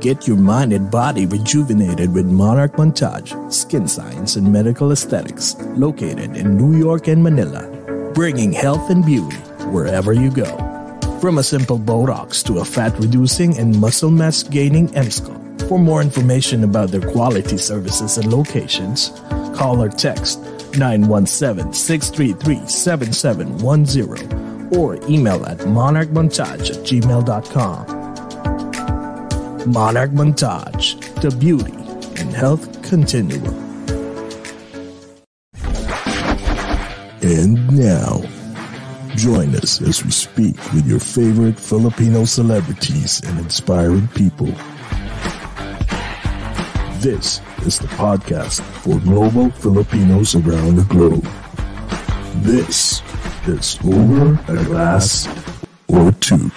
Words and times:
Get 0.00 0.28
your 0.28 0.36
mind 0.36 0.74
and 0.74 0.90
body 0.90 1.24
rejuvenated 1.24 2.12
with 2.12 2.26
Monarch 2.26 2.72
Montage, 2.72 3.32
Skin 3.50 3.88
Science 3.88 4.36
and 4.36 4.52
Medical 4.52 4.92
Aesthetics, 4.92 5.56
located 5.74 6.36
in 6.36 6.56
New 6.56 6.78
York 6.78 7.08
and 7.08 7.22
Manila, 7.22 7.66
bringing 8.12 8.52
health 8.52 8.90
and 8.90 9.04
beauty 9.04 9.38
wherever 9.72 10.12
you 10.12 10.30
go. 10.30 10.54
From 11.20 11.38
a 11.38 11.42
simple 11.42 11.78
Botox 11.78 12.44
to 12.44 12.58
a 12.58 12.64
fat 12.64 12.92
reducing 12.98 13.56
and 13.56 13.80
muscle 13.80 14.10
mass 14.10 14.42
gaining 14.42 14.88
MSCO. 14.88 15.66
For 15.66 15.78
more 15.78 16.02
information 16.02 16.62
about 16.62 16.90
their 16.90 17.00
quality 17.00 17.56
services 17.56 18.18
and 18.18 18.30
locations, 18.30 19.08
call 19.56 19.82
or 19.82 19.88
text 19.88 20.40
917 20.76 21.72
633 21.72 22.68
7710 22.68 24.76
or 24.76 24.96
email 25.08 25.44
at 25.46 25.58
monarchmontage 25.60 26.70
at 26.70 26.84
gmail.com. 26.84 27.95
Monarch 29.66 30.10
Montage, 30.12 30.94
the 31.20 31.36
beauty 31.36 31.72
and 32.20 32.32
health 32.32 32.82
continuum. 32.82 33.44
And 37.22 37.70
now, 37.76 38.22
join 39.16 39.54
us 39.56 39.82
as 39.82 40.04
we 40.04 40.10
speak 40.10 40.56
with 40.72 40.86
your 40.86 41.00
favorite 41.00 41.58
Filipino 41.58 42.24
celebrities 42.24 43.20
and 43.24 43.38
inspiring 43.40 44.06
people. 44.08 44.52
This 47.00 47.40
is 47.66 47.78
the 47.78 47.88
podcast 47.96 48.60
for 48.60 48.98
global 49.00 49.50
Filipinos 49.50 50.34
around 50.34 50.76
the 50.76 50.86
globe. 50.88 51.26
This 52.44 53.02
is 53.46 53.78
Over 53.84 54.38
a 54.48 54.64
Glass 54.64 55.28
or 55.88 56.12
Two. 56.12 56.50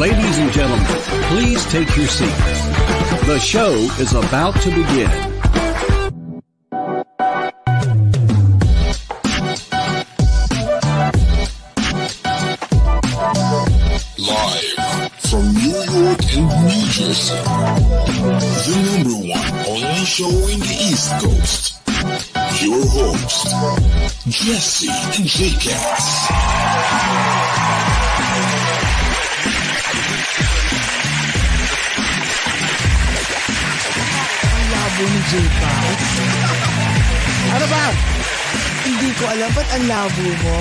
Ladies 0.00 0.38
and 0.38 0.50
gentlemen, 0.50 0.86
please 1.28 1.62
take 1.66 1.94
your 1.94 2.06
seats. 2.06 3.26
The 3.26 3.38
show 3.38 3.70
is 4.00 4.14
about 4.14 4.58
to 4.62 4.70
begin. 4.70 5.10
Live 14.16 15.12
from 15.28 15.52
New 15.52 15.70
Ni 35.00 35.20
J-Pass. 35.32 36.02
ano 37.56 37.66
ba? 37.72 37.84
Hindi 38.80 39.08
ko 39.16 39.24
alam 39.32 39.48
ba't 39.56 39.68
ang 39.72 39.84
labo 39.88 40.28
mo? 40.44 40.60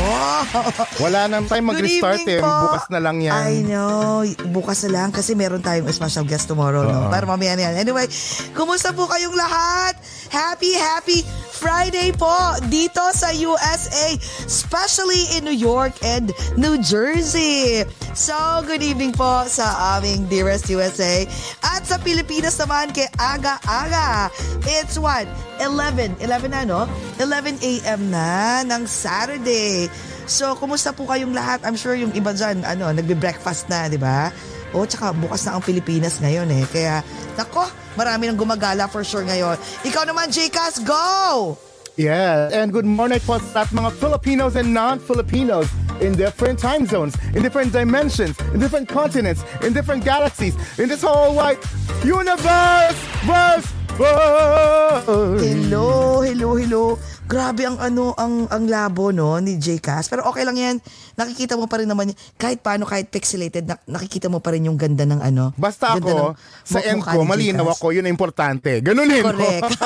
Wala 1.03 1.27
nang 1.27 1.43
time 1.43 1.75
mag-restart 1.75 2.23
eh. 2.23 2.39
Bukas 2.39 2.87
na 2.87 3.03
lang 3.03 3.19
yan. 3.19 3.35
I 3.35 3.67
know. 3.67 4.23
Bukas 4.55 4.87
na 4.87 4.95
lang 4.95 5.09
kasi 5.11 5.35
meron 5.35 5.59
tayong 5.59 5.91
special 5.91 6.23
guest 6.23 6.47
tomorrow. 6.47 6.87
No? 6.87 7.07
Oo. 7.07 7.11
Pero 7.11 7.27
mamaya 7.27 7.59
na 7.59 7.67
yan. 7.67 7.83
Anyway, 7.83 8.07
kumusta 8.55 8.95
po 8.95 9.11
kayong 9.11 9.35
lahat? 9.35 9.99
Happy, 10.29 10.77
happy 10.77 11.25
Friday 11.59 12.13
po 12.13 12.31
dito 12.69 13.01
sa 13.17 13.33
USA. 13.33 14.13
Especially 14.45 15.25
in 15.33 15.41
New 15.41 15.57
York 15.57 15.97
and 16.05 16.29
New 16.53 16.77
Jersey. 16.85 17.81
So, 18.13 18.37
good 18.63 18.85
evening 18.85 19.17
po 19.17 19.49
sa 19.49 19.97
aming 19.97 20.29
dearest 20.29 20.69
USA. 20.69 21.25
At 21.65 21.89
sa 21.89 21.97
Pilipinas 21.97 22.61
naman 22.61 22.93
kay 22.93 23.09
Aga-Aga. 23.17 24.29
It's 24.69 25.01
what? 25.01 25.25
11. 25.57 26.21
11 26.21 26.53
na, 26.53 26.61
no? 26.61 26.85
11 27.17 27.59
a.m. 27.65 28.13
na 28.13 28.61
ng 28.69 28.85
Saturday. 28.85 29.89
So, 30.29 30.53
kumusta 30.61 30.93
po 30.93 31.09
kayong 31.09 31.33
lahat? 31.33 31.65
I'm 31.65 31.75
sure 31.75 31.97
yung 31.97 32.13
iba 32.13 32.37
dyan, 32.37 32.61
ano, 32.61 32.93
nagbe-breakfast 32.93 33.65
na, 33.65 33.89
di 33.89 33.97
ba? 33.97 34.29
O, 34.77 34.85
tsaka 34.85 35.09
bukas 35.17 35.41
na 35.49 35.57
ang 35.57 35.65
Pilipinas 35.65 36.21
ngayon 36.21 36.45
eh. 36.53 36.63
Kaya, 36.69 37.01
nako, 37.33 37.65
marami 37.99 38.31
nang 38.31 38.39
gumagala 38.39 38.87
for 38.87 39.03
sure 39.03 39.27
ngayon. 39.27 39.59
Ikaw 39.83 40.07
naman, 40.07 40.31
Jcas, 40.31 40.79
go! 40.79 41.59
Yeah, 41.99 42.47
and 42.55 42.71
good 42.71 42.87
morning 42.87 43.19
po 43.27 43.43
sa 43.51 43.67
mga 43.75 43.91
Filipinos 43.99 44.55
and 44.55 44.71
non-Filipinos 44.71 45.67
in 45.99 46.15
different 46.15 46.55
time 46.55 46.87
zones, 46.87 47.19
in 47.35 47.43
different 47.43 47.75
dimensions, 47.75 48.39
in 48.55 48.63
different 48.63 48.87
continents, 48.87 49.43
in 49.67 49.75
different 49.75 50.07
galaxies, 50.07 50.55
in 50.79 50.87
this 50.87 51.03
whole 51.03 51.35
like 51.35 51.59
universe, 52.07 52.95
verse, 53.27 53.67
verse. 53.99 55.43
Hello, 55.43 56.23
hello, 56.23 56.55
hello. 56.55 56.95
Grabe 57.29 57.61
ang 57.61 57.77
ano, 57.77 58.17
ang, 58.17 58.49
ang 58.49 58.65
labo 58.65 59.13
no 59.13 59.37
ni 59.37 59.61
Jcas. 59.61 60.09
Pero 60.09 60.25
okay 60.25 60.41
lang 60.41 60.57
yan. 60.57 60.75
Nakikita 61.13 61.61
mo 61.61 61.69
pa 61.69 61.77
rin 61.77 61.85
naman, 61.85 62.09
kahit 62.41 62.65
paano, 62.65 62.89
kahit 62.89 63.13
pixelated, 63.13 63.69
nak- 63.69 63.85
nakikita 63.85 64.33
mo 64.33 64.41
pa 64.41 64.49
rin 64.49 64.65
yung 64.65 64.81
ganda 64.81 65.05
ng 65.05 65.21
ano. 65.21 65.53
Basta 65.53 65.93
ganda 65.93 66.09
ako, 66.09 66.25
ng 66.33 66.65
sa 66.65 66.79
end 66.81 67.05
ko, 67.05 67.21
malinaw 67.21 67.69
ako, 67.69 67.93
yun 67.93 68.09
ang 68.09 68.17
importante. 68.17 68.81
Ganunin 68.81 69.21
mo. 69.21 69.29
Correct. 69.29 69.77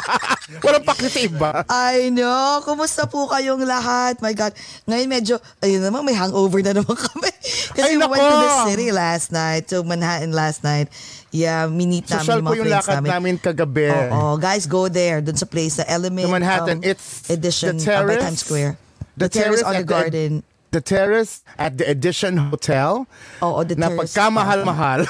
Walang 0.64 0.86
pakli 0.86 1.10
sa 1.10 1.20
iba. 1.26 1.50
I 1.66 2.14
know. 2.14 2.62
Kumusta 2.62 3.10
po 3.10 3.26
kayong 3.26 3.66
lahat? 3.66 4.22
My 4.22 4.30
God. 4.30 4.54
Ngayon 4.86 5.08
medyo, 5.10 5.34
ayun 5.58 5.82
naman, 5.82 6.06
may 6.06 6.14
hangover 6.14 6.62
na 6.62 6.70
naman 6.70 6.94
kami. 7.10 7.34
Kasi 7.74 7.92
Ay, 7.92 7.98
we 7.98 8.06
went 8.06 8.22
to 8.22 8.36
the 8.38 8.52
city 8.70 8.88
last 8.94 9.34
night, 9.34 9.66
to 9.66 9.82
Manhattan 9.82 10.30
last 10.30 10.62
night. 10.62 10.86
Yeah, 11.32 11.64
minit 11.64 12.04
namin 12.06 12.20
Social 12.20 12.38
yung 12.38 12.44
po 12.44 12.46
mga 12.46 12.54
yung 12.54 12.66
friends 12.66 12.76
lakad 12.78 12.96
namin. 13.00 13.10
namin 13.10 13.34
kagabi. 13.38 13.88
Oo, 13.88 14.36
guys, 14.36 14.64
go 14.66 14.84
there. 14.86 15.18
Dun 15.18 15.32
sa 15.32 15.44
place, 15.44 15.74
the 15.74 15.86
Element 15.86 16.28
To 16.28 16.30
Manhattan. 16.30 16.78
um, 16.78 16.84
It's 16.84 17.24
edition 17.26 17.76
the 17.76 17.88
uh, 17.88 18.04
by 18.04 18.12
terrace, 18.12 18.22
Times 18.22 18.40
Square. 18.40 18.72
the 19.16 19.18
The, 19.18 19.28
terrace 19.30 19.62
on 19.62 19.72
the 19.72 19.80
at 19.80 19.82
the- 19.82 19.88
garden. 19.88 20.30
The 20.72 20.80
terrace 20.80 21.44
at 21.60 21.76
the 21.76 21.84
Edition 21.84 22.48
Hotel. 22.48 23.04
Oo, 23.44 23.60
the 23.60 23.76
na 23.76 23.92
terrace. 23.92 24.16
pagkamahal-mahal. 24.16 25.04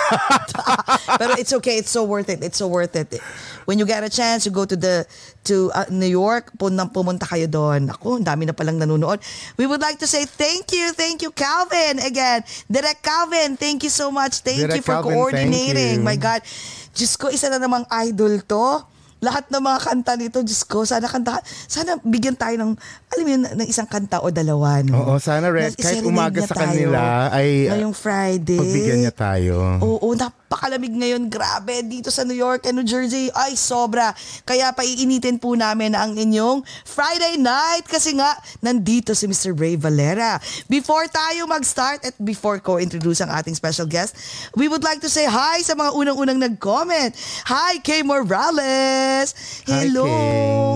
Pero 1.23 1.39
it's 1.39 1.55
okay. 1.55 1.79
It's 1.79 1.95
so 1.95 2.03
worth 2.03 2.27
it. 2.27 2.43
It's 2.43 2.59
so 2.59 2.67
worth 2.67 2.99
it. 2.99 3.15
When 3.63 3.79
you 3.79 3.87
get 3.87 4.03
a 4.03 4.11
chance, 4.11 4.43
you 4.43 4.51
go 4.51 4.67
to 4.67 4.75
the 4.75 5.07
to 5.47 5.71
uh, 5.71 5.87
New 5.87 6.11
York, 6.11 6.51
punang 6.59 6.91
pumunta 6.91 7.31
kayo 7.31 7.47
doon. 7.47 7.95
Ako, 7.95 8.19
ang 8.19 8.27
dami 8.27 8.43
na 8.51 8.59
palang 8.59 8.75
nanonood. 8.83 9.23
We 9.55 9.71
would 9.71 9.79
like 9.79 10.03
to 10.03 10.09
say 10.11 10.27
thank 10.27 10.75
you, 10.75 10.91
thank 10.99 11.23
you, 11.23 11.31
Calvin. 11.31 12.03
Again, 12.03 12.43
Direct 12.67 12.99
Calvin, 13.07 13.55
thank 13.55 13.87
you 13.87 13.93
so 13.95 14.11
much. 14.11 14.43
Thank 14.43 14.67
Direk 14.67 14.83
you 14.83 14.83
for 14.83 14.99
Calvin, 14.99 15.15
coordinating. 15.15 16.03
you. 16.03 16.07
My 16.07 16.19
God. 16.19 16.43
Diyos 16.91 17.15
ko, 17.15 17.31
isa 17.31 17.47
na 17.49 17.63
namang 17.63 17.87
idol 18.03 18.43
to. 18.51 18.83
Lahat 19.23 19.47
ng 19.47 19.63
mga 19.63 19.79
kanta 19.87 20.13
nito, 20.19 20.43
Diyos 20.43 20.67
ko, 20.67 20.83
sana 20.83 21.07
kanta, 21.07 21.39
sana 21.71 21.95
bigyan 22.03 22.35
tayo 22.35 22.59
ng, 22.59 22.75
alam 23.15 23.23
mo 23.23 23.31
yun, 23.31 23.43
ng 23.55 23.69
isang 23.71 23.87
kanta 23.87 24.19
o 24.19 24.35
dalawa, 24.35 24.83
no? 24.83 24.99
Oo, 24.99 25.23
sana. 25.23 25.47
Na 25.55 25.71
Kahit 25.71 26.03
umaga 26.03 26.43
sa 26.43 26.59
tayo 26.59 26.91
kanila 26.91 27.31
ay, 27.31 27.71
Ngayong 27.71 27.95
Friday. 27.95 28.59
Pagbigyan 28.59 28.99
niya 29.07 29.15
tayo. 29.15 29.79
Oo, 29.79 30.11
napakalamig 30.53 30.93
ngayon. 30.93 31.33
Grabe, 31.33 31.81
dito 31.81 32.13
sa 32.13 32.29
New 32.29 32.37
York 32.37 32.69
and 32.69 32.77
New 32.77 32.85
Jersey. 32.85 33.33
Ay, 33.33 33.57
sobra. 33.57 34.13
Kaya 34.45 34.69
paiinitin 34.77 35.41
po 35.41 35.57
namin 35.57 35.97
ang 35.97 36.13
inyong 36.13 36.61
Friday 36.85 37.41
night 37.41 37.89
kasi 37.89 38.13
nga, 38.21 38.37
nandito 38.61 39.17
si 39.17 39.25
Mr. 39.25 39.57
Ray 39.57 39.81
Valera. 39.81 40.37
Before 40.69 41.09
tayo 41.09 41.49
mag-start 41.49 42.05
at 42.05 42.13
before 42.21 42.61
ko 42.61 42.77
introduce 42.77 43.25
ang 43.25 43.33
ating 43.33 43.57
special 43.57 43.89
guest, 43.89 44.13
we 44.53 44.69
would 44.69 44.85
like 44.85 45.01
to 45.01 45.09
say 45.09 45.25
hi 45.25 45.65
sa 45.65 45.73
mga 45.73 45.97
unang-unang 45.97 46.37
nag-comment. 46.37 47.17
Hi, 47.49 47.81
Kay 47.81 48.05
Morales. 48.05 49.33
Hi, 49.65 49.89
Hello. 49.89 50.05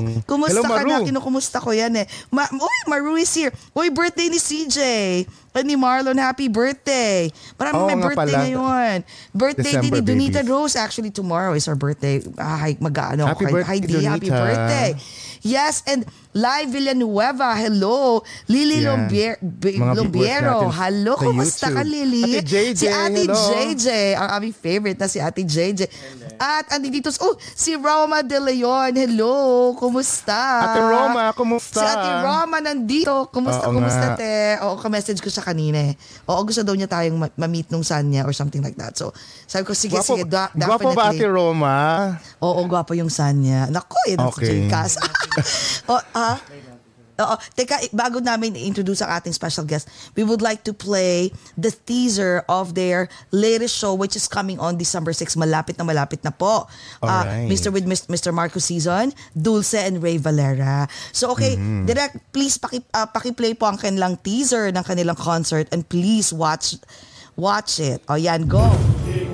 Kay. 0.00 0.25
Kumusta 0.25 0.65
Hello, 0.65 0.72
ka 0.72 0.88
na? 0.88 1.04
Maru. 1.04 1.04
Kinukumusta 1.04 1.60
ko 1.60 1.76
yan 1.76 2.00
eh. 2.00 2.09
Ma 2.32 2.48
Uy, 2.48 2.78
Maru 2.88 3.20
is 3.20 3.28
here. 3.36 3.53
Uy, 3.76 3.92
birthday 3.92 4.32
ni 4.32 4.41
CJ. 4.41 4.80
Ni 5.64 5.76
Marlon, 5.76 6.18
happy 6.18 6.48
birthday. 6.48 7.32
Marami 7.56 7.74
Oo 7.78 7.86
may 7.86 7.97
birthday 7.97 8.16
pala. 8.28 8.38
ngayon. 8.44 8.97
Birthday 9.32 9.72
din 9.80 9.80
December 9.88 9.97
ni 9.97 10.04
Donita 10.04 10.41
babies. 10.42 10.50
Rose. 10.50 10.74
Actually, 10.76 11.08
tomorrow 11.08 11.54
is 11.54 11.64
her 11.64 11.78
birthday. 11.78 12.20
Ah, 12.36 12.60
hi, 12.60 12.76
mag-ano 12.76 13.24
Happy 13.24 13.47
kay- 13.47 13.53
birthday, 13.54 13.72
Hi, 13.72 13.78
Dee. 13.80 14.04
Happy 14.04 14.28
Donita. 14.28 14.42
birthday. 14.42 14.91
Yes, 15.41 15.80
and 15.86 16.04
Live 16.36 16.68
Villanueva, 16.68 17.56
hello. 17.56 18.21
Lily 18.44 18.77
Yeah. 18.77 18.92
Lombier, 18.92 19.34
B- 19.41 19.80
Lombiero, 19.80 20.68
hello. 20.68 21.16
Kumusta 21.16 21.72
ka. 21.72 21.80
Lily? 21.80 22.36
Ate 22.36 22.44
JJ, 22.44 22.77
si 22.77 22.86
Ate 22.86 23.24
hello. 23.24 23.41
JJ, 23.48 23.86
ang 24.15 24.28
aming 24.36 24.53
favorite 24.53 25.00
na 25.00 25.09
si 25.09 25.16
Ate 25.16 25.41
JJ. 25.41 25.88
At 26.36 26.68
andito, 26.71 27.09
oh, 27.22 27.33
si 27.41 27.72
Roma 27.72 28.21
De 28.21 28.36
Leon, 28.36 28.92
hello. 28.92 29.33
Kumusta? 29.72 30.36
Ate 30.68 30.80
Roma, 30.83 31.33
kumusta? 31.33 31.80
Si 31.80 31.84
Ate 31.86 32.10
Roma 32.21 32.56
nandito. 32.60 33.33
Kumusta, 33.33 33.65
Oo 33.65 33.72
kumusta, 33.72 34.06
nga. 34.12 34.21
te? 34.21 34.34
Oo, 34.60 34.77
ka-message 34.77 35.18
ko 35.18 35.33
siya 35.33 35.41
kanina 35.41 35.88
eh. 35.88 35.97
Oo, 36.28 36.44
gusto 36.44 36.60
daw 36.60 36.77
niya 36.77 36.84
tayong 36.86 37.16
ma- 37.16 37.33
ma-meet 37.34 37.72
nung 37.72 37.80
son 37.80 38.12
niya 38.12 38.28
or 38.28 38.36
something 38.36 38.60
like 38.60 38.77
that. 38.77 38.92
So, 38.92 39.16
sabi 39.48 39.65
ko, 39.65 39.72
sige, 39.72 39.97
Gwapo, 39.97 40.12
sige, 40.12 40.28
da- 40.28 40.53
gwapo 40.53 40.92
ba 40.92 41.09
definitely. 41.09 41.16
Ate 41.16 41.27
Roma? 41.33 41.77
Oo, 42.44 42.60
gwapo 42.66 42.92
yung 42.92 43.09
son 43.09 43.41
niya. 43.41 43.72
Naku, 43.72 43.97
yun 44.04 44.21
ang 44.21 44.28
Okay. 44.28 44.68
chikas. 44.68 45.00
o, 45.88 45.97
ah, 46.12 46.25
Oo. 47.16 47.32
Teka, 47.56 47.80
bago 47.96 48.20
namin 48.20 48.52
i-introduce 48.52 49.00
ang 49.00 49.08
ating 49.16 49.32
special 49.32 49.64
guest, 49.64 49.88
we 50.12 50.20
would 50.20 50.44
like 50.44 50.60
to 50.60 50.76
play 50.76 51.32
the 51.56 51.72
teaser 51.88 52.44
of 52.44 52.76
their 52.76 53.08
latest 53.32 53.72
show 53.72 53.96
which 53.96 54.12
is 54.12 54.28
coming 54.28 54.60
on 54.60 54.76
December 54.76 55.16
6. 55.16 55.32
Malapit 55.32 55.80
na 55.80 55.88
malapit 55.88 56.20
na 56.20 56.28
po. 56.28 56.68
Alright. 57.00 57.48
Mr. 57.48 57.72
with 57.72 57.88
Mis- 57.88 58.04
Mr. 58.06 58.36
Marco 58.36 58.60
Season, 58.60 59.16
Dulce 59.32 59.80
and 59.80 60.04
Ray 60.04 60.20
Valera. 60.20 60.84
So 61.08 61.32
okay, 61.32 61.56
Mm-hmm. 61.56 61.88
direct 61.88 62.20
please 62.36 62.60
paki 62.60 62.84
ah, 62.92 63.08
paki-play 63.08 63.56
po 63.56 63.64
ang 63.64 63.80
kanilang 63.80 64.20
teaser 64.20 64.68
ng 64.68 64.84
kanilang 64.84 65.16
concert 65.16 65.72
and 65.72 65.88
please 65.88 66.36
watch 66.36 66.76
watch 67.32 67.80
it. 67.80 68.04
O 68.12 68.20
yan, 68.20 68.44
go. 68.44 68.60
Sabihin 69.08 69.32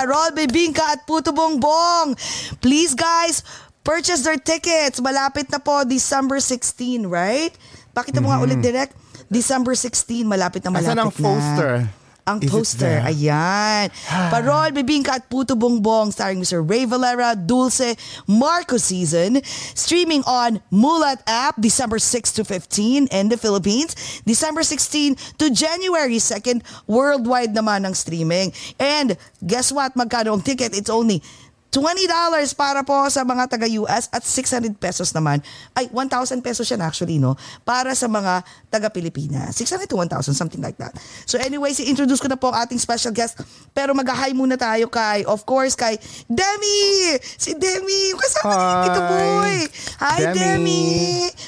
Parol, 0.00 0.32
Bibingka 0.32 0.80
at 0.80 1.04
Puto 1.04 1.28
Bongbong. 1.28 2.16
Please 2.64 2.96
guys, 2.96 3.44
purchase 3.84 4.24
their 4.24 4.40
tickets. 4.40 4.96
Malapit 4.96 5.52
na 5.52 5.60
po, 5.60 5.84
December 5.84 6.40
16, 6.40 7.04
right? 7.04 7.52
Pakita 7.92 8.24
mo 8.24 8.32
nga 8.32 8.40
ulit 8.40 8.64
direct. 8.64 8.96
December 9.28 9.76
16, 9.76 10.24
malapit 10.24 10.64
na 10.64 10.72
malapit 10.72 10.88
Asan 10.88 11.04
ang 11.04 11.12
na. 11.12 11.99
Ang 12.30 12.46
Is 12.46 12.54
poster, 12.54 13.02
ayan. 13.02 13.90
Parol, 14.30 14.70
Bibingka 14.70 15.18
at 15.18 15.26
Puto 15.26 15.58
Bongbong 15.58 16.14
starring 16.14 16.38
Mr. 16.38 16.62
Ray 16.62 16.86
Valera, 16.86 17.34
Dulce, 17.34 17.98
Marco 18.30 18.78
Season. 18.78 19.42
Streaming 19.74 20.22
on 20.30 20.62
Mulat 20.70 21.18
app 21.26 21.58
December 21.58 21.98
6 21.98 22.38
to 22.38 22.46
15 22.46 23.10
in 23.10 23.24
the 23.26 23.34
Philippines. 23.34 23.98
December 24.22 24.62
16 24.62 25.18
to 25.42 25.50
January 25.50 26.22
2nd, 26.22 26.62
worldwide 26.86 27.50
naman 27.50 27.82
ang 27.82 27.98
streaming. 27.98 28.54
And 28.78 29.18
guess 29.42 29.74
what? 29.74 29.98
Magkano 29.98 30.30
ang 30.30 30.46
ticket? 30.46 30.70
It's 30.70 30.90
only 30.90 31.26
$20 31.70 32.10
para 32.58 32.82
po 32.82 33.06
sa 33.06 33.22
mga 33.22 33.46
taga-US 33.46 34.10
at 34.10 34.22
600 34.26 34.74
pesos 34.74 35.14
naman. 35.14 35.38
Ay, 35.70 35.86
1,000 35.88 36.42
pesos 36.42 36.66
yan 36.66 36.82
actually, 36.82 37.22
no? 37.22 37.38
Para 37.62 37.94
sa 37.94 38.10
mga 38.10 38.42
taga-Pilipinas. 38.68 39.54
600 39.54 39.86
to 39.86 39.94
1,000, 39.94 40.34
something 40.34 40.58
like 40.58 40.74
that. 40.76 40.90
So 41.24 41.38
anyways, 41.38 41.78
i-introduce 41.78 42.18
ko 42.18 42.26
na 42.26 42.34
po 42.34 42.50
ang 42.50 42.66
ating 42.66 42.82
special 42.82 43.14
guest. 43.14 43.38
Pero 43.70 43.94
mag-hi 43.94 44.34
muna 44.34 44.58
tayo 44.58 44.90
kay, 44.90 45.22
of 45.24 45.46
course, 45.46 45.78
kay 45.78 45.94
Demi! 46.26 47.14
Si 47.38 47.54
Demi! 47.54 48.14
Kasama 48.18 48.50
ni 48.50 48.58
Hi! 48.58 48.82
Tito 48.82 49.00
Boy! 49.06 49.54
Hi, 50.02 50.20
Demi! 50.34 50.34
Demi! 50.34 50.82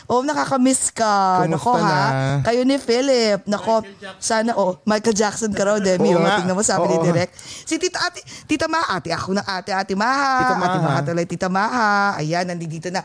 Oh, 0.06 0.22
nakakamiss 0.22 0.94
ka. 0.94 1.42
Kumusta 1.46 1.58
Nako, 1.58 1.72
ha? 1.78 1.82
na? 1.82 1.98
Kayo 2.46 2.62
ni 2.62 2.78
Philip. 2.78 3.42
Nako, 3.46 3.82
sana, 4.22 4.54
oh, 4.54 4.78
Michael 4.86 5.18
Jackson 5.18 5.50
ka 5.50 5.66
raw, 5.66 5.82
Demi. 5.82 6.14
Oo 6.14 6.22
Oh, 6.22 6.30
tingnan 6.38 6.54
mo, 6.54 6.62
sabi 6.62 6.86
ni 6.86 6.96
Oo. 6.96 7.04
Direk. 7.04 7.34
Si 7.40 7.74
Tita 7.76 7.98
Ate, 7.98 8.22
Tita 8.46 8.70
Ma, 8.70 8.86
ate 8.86 9.10
ako 9.10 9.34
na 9.34 9.42
ate, 9.42 9.74
ate 9.74 9.92
Maha. 10.12 10.34
Tita 10.36 10.54
Maha. 10.56 10.68
Ate 10.68 10.80
Maha 10.84 11.00
tuloy, 11.08 11.26
Tita 11.26 11.48
Maha. 11.48 11.90
Ayan, 12.20 12.44
nandito 12.44 12.92
na. 12.92 13.00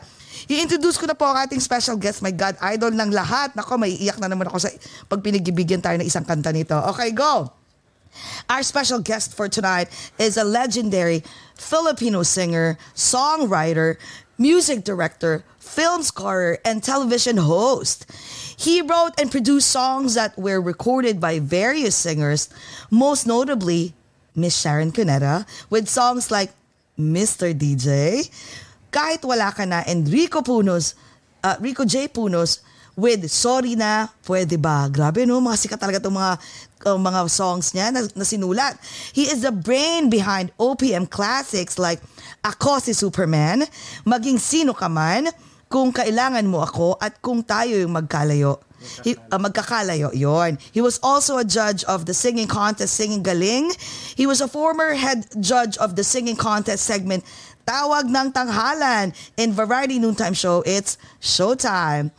I-introduce 0.48 1.00
ko 1.00 1.08
na 1.08 1.16
po 1.16 1.24
ang 1.24 1.40
ating 1.40 1.60
special 1.60 1.96
guest, 1.96 2.20
my 2.20 2.32
God, 2.32 2.56
idol 2.60 2.92
ng 2.92 3.10
lahat. 3.10 3.56
Nako, 3.56 3.80
may 3.80 3.96
iyak 3.96 4.20
na 4.20 4.28
naman 4.28 4.48
ako 4.48 4.60
sa 4.60 4.70
pag 5.08 5.20
pinagibigyan 5.24 5.80
tayo 5.80 5.96
ng 5.96 6.06
isang 6.06 6.24
kanta 6.24 6.52
nito. 6.52 6.76
Okay, 6.92 7.12
go! 7.12 7.52
Our 8.48 8.64
special 8.64 9.00
guest 9.04 9.36
for 9.36 9.48
tonight 9.48 9.92
is 10.16 10.40
a 10.40 10.44
legendary 10.44 11.22
Filipino 11.54 12.24
singer, 12.24 12.80
songwriter, 12.96 14.00
music 14.38 14.84
director, 14.84 15.44
film 15.58 16.02
scorer, 16.02 16.58
and 16.64 16.82
television 16.82 17.36
host. 17.36 18.08
He 18.56 18.80
wrote 18.80 19.12
and 19.20 19.30
produced 19.30 19.68
songs 19.68 20.14
that 20.14 20.38
were 20.38 20.60
recorded 20.60 21.20
by 21.20 21.38
various 21.38 21.94
singers, 21.94 22.48
most 22.90 23.26
notably 23.26 23.92
Miss 24.34 24.56
Sharon 24.56 24.90
Cuneta, 24.90 25.46
with 25.68 25.88
songs 25.88 26.30
like 26.30 26.50
Mr. 26.98 27.54
DJ, 27.54 28.20
Kahit 28.90 29.22
Wala 29.22 29.54
Ka 29.54 29.62
Na, 29.62 29.86
and 29.86 30.04
Rico 30.10 30.42
Punos, 30.42 30.98
uh, 31.46 31.54
Rico 31.62 31.86
J. 31.86 32.10
Punos, 32.10 32.60
with 32.98 33.30
Sorry 33.30 33.78
Na, 33.78 34.10
Pwede 34.26 34.58
Ba? 34.58 34.90
Grabe 34.90 35.22
no, 35.22 35.38
mga 35.38 35.54
sikat 35.54 35.78
talaga 35.78 36.02
itong 36.02 36.18
mga, 36.18 36.32
uh, 36.90 36.98
mga 36.98 37.20
songs 37.30 37.70
niya 37.70 37.94
na, 37.94 38.02
na 38.02 38.26
sinulat. 38.26 38.74
He 39.14 39.30
is 39.30 39.46
the 39.46 39.54
brain 39.54 40.10
behind 40.10 40.50
OPM 40.58 41.06
classics 41.06 41.78
like 41.78 42.02
Ako 42.42 42.82
si 42.82 42.90
Superman, 42.90 43.62
Maging 44.02 44.42
Sino 44.42 44.74
Ka 44.74 44.90
Man, 44.90 45.30
Kung 45.70 45.94
Kailangan 45.94 46.42
Mo 46.50 46.66
Ako, 46.66 46.98
at 46.98 47.22
Kung 47.22 47.46
Tayo 47.46 47.78
Yung 47.78 47.94
Magkalayo. 47.94 48.67
He, 49.02 49.16
uh, 49.30 49.38
magkakalayo 49.38 50.14
yon. 50.14 50.58
He 50.72 50.80
was 50.80 50.98
also 51.02 51.38
a 51.38 51.44
judge 51.44 51.84
of 51.84 52.06
the 52.06 52.14
singing 52.14 52.46
contest 52.46 52.94
Singing 52.94 53.22
Galing. 53.22 53.74
He 54.16 54.26
was 54.26 54.40
a 54.40 54.48
former 54.48 54.94
head 54.94 55.26
judge 55.40 55.76
of 55.78 55.96
the 55.96 56.04
singing 56.04 56.36
contest 56.36 56.84
segment 56.84 57.24
Tawag 57.68 58.08
ng 58.08 58.32
Tanghalan 58.32 59.12
in 59.36 59.52
Variety 59.52 59.98
Noontime 59.98 60.32
Show. 60.32 60.64
It's 60.64 60.96
Showtime. 61.20 62.10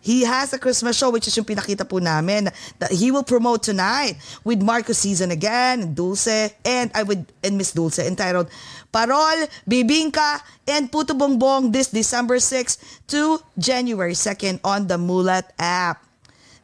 He 0.00 0.24
has 0.24 0.52
a 0.52 0.58
Christmas 0.58 0.96
show 0.96 1.12
which 1.12 1.28
is 1.28 1.36
yung 1.36 1.44
pinakita 1.44 1.84
po 1.84 2.00
namin 2.00 2.48
that 2.80 2.92
he 2.92 3.12
will 3.12 3.24
promote 3.24 3.62
tonight 3.62 4.16
with 4.44 4.64
Marco 4.64 4.96
Season 4.96 5.30
again, 5.30 5.92
Dulce, 5.92 6.56
and 6.64 6.88
I 6.96 7.04
would 7.04 7.28
and 7.44 7.60
Miss 7.60 7.72
Dulce 7.76 8.00
entitled 8.00 8.48
Parol, 8.90 9.46
Bibingka, 9.66 10.42
and 10.66 10.90
Puto 10.90 11.14
Bongbong 11.14 11.72
this 11.72 11.88
December 11.88 12.38
6 12.38 12.78
to 13.10 13.38
January 13.58 14.14
2nd 14.14 14.60
on 14.62 14.86
the 14.86 14.98
Mulat 14.98 15.46
app. 15.58 16.04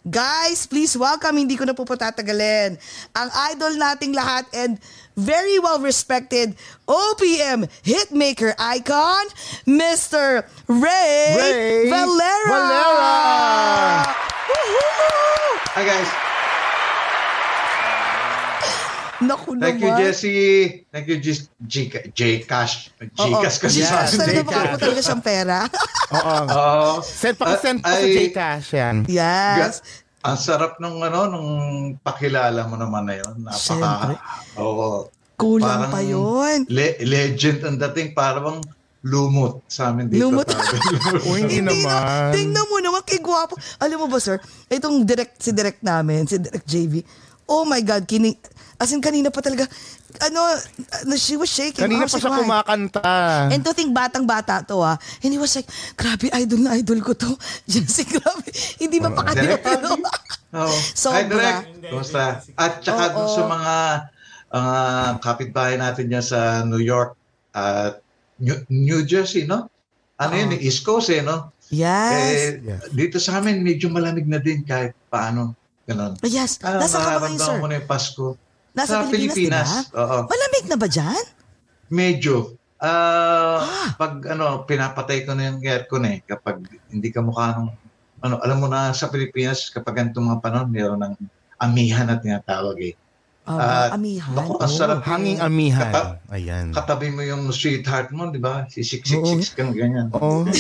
Guys, 0.07 0.71
please 0.71 0.95
welcome, 0.95 1.35
hindi 1.35 1.59
ko 1.59 1.67
na 1.67 1.75
po 1.75 1.83
patatagalin, 1.83 2.79
ang 3.11 3.29
idol 3.51 3.75
nating 3.75 4.15
lahat 4.15 4.47
and 4.55 4.79
very 5.19 5.59
well 5.59 5.83
respected 5.83 6.55
OPM 6.87 7.67
hitmaker 7.83 8.55
icon, 8.55 9.27
Mr. 9.67 10.47
Ray, 10.71 11.35
Ray 11.35 11.91
Valera. 11.91 12.47
Valera! 12.55 13.19
Hi 15.75 15.83
guys. 15.83 16.36
Naku 19.25 19.57
Thank 19.57 19.81
you, 19.81 19.89
naman. 19.89 20.01
Jesse. 20.03 20.35
Thank 20.89 21.07
you, 21.07 21.17
G- 21.17 21.49
G- 21.63 22.11
Gcash. 22.11 22.93
Gcash 23.11 23.59
kasi 23.59 23.81
Yes. 23.81 23.89
sa 23.89 24.05
akin. 24.05 24.45
Baka 24.45 24.63
po 24.67 24.77
talaga 24.77 25.01
siyang 25.01 25.25
pera. 25.25 25.59
Oo. 26.17 26.37
Oo. 26.47 26.91
Send 27.01 27.37
pa 27.37 27.57
send 27.57 27.81
pa 27.81 27.95
sa 27.95 28.05
Gcash 28.05 28.69
yan. 28.73 28.97
yes. 29.07 29.81
Ang 30.21 30.37
sarap 30.37 30.77
nung 30.77 30.99
ano 31.01 31.25
nung 31.27 31.51
pakilala 31.97 32.67
mo 32.67 32.75
naman 32.75 33.07
na 33.07 33.15
yun. 33.17 33.35
Siyempre. 33.53 34.15
Napaka 34.15 34.59
Oo. 34.59 35.09
Kulang 35.37 35.87
Parang 35.87 35.93
pa 35.93 36.01
yun. 36.01 36.65
Le- 36.67 36.99
legend 37.01 37.61
ang 37.63 37.77
dating 37.79 38.11
para 38.11 38.41
bang 38.41 38.59
lumot 39.05 39.63
sa 39.67 39.93
amin 39.93 40.09
dito. 40.09 40.27
Lumot. 40.27 40.51
O 41.23 41.37
hindi 41.39 41.61
na, 41.61 41.71
naman. 41.71 42.35
tingnan 42.35 42.67
mo 42.67 42.77
naman 42.81 43.07
kay 43.07 43.23
gwapo. 43.23 43.55
Alam 43.79 44.03
mo 44.03 44.07
ba 44.09 44.19
sir, 44.19 44.41
itong 44.67 45.07
direct, 45.07 45.39
si 45.39 45.55
direct 45.55 45.79
namin, 45.79 46.27
si 46.27 46.37
direct 46.37 46.67
JV, 46.67 47.07
oh 47.47 47.63
my 47.63 47.79
God, 47.81 48.03
kini, 48.03 48.35
as 48.77 48.93
in 48.93 49.01
kanina 49.01 49.33
pa 49.33 49.41
talaga, 49.41 49.65
ano, 50.21 50.41
ano, 51.03 51.15
she 51.17 51.37
was 51.37 51.49
shaking. 51.49 51.81
Kanina 51.81 52.05
pa 52.05 52.17
like, 52.17 52.23
siya 52.23 52.31
"Why?" 52.33 52.41
kumakanta. 52.45 53.01
And 53.53 53.61
to 53.65 53.73
think 53.73 53.93
batang-bata 53.93 54.69
to 54.69 54.77
ah. 54.81 54.97
And 55.25 55.33
he 55.33 55.41
was 55.41 55.57
like, 55.57 55.69
grabe, 55.97 56.29
idol 56.33 56.61
na 56.61 56.77
idol 56.77 57.01
ko 57.01 57.13
to. 57.17 57.31
Jesse, 57.71 58.05
grabe. 58.05 58.49
Hindi 58.77 59.01
Direct 59.01 59.07
mapakatino. 59.17 59.57
Oo. 60.61 60.77
Sobra. 60.97 61.21
Hi, 61.21 61.25
Direk. 61.25 61.57
Kumusta? 61.93 62.41
At 62.57 62.81
saka 62.81 63.13
Oo. 63.13 63.15
dun 63.17 63.29
sa 63.29 63.43
mga 63.45 63.75
uh, 64.53 65.11
kapitbahay 65.21 65.77
natin 65.77 66.09
dyan 66.09 66.25
sa 66.25 66.63
New 66.65 66.81
York 66.81 67.17
at 67.53 68.01
New, 68.37 68.61
New 68.69 69.01
Jersey, 69.05 69.49
no? 69.49 69.69
Ano 70.17 70.33
Oo. 70.33 70.41
yun? 70.41 70.57
East 70.61 70.85
Coast, 70.85 71.09
eh, 71.13 71.25
no? 71.25 71.53
yes. 71.67 72.13
Eh, 72.15 72.63
Yes. 72.63 72.81
dito 72.95 73.17
sa 73.19 73.43
amin, 73.43 73.59
medyo 73.59 73.91
malamig 73.91 74.29
na 74.29 74.39
din 74.39 74.63
kahit 74.63 74.95
paano. 75.11 75.57
Ganon. 75.87 76.19
yes. 76.23 76.59
Ah, 76.67 76.83
Nasa 76.83 76.99
ka 76.99 77.19
ba 77.19 77.31
kayo, 77.31 77.39
sir? 77.39 77.59
mo 77.59 77.67
na 77.71 77.79
yung 77.79 77.87
Pasko. 77.89 78.35
Nasa 78.77 79.01
sa 79.01 79.09
Pilipinas, 79.09 79.89
Pilipinas. 79.89 79.97
Oo. 79.97 80.19
Malamig 80.29 80.67
na 80.69 80.77
ba 80.77 80.87
dyan? 80.87 81.25
Medyo. 81.89 82.53
Ah, 82.77 83.65
pag 83.97 84.21
ano, 84.29 84.63
pinapatay 84.63 85.25
ko 85.25 85.33
na 85.33 85.49
yung 85.49 85.65
aircon 85.65 86.05
eh 86.05 86.21
kapag 86.23 86.61
hindi 86.87 87.09
ka 87.09 87.25
mukha 87.25 87.57
nung 87.57 87.73
ano, 88.19 88.37
alam 88.39 88.61
mo 88.61 88.69
na 88.69 88.93
sa 88.93 89.09
Pilipinas 89.09 89.73
kapag 89.73 89.97
ganito 89.97 90.21
mga 90.21 90.45
panahon, 90.45 90.69
mayroon 90.69 91.01
ng 91.01 91.15
amihan 91.57 92.05
na 92.05 92.21
tinatawag 92.21 92.77
eh. 92.83 92.95
Ah, 93.47 93.89
Ah, 93.89 93.97
amihan. 93.97 94.29
naku, 94.29 94.59
ang 94.59 94.67
Oh, 94.67 94.77
sarap 94.77 94.99
yung 94.99 95.09
hanging 95.09 95.39
amihan. 95.41 95.89
kata- 95.89 96.19
Ayan. 96.29 96.67
katabi 96.71 97.09
mo 97.09 97.23
yung 97.23 97.49
sweetheart 97.49 98.13
mo, 98.13 98.29
di 98.29 98.37
ba? 98.37 98.69
Si 98.69 98.83
six 98.83 99.09
kang 99.55 99.73
ganyan. 99.73 100.13
Oo. 100.13 100.45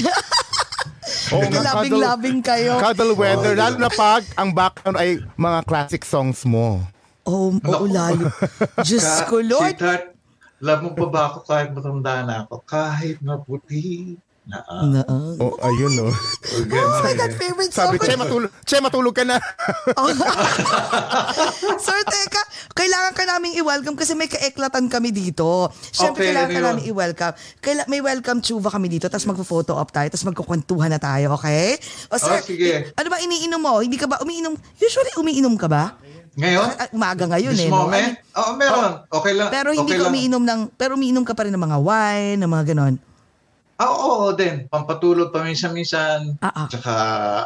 Oo 1.26 1.42
nga, 1.42 1.75
Labing-labing 1.75 2.38
kayo. 2.38 2.78
Cuddle 2.78 3.12
weather, 3.12 3.52
lalo 3.52 3.76
na 3.76 3.90
pag 3.90 4.23
ang 4.38 4.54
background 4.54 4.94
ay 4.94 5.18
mga 5.35 5.58
classic 5.66 6.06
songs 6.06 6.46
mo. 6.46 6.80
Oh, 7.26 7.50
oo, 7.50 7.59
Naku. 7.59 7.87
lalo. 7.90 8.26
Diyos 8.87 9.02
Ka- 9.02 9.26
ko, 9.26 9.37
Lord. 9.38 9.75
Sweetheart, 9.75 10.14
love 10.59 10.80
mo 10.80 10.90
pa 10.92 11.06
ba 11.06 11.21
ako 11.28 11.38
kahit 11.42 11.68
matanda 11.71 12.14
na 12.23 12.35
ako? 12.42 12.62
Kahit 12.62 13.18
maputi 13.21 14.14
na 14.47 14.62
ako. 14.62 14.75
Na, 14.87 15.00
ah. 15.02 15.35
Oh, 15.37 15.59
ayun 15.61 15.90
no. 15.92 16.06
Oh 16.06 17.02
my 17.02 17.12
God, 17.12 17.35
favorite 17.35 17.71
song 17.71 17.90
Sabi. 17.90 17.99
Che, 17.99 18.14
matulog, 18.14 18.50
che, 18.62 18.78
matulog 18.78 19.11
ka 19.12 19.26
na. 19.26 19.42
Sir, 21.83 21.99
teka, 22.00 22.42
kailangan 22.73 23.12
ka 23.12 23.25
naming 23.26 23.54
i-welcome 23.56 23.97
kasi 23.97 24.14
may 24.14 24.26
kaeklatan 24.26 24.87
kami 24.87 25.11
dito. 25.11 25.66
Siyempre, 25.90 26.23
Okay, 26.23 26.30
kailangan 26.30 26.50
ka 26.52 26.61
namin 26.62 26.85
i-welcome. 26.87 27.35
Kaila- 27.59 27.88
may 27.88 28.00
welcome 28.00 28.38
chuva 28.38 28.71
kami 28.71 28.87
dito, 28.87 29.06
tapos 29.06 29.26
magpo-photo 29.26 29.75
op 29.75 29.90
tayo, 29.90 30.06
tapos 30.06 30.25
magkukwentuhan 30.25 30.88
na 30.88 31.00
tayo, 31.00 31.35
okay? 31.35 31.75
O 32.06 32.14
sir, 32.14 32.38
Oh, 32.38 32.40
sige. 32.40 32.71
i- 32.87 32.95
ano 32.95 33.09
ba 33.09 33.18
iniinom 33.18 33.59
mo? 33.59 33.83
Hindi 33.83 33.97
ka 33.97 34.06
ba 34.06 34.23
umiinom? 34.23 34.54
Usually, 34.78 35.11
umiinom 35.16 35.54
ka 35.56 35.66
ba? 35.66 35.99
Ngayon? 36.36 36.68
Ah, 36.70 36.88
Umaga 36.92 37.24
ngayon 37.26 37.52
This 37.52 37.64
eh. 37.64 37.68
no? 37.68 37.88
moment? 37.88 38.12
Oo, 38.36 38.50
meron. 38.54 38.92
Okay 39.08 39.32
lang. 39.32 39.48
Pero 39.48 39.72
hindi 39.72 39.88
okay 39.88 39.96
ka 39.96 40.04
lang. 40.04 40.12
umiinom 40.12 40.42
ng, 40.42 40.60
pero 40.74 40.92
umiinom 40.94 41.24
ka 41.24 41.32
pa 41.32 41.44
rin 41.44 41.52
ng 41.52 41.60
mga 41.62 41.78
wine, 41.80 42.38
ng 42.38 42.50
mga 42.50 42.64
ganon. 42.70 42.94
Ah, 43.76 43.88
oo, 43.88 44.00
oo 44.22 44.32
din. 44.32 44.64
Pampatulog 44.66 45.28
paminsan-minsan. 45.30 46.40
Ah, 46.40 46.48
ah. 46.54 46.66
Tsaka, 46.66 46.92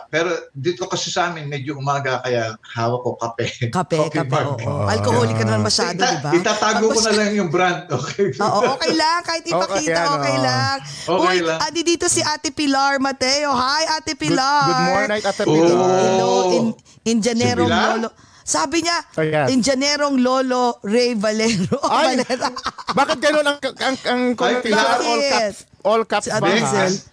pero 0.06 0.30
dito 0.52 0.87
kasi 0.87 1.06
sa 1.06 1.26
amin, 1.26 1.47
medyo 1.47 1.75
umaga, 1.75 2.18
kaya 2.20 2.54
hawak 2.70 3.02
ko 3.02 3.11
kape. 3.16 3.47
Kape, 3.66 3.99
Coffee 4.00 4.14
kape, 4.26 4.38
oo. 4.62 4.87
Alcoholic 4.87 5.35
ka 5.35 5.42
naman 5.42 5.66
masyado, 5.66 5.99
Ita- 5.99 6.06
di 6.09 6.18
ba? 6.20 6.30
Itatago 6.32 6.87
ko 6.88 7.00
na 7.00 7.12
lang 7.12 7.30
yung 7.32 7.50
brand. 7.50 7.82
Okay. 7.92 8.30
Oo, 8.38 8.75
okay 8.75 8.92
lang. 8.92 9.23
Kahit 9.23 9.42
ipakita, 9.44 10.00
okay 10.12 10.35
oo. 10.35 10.44
lang. 10.44 10.76
Okay 11.02 11.35
Uy, 11.35 11.38
lang. 11.42 11.59
adi 11.61 11.80
dito 11.85 12.06
si 12.06 12.23
Ate 12.23 12.50
Pilar 12.50 12.99
Mateo. 12.99 13.50
Hi, 13.50 13.90
Ate 13.92 14.14
Good, 14.14 14.23
Pilar. 14.25 14.62
good 14.64 14.82
morning, 14.88 15.23
Ate 15.25 15.42
Oh. 15.42 15.50
Pilar. 15.52 15.99
Hello, 16.00 16.30
in, 16.52 16.64
Injanerong 17.09 17.66
Si 17.66 17.75
Pilar? 17.75 17.90
Lolo. 17.97 18.11
Sabi 18.50 18.83
niya, 18.83 18.99
Oh, 19.14 19.23
yes. 19.23 19.47
Injanerong 19.49 20.19
Lolo 20.19 20.83
Ray 20.83 21.14
Valero. 21.14 21.78
Ay, 21.87 22.19
Valera. 22.19 22.50
bakit 22.90 23.23
ganun 23.23 23.47
ang, 23.47 23.59
ang, 23.62 23.97
ang 24.04 24.23
bakit? 24.35 24.75
All 24.75 25.23
caps, 25.23 25.59
all 25.80 26.02
caps 26.02 26.26
Si 26.26 26.35
kas- 26.35 27.07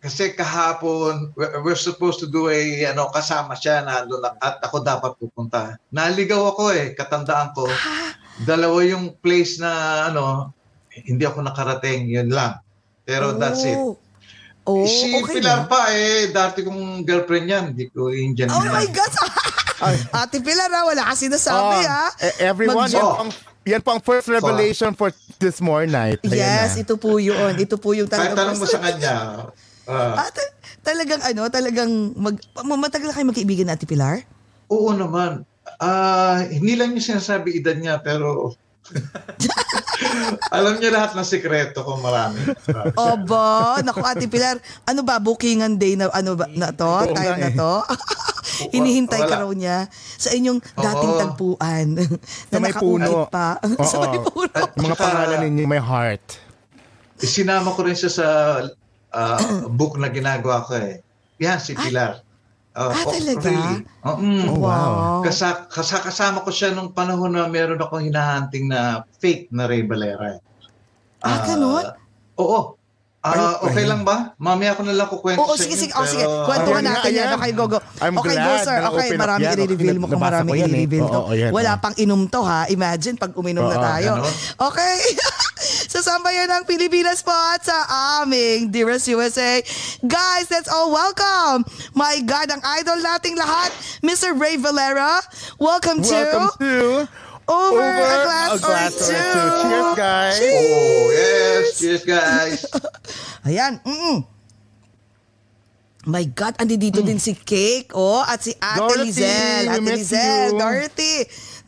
kasi 0.00 0.32
kahapon, 0.32 1.28
we're, 1.36 1.76
supposed 1.76 2.18
to 2.18 2.26
do 2.26 2.48
a, 2.48 2.56
ano, 2.88 3.12
kasama 3.12 3.52
siya 3.52 3.84
na 3.84 4.08
doon 4.08 4.24
at 4.32 4.56
ako 4.64 4.80
dapat 4.80 5.12
pupunta. 5.14 5.76
Naligaw 5.92 6.56
ako 6.56 6.72
eh, 6.72 6.96
katandaan 6.96 7.52
ko. 7.52 7.68
Ah. 7.68 8.16
Dalawa 8.40 8.80
yung 8.82 9.12
place 9.20 9.60
na, 9.60 9.70
ano, 10.08 10.56
hindi 10.90 11.20
ako 11.22 11.44
nakarating, 11.44 12.08
yun 12.08 12.32
lang. 12.32 12.58
Pero 13.04 13.36
that's 13.36 13.60
it. 13.62 13.76
Oh. 13.76 14.00
Oh, 14.64 14.84
si 14.84 15.12
okay 15.16 15.40
Pilar 15.40 15.64
lang. 15.64 15.68
pa 15.68 15.88
eh, 15.90 16.28
dati 16.30 16.62
kong 16.62 17.02
girlfriend 17.02 17.46
yan. 17.48 17.64
Hindi 17.72 17.88
ko 17.92 18.08
Indian 18.08 18.48
Oh 18.52 18.60
yan. 18.60 18.72
my 18.72 18.88
God. 18.88 19.12
Ate 20.12 20.38
Pilar, 20.38 20.68
ha, 20.68 20.80
wala 20.84 21.02
ka 21.02 21.14
sinasabi, 21.14 21.76
Oh, 21.78 21.88
ha? 21.88 22.06
eh, 22.18 22.44
everyone, 22.44 22.84
Mag- 22.84 22.92
yan, 22.92 23.00
Oh. 23.00 23.10
po 23.10 23.18
ang, 23.18 23.30
yan 23.62 23.80
po 23.80 23.90
ang 23.90 24.02
first 24.02 24.28
revelation 24.28 24.92
for 24.92 25.08
this 25.38 25.58
more 25.58 25.84
night. 25.84 26.20
Ayan 26.22 26.36
Yes, 26.36 26.70
na. 26.74 26.82
ito 26.82 26.94
po 26.94 27.16
yun. 27.16 27.52
Ito 27.54 27.76
po 27.76 27.92
yung 27.92 28.06
Kahit 28.06 28.32
talagang... 28.32 28.38
tanong 28.52 28.58
mo 28.58 28.66
sa 28.66 28.78
kanya, 28.78 29.14
ah, 29.86 30.14
Ah, 30.18 30.28
ta- 30.28 30.54
talagang 30.82 31.20
ano, 31.20 31.48
talagang 31.48 31.90
mag, 32.14 32.36
matagal 32.54 33.10
kayo 33.10 33.26
magkaibigan 33.26 33.66
na 33.66 33.74
Ate 33.74 33.84
Pilar? 33.84 34.22
oo 34.66 34.90
naman. 34.90 35.42
Ah, 35.76 36.40
hindi 36.42 36.74
lang 36.74 36.92
yung 36.92 37.02
sinasabi 37.04 37.56
edad 37.56 37.74
niya, 37.74 37.98
pero 37.98 38.52
alam 40.56 40.80
niya 40.80 40.90
lahat 40.90 41.14
ng 41.14 41.26
sikreto 41.26 41.84
ko 41.84 42.00
marami. 42.00 42.40
Obo, 43.10 43.78
naku 43.84 44.00
Ate 44.02 44.26
Pilar, 44.26 44.58
ano 44.84 45.00
ba 45.02 45.20
bookingan 45.20 45.76
day 45.76 45.94
na 45.94 46.10
ano 46.10 46.34
ba 46.34 46.48
na 46.50 46.72
to? 46.72 46.88
Oo 46.88 47.14
time 47.14 47.38
na 47.38 47.50
eh. 47.50 47.56
to? 47.56 47.74
Hinihintay 48.74 49.24
ka 49.24 49.36
Wala. 49.38 49.42
raw 49.46 49.50
niya 49.54 49.76
sa 50.16 50.34
inyong 50.34 50.58
dating 50.60 51.12
Oo. 51.14 51.20
tagpuan 51.22 51.86
na 51.96 52.02
Sa 52.50 52.58
may 52.58 52.72
nakaungkit 52.72 53.08
puno. 53.08 53.30
pa. 53.30 53.56
sa 53.86 53.96
Oo. 53.96 54.02
may 54.04 54.20
puno. 54.20 54.52
Yung 54.76 54.84
mga 54.84 54.96
Tsaka- 54.96 55.06
pangalan 55.06 55.38
ninyo, 55.48 55.64
my 55.64 55.80
heart. 55.80 56.24
Sinama 57.20 57.72
ko 57.72 57.80
rin 57.84 57.96
siya 57.96 58.10
sa 58.10 58.26
ah, 59.12 59.38
book 59.68 59.96
na 59.96 60.08
ginagawa 60.08 60.64
ko 60.64 60.76
eh. 60.76 61.00
Yan, 61.40 61.56
si 61.56 61.72
Pilar. 61.72 62.20
Ah, 62.70 62.94
Ah, 62.94 63.02
oh, 63.02 63.10
talaga? 63.10 63.42
really? 63.44 63.76
Oh, 64.06 64.16
mm. 64.16 64.46
Oh, 64.46 64.58
wow. 64.62 64.92
Kasa, 65.26 65.66
kasa, 65.66 65.98
kasama 66.00 66.46
ko 66.46 66.50
siya 66.54 66.70
nung 66.70 66.94
panahon 66.94 67.34
na 67.34 67.50
meron 67.50 67.82
akong 67.82 68.06
hinahanting 68.06 68.70
na 68.70 69.02
fake 69.18 69.50
na 69.50 69.66
Ray 69.66 69.82
Valera. 69.84 70.38
Ah, 71.20 71.44
ganun? 71.44 71.84
Oo. 72.40 72.79
Ah, 73.20 73.36
Ay, 73.60 73.68
okay 73.68 73.84
ay. 73.84 73.90
lang 73.92 74.00
ba? 74.00 74.32
Mamaya 74.40 74.72
ko 74.72 74.80
na 74.80 74.96
lang 74.96 75.04
kukwento 75.04 75.44
Oo, 75.44 75.52
sa 75.52 75.60
sige, 75.60 75.76
inyo, 75.76 75.82
sige. 75.82 75.92
Oh, 75.92 76.08
sige. 76.08 76.24
pero- 76.24 76.48
Kwentuhan 76.48 76.80
natin 76.80 77.10
yan. 77.12 77.28
Okay, 77.36 77.52
go, 77.52 77.68
go. 77.68 77.76
I'm 78.00 78.16
okay, 78.16 78.32
go, 78.32 78.48
glad 78.48 78.64
sir. 78.64 78.76
na 78.80 78.88
Okay, 78.88 79.08
marami 79.12 79.44
yan. 79.44 79.56
i-reveal 79.60 79.96
mo 80.00 80.06
kung 80.08 80.24
marami 80.24 80.48
ko 80.48 80.56
eh. 80.56 80.64
i-reveal. 80.64 81.04
Oo, 81.04 81.28
ayan, 81.28 81.52
Wala 81.52 81.76
oo. 81.76 81.82
pang 81.84 81.96
inom 82.00 82.24
to, 82.24 82.40
ha? 82.40 82.64
Imagine 82.66 83.20
pag 83.20 83.36
uminom 83.36 83.68
na 83.68 83.76
tayo. 83.76 84.24
ganon. 84.24 84.32
Okay. 84.56 84.94
sa 85.92 86.00
sambayan 86.00 86.48
ng 86.48 86.64
Pilipinas 86.64 87.20
po 87.20 87.28
at 87.28 87.60
sa 87.60 87.76
aming 88.24 88.72
Dearest 88.72 89.12
USA. 89.12 89.60
Guys, 90.00 90.48
let's 90.48 90.72
all 90.72 90.88
welcome. 90.88 91.60
My 91.92 92.24
God, 92.24 92.48
ang 92.48 92.64
idol 92.80 93.04
nating 93.04 93.36
lahat, 93.36 93.68
Mr. 94.00 94.32
Ray 94.32 94.56
Valera. 94.56 95.20
Welcome, 95.60 96.00
Welcome 96.00 96.48
to 96.56 97.04
to 97.04 97.29
Over, 97.50 97.82
Over 97.82 97.82
a 97.82 98.22
Glass, 98.22 98.48
a 98.54 98.58
Glass 98.62 98.92
or 98.94 99.02
or 99.02 99.10
Two. 99.10 99.10
Two. 99.10 99.58
Cheers, 99.66 99.90
guys. 99.98 100.38
Oh, 100.38 101.10
yes. 101.10 101.64
Cheers, 101.74 102.02
guys. 102.06 102.58
Ayan. 103.50 103.82
Mm-mm. 103.82 104.18
My 106.00 106.24
God, 106.24 106.56
andi 106.56 106.80
dito 106.80 107.04
din 107.04 107.20
si 107.20 107.36
Cake, 107.36 107.92
oh, 107.92 108.24
at 108.24 108.40
si 108.40 108.56
Ate 108.56 108.80
Dorothy, 108.80 109.04
Lizelle. 109.04 109.68
Ate 109.68 109.84
Lizelle, 109.84 110.48
you. 110.48 110.56
Dorothy. 110.56 111.14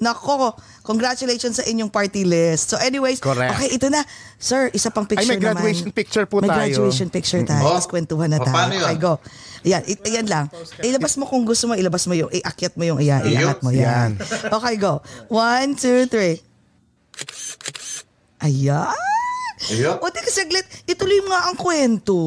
Nako, 0.01 0.57
congratulations 0.81 1.61
sa 1.61 1.65
inyong 1.69 1.93
party 1.93 2.25
list. 2.25 2.73
So 2.73 2.81
anyways, 2.81 3.21
Correct. 3.21 3.53
okay, 3.53 3.77
ito 3.77 3.93
na. 3.93 4.01
Sir, 4.41 4.73
isa 4.73 4.89
pang 4.89 5.05
picture 5.05 5.29
may 5.29 5.39
graduation 5.39 5.93
naman. 5.93 6.01
picture 6.01 6.25
po 6.25 6.41
may 6.41 6.49
tayo. 6.49 6.59
graduation 6.65 7.12
picture 7.12 7.45
tayo. 7.45 7.61
Oh. 7.61 7.77
Tapos 7.77 7.87
kwentuhan 7.87 8.33
na 8.33 8.41
Oh, 8.41 8.47
tayo. 8.49 8.57
paano 8.57 8.73
yun? 8.73 8.83
Okay, 8.89 8.97
go. 8.99 9.21
Ayan, 9.62 9.83
it, 9.85 9.99
ayan 10.02 10.26
lang. 10.26 10.47
Ilabas 10.78 11.14
mo 11.14 11.25
kung 11.25 11.42
gusto 11.42 11.64
mo, 11.64 11.75
ilabas 11.75 12.04
mo 12.04 12.12
yung, 12.12 12.28
iakyat 12.28 12.75
mo 12.75 12.83
yung, 12.83 12.99
iya, 12.99 13.23
iangat 13.23 13.62
mo. 13.62 13.71
Yan. 13.71 14.19
Yan. 14.19 14.50
Okay, 14.50 14.75
go. 14.76 14.99
One, 15.28 15.75
two, 15.75 16.07
three. 16.07 16.42
Ayan. 18.40 18.90
Ayun. 19.62 19.95
O, 19.97 20.11
teka 20.11 20.26
saglit. 20.26 20.66
Ituloy 20.83 21.23
mo 21.23 21.31
nga 21.31 21.47
ang 21.47 21.54
kwento. 21.54 22.19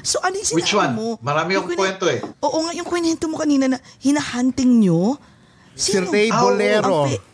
So, 0.00 0.22
ano 0.22 0.38
yung 0.38 0.46
sinabi 0.46 0.58
Which 0.62 0.72
one? 0.72 0.92
mo? 0.94 1.06
Marami 1.18 1.58
Yung 1.58 1.66
kwento- 1.66 1.82
kwento 1.82 2.06
eh. 2.06 2.22
Oo 2.38 2.58
nga, 2.62 2.72
yung 2.72 2.86
kwento 2.86 3.26
mo 3.26 3.34
kanina 3.34 3.66
na 3.66 3.78
hinahunting 3.98 4.78
nyo. 4.78 5.18
Si 5.74 5.98
Ray 5.98 6.30
Ah, 6.30 6.38
oo. 6.38 6.54
Bolero. 6.54 6.98
Ang 7.02 7.10
fi- 7.10 7.26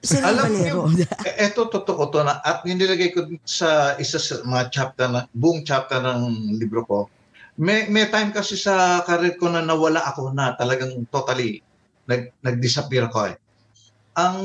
Si 0.00 0.16
Ray 0.16 0.32
Alam 0.32 0.48
mo 0.48 0.64
yung, 0.64 0.96
eh, 0.96 1.44
eto 1.44 1.68
totoo 1.68 2.08
to 2.08 2.24
na 2.24 2.40
at 2.40 2.64
nilagay 2.64 3.12
ko 3.12 3.20
sa 3.44 3.94
isa 3.94 4.16
sa 4.16 4.40
mga 4.40 4.72
chapter 4.72 5.06
na 5.06 5.28
buong 5.28 5.60
chapter 5.60 6.00
ng 6.00 6.20
libro 6.56 6.82
ko. 6.82 6.98
May 7.60 7.92
may 7.92 8.08
time 8.08 8.32
kasi 8.32 8.56
sa 8.56 9.04
career 9.04 9.36
ko 9.36 9.52
na 9.52 9.60
nawala 9.60 10.00
ako 10.08 10.32
na 10.32 10.56
talagang 10.56 11.04
totally 11.12 11.60
nag 12.08 12.32
nag-disappear 12.40 13.12
ko 13.12 13.28
eh. 13.28 13.36
Ang 14.16 14.40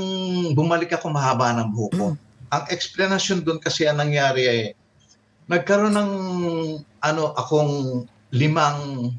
bumalik 0.51 0.91
ako 0.91 1.15
mahaba 1.15 1.55
ng 1.55 1.71
buhok 1.71 1.93
ko. 1.95 2.07
Ang 2.51 2.63
explanation 2.69 3.39
doon 3.39 3.63
kasi 3.63 3.87
ang 3.87 4.03
nangyari 4.03 4.43
ay 4.45 4.61
nagkaroon 5.47 5.95
ng 5.95 6.11
ano 6.99 7.23
akong 7.39 8.03
limang 8.35 9.09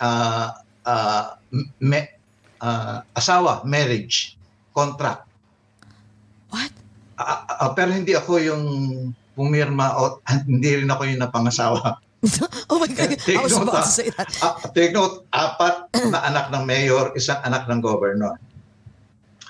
ah 0.00 0.56
ah, 0.86 1.36
me- 1.82 2.14
ah, 2.62 3.02
asawa, 3.12 3.66
marriage, 3.66 4.38
contract. 4.70 5.26
What? 6.48 6.72
Ah, 7.18 7.44
ah, 7.44 7.70
pero 7.74 7.92
hindi 7.92 8.14
ako 8.14 8.32
yung 8.40 8.64
pumirma 9.36 9.98
o 10.00 10.22
hindi 10.48 10.80
rin 10.80 10.88
ako 10.88 11.02
yung 11.10 11.20
napangasawa. 11.20 12.00
oh 12.72 12.78
my 12.80 12.88
God. 12.90 13.12
Take 13.20 13.38
I 13.38 13.44
was 13.44 13.52
note, 13.52 13.68
about 13.68 13.82
ah. 13.82 13.86
to 13.86 13.92
say 13.92 14.08
that. 14.14 14.28
Ah, 14.40 14.56
take 14.72 14.92
note, 14.96 15.28
apat 15.30 15.92
na 16.08 16.20
anak 16.26 16.48
ng 16.50 16.64
mayor, 16.64 17.12
isang 17.14 17.38
anak 17.44 17.68
ng 17.68 17.80
governor. 17.84 18.40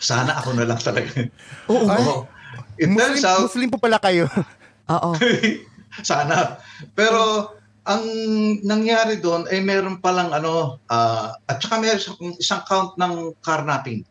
Sana 0.02 0.36
ako 0.36 0.58
na 0.58 0.66
lang 0.68 0.80
talaga. 0.82 1.30
Oo 1.72 1.86
nga. 1.88 1.96
Oo. 1.96 2.16
It 2.76 2.92
turns 2.92 3.24
Muslim, 3.24 3.24
out, 3.24 3.46
Muslim 3.48 3.68
po 3.72 3.78
pala 3.80 3.98
kayo. 4.02 4.28
Oo. 4.94 5.10
sana. 6.08 6.60
Pero 6.92 7.54
ang 7.86 8.04
nangyari 8.66 9.22
doon 9.22 9.46
ay 9.48 9.62
meron 9.62 10.02
palang 10.02 10.34
ano, 10.34 10.82
ah, 10.90 11.38
at 11.48 11.62
saka 11.62 11.80
meron 11.80 12.02
isang- 12.36 12.66
count 12.66 12.98
ng 12.98 13.32
carnapping 13.40 14.02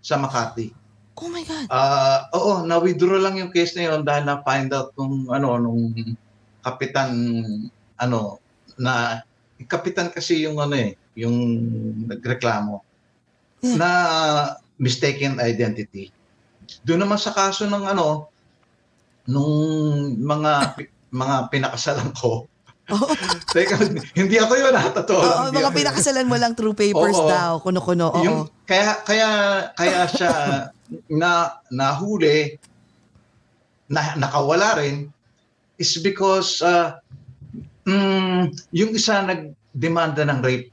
sa 0.00 0.16
Makati. 0.16 0.72
Oh 1.20 1.28
my 1.28 1.44
God. 1.44 1.68
Ah, 1.68 2.32
oo, 2.32 2.64
na-withdraw 2.64 3.20
lang 3.20 3.36
yung 3.36 3.52
case 3.52 3.76
na 3.76 3.92
yun 3.92 4.00
dahil 4.02 4.24
na-find 4.24 4.72
out 4.72 4.96
nung 4.96 5.28
ano 5.28 5.60
nung 5.60 5.92
kapitan 6.64 7.12
ano 8.00 8.40
na 8.80 9.20
kapitan 9.68 10.08
kasi 10.08 10.48
yung 10.48 10.56
ano 10.56 10.74
eh, 10.74 10.96
yung 11.14 11.36
nagreklamo 12.08 12.88
Yeah. 13.60 13.76
na 13.76 13.90
mistaken 14.80 15.36
identity. 15.36 16.08
Doon 16.80 17.04
naman 17.04 17.20
sa 17.20 17.28
kaso 17.28 17.68
ng 17.68 17.84
ano 17.84 18.32
nung 19.28 19.52
mga 20.16 20.80
mga 21.12 21.36
pinakasalan 21.52 22.08
ko 22.16 22.48
Teka, 23.54 23.78
hindi 24.18 24.36
ako 24.38 24.52
yun 24.58 24.74
ha, 24.74 24.90
totoo 24.90 25.20
lang. 25.22 25.30
Oo, 25.30 25.44
Hindi 25.50 25.62
mga 25.62 25.76
pinakasalan 25.78 26.26
mo 26.26 26.36
lang 26.38 26.52
through 26.58 26.74
papers 26.74 27.18
Oo. 27.18 27.30
daw, 27.30 27.50
kuno-kuno. 27.62 28.10
Oo. 28.10 28.22
Yung, 28.26 28.38
kaya, 28.66 28.98
kaya, 29.06 29.28
kaya 29.78 30.00
siya 30.10 30.32
na, 31.06 31.54
nahuli, 31.70 32.58
na, 33.86 34.18
nakawala 34.18 34.82
rin, 34.82 35.06
is 35.78 36.02
because 36.02 36.60
uh, 36.66 36.98
mm, 37.86 38.40
yung 38.74 38.92
isa 38.92 39.24
nagdemanda 39.24 40.26
ng 40.26 40.40
rape. 40.44 40.68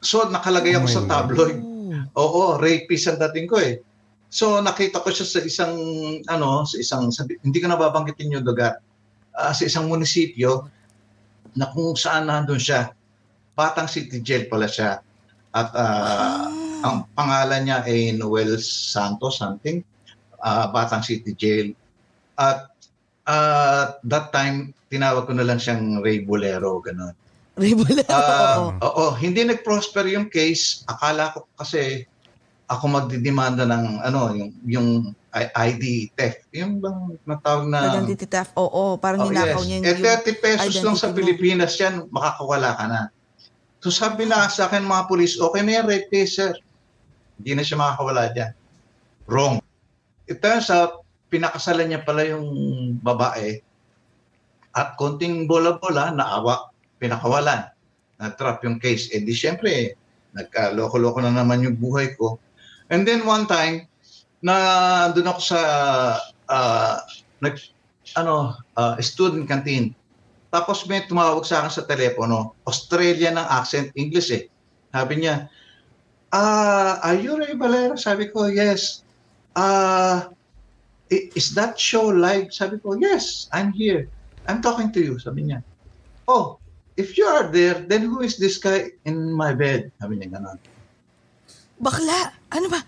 So, 0.00 0.30
nakalagay 0.30 0.78
ako 0.78 0.86
Oh 0.86 0.94
sa 0.94 1.02
God. 1.02 1.10
tabloid. 1.10 1.58
Oh. 1.58 1.78
Oo, 2.18 2.42
rapist 2.58 3.10
ang 3.10 3.18
dating 3.18 3.50
ko 3.50 3.58
eh. 3.58 3.82
So 4.28 4.60
nakita 4.60 5.00
ko 5.00 5.08
siya 5.08 5.24
sa 5.24 5.40
isang 5.40 5.74
ano, 6.28 6.64
sa 6.68 6.76
isang 6.76 7.08
sabi, 7.08 7.40
hindi 7.40 7.58
ko 7.64 7.72
nababanggitin 7.72 8.36
yung 8.36 8.44
lugar. 8.44 8.76
Ah, 9.32 9.56
sa 9.56 9.64
isang 9.64 9.88
munisipyo 9.88 10.68
na 11.56 11.72
kung 11.72 11.96
saan 11.96 12.28
nandun 12.28 12.60
siya. 12.60 12.92
Batang 13.56 13.88
City 13.88 14.20
Jail 14.20 14.46
pala 14.46 14.68
siya. 14.68 15.00
At 15.56 15.68
ah, 15.72 16.44
ang 16.84 17.08
pangalan 17.16 17.66
niya 17.66 17.78
ay 17.88 18.12
Noel 18.14 18.60
Santos 18.60 19.40
something. 19.40 19.80
Ah, 20.44 20.68
Batang 20.68 21.02
City 21.02 21.32
Jail. 21.32 21.72
At 22.36 22.68
ah, 23.24 23.96
that 24.04 24.28
time 24.28 24.76
tinawag 24.88 25.28
ko 25.28 25.32
na 25.36 25.44
lang 25.44 25.60
siyang 25.60 26.00
Ray 26.00 26.24
Bolero 26.24 26.80
ganun. 26.80 27.12
Ribula. 27.58 28.06
Ah, 28.06 28.70
Oo. 28.70 28.70
oo, 28.78 29.04
hindi 29.18 29.42
nag-prosper 29.42 30.06
yung 30.14 30.30
case. 30.30 30.86
Akala 30.86 31.34
ko 31.34 31.50
kasi 31.58 32.06
ako 32.70 32.84
magdidemanda 32.86 33.66
ng 33.66 33.98
ano, 33.98 34.30
yung 34.30 34.50
yung 34.64 34.88
ID 35.34 36.14
theft. 36.14 36.46
Yung 36.54 36.78
bang 36.78 37.18
natawag 37.26 37.66
na 37.66 37.98
Identity 37.98 38.30
theft. 38.30 38.54
Oo, 38.54 38.94
parang 38.96 39.26
Oh, 39.26 39.30
ninakaw 39.30 39.62
yes. 39.66 39.66
niya 39.66 39.78
Eh, 39.90 39.98
30 40.22 40.38
pesos 40.38 40.74
lang 40.78 40.94
sa. 40.94 41.10
Pilipinas 41.10 41.74
yan, 41.76 42.06
makakawala 42.14 42.78
ka 42.78 42.84
na. 42.86 43.00
So 43.82 43.90
sabi 43.90 44.26
na 44.26 44.46
sa 44.46 44.70
akin 44.70 44.86
mga 44.86 45.06
polis, 45.10 45.38
okay 45.38 45.62
na 45.66 45.82
yan, 45.82 45.84
rape 45.90 46.10
case, 46.10 46.38
sir. 46.38 46.54
Hindi 47.42 47.58
na 47.58 47.62
siya 47.66 47.78
makakawala 47.78 48.30
dyan. 48.34 48.52
Wrong. 49.26 49.58
It 50.30 50.38
turns 50.38 50.70
out, 50.70 51.02
pinakasalan 51.26 51.90
niya 51.90 52.06
pala 52.06 52.22
yung 52.22 52.46
babae 53.02 53.60
at 54.76 54.98
konting 55.00 55.48
bola-bola, 55.48 56.12
naawa, 56.12 56.68
pinakawalan. 57.00 57.68
Na-trap 58.18 58.64
yung 58.66 58.82
case. 58.82 59.08
Eh 59.14 59.22
di 59.22 59.32
syempre, 59.32 59.94
nagkaloko-loko 60.34 61.22
na 61.22 61.32
naman 61.32 61.62
yung 61.62 61.78
buhay 61.78 62.18
ko. 62.18 62.36
And 62.90 63.06
then 63.06 63.24
one 63.24 63.46
time, 63.46 63.86
na 64.42 64.54
doon 65.14 65.30
ako 65.34 65.40
sa 65.42 65.60
ah, 66.50 66.96
nag, 67.42 67.58
ano, 68.18 68.58
ah, 68.78 68.96
student 69.02 69.46
canteen. 69.46 69.94
Tapos 70.48 70.88
may 70.88 71.04
tumawag 71.04 71.44
sa 71.44 71.60
akin 71.60 71.72
sa 71.72 71.84
telepono, 71.84 72.56
Australian 72.64 73.36
ng 73.36 73.48
accent, 73.52 73.92
English 73.98 74.32
eh. 74.32 74.48
Sabi 74.94 75.24
niya, 75.24 75.46
ah, 76.32 77.02
are 77.04 77.18
you 77.20 77.36
Ray 77.36 77.54
Valera? 77.54 77.98
Sabi 78.00 78.32
ko, 78.32 78.48
yes. 78.48 79.04
Ah, 79.52 80.32
i- 81.12 81.28
is 81.36 81.52
that 81.52 81.76
show 81.76 82.08
live? 82.08 82.48
Sabi 82.54 82.80
ko, 82.80 82.96
yes, 82.96 83.50
I'm 83.52 83.74
here. 83.74 84.08
I'm 84.48 84.64
talking 84.64 84.88
to 84.90 85.00
you. 85.00 85.20
Sabi 85.20 85.44
niya, 85.44 85.60
oh, 86.24 86.56
if 86.96 87.14
you 87.14 87.28
are 87.28 87.52
there, 87.52 87.84
then 87.84 88.08
who 88.08 88.24
is 88.24 88.40
this 88.40 88.56
guy 88.56 88.96
in 89.04 89.30
my 89.30 89.52
bed? 89.52 89.92
Sabi 90.00 90.16
niya 90.16 90.32
gano'n. 90.32 90.58
Bakla. 91.78 92.32
Ano 92.48 92.66
ba? 92.72 92.80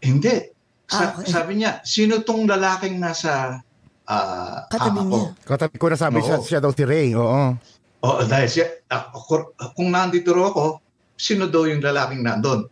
Hindi. 0.00 0.54
Sa- 0.86 1.12
Ah, 1.12 1.18
okay. 1.18 1.26
Sabi 1.28 1.52
niya, 1.58 1.82
sino 1.82 2.22
tong 2.22 2.46
lalaking 2.46 2.98
nasa 2.98 3.60
ah, 4.06 4.66
Katabi 4.70 5.02
niya. 5.04 5.10
ko? 5.10 5.18
Katabi 5.44 5.76
ko 5.76 5.86
na 5.90 5.98
sabi 5.98 6.18
Oo. 6.18 6.24
siya, 6.24 6.36
siya 6.40 6.60
daw 6.62 6.70
si 6.70 6.82
Ray. 6.86 7.14
Oo. 7.14 7.54
Oo, 8.00 8.20
dahil 8.24 8.48
siya, 8.48 8.66
ako, 8.88 9.52
kung 9.76 9.92
nandito 9.92 10.32
raw 10.32 10.48
ako, 10.48 10.80
sino 11.14 11.46
daw 11.46 11.68
yung 11.68 11.84
lalaking 11.84 12.24
nandun? 12.24 12.64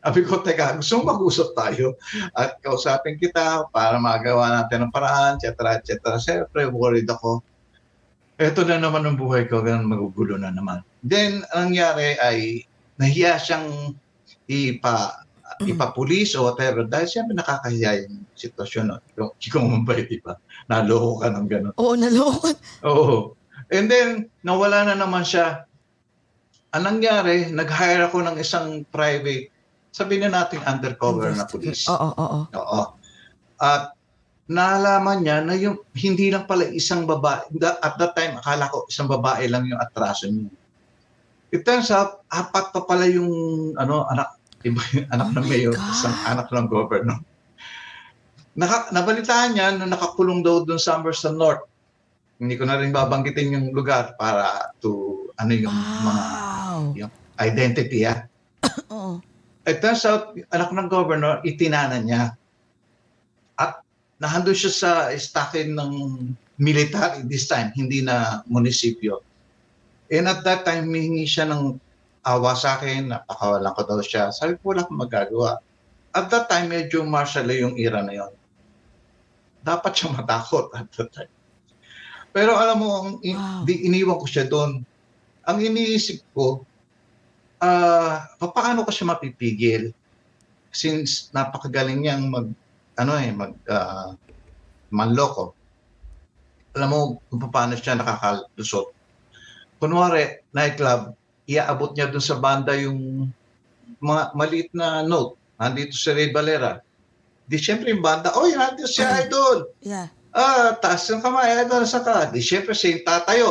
Sabi 0.00 0.24
ko, 0.24 0.40
teka, 0.40 0.80
gusto 0.80 1.04
mo 1.04 1.12
mag-usap 1.12 1.52
tayo 1.52 1.92
at 2.32 2.56
kausapin 2.64 3.20
kita 3.20 3.68
para 3.68 4.00
magawa 4.00 4.48
natin 4.48 4.88
ng 4.88 4.92
paraan, 4.96 5.36
etc. 5.36 5.76
etc. 5.76 5.92
Siyempre, 6.16 6.72
worried 6.72 7.08
ako. 7.08 7.44
Ito 8.40 8.64
na 8.64 8.80
naman 8.80 9.04
ang 9.04 9.20
buhay 9.20 9.44
ko, 9.52 9.60
ganun 9.60 9.92
magugulo 9.92 10.40
na 10.40 10.48
naman. 10.48 10.80
Then, 11.04 11.44
ang 11.52 11.76
nangyari 11.76 12.16
ay 12.16 12.64
nahiya 12.96 13.36
siyang 13.36 13.92
ipa 14.48 15.28
ipapulis 15.60 16.32
o 16.40 16.48
whatever 16.48 16.88
dahil 16.88 17.04
siyempre 17.04 17.36
nakakahiya 17.36 18.08
yung 18.08 18.24
sitwasyon. 18.32 18.96
No? 19.20 19.36
Ikaw 19.36 19.60
mabait, 19.60 20.08
di 20.08 20.16
ba? 20.24 20.40
Naloko 20.72 21.20
ka 21.20 21.28
ng 21.28 21.46
ganun. 21.48 21.74
Oo, 21.76 21.92
nalokon. 22.00 22.56
Oo. 22.88 23.36
And 23.68 23.92
then, 23.92 24.32
nawala 24.40 24.88
na 24.88 24.96
naman 24.96 25.28
siya. 25.28 25.68
Ang 26.72 26.88
nangyari, 26.88 27.52
nag-hire 27.52 28.08
ako 28.08 28.24
ng 28.24 28.36
isang 28.40 28.88
private, 28.88 29.52
sabihin 29.90 30.26
na 30.26 30.42
natin 30.42 30.62
undercover 30.64 31.30
na 31.30 31.44
police. 31.44 31.86
Oo, 31.86 32.08
oo. 32.14 32.38
Oo. 32.50 32.82
At 33.58 33.92
naalaman 34.46 35.22
niya 35.22 35.42
na 35.42 35.54
yung 35.54 35.78
hindi 35.94 36.30
lang 36.30 36.46
pala 36.46 36.66
isang 36.66 37.06
babae. 37.06 37.46
At 37.80 37.94
that 37.98 38.14
time, 38.14 38.38
akala 38.38 38.66
ko 38.66 38.86
isang 38.86 39.06
babae 39.06 39.46
lang 39.46 39.66
yung 39.66 39.78
atraso 39.78 40.26
niya. 40.26 40.50
It 41.50 41.62
turns 41.62 41.90
out, 41.90 42.22
apat 42.30 42.70
pa 42.70 42.82
pala 42.82 43.06
yung 43.06 43.30
ano, 43.74 44.06
anak, 44.06 44.38
iba 44.62 44.78
yung 44.94 45.06
anak 45.10 45.28
Oh 45.30 45.34
ng 45.38 45.46
mayor, 45.46 45.74
God. 45.74 45.90
isang 45.90 46.16
anak 46.24 46.46
ng 46.48 46.66
governor. 46.66 47.18
Naka, 48.54 48.90
nabalitaan 48.90 49.54
niya 49.54 49.74
na 49.74 49.86
nakakulong 49.86 50.42
daw 50.42 50.62
doon 50.62 50.78
sa 50.78 50.98
Amberston 50.98 51.34
North. 51.34 51.66
Hindi 52.38 52.54
ko 52.54 52.66
na 52.66 52.78
rin 52.78 52.90
babanggitin 52.90 53.54
yung 53.54 53.66
lugar 53.70 54.14
para 54.14 54.70
to 54.80 55.22
ano 55.36 55.52
yung 55.52 55.74
mga 55.74 56.24
Wow. 56.70 57.10
identity 57.38 58.06
ah. 58.06 58.24
Oo. 58.94 59.20
It 59.68 59.84
turns 59.84 60.08
out, 60.08 60.32
anak 60.50 60.72
ng 60.72 60.88
governor, 60.88 61.44
itinanan 61.44 62.08
niya. 62.08 62.32
At 63.60 63.84
nahandun 64.16 64.56
siya 64.56 64.72
sa 64.72 64.90
stocking 65.14 65.76
ng 65.76 65.92
military 66.56 67.24
this 67.28 67.44
time, 67.44 67.72
hindi 67.76 68.00
na 68.00 68.40
munisipyo. 68.48 69.20
And 70.08 70.26
at 70.26 70.42
that 70.42 70.64
time, 70.64 70.88
humingi 70.88 71.28
siya 71.28 71.46
ng 71.48 71.76
awa 72.24 72.52
sa 72.56 72.76
akin, 72.80 73.12
napakawalan 73.12 73.72
ko 73.76 73.82
daw 73.84 74.00
siya. 74.00 74.32
Sabi 74.32 74.56
ko, 74.60 74.72
wala 74.72 74.84
akong 74.84 75.00
magagawa. 75.00 75.50
At 76.10 76.28
that 76.32 76.50
time, 76.50 76.72
medyo 76.72 77.04
martial 77.06 77.46
law 77.46 77.54
yung 77.54 77.76
era 77.78 78.02
na 78.02 78.12
yon. 78.16 78.32
Dapat 79.60 79.92
siya 79.92 80.08
matakot 80.16 80.72
at 80.72 80.88
that 80.96 81.10
time. 81.12 81.32
Pero 82.32 82.56
alam 82.56 82.76
mo, 82.80 82.88
ang 82.96 83.08
i- 83.22 83.36
Wow. 83.36 83.62
di 83.68 83.86
iniwan 83.86 84.18
ko 84.18 84.26
siya 84.26 84.46
doon. 84.48 84.82
Ang 85.46 85.58
iniisip 85.60 86.22
ko, 86.32 86.64
ah 87.60 88.26
paano 88.40 88.82
ko 88.82 88.90
siya 88.90 89.12
mapipigil? 89.12 89.92
Since 90.72 91.30
napakagaling 91.34 92.02
niyang 92.02 92.30
mag, 92.30 92.48
ano 92.96 93.12
eh, 93.18 93.30
mag, 93.30 93.54
ah, 93.68 94.16
manloko. 94.90 95.54
Alam 96.74 96.88
mo 96.88 96.98
kung 97.28 97.50
paano 97.50 97.74
siya 97.74 97.98
nakakalusot. 97.98 98.94
Kunwari, 99.80 100.44
nightclub, 100.54 101.16
iaabot 101.50 101.90
niya 101.96 102.12
doon 102.12 102.22
sa 102.22 102.38
banda 102.38 102.76
yung 102.78 103.32
mga 103.98 104.22
maliit 104.38 104.70
na 104.70 105.02
note. 105.02 105.34
Nandito 105.58 105.92
si 105.92 106.08
Ray 106.14 106.30
Valera. 106.30 106.78
Di 107.50 107.58
syempre 107.58 107.90
yung 107.90 108.04
banda, 108.04 108.30
oy, 108.38 108.54
nandito 108.54 108.86
si 108.86 109.02
Idol. 109.02 109.66
Yeah. 109.82 110.06
Ah, 110.30 110.78
taas 110.78 111.10
ng 111.10 111.18
kamay, 111.18 111.66
Idol, 111.66 111.82
sa 111.82 112.06
ka. 112.06 112.30
Di 112.30 112.38
syempre 112.38 112.72
siya 112.72 112.94
yung 112.94 113.04
tatayo. 113.04 113.50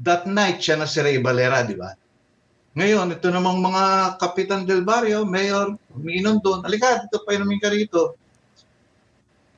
That 0.00 0.24
night, 0.24 0.64
siya 0.64 0.80
na 0.80 0.88
si 0.88 1.04
Ray 1.04 1.20
Valera, 1.20 1.60
di 1.60 1.76
ba? 1.76 1.92
Ngayon, 2.70 3.10
ito 3.10 3.26
namang 3.28 3.58
mga 3.58 4.14
kapitan 4.16 4.62
del 4.62 4.86
barrio, 4.86 5.26
mayor, 5.26 5.74
umiinom 5.90 6.38
doon. 6.38 6.62
Halika, 6.62 7.02
dito 7.02 7.26
pa 7.26 7.34
inumin 7.34 7.58
ka 7.58 7.66
rito. 7.66 8.14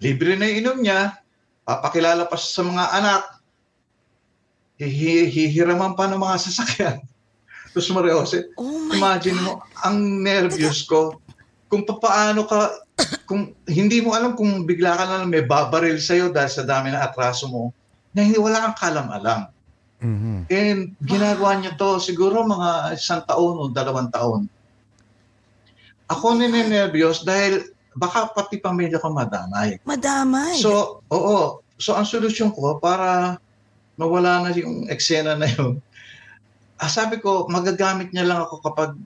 Libre 0.01 0.33
na 0.35 0.48
inom 0.48 0.81
niya. 0.81 1.20
Papakilala 1.62 2.25
pa 2.25 2.40
sa 2.40 2.64
mga 2.64 2.85
anak. 2.90 3.22
Hihi- 4.81 5.29
Hihiraman 5.29 5.92
pa 5.92 6.09
ng 6.09 6.18
mga 6.18 6.37
sasakyan. 6.40 6.96
Tapos 7.72 7.88
Maria 7.92 8.16
Jose, 8.16 8.48
Oh 8.57 8.88
imagine 8.92 9.37
God. 9.37 9.44
mo, 9.44 9.53
ang 9.81 9.96
nervyos 10.20 10.85
ko, 10.85 11.20
kung 11.68 11.85
papaano 11.85 12.44
ka, 12.44 12.85
kung 13.25 13.57
hindi 13.64 14.05
mo 14.05 14.12
alam 14.12 14.37
kung 14.37 14.64
bigla 14.64 14.92
ka 14.92 15.05
na 15.09 15.16
lang 15.25 15.33
may 15.33 15.40
babaril 15.40 15.96
sa'yo 15.96 16.29
dahil 16.29 16.53
sa 16.53 16.64
dami 16.64 16.92
ng 16.92 17.01
atraso 17.01 17.48
mo, 17.48 17.72
na 18.12 18.25
hindi 18.25 18.37
wala 18.37 18.61
kang 18.68 18.77
kalam-alam. 18.77 19.48
Mhm. 20.02 20.50
And 20.50 20.80
ginagawa 21.06 21.62
niya 21.62 21.78
to 21.78 22.02
siguro 22.02 22.42
mga 22.42 22.98
isang 22.98 23.22
taon 23.22 23.54
o 23.56 23.70
dalawang 23.70 24.10
taon. 24.10 24.50
Ako 26.10 26.34
ninenervyos 26.34 27.22
dahil 27.22 27.70
baka 27.94 28.28
pati 28.34 28.58
pamilya 28.58 28.98
ko 28.98 29.14
madamay. 29.14 29.78
Madamay. 29.86 30.58
So, 30.58 31.00
oo. 31.06 31.62
So, 31.78 31.94
ang 31.94 32.04
solusyon 32.04 32.50
ko 32.52 32.82
para 32.82 33.38
mawala 33.96 34.42
na 34.42 34.50
yung 34.52 34.90
eksena 34.90 35.38
na 35.38 35.46
yun, 35.46 35.78
ah, 36.82 36.90
sabi 36.90 37.22
ko, 37.22 37.46
magagamit 37.46 38.10
niya 38.10 38.26
lang 38.26 38.42
ako 38.42 38.58
kapag 38.60 38.98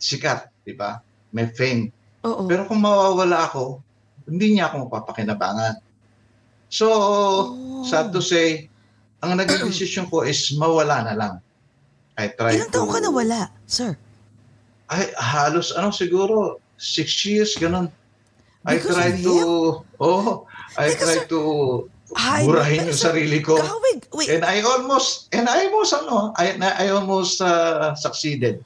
sikat, 0.00 0.48
di 0.64 0.72
ba? 0.72 1.04
May 1.36 1.52
fame. 1.52 1.92
Oo. 2.24 2.48
Pero 2.48 2.64
kung 2.64 2.80
mawawala 2.80 3.44
ako, 3.52 3.84
hindi 4.26 4.56
niya 4.56 4.72
ako 4.72 4.88
mapapakinabangan. 4.88 5.76
So, 6.72 6.86
Oh. 6.90 7.84
sad 7.86 8.10
to 8.10 8.18
say, 8.24 8.66
ang 9.26 9.38
naging 9.38 9.66
decision 9.70 10.06
ko 10.06 10.22
is 10.22 10.54
mawala 10.54 11.02
na 11.02 11.14
lang. 11.14 11.34
I 12.16 12.32
tried 12.32 12.56
Ilang 12.56 12.72
taon 12.72 12.88
ka 12.88 12.98
nawala, 12.98 13.52
sir? 13.68 13.92
Ay, 14.88 15.10
halos 15.18 15.74
ano 15.74 15.90
siguro, 15.90 16.62
six 16.78 17.26
years, 17.26 17.58
ganun. 17.58 17.90
I 18.64 18.78
Because 18.80 18.96
tried 18.96 19.18
of 19.18 19.26
to, 19.26 19.34
oh, 20.00 20.46
I 20.74 20.90
tried 20.90 21.26
sir. 21.26 21.30
to 21.30 21.40
Ay, 22.14 22.46
burahin 22.46 22.86
yung 22.86 22.94
sir, 22.94 23.10
sarili 23.12 23.42
ko. 23.42 23.58
Kawig, 23.58 24.06
wait, 24.14 24.30
And 24.30 24.46
I 24.46 24.62
almost, 24.62 25.26
and 25.34 25.50
I 25.50 25.66
almost, 25.66 25.90
ano, 25.92 26.30
I, 26.38 26.54
I 26.56 26.88
almost 26.90 27.42
uh, 27.42 27.94
succeeded. 27.94 28.62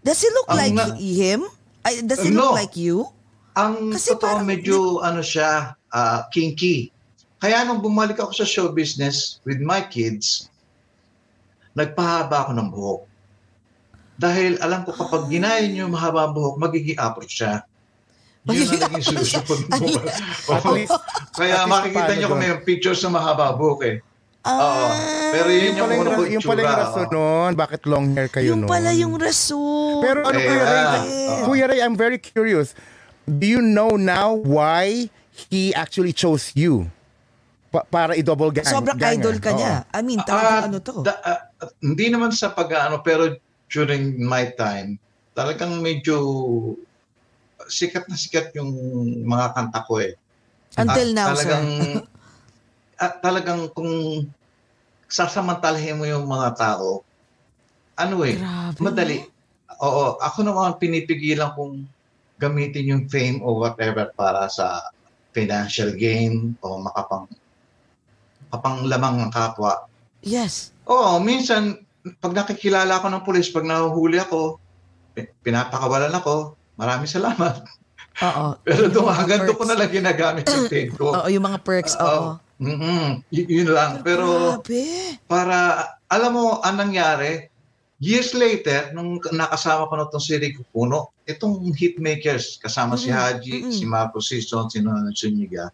does 0.00 0.20
he 0.20 0.28
look 0.32 0.48
ang 0.48 0.56
like 0.56 0.72
na- 0.74 0.96
him? 0.96 1.44
Does 2.04 2.24
he 2.24 2.32
No. 2.32 2.50
look 2.52 2.58
like 2.58 2.74
you? 2.76 3.08
Ang 3.54 3.92
Kasi 3.92 4.16
totoo, 4.16 4.40
parang- 4.40 4.48
medyo, 4.48 5.00
ano 5.00 5.20
siya, 5.20 5.76
ah, 5.92 6.26
kinky. 6.32 6.88
Kaya 7.38 7.62
nung 7.62 7.78
bumalik 7.78 8.18
ako 8.18 8.34
sa 8.34 8.42
show 8.42 8.74
business 8.74 9.38
with 9.46 9.62
my 9.62 9.78
kids, 9.80 10.50
nagpahaba 11.72 12.46
ako 12.46 12.52
ng 12.52 12.68
buhok. 12.68 13.02
Dahil 14.18 14.58
alam 14.58 14.82
ko 14.82 14.90
kapag 14.90 15.30
ginayon 15.30 15.78
yung 15.78 15.94
mahaba 15.94 16.26
ang 16.26 16.34
buhok, 16.34 16.58
magiging 16.58 16.98
approach 16.98 17.38
siya. 17.38 17.62
Yun 18.42 18.66
ang 18.66 18.90
naging 18.90 19.04
solusyon 19.06 19.42
ko. 19.46 19.54
At 20.58 20.64
least, 20.74 20.98
Kaya 21.38 21.62
makikita 21.64 22.12
niyo 22.18 22.26
kung 22.26 22.42
may 22.42 22.50
pictures 22.66 22.98
na 23.06 23.14
mahaba 23.14 23.54
buhok 23.54 23.80
eh. 23.86 23.96
Oo. 24.42 24.86
Pero 25.30 25.48
yun 25.52 25.62
Yung 25.62 25.76
yung 25.76 25.78
pala 25.78 25.94
yung, 25.94 26.30
yung 26.32 26.42
pala 26.42 26.60
yung 26.62 26.74
rason 26.74 27.06
nun, 27.12 27.52
bakit 27.54 27.80
long 27.84 28.06
hair 28.16 28.26
kayo 28.26 28.54
Yung 28.54 28.60
nun? 28.64 28.70
pala 28.70 28.90
yung 28.90 29.14
rason. 29.14 30.00
Pero 30.02 30.18
ano, 30.24 30.38
Eh, 30.38 30.46
Kuya 30.48 30.64
Ray, 30.64 30.82
ah. 30.82 31.02
Kuya 31.44 31.64
Ray, 31.68 31.78
I'm 31.84 31.94
very 31.94 32.18
curious. 32.18 32.72
Do 33.28 33.44
you 33.44 33.60
know 33.60 33.94
now 33.94 34.32
why 34.32 35.12
he 35.52 35.70
actually 35.76 36.16
chose 36.16 36.50
you? 36.56 36.88
Pa- 37.68 37.84
para 37.84 38.16
i-double 38.16 38.48
gang. 38.48 38.64
Sobrang 38.64 38.96
ganger? 38.96 39.20
idol 39.20 39.36
ka 39.44 39.52
niya. 39.52 39.84
I 39.92 40.00
mean, 40.00 40.20
talagang 40.24 40.56
Ah, 40.56 40.66
ano 40.68 40.78
to. 40.80 41.04
da- 41.04 41.20
ah, 41.20 41.40
hindi 41.84 42.08
naman 42.08 42.32
sa 42.32 42.56
pag-ano, 42.56 43.04
pero 43.04 43.36
during 43.68 44.16
my 44.24 44.48
time, 44.56 44.96
talagang 45.36 45.84
medyo 45.84 46.16
sikat 47.68 48.08
na 48.08 48.16
sikat 48.16 48.56
yung 48.56 48.72
mga 49.28 49.52
kanta 49.52 49.84
ko 49.84 50.00
eh. 50.00 50.16
Until 50.80 51.12
At 51.12 51.16
now, 51.16 51.26
talagang, 51.36 51.66
sir. 51.68 52.02
at 53.04 53.12
talagang 53.20 53.62
kung 53.76 53.92
sasamantalahin 55.08 56.00
mo 56.00 56.08
yung 56.08 56.24
mga 56.24 56.56
tao, 56.56 57.04
ano 58.00 58.16
eh, 58.24 58.40
Grabe, 58.40 58.80
madali. 58.80 59.18
Oo, 59.84 60.16
ako 60.18 60.38
naman 60.40 60.80
pinipigilan 60.80 61.52
kong 61.52 61.84
gamitin 62.40 62.90
yung 62.96 63.04
fame 63.10 63.42
o 63.44 63.60
whatever 63.60 64.08
para 64.16 64.48
sa 64.48 64.80
financial 65.36 65.92
gain 65.98 66.56
o 66.64 66.80
makapang 66.80 67.28
kapanglamang 68.48 69.22
ng 69.22 69.32
kapwa. 69.32 69.86
Yes. 70.20 70.72
Oo, 70.84 71.20
minsan, 71.20 71.82
pag 72.18 72.32
nakikilala 72.32 72.98
ako 72.98 73.06
ng 73.12 73.24
pulis, 73.24 73.52
pag 73.52 73.68
nahuhuli 73.68 74.18
ako, 74.18 74.56
pi- 75.12 75.30
pinapakawalan 75.44 76.12
ako, 76.12 76.56
maraming 76.74 77.10
salamat. 77.10 77.62
Oo. 78.18 78.56
Pero 78.66 78.88
doon, 78.88 79.14
doon 79.26 79.54
ko 79.54 79.64
na 79.68 79.76
lang 79.78 79.92
ginagamit 79.92 80.48
yung 80.48 80.66
fame 80.72 80.92
ko. 80.96 81.12
Oo, 81.14 81.28
yung 81.28 81.44
mga 81.44 81.60
perks. 81.62 81.94
Oo. 82.00 82.40
Mm-mm. 82.58 83.22
Y- 83.30 83.46
yun 83.46 83.70
lang. 83.70 84.02
Pero 84.02 84.58
Grabe. 84.58 84.82
para, 85.30 85.56
alam 86.10 86.32
mo, 86.34 86.58
ang 86.58 86.82
nangyari, 86.82 87.46
years 88.02 88.34
later, 88.34 88.90
nung 88.90 89.22
nakasama 89.30 89.86
ko 89.86 89.94
na 89.94 90.06
itong 90.10 90.24
si 90.24 90.34
Rico 90.34 90.66
Puno, 90.74 91.14
itong 91.22 91.70
hitmakers, 91.70 92.58
kasama 92.58 92.98
si 92.98 93.10
Mm-mm. 93.10 93.18
Haji, 93.22 93.54
Mm-mm. 93.62 93.74
si 93.74 93.84
Marco 93.86 94.18
Sison, 94.18 94.66
si 94.66 94.82
Nonan 94.82 95.14
Zuniga, 95.14 95.70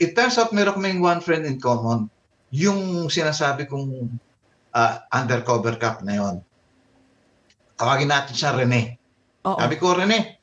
it 0.00 0.16
turns 0.16 0.40
out 0.40 0.50
meron 0.56 0.80
kaming 0.80 1.04
one 1.04 1.20
friend 1.20 1.44
in 1.44 1.60
common, 1.60 2.08
yung 2.48 3.12
sinasabi 3.12 3.68
kong 3.68 4.08
ah, 4.72 5.04
undercover 5.12 5.76
cop 5.76 6.00
na 6.00 6.16
yon. 6.16 6.36
Tawagin 7.76 8.08
natin 8.08 8.34
siya 8.34 8.56
Rene. 8.56 8.96
Oo. 9.44 9.60
Sabi 9.60 9.76
ko, 9.76 9.92
Rene, 9.92 10.40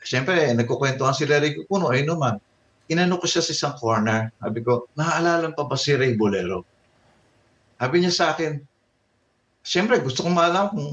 siyempre, 0.00 0.56
nagkukwentuhan 0.56 1.12
sila 1.12 1.38
Rico 1.38 1.68
Puno, 1.68 1.92
ay 1.92 2.08
naman, 2.08 2.40
inano 2.88 3.20
ko 3.20 3.28
siya 3.28 3.44
sa 3.44 3.52
isang 3.52 3.76
corner. 3.76 4.32
Sabi 4.40 4.64
ko, 4.64 4.88
naaalala 4.96 5.52
pa 5.52 5.68
ba 5.68 5.76
si 5.76 5.92
Ray 5.92 6.16
Bolero? 6.16 6.64
Sabi 7.76 8.00
niya 8.00 8.12
sa 8.12 8.26
akin, 8.32 8.60
siyempre, 9.60 10.00
gusto 10.00 10.24
kong 10.24 10.36
maalam 10.36 10.72
kung, 10.72 10.90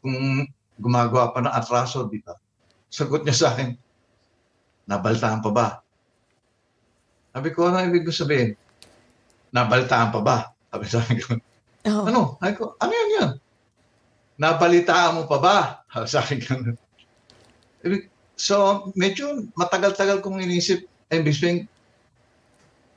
kung 0.00 0.18
gumagawa 0.80 1.32
pa 1.36 1.44
ng 1.44 1.54
atraso, 1.54 2.08
di 2.08 2.20
ba? 2.24 2.36
Sagot 2.88 3.22
niya 3.22 3.36
sa 3.36 3.46
akin, 3.54 3.76
nabaltaan 4.88 5.44
pa 5.44 5.50
ba? 5.52 5.68
Sabi 7.30 7.48
ko, 7.54 7.70
ano 7.70 7.86
ibig 7.86 8.02
ko 8.02 8.10
sabihin? 8.10 8.58
Nabaltaan 9.54 10.10
pa 10.10 10.20
ba? 10.22 10.36
Sabi 10.70 10.84
sa 10.86 10.98
akin, 11.02 11.18
Oo. 11.86 12.04
ano? 12.06 12.20
Sabi 12.38 12.52
ko, 12.58 12.74
ano 12.78 12.92
yan 12.92 13.10
yan? 13.18 13.30
Nabalitaan 14.40 15.20
mo 15.20 15.22
pa 15.28 15.38
ba? 15.38 15.56
Sa 16.08 16.24
akin 16.24 16.38
ganun. 16.40 16.76
Ibig- 17.84 18.08
So, 18.40 18.88
medyo 18.96 19.52
matagal-tagal 19.52 20.24
kong 20.24 20.40
inisip, 20.40 20.88
eh, 21.12 21.20
biswing, 21.20 21.68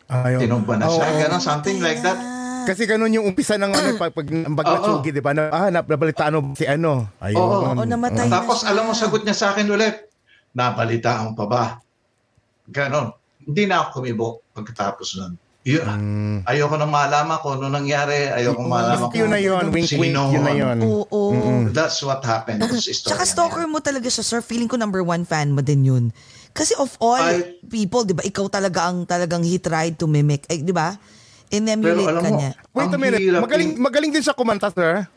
Ayun. 0.08 0.40
tinumba 0.40 0.80
na 0.80 0.88
siya, 0.88 1.04
Oo. 1.04 1.20
gano'n, 1.20 1.44
something 1.44 1.84
like 1.84 2.00
that. 2.00 2.16
Kasi 2.64 2.88
ganun 2.88 3.12
yung 3.12 3.28
umpisa 3.28 3.60
ng 3.60 3.76
ano, 3.76 4.00
pag, 4.00 4.16
pag 4.16 4.24
pag 4.24 4.68
natsugi, 4.72 5.12
di 5.12 5.20
ba? 5.20 5.36
Na, 5.36 5.52
ah, 5.52 5.68
nabalitaan 5.68 6.40
mo 6.40 6.56
si 6.56 6.64
ano. 6.64 7.12
Ayun. 7.20 7.44
Oo. 7.44 7.76
Oo, 7.76 7.84
namatay 7.84 8.32
na 8.32 8.40
Tapos, 8.40 8.64
alam 8.64 8.88
mo, 8.88 8.96
sagot 8.96 9.28
niya 9.28 9.36
sa 9.36 9.52
akin 9.52 9.68
ulit, 9.68 10.08
nabalitaan 10.56 11.36
pa 11.36 11.44
ba? 11.44 11.64
Ganon. 12.72 13.12
Hindi 13.44 13.64
na 13.66 13.76
ako 13.80 13.90
kumibo 13.96 14.26
pagkatapos 14.52 15.18
nun. 15.18 15.34
Yun, 15.64 15.80
Mm. 15.80 16.38
ayoko 16.44 16.76
nang 16.76 16.92
malaman 16.92 17.40
ko 17.40 17.56
ano 17.56 17.72
nangyari, 17.72 18.28
ayoko 18.28 18.60
malaman 18.62 19.08
Basta 19.08 19.16
yun 19.16 19.32
na 19.32 19.40
yun. 19.40 19.64
Wink, 19.72 19.88
wink. 19.94 20.12
Yun 20.12 20.44
na 20.44 20.52
yun. 20.52 20.78
Oo. 20.84 21.22
Mm-mm. 21.32 21.62
That's 21.72 22.04
what 22.04 22.20
happened. 22.22 22.60
Tsaka 22.60 23.24
stalker 23.24 23.64
mo 23.64 23.80
talaga 23.80 24.12
siya, 24.12 24.28
sir. 24.28 24.40
Feeling 24.40 24.68
ko 24.68 24.76
number 24.76 25.00
one 25.00 25.24
fan 25.24 25.56
mo 25.56 25.64
din 25.64 25.88
yun. 25.88 26.04
Kasi 26.52 26.76
of 26.76 26.92
all 27.00 27.16
Ay- 27.16 27.64
people, 27.64 28.04
di 28.04 28.12
ba, 28.12 28.22
ikaw 28.22 28.46
talaga 28.46 28.86
ang 28.86 29.08
talagang 29.08 29.42
he 29.42 29.56
tried 29.56 29.96
to 29.96 30.06
mimic. 30.06 30.44
Eh, 30.46 30.60
di 30.60 30.70
ba? 30.70 31.00
In-emulate 31.48 31.96
Pero 31.98 32.12
alam 32.12 32.22
ka 32.22 32.30
mo, 32.30 32.38
niya. 32.38 32.52
Wait 32.70 32.92
a 32.92 32.98
minute. 33.00 33.20
Magaling, 33.40 33.70
yung- 33.72 33.82
magaling 33.82 34.12
din 34.12 34.22
siya 34.22 34.36
kumanta, 34.36 34.68
sir. 34.68 35.08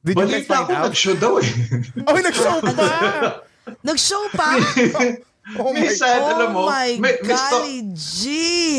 Did 0.00 0.12
you 0.12 0.22
guys 0.22 0.44
Balita 0.44 0.44
find 0.46 0.60
ako, 0.62 0.72
out? 0.72 0.84
nag-show 0.86 1.14
daw 1.14 1.32
eh. 1.38 1.50
Oh, 2.08 2.16
nag-show 2.16 2.56
pa! 2.60 2.72
Nag-show 3.88 4.22
pa? 4.30 4.48
Oh 5.56 5.72
my 5.72 5.82
Minsan, 5.82 6.20
oh 6.20 6.30
alam 6.30 6.48
mo, 6.52 6.62
my 6.68 7.00
may, 7.00 7.16
may, 7.24 7.34
golly 7.34 7.80
G! 7.96 8.20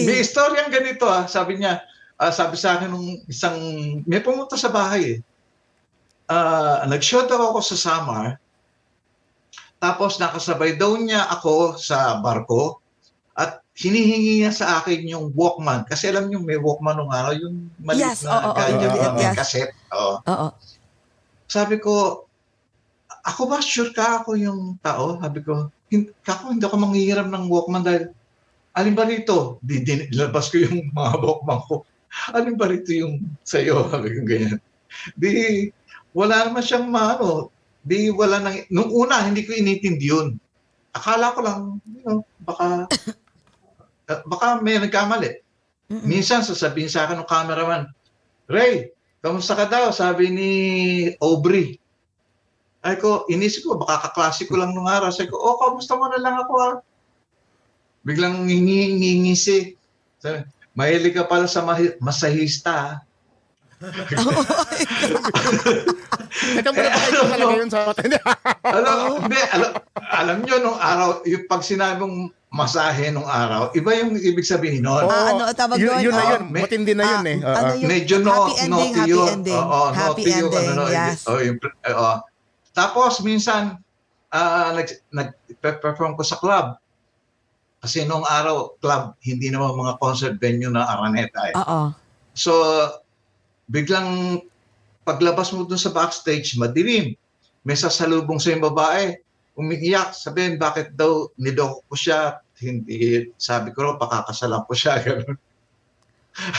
may 0.08 0.22
istoryang 0.24 0.72
ganito 0.72 1.10
ah. 1.10 1.26
Sabi 1.26 1.60
niya, 1.60 1.82
ah, 2.22 2.32
sabi 2.32 2.56
sa 2.56 2.78
akin 2.78 2.90
nung 2.94 3.20
isang, 3.28 3.58
may 4.06 4.22
pumunta 4.22 4.56
sa 4.56 4.70
bahay 4.70 5.18
eh. 5.18 5.20
Ah, 6.32 6.86
nag-show 6.88 7.28
daw 7.28 7.52
ako 7.52 7.60
sa 7.60 7.76
Samar. 7.76 8.40
Tapos 9.82 10.22
nakasabay 10.22 10.78
daw 10.78 10.94
niya 10.96 11.26
ako 11.34 11.76
sa 11.76 12.22
barko 12.22 12.78
at 13.34 13.66
hinihingi 13.74 14.46
niya 14.46 14.54
sa 14.54 14.80
akin 14.80 15.02
yung 15.10 15.34
Walkman. 15.34 15.84
Kasi 15.90 16.14
alam 16.14 16.30
niyo 16.30 16.40
may 16.46 16.62
Walkman 16.62 17.02
nung 17.02 17.10
araw, 17.10 17.34
yung 17.34 17.74
maliit 17.82 18.14
Yes, 18.14 18.24
na 18.24 18.54
gadget 18.54 18.94
yung 18.94 19.02
na 19.02 19.18
may 19.18 19.26
yes. 19.26 19.36
cassette. 19.42 19.74
Oo. 19.92 20.22
Oo. 20.30 20.48
Sabi 21.50 21.82
ko, 21.82 22.24
ako 23.26 23.42
ba 23.50 23.58
sure 23.60 23.92
ka 23.92 24.22
ako 24.22 24.38
yung 24.38 24.78
tao? 24.80 25.18
Sabi 25.18 25.42
ko, 25.42 25.68
hindi, 25.92 26.10
kako, 26.24 26.56
hindi 26.56 26.64
ako 26.64 26.78
manghihiram 26.80 27.28
ng 27.28 27.46
Walkman 27.52 27.84
dahil 27.84 28.16
alin 28.72 28.96
ba 28.96 29.04
rito? 29.04 29.60
Di, 29.60 29.84
di, 29.84 30.08
nilabas 30.08 30.48
ko 30.48 30.64
yung 30.64 30.88
mga 30.98 31.12
Walkman 31.20 31.60
ko. 31.68 31.84
Alin 32.32 32.56
ba 32.56 32.72
rito 32.72 32.96
yung 32.96 33.20
sa'yo? 33.44 33.86
Sabi 33.92 34.16
ko 34.16 34.20
ganyan. 34.24 34.58
Di, 35.20 35.68
wala 36.16 36.48
naman 36.48 36.64
siyang 36.64 36.88
maano. 36.88 37.52
Di, 37.84 38.08
wala 38.08 38.40
nang, 38.40 38.64
nung 38.72 38.90
una, 38.90 39.28
hindi 39.28 39.44
ko 39.44 39.52
inintindi 39.52 40.08
yun. 40.08 40.40
Akala 40.96 41.36
ko 41.36 41.40
lang, 41.44 41.60
you 41.88 42.04
know, 42.04 42.24
baka, 42.44 42.88
uh, 44.08 44.22
baka 44.32 44.60
may 44.64 44.80
nagkamali. 44.80 45.40
Mm-mm. 45.92 46.08
Minsan 46.08 46.44
sasabihin 46.44 46.88
sa 46.88 47.04
akin 47.04 47.20
ng 47.20 47.28
cameraman, 47.28 47.84
Ray, 48.48 48.96
kamusta 49.20 49.60
ka 49.60 49.68
daw? 49.68 49.92
Sabi 49.92 50.32
ni 50.32 50.52
Aubrey. 51.20 51.81
Ay 52.82 52.98
ko, 52.98 53.26
inisip 53.28 53.62
ko, 53.64 53.78
baka 53.78 54.10
kaklase 54.10 54.46
ko 54.46 54.58
lang 54.58 54.74
nung 54.74 54.86
araw. 54.86 55.10
Sabi 55.10 55.30
ko, 55.30 55.38
oh, 55.38 55.56
kamusta 55.56 55.94
mo 55.94 56.06
na 56.06 56.18
lang 56.18 56.34
ako 56.36 56.54
ah. 56.58 56.74
Biglang 58.02 58.42
ngingisi. 58.42 59.78
Sabi, 60.18 60.42
mahilig 60.74 61.14
ka 61.14 61.26
pala 61.26 61.46
sa 61.46 61.62
mahi- 61.62 61.98
masahista 61.98 62.74
ah. 62.74 62.94
Teka 66.52 66.70
muna, 66.70 66.82
Eh, 66.82 66.92
baka 66.92 67.08
ikaw 67.08 67.22
alam 67.22 67.30
talaga 67.30 67.46
mo- 67.46 67.60
yun 67.60 67.70
sa 67.70 67.80
atin. 67.88 68.10
alam, 68.78 68.98
hindi, 69.20 69.40
alam, 69.52 69.72
alam 70.00 70.38
nyo 70.42 70.56
nung 70.60 70.80
araw, 70.80 71.10
yung 71.24 71.44
pag 71.46 71.62
sinabi 71.62 72.02
mong 72.02 72.18
masahe 72.50 73.10
nung 73.10 73.26
araw, 73.26 73.70
iba 73.74 73.92
yung 73.96 74.16
ibig 74.16 74.44
sabihin 74.44 74.82
nun. 74.82 75.06
Ah, 75.06 75.34
ano, 75.34 75.50
tawag 75.52 75.78
yun, 75.78 75.92
doon? 75.92 76.02
yun 76.02 76.14
na 76.14 76.24
Oh, 76.24 76.32
yun. 76.32 76.42
may- 76.48 76.64
Matindi 76.64 76.94
na 76.94 77.04
yun 77.06 77.26
eh. 77.26 77.38
ano 77.40 77.58
Oo. 77.68 77.78
yun? 77.78 77.88
Medyo 77.88 78.16
no, 78.18 78.32
Happy 78.32 78.54
ending, 78.60 78.94
happy 78.96 79.10
you. 79.10 79.22
ending. 79.24 79.62
Happy 79.94 80.24
ending, 80.32 80.68
ano, 80.68 80.84
yes. 80.88 81.20
Oh, 81.26 81.38
yung, 81.38 81.58
oo. 81.62 82.14
Tapos 82.72 83.20
minsan, 83.24 83.80
ah, 84.32 84.72
nag, 84.72 84.88
nag-perform 85.12 86.16
ko 86.16 86.24
sa 86.24 86.40
club. 86.40 86.76
Kasi 87.82 88.06
nung 88.06 88.24
araw, 88.24 88.78
club, 88.78 89.18
hindi 89.26 89.50
naman 89.50 89.74
mga 89.74 89.98
concert 89.98 90.36
venue 90.38 90.70
na 90.70 90.86
Araneta 90.86 91.50
eh. 91.50 91.56
Oo. 91.58 91.90
So, 92.38 92.54
biglang 93.68 94.40
paglabas 95.02 95.50
mo 95.52 95.66
dun 95.66 95.82
sa 95.82 95.90
backstage, 95.90 96.56
madilim. 96.62 97.18
May 97.66 97.78
sasalubong 97.78 98.38
sa 98.38 98.54
yung 98.54 98.64
babae, 98.70 99.18
umiiyak, 99.58 100.14
sabihin 100.14 100.62
bakit 100.62 100.94
daw 100.94 101.28
nidoko 101.36 101.84
ko 101.90 101.96
siya, 101.98 102.40
hindi, 102.62 103.34
sabi 103.42 103.74
ko 103.74 103.84
raw, 103.84 103.94
pakakasalan 103.98 104.64
ko 104.70 104.74
siya, 104.78 104.94
gano'n. 105.06 105.38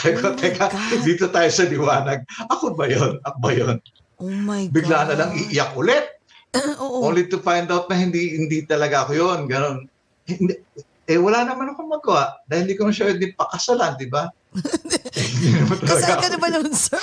Ay 0.05 0.12
ko, 0.20 0.27
Oh 0.29 0.37
teka, 0.37 0.68
God. 0.68 1.01
dito 1.01 1.27
tayo 1.33 1.48
sa 1.48 1.64
liwanag. 1.64 2.20
Ako 2.53 2.77
ba 2.77 2.85
yun? 2.90 3.16
Ako 3.25 3.37
ba 3.40 3.51
yun? 3.57 3.77
Oh 4.20 4.29
my 4.29 4.68
God. 4.68 4.75
Bigla 4.75 4.98
na 5.09 5.14
lang 5.16 5.31
iiyak 5.37 5.72
ulit. 5.79 6.05
Oo. 6.85 7.09
Only 7.09 7.31
to 7.33 7.40
find 7.40 7.70
out 7.72 7.88
na 7.88 7.96
hindi 7.96 8.37
hindi 8.37 8.64
talaga 8.68 9.09
ako 9.09 9.12
yun. 9.16 9.38
Ganon. 9.48 9.88
Hindi, 10.29 10.55
eh, 11.09 11.18
wala 11.18 11.42
naman 11.42 11.72
akong 11.75 11.90
magawa 11.90 12.38
dahil 12.46 12.68
hindi 12.68 12.77
ko 12.79 12.87
na 12.87 12.94
siya 12.94 13.11
hindi 13.12 13.35
pakasalan, 13.35 13.98
di 13.98 14.07
ba? 14.07 14.31
Kasal 15.83 16.20
ka 16.20 16.29
na 16.29 16.38
ba 16.38 16.48
nun, 16.53 16.70
sir? 16.77 17.01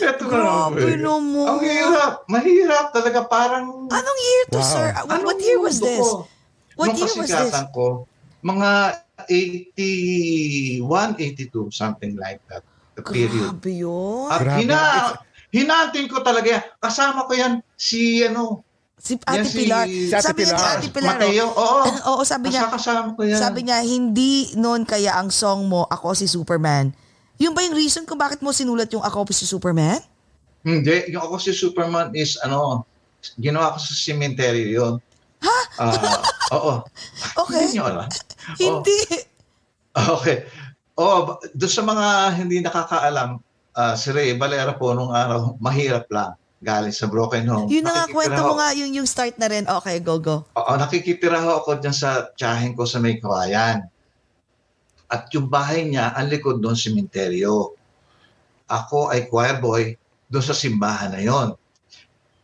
Ito 0.00 0.24
na. 0.30 0.70
Grabe 0.72 0.94
eh. 0.94 0.98
naman. 0.98 1.46
Ang 1.46 1.60
hirap. 1.60 2.14
Mahirap 2.30 2.86
talaga. 2.94 3.26
Parang... 3.26 3.90
Anong 3.90 4.20
year 4.22 4.44
to, 4.54 4.58
Wow. 4.62 4.72
sir? 4.72 4.86
What, 5.06 5.20
what 5.26 5.38
year 5.42 5.58
was 5.60 5.78
this? 5.82 6.00
ko? 6.00 6.26
What 6.78 6.94
Nung 6.94 6.98
year 7.02 7.12
was 7.18 7.28
this? 7.28 7.36
kasikatan 7.36 7.66
ko, 7.74 8.08
mga 8.40 8.70
81, 9.28 11.20
82, 11.20 11.70
something 11.70 12.16
like 12.16 12.40
that. 12.48 12.64
The 12.96 13.02
period. 13.04 13.60
Grabe 13.60 13.72
yun. 13.72 14.28
At 14.32 14.40
Grabe. 14.40 14.56
hina, 14.62 14.80
hinaantin 15.52 16.08
ko 16.08 16.24
talaga 16.24 16.48
yan. 16.48 16.62
Kasama 16.80 17.28
ko 17.28 17.32
yan 17.36 17.60
si 17.76 18.24
ano, 18.24 18.64
Si 19.02 19.18
Ate 19.26 19.42
si- 19.42 19.66
Pilar. 19.66 19.90
Si 19.90 20.14
Ate 20.14 20.22
sabi 20.22 20.46
niya 20.46 20.54
ni 20.54 20.62
Pilar. 20.62 20.78
Ate 20.78 20.88
Pilar. 20.94 21.16
Mateo. 21.18 21.46
Oo. 21.52 21.80
Oo, 22.14 22.22
sabi 22.22 22.54
niya, 22.54 22.70
Kasama 22.70 23.18
ko 23.18 23.26
yan. 23.26 23.34
sabi 23.34 23.66
niya, 23.66 23.82
hindi 23.82 24.54
noon 24.54 24.86
kaya 24.86 25.18
ang 25.18 25.26
song 25.26 25.66
mo, 25.66 25.90
Ako 25.90 26.14
si 26.14 26.30
Superman. 26.30 26.94
Yun 27.34 27.50
ba 27.50 27.66
yung 27.66 27.74
reason 27.74 28.06
kung 28.06 28.14
bakit 28.14 28.38
mo 28.38 28.54
sinulat 28.54 28.86
yung 28.94 29.02
Ako 29.02 29.26
si 29.34 29.42
Superman? 29.42 29.98
Hindi, 30.62 31.10
yung 31.10 31.26
ako 31.26 31.42
si 31.42 31.50
Superman 31.50 32.14
is 32.14 32.38
ano, 32.38 32.86
ginawa 33.34 33.74
ko 33.74 33.82
sa 33.82 33.98
cemetery 33.98 34.70
yun. 34.70 35.02
Ha? 35.42 35.58
oo. 36.56 36.86
Okay. 37.42 37.66
Hindi 37.66 37.82
alam. 37.82 38.06
Hindi. 38.56 38.98
Okay. 39.92 40.48
Oh, 40.96 41.36
doon 41.52 41.68
sa 41.68 41.84
mga 41.84 42.06
hindi 42.32 42.64
nakakaalam, 42.64 43.36
ah, 43.76 43.94
si 43.96 44.12
Ray 44.12 44.36
Valera 44.36 44.76
po 44.76 44.92
nung 44.92 45.12
araw, 45.12 45.54
mahirap 45.64 46.08
lang. 46.12 46.36
Galing 46.62 46.94
sa 46.94 47.10
broken 47.10 47.42
home. 47.50 47.66
Yun 47.66 47.82
na 47.82 47.90
nga, 47.90 48.06
kwento 48.06 48.38
mo 48.38 48.54
nga 48.54 48.70
yung, 48.78 48.94
yung 48.94 49.08
start 49.08 49.34
na 49.34 49.50
rin. 49.50 49.66
Okay, 49.66 49.98
go, 49.98 50.22
go. 50.22 50.46
Oo, 50.54 50.72
nakikitira 50.78 51.42
ho 51.42 51.58
ako 51.58 51.82
dyan 51.82 51.90
sa 51.90 52.30
tiyahin 52.38 52.78
ko 52.78 52.86
sa 52.86 53.02
may 53.02 53.18
kawayan. 53.18 53.82
At 55.10 55.26
yung 55.34 55.50
bahay 55.50 55.90
niya, 55.90 56.14
ang 56.14 56.30
likod 56.30 56.62
doon, 56.62 56.78
simenteryo. 56.78 57.74
Ako 58.70 59.10
ay 59.10 59.26
choir 59.26 59.58
boy 59.58 59.90
doon 60.30 60.46
sa 60.46 60.54
simbahan 60.54 61.10
na 61.10 61.20
yon. 61.20 61.58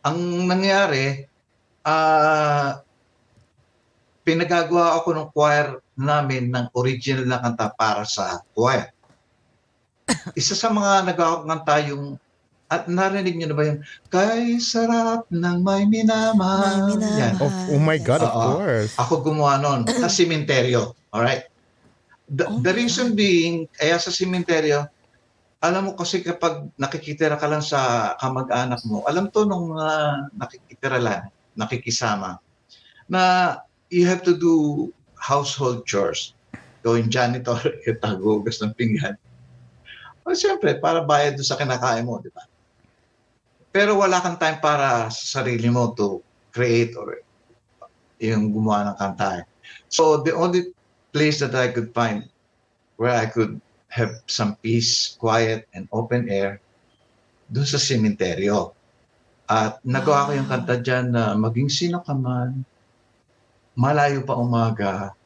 Ang 0.03 0.51
nangyari, 0.51 1.23
ah 1.87 2.83
pinagagawa 4.29 5.01
ako 5.01 5.09
ng 5.17 5.27
choir 5.33 5.81
namin 5.97 6.53
ng 6.53 6.69
original 6.77 7.25
na 7.25 7.41
kanta 7.41 7.73
para 7.73 8.05
sa 8.05 8.37
choir. 8.53 8.93
Isa 10.35 10.53
sa 10.53 10.69
mga 10.69 11.13
nagkakanta 11.13 11.75
yung 11.89 12.19
at 12.69 12.85
narinig 12.85 13.33
niyo 13.33 13.47
na 13.49 13.57
ba 13.57 13.65
yung 13.65 13.81
Kay 14.13 14.61
sarap 14.61 15.25
ng 15.33 15.57
may 15.65 15.89
minamahal. 15.89 16.93
May 16.93 17.01
minamahal. 17.01 17.17
Yan. 17.17 17.33
Oh, 17.41 17.51
oh 17.73 17.81
my 17.81 17.97
God, 17.97 18.21
of 18.21 18.29
Oo. 18.29 18.61
course. 18.61 18.93
Ako 19.01 19.25
gumawa 19.25 19.57
nun 19.57 19.89
sa 19.89 20.05
simenteryo. 20.05 20.93
Alright? 21.09 21.49
The, 22.29 22.45
Oh 22.45 22.61
the 22.61 22.69
reason 22.77 23.17
being, 23.17 23.65
kaya 23.73 23.97
sa 23.97 24.13
simenteryo, 24.13 24.85
alam 25.59 25.91
mo 25.91 25.91
kasi 25.97 26.21
kapag 26.21 26.69
nakikitira 26.77 27.35
ka 27.41 27.49
lang 27.49 27.65
sa 27.65 28.13
kamag-anak 28.21 28.79
mo, 28.85 29.01
alam 29.09 29.33
to 29.33 29.43
nung 29.49 29.73
mga 29.73 29.89
nakikitira 30.37 30.99
lang, 31.01 31.23
nakikisama, 31.57 32.37
na 33.09 33.57
you 33.89 34.05
have 34.05 34.21
to 34.21 34.37
do 34.37 34.87
household 35.17 35.83
chores. 35.89 36.37
Gawin 36.85 37.09
janitor, 37.11 37.59
tagugas 38.05 38.61
ng 38.61 38.77
pinggan. 38.77 39.17
O 40.29 40.37
siyempre, 40.37 40.77
para 40.77 41.01
bayad 41.01 41.33
doon 41.33 41.49
sa 41.49 41.57
kinakain 41.57 42.05
mo, 42.05 42.21
di 42.21 42.29
ba? 42.29 42.45
Pero 43.73 43.97
wala 43.97 44.21
kang 44.21 44.37
time 44.37 44.61
para 44.61 45.09
sa 45.09 45.41
sarili 45.41 45.65
mo 45.73 45.89
to 45.97 46.21
create 46.53 46.93
or 46.93 47.17
yung 48.21 48.53
gumawa 48.53 48.93
ng 48.93 48.97
kanta. 49.01 49.41
So 49.89 50.21
the 50.21 50.37
only 50.37 50.69
place 51.09 51.41
that 51.41 51.57
I 51.57 51.73
could 51.73 51.89
find 51.97 52.29
where 53.01 53.17
I 53.17 53.25
could 53.25 53.57
have 53.89 54.21
some 54.29 54.53
peace, 54.61 55.17
quiet, 55.17 55.65
and 55.73 55.89
open 55.89 56.29
air, 56.29 56.61
doon 57.49 57.65
sa 57.65 57.81
sementeryo. 57.81 58.77
At 59.49 59.81
nagawa 59.81 60.29
ko 60.29 60.31
yung 60.37 60.45
kanta 60.45 60.77
dyan 60.77 61.09
na 61.09 61.33
maging 61.33 61.73
sino 61.73 62.05
ka 62.05 62.13
man, 62.13 62.61
malayo 63.73 64.21
pa 64.21 64.37
umaga, 64.37 65.17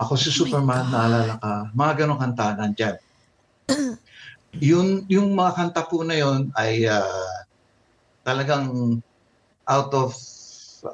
ako 0.00 0.16
si 0.16 0.32
Oh 0.32 0.48
Superman, 0.48 0.88
naalala 0.88 1.36
ka, 1.36 1.52
mga 1.76 1.92
ganong 2.00 2.20
kanta 2.24 2.56
nandyan. 2.56 2.96
Yun, 4.58 5.06
yung 5.06 5.34
mga 5.34 5.52
kanta 5.54 5.82
po 5.86 6.02
na 6.02 6.16
yun 6.18 6.50
ay 6.58 6.88
ah, 6.90 7.46
talagang 8.26 8.98
out 9.66 9.90
of, 9.94 10.14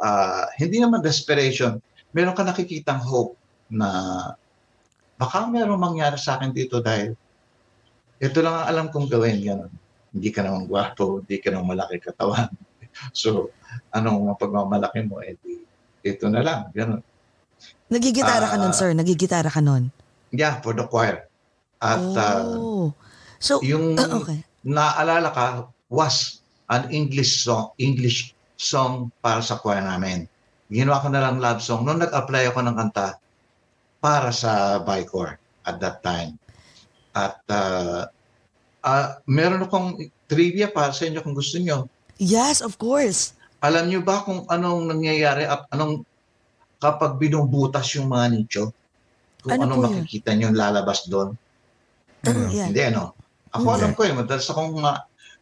ah, 0.03 0.49
hindi 0.61 0.81
naman 0.81 1.01
desperation, 1.01 1.81
meron 2.13 2.37
ka 2.37 2.45
nakikitang 2.45 3.01
hope 3.01 3.37
na 3.73 3.89
baka 5.17 5.49
meron 5.49 5.81
mangyari 5.81 6.21
sa 6.21 6.37
akin 6.37 6.53
dito 6.53 6.79
dahil 6.85 7.17
ito 8.17 8.39
lang 8.41 8.65
ang 8.65 8.67
alam 8.69 8.87
kong 8.89 9.09
gawin. 9.13 9.41
Yan. 9.45 9.69
Hindi 10.13 10.29
ka 10.33 10.41
naman 10.45 10.65
gwapo, 10.65 11.21
hindi 11.21 11.37
ka 11.41 11.53
naman 11.53 11.77
malaki 11.77 12.01
katawan. 12.01 12.49
So, 13.13 13.53
anong 13.93 14.25
mga 14.25 14.41
pagmamalaki 14.41 15.05
mo? 15.05 15.21
Eh, 15.21 15.37
ito 16.01 16.33
na 16.33 16.41
lang. 16.41 16.73
Ganun. 16.73 17.05
Nagigitara 17.93 18.49
ka 18.49 18.57
nun, 18.57 18.73
Ah. 18.73 18.79
sir. 18.79 18.97
Nagigitara 18.97 19.53
ka 19.53 19.61
nun. 19.61 19.93
Yeah, 20.33 20.65
for 20.65 20.73
the 20.73 20.89
choir. 20.89 21.29
At 21.81 22.03
ah, 22.17 22.43
oh. 22.57 22.93
So, 23.37 23.61
yung 23.61 24.01
ah, 24.01 24.09
okay. 24.17 24.41
naalala 24.65 25.31
ka 25.33 25.47
was 25.93 26.41
an 26.73 26.91
English 26.91 27.45
song, 27.45 27.71
English 27.79 28.33
song 28.57 29.13
para 29.21 29.45
sa 29.45 29.61
choir 29.61 29.85
namin. 29.85 30.25
Ginawa 30.73 31.05
ko 31.05 31.09
na 31.13 31.23
lang 31.23 31.39
love 31.39 31.63
song. 31.63 31.87
Noong 31.87 32.03
nag-apply 32.09 32.51
ako 32.51 32.59
ng 32.65 32.77
kanta 32.77 33.21
para 34.03 34.35
sa 34.35 34.83
Bicor 34.83 35.39
at 35.63 35.77
that 35.79 36.03
time. 36.03 36.41
At 37.15 37.39
uh, 37.49 38.11
uh, 38.83 39.09
meron 39.31 39.63
akong 39.63 40.11
trivia 40.27 40.67
para 40.73 40.91
sa 40.91 41.07
inyo 41.07 41.23
kung 41.23 41.37
gusto 41.37 41.63
nyo. 41.63 41.87
Yes, 42.19 42.65
of 42.65 42.81
course. 42.81 43.37
Alam 43.63 43.89
nyo 43.89 44.01
ba 44.03 44.25
kung 44.27 44.49
anong 44.51 44.91
nangyayari 44.91 45.47
at 45.47 45.69
anong 45.71 46.03
kapag 46.83 47.17
binubutas 47.21 47.87
yung 47.95 48.11
mga 48.11 48.27
nicho? 48.33 48.65
Kung 49.41 49.55
Ano 49.55 49.63
anong 49.71 49.83
makikita 50.03 50.35
nyo 50.35 50.51
lalabas 50.51 51.07
doon? 51.07 51.39
Ah, 52.29 52.51
yeah. 52.51 52.67
Hindi, 52.67 52.83
ano? 52.85 53.15
Ako 53.51 53.67
alam 53.71 53.93
ko 53.93 54.03
eh, 54.03 54.13
madalas 54.13 54.47
akong 54.47 54.75
mga, 54.75 54.93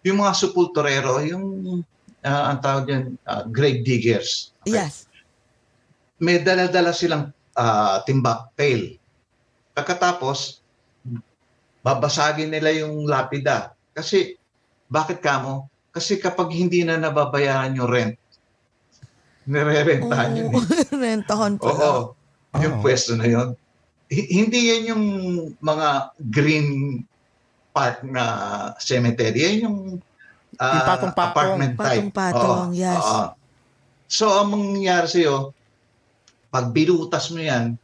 yung 0.03 0.19
mga 0.19 0.33
sepulturero, 0.35 1.19
yung 1.21 1.45
ah, 2.21 2.51
ang 2.51 2.59
tawag 2.59 2.85
yan, 2.87 3.05
ah, 3.25 3.43
grave 3.45 3.83
diggers. 3.83 4.53
Okay? 4.63 4.77
Yes. 4.79 5.09
May 6.17 6.39
dala-dala 6.39 6.93
silang 6.93 7.33
ah, 7.55 8.01
timbak, 8.03 8.53
pail. 8.55 8.97
Pagkatapos, 9.73 10.63
babasagin 11.81 12.49
nila 12.49 12.71
yung 12.73 13.05
lapida. 13.05 13.73
Kasi, 13.91 14.39
bakit 14.87 15.19
kamo? 15.19 15.67
Kasi 15.91 16.17
kapag 16.17 16.51
hindi 16.51 16.83
na 16.83 16.97
nababayaran 16.97 17.75
yung 17.75 17.87
rent, 17.87 18.17
nire-rentahan 19.45 20.33
yun. 20.35 20.51
eh. 20.51 20.57
Oh, 20.57 20.65
rentahan 21.03 21.55
pala. 21.57 21.75
Oo. 21.75 21.95
Yung 22.57 22.79
Oh. 22.79 22.83
pwesto 22.83 23.13
na 23.15 23.27
yun. 23.27 23.53
Hindi 24.11 24.59
yan 24.71 24.83
yung 24.95 25.05
mga 25.59 25.89
green 26.31 27.01
park 27.75 28.05
na 28.07 28.25
cemetery. 28.79 29.39
Yan 29.43 29.59
yung 29.67 29.79
ah, 30.61 30.71
Yung 30.79 30.87
patong-patong. 30.87 31.33
apartment 31.35 31.75
type. 31.75 32.03
Patong-patong, 32.15 32.69
Oo, 32.71 32.79
yes. 32.79 33.03
oo. 33.03 33.25
So, 34.07 34.25
ang 34.31 34.55
mangyayari 34.55 35.09
sa'yo, 35.11 35.51
pag 36.55 36.71
binutas 36.71 37.35
mo 37.35 37.43
yan, 37.43 37.75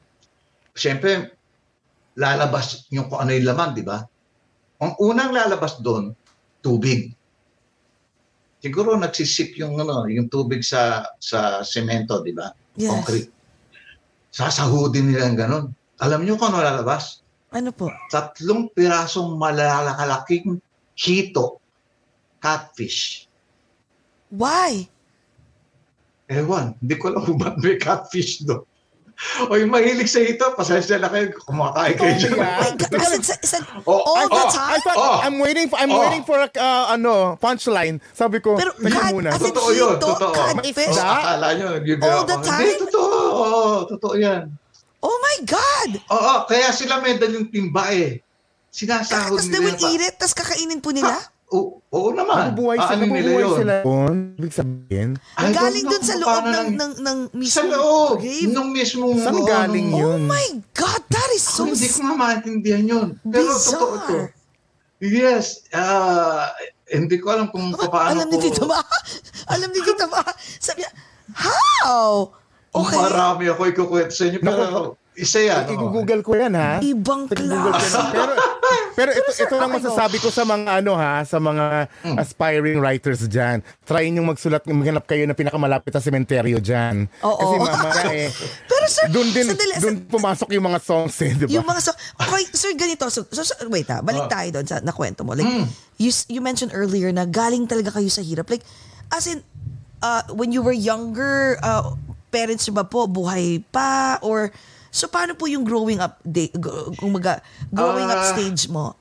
siyempre, 0.79 1.35
lalabas 2.15 2.87
yung 2.95 3.11
kung 3.11 3.19
ano 3.19 3.35
yung 3.35 3.49
laman, 3.51 3.75
di 3.75 3.83
ba? 3.83 4.07
Ang 4.79 4.95
unang 5.03 5.35
lalabas 5.35 5.83
doon, 5.83 6.15
tubig. 6.63 7.11
Siguro 8.61 8.95
nagsisip 8.95 9.57
yung 9.59 9.81
ano, 9.81 10.05
yung 10.07 10.29
tubig 10.29 10.61
sa 10.61 11.03
sa 11.17 11.65
semento, 11.65 12.21
di 12.23 12.31
ba? 12.37 12.53
Yes. 12.79 12.93
concrete. 12.93 13.31
Sasahudin 14.31 15.11
nila 15.11 15.27
ng 15.27 15.39
ganun. 15.41 15.65
Alam 16.01 16.25
niyo 16.25 16.41
kung 16.41 16.49
ano 16.51 16.65
lalabas? 16.65 17.21
Ano 17.53 17.71
po? 17.77 17.93
Tatlong 18.09 18.73
pirasong 18.73 19.37
malalakalaking 19.37 20.63
hito, 20.97 21.61
catfish. 22.41 23.29
Why? 24.33 24.87
Ewan, 26.31 26.79
hindi 26.79 26.95
ko 26.95 27.11
alam 27.11 27.23
kung 27.27 27.39
ba't 27.43 27.59
may 27.61 27.77
catfish 27.77 28.47
doon. 28.47 28.63
o 29.51 29.53
yung 29.53 29.69
mahilig 29.69 30.09
sa 30.09 30.25
ito, 30.25 30.47
pasensya 30.57 30.97
na 30.97 31.13
kayo, 31.13 31.29
kumakain 31.45 31.93
kayo 31.93 32.15
dyan. 32.17 32.41
Oh. 32.41 32.73
Kasi 32.97 33.17
sa, 33.21 33.37
sa, 33.45 33.59
Oh, 33.85 34.01
all 34.17 34.31
the 34.33 34.41
oh, 34.41 34.49
time? 34.49 34.73
I 34.73 34.79
thought, 34.81 34.97
Oh. 34.97 35.19
I'm 35.21 35.37
waiting 35.37 35.69
for, 35.69 35.77
I'm 35.77 35.93
Oh. 35.93 36.01
waiting 36.01 36.25
for 36.25 36.41
a, 36.41 36.49
uh, 36.57 36.97
ano, 36.97 37.37
punchline. 37.37 38.01
Sabi 38.17 38.41
ko, 38.41 38.57
Pero 38.57 38.73
teka 38.73 38.89
God, 38.97 39.13
muna. 39.13 39.31
Totoo 39.37 39.71
yun, 39.77 40.01
totoo. 40.01 40.33
catfish? 40.33 40.97
Oh, 40.97 41.05
akala 41.05 41.53
nyo, 41.53 41.69
All 42.01 42.25
the 42.25 42.37
Hindi, 42.41 42.49
time? 42.49 42.79
totoo. 42.89 43.13
Oo, 43.37 43.65
totoo 43.93 44.15
yan. 44.17 44.49
Oh 45.01 45.17
my 45.17 45.39
God! 45.45 45.91
Oo, 46.07 46.35
kaya 46.45 46.69
sila 46.71 47.01
may 47.01 47.17
dalang 47.17 47.49
timba 47.49 47.89
eh. 47.91 48.21
Sinasahod 48.69 49.35
Tapos 49.35 49.49
they 49.49 49.57
nila 49.57 49.65
will 49.67 49.79
pa. 49.79 49.89
eat 49.89 50.03
it, 50.03 50.15
tapos 50.15 50.35
kakainin 50.37 50.79
po 50.79 50.93
nila? 50.93 51.17
Oo, 51.51 51.83
oo 51.83 52.09
naman. 52.15 52.55
Nabubuhay 52.55 52.79
sila, 52.79 52.95
nila 52.95 53.11
nabubuhay 53.11 53.43
yun. 53.43 53.59
sila. 53.59 53.75
doon. 53.83 54.17
Ibig 54.39 54.55
sabihin, 54.55 55.11
I 55.35 55.43
don't 55.43 55.57
Galing 55.57 55.87
dun 55.89 56.03
sa 56.05 56.15
loob 56.15 56.45
ng, 56.47 56.69
ng, 56.79 56.93
ng 57.01 57.19
Sa 57.27 57.35
mismong 57.35 57.71
loob. 57.75 58.15
grave. 58.23 58.51
Nung 58.55 58.71
mismong... 58.71 59.17
saan 59.19 59.35
ano, 59.35 59.49
galing 59.49 59.89
nung- 59.91 59.99
yun? 59.99 60.21
Oh 60.23 60.31
my 60.31 60.47
God, 60.71 61.03
that 61.09 61.31
is 61.35 61.43
so 61.43 61.65
Ako, 61.65 61.75
hindi 61.75 61.89
ko 61.89 61.99
nga 62.01 62.15
maintindihan 62.15 62.85
yun. 62.87 63.09
Pero 63.25 63.51
Bizarre. 63.51 63.67
totoo 63.67 63.95
to. 64.07 64.19
Yes. 65.01 65.65
ah 65.73 66.53
hindi 66.87 67.17
ko 67.17 67.33
alam 67.33 67.49
kung 67.49 67.73
paano 67.73 68.21
Alam 68.21 68.29
ni 68.29 68.37
ko... 68.37 68.43
Tita 68.45 68.65
Ma. 68.69 68.79
Alam 69.57 69.71
ni 69.73 69.81
Tita 69.81 70.07
Ma. 70.07 70.21
Sabi 70.61 70.85
niya, 70.85 70.93
how? 71.33 72.37
Okay. 72.71 72.97
Marami 72.97 73.45
ako 73.47 73.63
ikukwento 73.67 74.13
sa 74.13 74.25
inyo. 74.25 74.39
Pero 74.39 74.95
isa 75.13 75.39
yan. 75.39 75.63
oh. 75.67 75.75
i-google 75.75 76.23
ko 76.23 76.33
yan 76.33 76.55
ha. 76.55 76.79
Ibang 76.79 77.27
class. 77.27 77.99
Pero, 78.15 78.33
pero 78.95 79.11
ito, 79.11 79.31
ito 79.33 79.55
lang 79.57 79.73
masasabi 79.73 80.23
ko 80.23 80.31
sa 80.31 80.45
mga 80.45 80.79
ano 80.79 80.93
ha, 80.95 81.25
sa 81.25 81.41
mga 81.41 81.91
Hmm. 82.01 82.17
aspiring 82.17 82.79
writers 82.79 83.27
dyan. 83.27 83.59
Try 83.83 84.07
nyo 84.09 84.23
magsulat, 84.23 84.63
maghanap 84.63 85.03
kayo 85.05 85.27
ng 85.27 85.35
pinakamalapit 85.35 85.91
na 85.91 85.99
sementeryo 85.99 86.61
dyan. 86.61 87.11
Oo. 87.21 87.35
Kasi 87.35 87.55
mamaya 87.57 88.05
eh, 88.13 88.29
Pero 88.71 88.85
sir, 88.87 89.07
doon 89.09 89.29
din, 89.31 89.47
sandali, 89.49 89.75
doon 89.81 89.97
pumasok 90.07 90.49
yung 90.53 90.63
mga 90.65 90.79
songs 90.79 91.17
eh, 91.19 91.33
di 91.33 91.45
ba? 91.47 91.51
Yung 91.51 91.67
mga 91.67 91.81
so, 91.81 91.91
okay, 92.15 92.45
sir, 92.53 92.71
ganito. 92.75 93.09
So, 93.09 93.27
so, 93.27 93.43
so 93.43 93.55
wait 93.67 93.89
ha, 93.89 93.99
balik 94.01 94.29
Ah. 94.29 94.33
tayo 94.33 94.61
doon 94.61 94.67
sa 94.69 94.79
nakwento 94.79 95.25
mo. 95.25 95.35
Like, 95.35 95.49
Hmm. 95.49 95.67
you, 95.97 96.11
you 96.29 96.39
mentioned 96.39 96.71
earlier 96.71 97.11
na 97.11 97.27
galing 97.27 97.67
talaga 97.67 97.91
kayo 97.93 98.07
sa 98.07 98.23
hirap. 98.23 98.47
Like, 98.47 98.63
as 99.11 99.27
in, 99.27 99.43
uh, 99.99 100.23
when 100.31 100.53
you 100.53 100.63
were 100.63 100.77
younger, 100.77 101.59
uh, 101.59 101.97
parents 102.31 102.71
ba 102.71 102.83
po 102.83 103.05
buhay 103.05 103.61
pa? 103.69 104.17
Or, 104.23 104.55
so 104.89 105.07
paano 105.07 105.35
po 105.35 105.45
yung 105.45 105.63
growing 105.63 105.99
up, 105.99 106.19
day, 106.23 106.49
g- 106.49 106.79
kumaga, 106.97 107.43
growing 107.69 108.07
up 108.07 108.23
Ah, 108.23 108.31
stage 108.31 108.67
mo? 108.67 108.95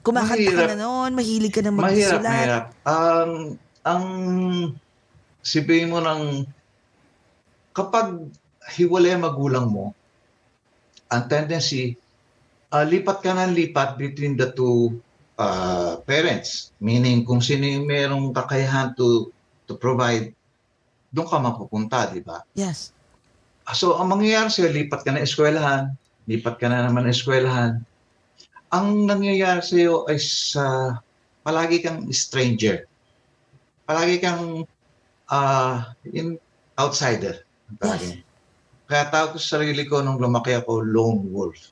Kumakanta 0.00 0.32
ka 0.32 0.52
mahirap. 0.56 0.68
na 0.70 0.78
noon, 0.78 1.10
mahilig 1.12 1.52
ka 1.52 1.60
na 1.60 1.72
Mahirap, 1.72 2.20
magsulat. 2.20 2.24
mahirap. 2.24 2.64
Um, 2.84 3.30
ang 3.82 4.04
sabihin 5.40 5.88
mo 5.88 6.00
ng 6.00 6.44
kapag 7.72 8.28
hiwalay 8.76 9.12
ang 9.12 9.24
magulang 9.24 9.68
mo, 9.68 9.92
ang 11.08 11.26
tendency, 11.26 11.96
ah, 12.70 12.84
lipat 12.84 13.20
ka 13.20 13.32
ng 13.34 13.52
lipat 13.52 13.96
between 13.96 14.36
the 14.36 14.48
two 14.52 14.96
ah, 15.36 16.00
parents. 16.04 16.72
Meaning, 16.78 17.24
kung 17.24 17.40
sino 17.40 17.64
yung 17.64 17.84
merong 17.84 18.32
kakayahan 18.32 18.92
to, 18.94 19.28
to 19.64 19.74
provide, 19.74 20.32
doon 21.10 21.26
ka 21.26 21.38
mapupunta, 21.42 22.10
di 22.10 22.22
ba? 22.22 22.42
Yes. 22.54 22.94
So, 23.70 23.98
ang 23.98 24.10
mangyayari 24.10 24.50
sa'yo, 24.50 24.70
lipat 24.70 25.06
ka 25.06 25.10
na 25.14 25.22
eskwelahan, 25.22 25.94
lipat 26.26 26.58
ka 26.58 26.66
na 26.66 26.86
naman 26.86 27.10
eskwelahan. 27.10 27.82
Ang 28.70 29.06
nangyayari 29.06 29.62
sa'yo 29.62 30.06
ay 30.06 30.18
sa 30.18 30.96
palagi 31.42 31.82
kang 31.82 32.06
stranger. 32.14 32.86
Palagi 33.86 34.22
kang 34.22 34.66
ah 35.30 35.94
in 36.10 36.38
outsider. 36.78 37.42
ang 37.70 37.78
tawagin. 37.78 38.18
Kaya 38.90 39.06
tawag 39.06 39.30
ko 39.34 39.38
sa 39.38 39.58
sarili 39.58 39.86
ko 39.86 40.02
nung 40.02 40.18
lumaki 40.18 40.50
ako, 40.58 40.82
lone 40.82 41.22
wolf. 41.30 41.70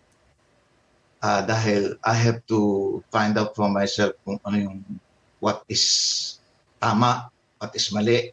Ah, 1.18 1.42
dahil 1.42 1.98
I 2.06 2.14
have 2.14 2.46
to 2.46 2.58
find 3.10 3.34
out 3.34 3.58
for 3.58 3.66
myself 3.66 4.14
kung 4.22 4.38
ano 4.46 4.54
yung 4.54 4.78
what 5.42 5.66
is 5.66 5.82
tama, 6.78 7.26
what 7.58 7.74
is 7.74 7.90
mali. 7.90 8.30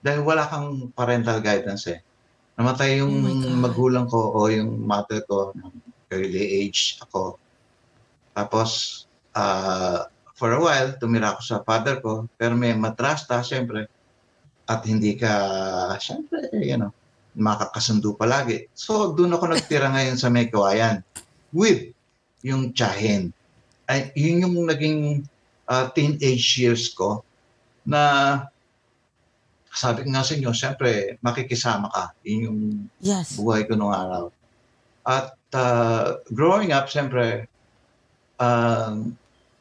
Dahil 0.00 0.24
wala 0.24 0.48
kang 0.48 0.88
parental 0.96 1.44
guidance 1.44 1.84
eh. 1.92 2.00
Namatay 2.56 3.00
yung 3.00 3.24
Oh 3.24 3.56
magulang 3.56 4.08
ko 4.08 4.36
o 4.36 4.48
yung 4.52 4.84
mother 4.84 5.24
ko 5.24 5.52
ng 5.56 5.72
early 6.12 6.64
age 6.64 7.00
ako. 7.04 7.40
Tapos, 8.36 9.04
ah, 9.36 10.08
for 10.36 10.56
a 10.56 10.60
while, 10.60 10.96
tumira 10.96 11.36
ako 11.36 11.40
sa 11.44 11.60
father 11.64 12.00
ko. 12.00 12.24
Pero 12.40 12.56
may 12.56 12.72
matrasta, 12.72 13.40
syempre. 13.44 13.86
At 14.64 14.84
hindi 14.88 15.16
ka, 15.16 15.32
syempre, 16.00 16.48
you 16.56 16.80
know, 16.80 16.92
makakasundo 17.36 18.16
palagi. 18.16 18.66
So, 18.74 19.12
doon 19.12 19.36
ako 19.36 19.52
nagtira 19.54 19.88
ngayon 19.94 20.16
sa 20.18 20.32
may 20.32 20.48
kawayan 20.48 21.04
with 21.52 21.92
yung 22.40 22.72
tsahin. 22.72 23.32
Ay, 23.84 24.12
yun 24.14 24.46
yung 24.46 24.56
naging 24.64 25.26
ah, 25.68 25.90
teenage 25.92 26.58
years 26.58 26.90
ko 26.92 27.22
na 27.84 28.46
sabi 29.70 30.02
ko 30.02 30.08
nga 30.10 30.26
sa 30.26 30.34
inyo, 30.34 30.50
syempre, 30.50 31.16
makikisama 31.22 31.86
ka. 31.94 32.10
Yun 32.26 32.40
yung 32.42 32.60
Yes. 32.98 33.38
buhay 33.38 33.64
ko 33.70 33.78
nung 33.78 33.94
araw. 33.94 34.34
At 35.06 35.38
uh, 35.54 36.18
growing 36.34 36.74
up, 36.74 36.90
siyempre, 36.90 37.46
um, 38.42 39.14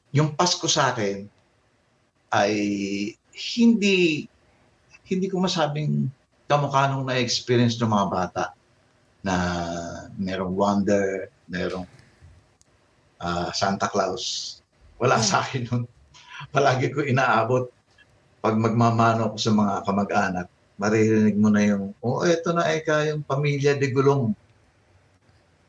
yung 0.10 0.34
Pasko 0.34 0.66
sa 0.66 0.94
akin 0.94 1.30
ay 2.34 2.54
hindi 3.34 4.26
hindi 5.10 5.26
ko 5.30 5.42
masabing 5.42 6.10
kamukha 6.50 6.90
nung 6.90 7.06
na-experience 7.06 7.78
ng 7.78 7.90
mga 7.90 8.08
bata 8.10 8.46
na 9.26 9.36
merong 10.18 10.54
wonder, 10.54 11.30
merong 11.50 11.86
ah, 13.22 13.50
Santa 13.54 13.90
Claus. 13.90 14.58
Wala 15.02 15.18
sa 15.22 15.42
akin 15.42 15.66
nun. 15.70 15.84
Palagi 16.54 16.94
ko 16.94 17.02
inaabot 17.02 17.70
pag 18.40 18.56
magmamano 18.56 19.36
ko 19.36 19.38
sa 19.38 19.52
mga 19.52 19.74
kamag-anak 19.84 20.48
maririnig 20.80 21.36
mo 21.36 21.52
na 21.52 21.62
yung, 21.68 21.92
oh, 22.00 22.24
eto 22.24 22.56
na 22.56 22.72
eka, 22.72 23.04
yung 23.12 23.20
pamilya 23.28 23.76
de 23.76 23.92
Gulong. 23.92 24.32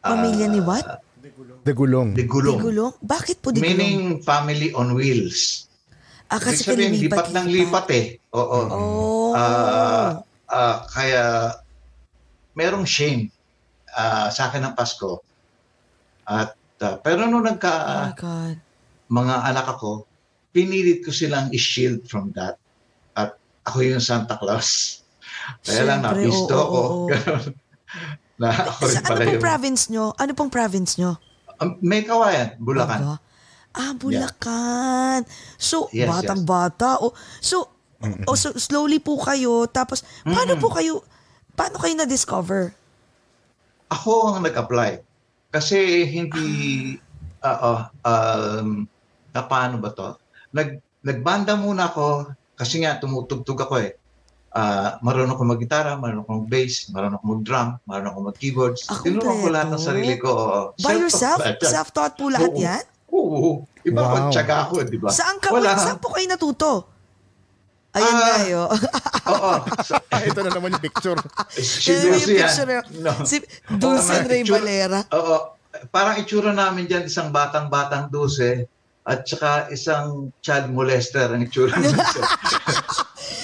Pamilya 0.00 0.46
ni 0.46 0.62
Ah, 0.62 0.66
what? 0.70 0.86
De 1.20 1.28
gulong. 1.76 2.16
De 2.16 2.24
Gulong. 2.24 2.56
Digulong? 2.62 2.94
Bakit 3.04 3.44
po 3.44 3.52
digulong? 3.52 3.76
Meaning 3.76 4.00
family 4.24 4.72
on 4.72 4.96
wheels. 4.96 5.68
ah, 6.30 6.38
kasi 6.38 6.62
sabihin, 6.62 6.96
lipat 6.96 7.34
ng 7.34 7.46
lipat 7.50 7.86
eh. 7.92 8.06
Oo. 8.32 8.60
Oh. 8.70 9.34
Ah, 9.36 10.22
ah, 10.48 10.86
kaya 10.88 11.52
merong 12.54 12.86
shame 12.86 13.28
ah, 13.92 14.30
sa 14.32 14.48
akin 14.48 14.70
ng 14.70 14.74
Pasko. 14.78 15.20
At 16.24 16.54
ah, 16.80 16.96
pero 17.02 17.26
nung 17.26 17.44
oh 17.44 17.50
nagka 17.50 17.74
my 18.08 18.14
God. 18.16 18.56
mga 19.10 19.36
anak 19.52 19.66
ako, 19.74 20.06
pinilit 20.50 21.06
ko 21.06 21.10
silang 21.14 21.50
i-shield 21.54 22.06
from 22.06 22.34
that. 22.34 22.58
At 23.14 23.38
ako 23.66 23.86
yung 23.86 24.02
Santa 24.02 24.38
Claus. 24.38 25.02
Kaya 25.62 25.82
lang 25.86 26.00
nabisto 26.02 26.54
oo, 26.54 26.62
ako. 26.62 26.78
oo, 26.78 26.98
na 28.40 28.48
ako 28.50 28.82
Sa 28.88 29.00
ano 29.04 29.16
pong 29.20 29.36
yung... 29.36 29.44
province 29.44 29.82
nyo? 29.92 30.04
Ano 30.16 30.32
pong 30.32 30.50
province 30.52 30.92
nyo? 30.96 31.20
Um, 31.60 31.76
may 31.84 32.02
kawayan, 32.02 32.56
Bulacan. 32.56 33.00
Aba. 33.04 33.16
Ah, 33.70 33.92
Bulacan. 33.94 35.22
So, 35.54 35.86
Yes, 35.94 36.10
batang-bata. 36.10 36.98
O, 37.04 37.14
so, 37.38 37.70
o, 38.26 38.34
so, 38.34 38.50
slowly 38.58 38.98
po 38.98 39.20
kayo. 39.20 39.68
Tapos, 39.70 40.02
paano 40.26 40.58
po 40.58 40.72
kayo, 40.74 41.06
paano 41.54 41.78
kayo 41.78 41.94
na-discover? 41.94 42.74
Ako 43.92 44.34
ang 44.34 44.42
nag-apply. 44.42 45.04
Kasi 45.54 46.08
hindi, 46.08 46.48
ah, 47.44 47.58
ah, 47.60 47.80
um, 48.62 48.86
na 49.30 49.42
paano 49.46 49.78
ba 49.78 49.90
to? 49.94 50.16
Nag, 50.50 50.68
nagbanda 51.00 51.54
muna 51.54 51.88
ako 51.88 52.26
kasi 52.54 52.82
nga 52.82 52.96
tumutugtog 52.96 53.56
ako 53.58 53.74
eh. 53.80 53.94
Ah, 54.50 54.98
marunong 54.98 55.32
ako 55.32 55.44
mag-gitara, 55.46 55.94
marunong 55.94 56.26
ako 56.26 56.32
mag-bass, 56.42 56.90
marunong 56.90 57.16
ako 57.16 57.26
mag-drum, 57.30 57.68
marunong 57.84 58.10
ako 58.10 58.20
mag-keyboards. 58.26 58.80
Ah, 58.84 58.98
Tinuruan 58.98 59.38
ko 59.38 59.48
lahat 59.48 59.68
ng 59.70 59.78
sarili 59.80 60.14
ko. 60.18 60.26
oo. 60.28 60.60
By 60.76 60.98
yourself? 60.98 61.38
Self-taught 61.56 62.18
po 62.18 62.26
lahat 62.28 62.50
Oo. 62.50 62.58
yan? 62.58 62.82
Oo. 63.08 63.50
Iba 63.80 64.00
Wow. 64.00 64.10
wow. 64.26 64.28
tsaga 64.28 64.66
ako, 64.66 64.74
di 64.84 64.98
ba? 64.98 65.08
Saan, 65.08 65.38
ka, 65.38 65.54
Wala. 65.54 65.78
saan 65.78 65.96
po 65.96 66.10
kayo 66.10 66.26
natuto? 66.26 66.72
Ayan 67.90 68.06
Ah, 68.08 68.18
nga 68.20 68.36
yun. 68.44 68.68
Oo. 69.30 69.52
Sa- 69.88 70.02
Ah, 70.10 70.20
ito 70.20 70.40
na 70.40 70.50
naman 70.50 70.74
yung 70.74 70.82
picture. 70.84 71.18
si 71.52 71.90
Yan 71.90 72.10
yung 72.12 72.18
Dulce 72.18 72.34
yan. 72.66 72.84
No. 72.98 73.12
Si 73.22 73.36
Dulce 73.68 74.14
Oo, 74.16 74.26
Ray 74.26 74.42
Valera. 74.44 75.00
Oo. 75.10 75.36
Parang 75.88 76.18
itsura 76.18 76.50
namin 76.50 76.86
dyan, 76.86 77.06
isang 77.06 77.30
batang-batang 77.30 78.10
Dulce 78.10 78.66
at 79.02 79.24
saka 79.24 79.66
isang 79.68 80.28
child 80.38 80.70
molester 80.70 81.26
ang 81.26 81.40
itsura 81.40 81.72
ng 81.74 81.88
Dulce. 81.88 82.20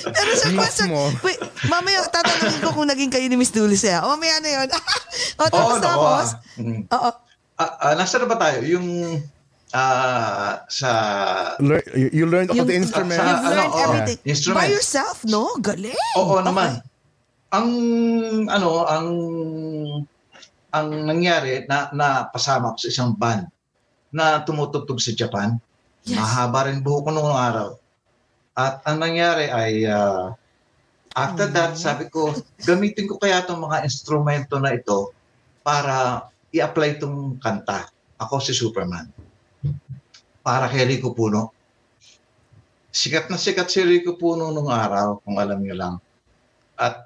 Pero 0.07 0.31
sir, 0.35 0.53
question, 0.53 0.93
wait, 1.21 1.41
mamaya 1.67 2.05
tatanungin 2.07 2.61
ko 2.61 2.71
kung 2.73 2.87
naging 2.87 3.11
kayo 3.11 3.27
ni 3.27 3.35
Miss 3.35 3.51
Dulce. 3.51 3.91
ah. 3.91 4.05
Mamaya 4.07 4.39
na 4.39 4.51
yun. 4.53 4.69
o, 5.41 5.43
Oo, 5.43 5.49
tapos 5.49 5.75
nako. 5.75 5.83
tapos, 5.83 6.29
ah. 6.31 6.61
Mm. 6.61 6.83
oo. 6.87 7.11
Ah, 7.57 7.73
ah, 7.83 7.95
nasa 7.97 8.21
na 8.21 8.29
ba 8.29 8.37
tayo? 8.37 8.61
Yung 8.63 8.87
ah, 9.73 10.61
sa... 10.69 10.91
Learn, 11.59 11.83
you, 11.97 12.09
you 12.13 12.25
learned 12.25 12.53
all 12.53 12.61
Yung- 12.61 12.69
the 12.69 12.77
instruments. 12.77 13.17
Sa- 13.19 13.27
You've 13.27 13.43
ano, 13.43 13.57
learned 13.57 13.73
oo. 13.73 13.83
everything. 13.83 14.19
Instruments. 14.25 14.61
By 14.63 14.69
yourself, 14.71 15.17
no? 15.25 15.57
Galing. 15.59 15.97
Oo 16.15 16.39
Okay. 16.39 16.47
naman. 16.47 16.71
Ang 17.49 17.69
ano, 18.47 18.85
ang 18.85 19.09
ang 20.69 20.89
nangyari 20.93 21.65
na 21.65 21.89
napasama 21.91 22.77
ko 22.77 22.79
sa 22.79 22.89
isang 22.91 23.17
band 23.17 23.49
na 24.17 24.41
tumutugtog 24.41 24.97
sa 24.97 25.13
Japan. 25.13 25.61
Yes. 26.09 26.17
Mahaba 26.17 26.73
rin 26.73 26.81
buhok 26.81 27.05
ko 27.05 27.11
noong 27.13 27.37
araw. 27.37 27.69
At 28.57 28.81
ang 28.89 28.97
nangyari 29.05 29.53
ay 29.53 29.85
ah, 29.85 30.33
after 31.13 31.53
that, 31.53 31.77
Oh. 31.77 31.81
sabi 31.85 32.09
ko, 32.09 32.33
gamitin 32.65 33.05
ko 33.05 33.21
kaya 33.21 33.45
itong 33.45 33.61
mga 33.61 33.85
instrumento 33.85 34.57
na 34.57 34.73
ito 34.73 35.13
para 35.61 36.25
i-apply 36.57 36.97
itong 36.97 37.37
kanta. 37.37 37.93
Ako 38.17 38.41
si 38.41 38.57
Superman. 38.57 39.13
Para 40.41 40.73
kay 40.73 40.89
Rico 40.89 41.13
Puno. 41.13 41.53
Sikat 42.89 43.29
na 43.29 43.37
sikat 43.37 43.69
si 43.69 43.85
Rico 43.85 44.17
Puno 44.17 44.49
nung 44.49 44.73
araw, 44.73 45.21
kung 45.21 45.37
alam 45.37 45.61
niyo 45.61 45.77
lang. 45.77 46.01
At, 46.81 47.05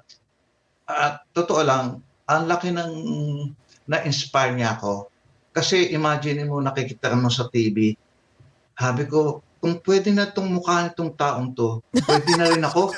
at 0.87 1.27
totoo 1.35 1.59
lang, 1.67 1.99
ang 2.31 2.47
laki 2.47 2.71
ng 2.71 2.93
na-inspire 3.91 4.55
niya 4.55 4.79
ako. 4.79 5.10
Kasi 5.51 5.91
imagine 5.91 6.47
mo, 6.47 6.63
nakikita 6.63 7.11
mo 7.13 7.27
sa 7.27 7.51
TV, 7.51 7.95
sabi 8.73 9.03
ko, 9.05 9.43
kung 9.61 9.77
pwede 9.83 10.09
na 10.09 10.25
itong 10.25 10.49
mukha 10.49 10.87
nitong 10.87 11.13
taong 11.13 11.53
to, 11.53 11.83
pwede 11.93 12.31
na 12.33 12.49
rin 12.49 12.63
ako. 12.63 12.89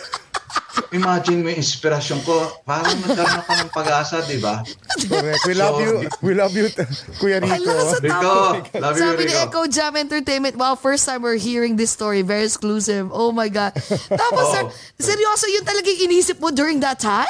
Imagine 0.93 1.41
mo 1.41 1.49
yung 1.49 1.59
inspirasyon 1.59 2.21
ko. 2.21 2.33
Parang 2.61 2.93
nagkaroon 3.01 3.41
ako 3.41 3.51
ng 3.57 3.71
pag-asa, 3.73 4.21
di 4.25 4.37
ba? 4.37 4.61
Correct. 5.09 5.41
We 5.49 5.53
love 5.57 5.75
So, 5.75 5.81
you. 5.81 5.93
We 6.21 6.33
love 6.37 6.53
you, 6.53 6.69
Kuya 7.17 7.41
Rico. 7.41 7.73
Rico, 7.97 8.37
love 8.77 8.93
you, 8.93 9.01
Sabi 9.01 9.21
ni 9.25 9.33
Rico. 9.33 9.41
Echo 9.43 9.61
Jam 9.65 9.97
Entertainment, 9.97 10.53
wow, 10.55 10.77
first 10.77 11.09
time 11.09 11.25
we're 11.25 11.41
hearing 11.41 11.75
this 11.75 11.89
story. 11.89 12.21
Very 12.21 12.45
exclusive. 12.45 13.09
Oh 13.09 13.33
my 13.33 13.49
God. 13.49 13.73
Tapos, 14.13 14.45
sir, 14.53 14.63
Oo. 14.65 14.71
seryoso, 15.01 15.49
yun 15.49 15.65
talaga 15.65 15.89
yung 15.89 16.13
inisip 16.13 16.37
mo 16.37 16.53
during 16.53 16.77
that 16.79 17.01
time? 17.01 17.29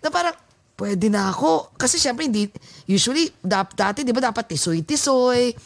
Na 0.00 0.08
parang, 0.08 0.32
pwede 0.76 1.08
na 1.08 1.28
ako. 1.28 1.72
Kasi 1.74 1.96
syempre, 1.96 2.24
hindi, 2.24 2.46
usually, 2.86 3.32
dap, 3.38 3.72
dati, 3.72 4.00
di 4.00 4.12
ba, 4.12 4.20
dapat 4.22 4.44
tisoy-tisoy. 4.46 5.56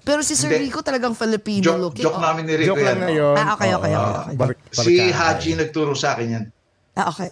Pero 0.00 0.24
si 0.24 0.32
Sir. 0.32 0.48
Rico 0.48 0.80
talagang 0.80 1.12
Filipino 1.12 1.60
Joke, 1.66 1.82
looking. 1.82 2.04
joke 2.08 2.16
Oh. 2.16 2.24
namin 2.24 2.48
ni 2.48 2.54
Rico 2.56 2.72
Joke 2.72 2.82
lang 2.82 2.96
yan. 2.96 3.04
na 3.04 3.12
yun. 3.12 3.34
Ah, 3.36 3.48
okay, 3.52 3.70
okay, 3.70 3.92
okay, 3.92 4.14
okay. 4.16 4.34
Bar- 4.34 4.56
Si. 4.72 4.94
Haji 5.12 5.50
nagturo 5.54 5.92
sa 5.92 6.16
akin 6.16 6.28
yan. 6.30 6.44
Ah, 6.90 7.06
okay. 7.06 7.28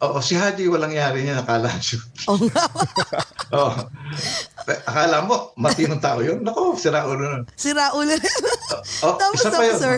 Oo, 0.00 0.18
si 0.18 0.34
Haji 0.34 0.66
walang 0.66 0.90
yari 0.90 1.22
niya, 1.22 1.36
nakala 1.36 1.68
siya. 1.76 2.00
Oo 2.32 2.40
nga. 2.42 2.64
Oo. 3.56 3.70
Akala 4.84 5.22
mo, 5.22 5.52
matinong 5.54 6.00
tao 6.00 6.18
yun. 6.18 6.40
Nako, 6.40 6.74
sira 6.74 7.04
ulo 7.04 7.24
nun. 7.28 7.42
si 7.54 7.70
Raul. 7.70 8.08
Oh, 9.00 9.14
Tapos, 9.14 9.38
isa 9.38 9.48
pa 9.50 9.64
yun. 9.64 9.76
sir. 9.76 9.94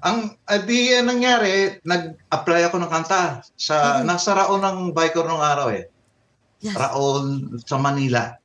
Ang 0.00 0.32
adi 0.48 0.96
uh, 0.96 1.04
nangyari, 1.04 1.76
nag-apply 1.84 2.60
ako 2.68 2.76
ng 2.80 2.90
kanta 2.90 3.44
sa 3.56 4.00
nasa 4.00 4.32
Raon 4.32 4.64
ng 4.64 4.78
Bicor 4.96 5.28
nung 5.28 5.44
araw 5.44 5.68
eh. 5.72 5.88
Yes. 6.60 6.76
Raon 6.76 7.56
sa 7.64 7.76
Manila. 7.76 8.36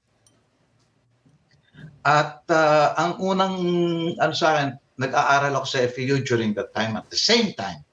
At 2.06 2.46
ah, 2.54 2.94
ang 2.96 3.18
unang 3.18 3.58
ano 4.22 4.34
sa 4.36 4.56
akin, 4.56 4.78
nag-aaral 5.02 5.52
ako 5.58 5.66
sa 5.68 5.80
FEU 5.90 6.22
during 6.24 6.56
that 6.56 6.72
time 6.72 6.96
at 6.96 7.08
the 7.12 7.18
same 7.20 7.52
time 7.58 7.84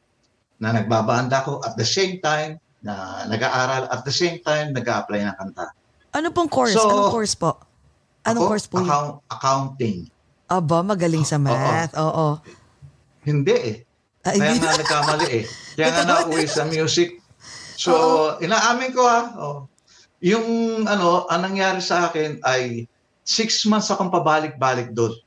na 0.62 0.70
nagbabanda 0.70 1.42
ako 1.42 1.58
at 1.66 1.74
the 1.74 1.86
same 1.86 2.22
time 2.22 2.60
na 2.84 3.26
nag-aaral 3.26 3.90
at 3.90 4.06
the 4.06 4.14
same 4.14 4.38
time 4.46 4.70
nag-a-apply 4.70 5.26
ng 5.26 5.36
kanta. 5.38 5.74
Ano 6.14 6.28
pong 6.30 6.50
course? 6.50 6.76
So, 6.76 6.86
Anong 6.86 7.10
course 7.10 7.34
po? 7.34 7.58
Anong 8.22 8.46
Ako, 8.46 8.50
course 8.52 8.66
po 8.70 8.76
account- 8.78 9.18
accounting. 9.26 9.98
Aba, 10.46 10.84
magaling 10.84 11.24
sa 11.24 11.40
math. 11.40 11.96
Oo. 11.96 12.38
Hindi 13.22 13.54
eh. 13.54 13.76
Ah, 14.22 14.34
Kaya 14.34 14.54
nga 14.58 14.78
nagkamali 14.78 15.28
eh. 15.42 15.44
Kaya 15.74 15.90
nga 15.90 16.04
nauwi 16.06 16.46
sa 16.46 16.66
music. 16.66 17.18
So, 17.74 17.92
inaamin 18.38 18.94
ko 18.94 19.02
ha. 19.02 19.20
Oh, 19.34 19.58
yung 20.22 20.46
ano, 20.86 21.26
ang 21.26 21.42
nangyari 21.50 21.82
sa 21.82 22.06
akin 22.06 22.38
ay 22.46 22.86
six 23.26 23.66
months 23.66 23.90
akong 23.90 24.14
pabalik-balik 24.14 24.94
doon. 24.94 25.18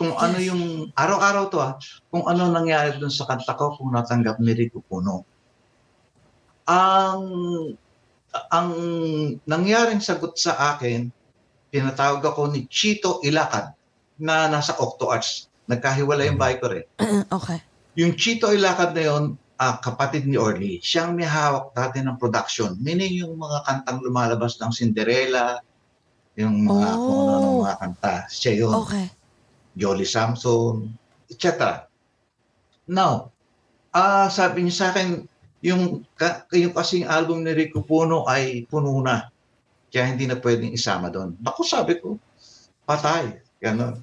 Kung 0.00 0.16
ano 0.16 0.40
yung, 0.40 0.88
araw-araw 0.96 1.44
to 1.52 1.60
ha, 1.60 1.76
kung 2.08 2.24
ano 2.24 2.48
nangyari 2.48 2.96
doon 2.96 3.12
sa 3.12 3.28
kanta 3.28 3.52
ko, 3.52 3.76
kung 3.76 3.92
natanggap 3.92 4.40
ni 4.40 4.56
Rico 4.56 4.80
Puno. 4.80 5.28
Ang, 6.64 7.20
ang 8.48 8.68
nangyaring 9.44 10.00
sagot 10.00 10.40
sa 10.40 10.56
akin, 10.72 11.12
tinatawag 11.68 12.24
ako 12.24 12.48
ni 12.48 12.64
Chito 12.72 13.20
Ilacad 13.20 13.76
na 14.16 14.48
nasa 14.48 14.72
Octo 14.80 15.12
Arts. 15.12 15.49
Nagkahiwala 15.70 16.26
yung 16.26 16.34
biker 16.36 16.72
eh. 16.82 16.84
okay. 17.30 17.62
Yung 17.94 18.18
Chito 18.18 18.50
Ilacad 18.50 18.90
na 18.90 19.02
yun, 19.06 19.24
ah, 19.56 19.78
kapatid 19.78 20.26
ni 20.26 20.34
Orly, 20.34 20.82
siyang 20.82 21.14
may 21.14 21.28
hawak 21.28 21.70
dati 21.72 22.02
ng 22.02 22.18
production. 22.18 22.74
Meaning 22.80 23.22
yung 23.22 23.38
mga 23.38 23.62
kantang 23.62 24.02
lumalabas 24.02 24.58
ng 24.58 24.72
Cinderella, 24.74 25.62
yung 26.34 26.66
mga 26.66 26.88
Oh. 26.90 26.98
kung 26.98 27.20
ano 27.28 27.46
mga 27.62 27.76
kanta. 27.78 28.14
Siya 28.26 28.52
yun, 28.66 28.74
Okay. 28.82 29.06
Jolly 29.76 30.02
Samson, 30.04 30.90
etc. 31.30 31.86
Now, 32.90 33.30
ah 33.90 34.26
sabi 34.26 34.66
niya 34.66 34.74
sa 34.74 34.86
akin, 34.90 35.22
yung, 35.60 36.02
ka, 36.16 36.48
yung 36.56 36.72
kasing 36.72 37.04
album 37.04 37.44
ni 37.44 37.52
Rico 37.52 37.84
Puno 37.84 38.24
ay 38.24 38.64
puno 38.66 38.96
na. 39.04 39.28
Kaya 39.92 40.08
hindi 40.08 40.24
na 40.24 40.40
pwedeng 40.40 40.72
isama 40.72 41.12
doon. 41.12 41.36
Ako 41.36 41.60
sabi 41.62 42.00
ko, 42.00 42.16
patay. 42.82 43.36
Ganon. 43.60 44.00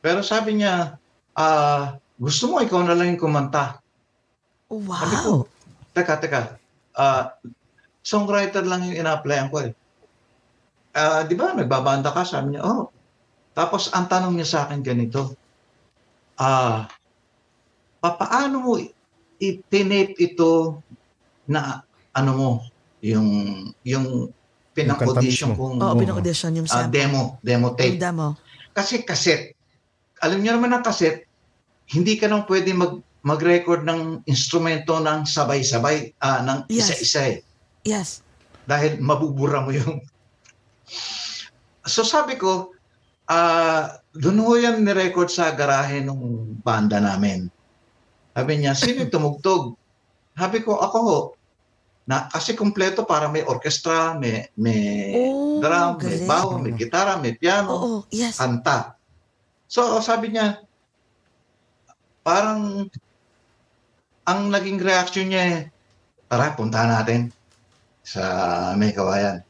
Pero 0.00 0.20
sabi 0.20 0.56
niya, 0.56 0.96
ah 1.36 1.96
gusto 2.16 2.52
mo 2.52 2.60
ikaw 2.60 2.84
na 2.84 2.92
lang 2.92 3.16
yung 3.16 3.22
kumanta. 3.22 3.80
Sabi 4.68 5.16
ko, 5.18 5.32
Wow. 5.40 5.48
teka, 5.96 6.20
teka. 6.20 6.42
Ah, 6.92 7.32
songwriter 8.00 8.60
lang 8.62 8.84
yung 8.84 8.96
ina-applyan 8.96 9.48
ko 9.48 9.64
eh. 9.64 9.72
Ah, 10.92 11.24
di 11.24 11.32
ba, 11.32 11.56
nagbabanda 11.56 12.12
ka? 12.12 12.22
Sabi 12.22 12.54
niya, 12.54 12.62
oh. 12.62 12.92
Tapos 13.50 13.88
ang 13.90 14.04
tanong 14.06 14.36
niya 14.36 14.46
sa 14.46 14.58
akin 14.68 14.80
ganito, 14.80 15.32
ah, 16.36 16.86
papaano 17.98 18.56
mo 18.60 18.72
i-tape 19.40 20.14
ito 20.16 20.80
na 21.48 21.80
ano 22.12 22.30
mo, 22.36 22.50
yung 23.00 23.26
yung 23.82 24.28
pinang-audition 24.76 25.52
Yung 25.52 25.58
kong 25.58 25.76
Oo, 25.80 25.94
pinag-audition 25.96 26.52
yung 26.52 26.68
ah, 26.68 26.84
sample. 26.84 26.92
demo, 26.92 27.22
demo 27.40 27.72
Yung 27.72 27.78
tape. 27.80 27.96
demo. 27.96 28.36
Kasi 28.70 29.02
cassette. 29.02 29.56
Alam 30.20 30.40
niyo 30.40 30.52
naman 30.56 30.72
ang 30.72 30.84
cassette, 30.84 31.24
hindi 31.90 32.16
ka 32.16 32.28
nang 32.28 32.44
pwede 32.46 32.70
mag 32.72 33.00
mag-record 33.20 33.84
ng 33.84 34.24
instrumento 34.24 34.96
ng 34.96 35.28
sabay-sabay, 35.28 36.16
ah, 36.24 36.40
ng 36.40 36.72
Yes. 36.72 36.88
isa-isa 36.88 37.36
eh. 37.36 37.38
Yes. 37.84 38.24
Dahil 38.64 38.96
mabubura 38.96 39.60
mo 39.60 39.76
yung... 39.76 40.00
So 41.84 42.00
sabi 42.00 42.40
ko, 42.40 42.72
ah, 43.28 44.00
doon 44.16 44.40
ho 44.40 44.56
yan 44.56 44.80
ni-record 44.80 45.28
sa 45.28 45.52
garahe 45.52 46.00
ng 46.00 46.16
banda 46.64 46.96
namin. 46.96 47.52
Sabi 48.32 48.52
niya, 48.56 48.72
sino 48.72 49.04
tumugtog? 49.04 49.76
Sabi 50.32 50.64
ko, 50.64 50.80
ako 50.80 50.98
ho. 51.04 51.18
Na, 52.08 52.24
kasi 52.26 52.56
kumpleto 52.56 53.04
para 53.04 53.28
may 53.28 53.44
orchestra, 53.44 54.16
may, 54.16 54.48
may 54.56 55.12
Oh, 55.28 55.60
drum, 55.60 56.00
may 56.00 56.16
galing. 56.16 56.26
baw, 56.26 56.46
may 56.56 56.72
gitara, 56.72 57.20
may 57.20 57.36
piano 57.36 57.68
Oo, 57.68 57.92
yes. 58.08 58.40
kanta. 58.40 58.96
So, 59.70 60.02
sabi 60.02 60.34
niya, 60.34 60.58
parang 62.26 62.90
ang 64.26 64.40
naging 64.50 64.82
reaction 64.82 65.30
niya 65.30 65.42
eh, 65.46 65.60
tara, 66.26 66.58
punta 66.58 66.82
natin 66.90 67.30
sa 68.02 68.22
may 68.74 68.90
kawayan. 68.90 69.46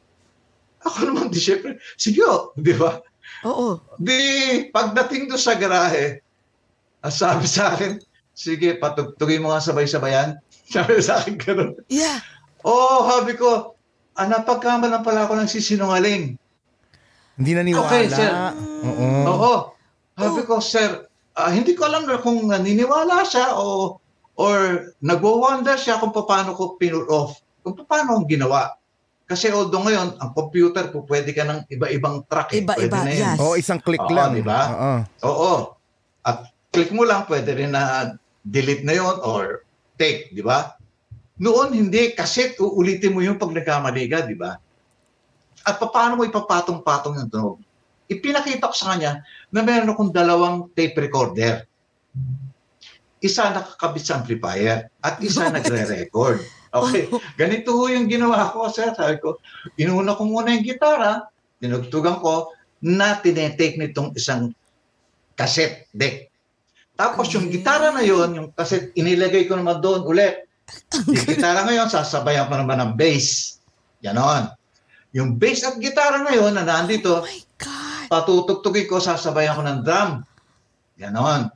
Ako 0.84 1.08
naman, 1.08 1.32
di 1.32 1.40
syempre, 1.40 1.80
sige 1.96 2.20
oh, 2.28 2.52
di 2.60 2.76
ba? 2.76 3.00
Oo. 3.48 3.80
Di, 3.96 4.20
pagdating 4.68 5.32
doon 5.32 5.40
sa 5.40 5.56
garahe, 5.56 6.20
sabi 7.08 7.48
sa 7.48 7.72
akin, 7.72 7.96
sige, 8.36 8.76
patugtugin 8.76 9.40
mo 9.40 9.56
nga 9.56 9.64
sabay-sabayan. 9.64 10.36
Sabi 10.70 11.02
sa 11.02 11.18
akin 11.18 11.34
ganun. 11.34 11.74
Yeah. 11.90 12.22
Oo, 12.62 13.02
oh, 13.02 13.10
sabi 13.10 13.34
ko, 13.34 13.74
ah, 14.14 14.26
napagkamalan 14.30 15.02
pala 15.02 15.26
ako 15.26 15.34
ng 15.42 15.50
sisinungaling. 15.50 16.38
Hindi 17.34 17.52
naniwala. 17.58 17.90
Okay, 17.90 18.06
sir. 18.06 18.30
Oo. 18.86 19.08
Oo. 19.26 19.54
Sabi 20.20 20.42
ko, 20.44 20.54
sir, 20.60 20.90
ah, 21.34 21.50
hindi 21.50 21.72
ko 21.72 21.88
alam 21.88 22.04
na 22.04 22.20
kung 22.20 22.44
naniniwala 22.48 23.24
siya 23.24 23.56
o 23.56 23.96
or 24.40 24.88
nagwo-wonder 25.04 25.76
siya 25.76 26.00
kung 26.00 26.12
paano 26.12 26.56
ko 26.56 26.76
pin 26.80 26.96
off, 27.08 27.40
kung 27.60 27.76
paano 27.84 28.20
ang 28.20 28.26
ginawa. 28.28 28.72
Kasi 29.30 29.46
although 29.52 29.84
ngayon, 29.86 30.18
ang 30.18 30.30
computer 30.34 30.90
po 30.90 31.06
pwede 31.06 31.30
ka 31.30 31.46
ng 31.46 31.70
iba-ibang 31.70 32.26
track. 32.26 32.50
Eh. 32.56 32.66
Iba-iba, 32.66 32.74
pwede 32.82 32.98
na 32.98 33.12
yun. 33.14 33.22
yes. 33.30 33.38
Oo, 33.38 33.54
isang 33.54 33.78
click 33.78 34.02
Oo, 34.02 34.10
lang. 34.10 34.34
di 34.34 34.42
ba? 34.42 34.60
Oo. 34.74 34.92
Oo. 35.28 35.54
At 36.26 36.50
click 36.74 36.90
mo 36.90 37.06
lang, 37.06 37.28
pwede 37.30 37.54
rin 37.54 37.70
na 37.70 38.16
delete 38.42 38.82
na 38.82 38.96
yon 38.96 39.22
or 39.22 39.62
take, 40.00 40.34
di 40.34 40.42
ba? 40.42 40.74
Noon, 41.38 41.70
hindi. 41.76 42.10
Kasi 42.16 42.58
uulitin 42.58 43.14
mo 43.14 43.22
yung 43.22 43.38
pag 43.38 43.54
nagkamali 43.54 44.04
ka, 44.10 44.26
di 44.26 44.34
ba? 44.34 44.58
At 45.62 45.78
paano 45.78 46.18
mo 46.18 46.26
ipapatong-patong 46.26 47.22
yung 47.22 47.30
tunog? 47.30 47.58
Ipinakita 48.10 48.66
ko 48.66 48.74
sa 48.74 48.92
kanya 48.94 49.22
na 49.54 49.62
meron 49.62 49.94
akong 49.94 50.10
dalawang 50.10 50.66
tape 50.74 50.98
recorder. 50.98 51.62
Isa 53.22 53.54
nakakabit 53.54 54.02
sa 54.02 54.18
amplifier 54.18 54.90
at 54.98 55.22
isa 55.22 55.46
nagre-record. 55.46 56.42
Okay, 56.70 57.06
ganito 57.38 57.70
ho 57.74 57.86
yung 57.86 58.10
ginawa 58.10 58.50
ko, 58.50 58.66
sir. 58.66 58.90
Sabi 58.98 59.22
ko, 59.22 59.38
inuna 59.78 60.18
ko 60.18 60.26
muna 60.26 60.50
yung 60.50 60.66
gitara, 60.66 61.30
tinugtugan 61.62 62.18
ko 62.18 62.50
na 62.82 63.18
tinetake 63.22 63.78
nitong 63.78 64.10
isang 64.18 64.50
cassette 65.38 65.86
deck. 65.94 66.30
Tapos 66.98 67.30
yung 67.30 67.46
gitara 67.46 67.94
na 67.94 68.02
yon, 68.02 68.34
yung 68.34 68.48
cassette, 68.54 68.90
inilagay 68.98 69.46
ko 69.46 69.54
naman 69.54 69.78
doon 69.78 70.02
ulit. 70.02 70.50
Yung 71.06 71.26
gitara 71.26 71.62
ngayon, 71.66 71.86
sasabayan 71.90 72.50
ko 72.50 72.58
naman 72.58 72.78
ng 72.82 72.92
bass. 72.98 73.58
Ganon. 74.02 74.50
Yung 75.14 75.36
bass 75.36 75.66
at 75.66 75.76
gitara 75.78 76.22
ngayon 76.26 76.54
na 76.58 76.64
nandito, 76.66 77.22
Oh. 77.22 77.49
Patutugtugin 78.10 78.90
ko, 78.90 78.98
sasabayan 78.98 79.54
ko 79.54 79.62
ng 79.62 79.80
drum. 79.80 80.10
Ganon. 80.98 81.46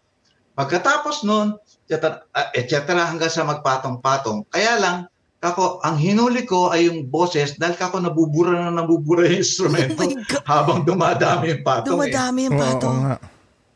Pagkatapos 0.54 1.26
nun, 1.26 1.58
et 1.58 1.98
cetera, 1.98 2.22
et 2.54 2.66
cetera, 2.70 3.02
hanggang 3.04 3.28
sa 3.28 3.42
magpatong-patong. 3.42 4.46
Kaya 4.48 4.78
lang, 4.78 4.96
kako, 5.42 5.82
ang 5.82 5.98
hinuli 5.98 6.46
ko 6.46 6.70
ay 6.70 6.86
yung 6.86 7.04
boses 7.04 7.58
dahil 7.58 7.74
kako 7.74 8.00
nabubura 8.00 8.54
na 8.54 8.70
nabubura 8.72 9.26
yung 9.26 9.34
Oh 9.36 9.44
instrumento 9.44 10.00
God. 10.00 10.46
habang 10.46 10.86
dumadami 10.86 11.52
yung 11.52 11.64
patong. 11.66 11.98
eh. 12.00 12.08
Dumadami 12.08 12.40
yung 12.46 12.54
Oo, 12.54 12.62
pato. 12.62 12.86
oo 12.86 13.00
nga. 13.02 13.16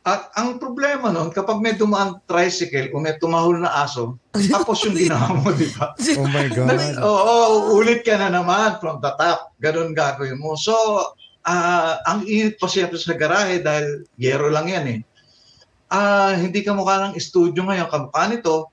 At 0.08 0.32
ang 0.40 0.56
problema 0.56 1.12
nun, 1.12 1.28
kapag 1.28 1.60
may 1.60 1.76
dumaan 1.76 2.16
tricycle 2.24 2.88
o 2.96 3.02
may 3.02 3.20
tumahol 3.20 3.60
na 3.60 3.84
aso, 3.84 4.16
tapos 4.48 4.80
yung 4.80 4.96
ginawa 4.96 5.36
mo, 5.36 5.52
di 5.52 5.68
ba? 5.76 5.92
Oh 6.16 6.24
my 6.24 6.48
God. 6.48 6.96
Oo, 6.96 7.36
ulit 7.76 8.00
ka 8.00 8.16
na 8.16 8.32
naman 8.32 8.80
from 8.80 9.04
the 9.04 9.12
top. 9.20 9.52
Ganun 9.60 9.92
gagawin 9.92 10.40
mo. 10.40 10.56
So, 10.56 10.72
ah, 11.44 12.00
ang 12.08 12.26
init 12.26 12.58
pa 12.58 12.66
siyempre 12.66 12.98
sa 12.98 13.14
garahe 13.14 13.62
dahil 13.62 14.08
yero 14.18 14.50
lang 14.50 14.66
yan 14.66 14.86
eh. 14.88 15.00
Ah, 15.88 16.36
hindi 16.36 16.60
ka 16.60 16.76
mukha 16.76 17.08
ng 17.08 17.14
studio 17.16 17.64
ngayon. 17.64 17.88
Kamukha 17.88 18.28
nito, 18.28 18.68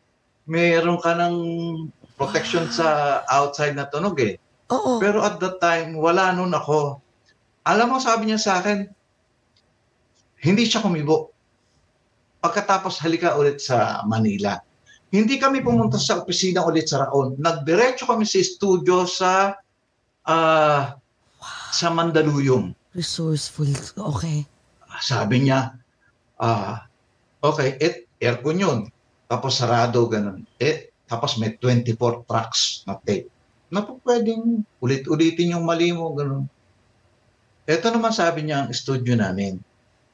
meron 0.49 0.99
ka 0.99 1.15
ng 1.15 1.35
protection 2.15 2.67
sa 2.71 3.21
outside 3.27 3.75
na 3.75 3.87
tunog 3.87 4.15
eh. 4.19 4.35
Oo. 4.71 4.97
Pero 4.97 5.21
at 5.21 5.37
that 5.39 5.61
time, 5.61 5.95
wala 5.95 6.33
nun 6.33 6.51
ako. 6.51 6.99
Alam 7.65 7.95
mo, 7.95 7.97
sabi 8.01 8.29
niya 8.29 8.39
sa 8.41 8.61
akin, 8.61 8.85
hindi 10.45 10.63
siya 10.67 10.83
kumibo. 10.83 11.33
Pagkatapos 12.43 13.01
halika 13.01 13.33
ulit 13.39 13.57
sa 13.57 14.05
Manila. 14.05 14.61
Hindi 15.09 15.39
kami 15.39 15.63
pumunta 15.63 15.97
sa 15.97 16.21
opisina 16.21 16.61
ulit 16.61 16.91
sa 16.91 17.07
Raon. 17.07 17.39
Nagdiretso 17.39 18.05
kami 18.05 18.27
sa 18.27 18.43
studio 18.43 19.07
sa 19.07 19.55
ah, 20.27 20.93
sa 21.75 21.91
Mandaluyong. 21.91 22.71
Resourceful. 22.95 23.67
Okay. 24.15 24.47
Sabi 25.03 25.43
niya, 25.43 25.75
ah, 26.39 26.87
okay, 27.43 27.75
et, 27.83 28.07
aircon 28.23 28.63
yun. 28.63 28.79
Tapos 29.27 29.59
sarado, 29.59 30.07
ganun. 30.07 30.47
Eh, 30.55 30.95
tapos 31.11 31.35
may 31.35 31.59
24 31.59 32.23
tracks 32.23 32.87
na 32.87 32.95
tape. 33.03 33.27
Na 33.67 33.83
po 33.83 33.99
pwedeng 34.07 34.63
ulit-ulitin 34.79 35.59
yung 35.59 35.67
mali 35.67 35.91
mo, 35.91 36.15
ganun. 36.15 36.47
Ito 37.67 37.91
naman 37.91 38.15
sabi 38.15 38.47
niya 38.47 38.63
ang 38.63 38.71
studio 38.71 39.19
namin. 39.19 39.59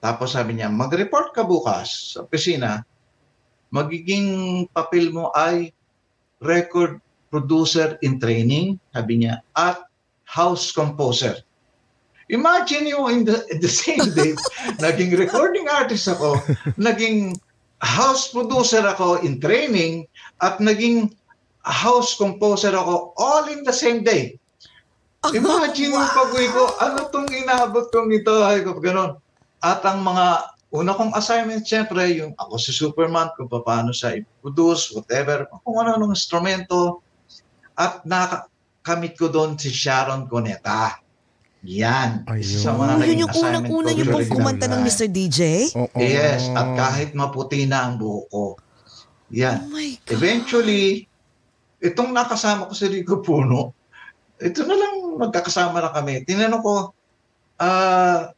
Tapos 0.01 0.33
sabi 0.33 0.57
niya, 0.57 0.73
mag-report 0.73 1.29
ka 1.35 1.45
bukas 1.45 2.17
sa 2.17 2.25
opisina, 2.25 2.81
magiging 3.69 4.65
papel 4.73 5.13
mo 5.13 5.29
ay 5.37 5.69
record 6.41 6.97
producer 7.29 8.01
in 8.01 8.17
training, 8.17 8.81
sabi 8.91 9.21
niya, 9.21 9.45
at 9.53 9.85
house 10.25 10.73
composer. 10.73 11.37
Imagine 12.31 12.87
you 12.87 13.11
in 13.11 13.27
the, 13.27 13.43
the 13.59 13.67
same 13.67 14.15
day, 14.15 14.31
naging 14.83 15.11
recording 15.19 15.67
artist 15.67 16.07
ako, 16.07 16.39
naging 16.79 17.35
house 17.83 18.31
producer 18.31 18.79
ako 18.87 19.19
in 19.19 19.43
training, 19.43 20.07
at 20.39 20.63
naging 20.63 21.11
house 21.67 22.15
composer 22.15 22.71
ako 22.71 23.11
all 23.19 23.51
in 23.51 23.67
the 23.67 23.75
same 23.75 24.01
day. 24.01 24.39
Imagine 25.35 25.93
yung 25.93 26.07
pag-uwi 26.07 26.47
ko, 26.49 26.63
ano 26.81 27.05
tong 27.13 27.29
inabot 27.29 27.91
kong 27.93 28.09
ito? 28.09 28.41
Ay 28.41 28.65
ganun. 28.65 29.21
At 29.61 29.85
ang 29.85 30.01
mga 30.01 30.55
una 30.73 30.95
kong 30.97 31.13
assignment, 31.13 31.67
syempre, 31.67 32.15
yung 32.15 32.33
ako 32.39 32.57
si 32.57 32.71
Superman, 32.73 33.29
kung 33.37 33.51
paano 33.51 33.93
siya 33.93 34.17
i-produce, 34.17 34.95
whatever, 34.95 35.45
kung 35.61 35.77
ano 35.77 35.99
ng 35.99 36.15
instrumento. 36.15 37.05
At 37.77 38.01
nakamit 38.07 39.13
ko 39.19 39.29
doon 39.29 39.59
si 39.59 39.69
Sharon 39.69 40.25
Cuneta. 40.25 40.97
Yan. 41.61 42.25
Ayun. 42.25 42.41
Isa 42.41 42.57
sa 42.57 42.73
mga 42.73 42.91
Oh, 42.91 42.97
naging 42.97 43.07
yun 43.07 43.21
yung 43.21 43.31
assignment 43.31 43.53
unang-una 43.69 43.89
yung 43.93 44.09
pong 44.09 44.29
kumanta 44.31 44.65
ng. 44.65 44.81
Mr. 44.81 45.07
DJ? 45.07 45.39
Oo. 45.77 45.97
Yes, 45.97 46.49
at 46.49 46.67
kahit 46.73 47.09
maputi 47.13 47.69
na 47.69 47.85
ang 47.85 48.01
buhok 48.01 48.25
ko. 48.27 48.45
Yan. 49.29 49.57
Oh 49.61 49.69
my 49.69 49.89
God. 50.01 50.09
Eventually, 50.09 51.05
itong 51.77 52.11
nakasama 52.11 52.65
ko 52.65 52.73
si 52.73 52.89
Rico 52.89 53.21
Puno, 53.21 53.77
ito 54.37 54.65
na 54.65 54.73
lang 54.73 54.93
magkakasama 55.21 55.77
na 55.77 55.93
kami. 55.93 56.25
Tinanong 56.25 56.63
ko, 56.65 56.73
ah, 57.57 58.33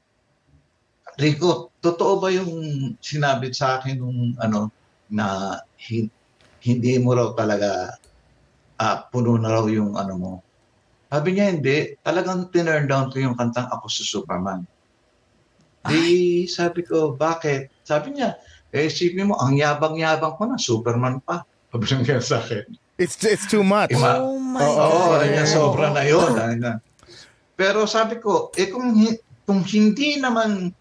Rico, 1.16 1.72
totoo 1.80 2.20
ba 2.20 2.28
yung 2.28 2.52
sinabi 3.00 3.54
sa 3.54 3.80
akin 3.80 3.96
nung 3.96 4.36
ano, 4.36 4.68
na 5.08 5.56
hin- 5.78 6.12
hindi 6.60 6.98
mo 6.98 7.14
raw 7.14 7.32
talaga 7.32 7.96
ah, 8.76 9.06
puno 9.06 9.38
na 9.38 9.48
raw 9.48 9.64
yung 9.64 9.96
ano 9.96 10.14
mo? 10.18 10.32
Sabi 11.14 11.38
niya, 11.38 11.54
hindi. 11.54 11.94
Talagang 12.02 12.50
tinurn 12.50 12.90
down 12.90 13.14
ko 13.14 13.22
yung 13.22 13.38
kantang 13.38 13.70
Ako 13.70 13.86
sa 13.86 14.02
Superman. 14.02 14.66
Di 15.86 16.02
sabi 16.50 16.82
ko, 16.82 17.14
bakit? 17.14 17.70
Sabi 17.86 18.18
niya, 18.18 18.34
eh, 18.74 18.90
isipin 18.90 19.30
mo, 19.30 19.38
ang 19.38 19.54
yabang-yabang 19.54 20.34
ko 20.34 20.50
na, 20.50 20.58
Superman 20.58 21.22
pa. 21.22 21.46
Sabi 21.70 21.86
niya 22.02 22.18
sa 22.18 22.42
akin. 22.42 22.66
It's, 22.98 23.14
it's 23.22 23.46
too 23.46 23.62
much. 23.62 23.94
Ima- 23.94 24.26
Oh 24.26 24.42
my 24.42 24.58
Oo, 24.58 24.74
Oo, 24.74 25.00
God. 25.14 25.22
oh, 25.22 25.46
sobra 25.46 25.88
na 25.94 26.02
yun. 26.02 26.34
Na. 26.58 26.82
Pero 27.54 27.86
sabi 27.86 28.18
ko, 28.18 28.50
eh 28.58 28.74
kung, 28.74 28.98
kung 29.46 29.62
hindi 29.62 30.18
naman 30.18 30.74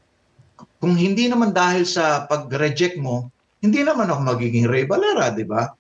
kung 0.83 0.99
hindi 0.99 1.31
naman 1.31 1.55
dahil 1.55 1.87
sa 1.87 2.27
pag-reject 2.27 2.99
mo, 2.99 3.31
hindi 3.63 3.87
naman 3.87 4.11
ako 4.11 4.21
magiging 4.35 4.67
Ray 4.67 4.89
Valera, 4.91 5.31
di 5.31 5.47
ba? 5.47 5.71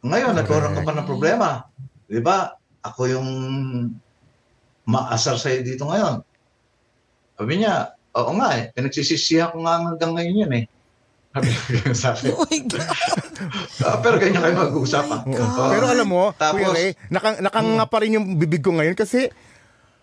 Ngayon, 0.00 0.40
nagkaroon 0.40 0.72
ka 0.72 0.80
pa 0.80 0.92
ng 0.96 1.04
problema. 1.04 1.68
Di 2.08 2.16
ba? 2.24 2.48
Ako 2.80 3.00
yung 3.06 3.28
maasar 4.84 5.36
sa'yo 5.36 5.60
dito 5.60 5.84
ngayon. 5.84 6.24
Sabi 7.36 7.52
niya, 7.60 7.92
oo 8.12 8.30
nga 8.36 8.56
eh. 8.56 8.72
Pinagsisisihan 8.72 9.52
ko 9.52 9.62
nga 9.64 9.80
hanggang 9.80 10.12
ngayon 10.16 10.42
yun 10.46 10.52
eh. 10.56 10.64
Sabi 11.30 11.46
niya 11.46 11.94
sa 11.94 12.08
akin. 12.16 12.32
Oh 12.34 12.44
my. 12.44 12.58
Ah, 13.80 13.96
pero 13.96 14.20
ganyan 14.20 14.44
kayo 14.44 14.52
mag-uusap. 14.58 15.04
Oo. 15.08 15.32
Oo. 15.32 15.70
Pero 15.72 15.84
alam 15.88 16.04
mo, 16.04 16.36
Tapos- 16.36 16.60
Kuya 16.60 16.68
Ray, 16.72 16.88
nakang, 17.08 17.40
nakanga 17.40 17.84
pa 17.88 17.98
rin 18.04 18.16
yung 18.20 18.36
bibig 18.36 18.60
ko 18.60 18.76
ngayon 18.76 18.92
kasi 18.92 19.32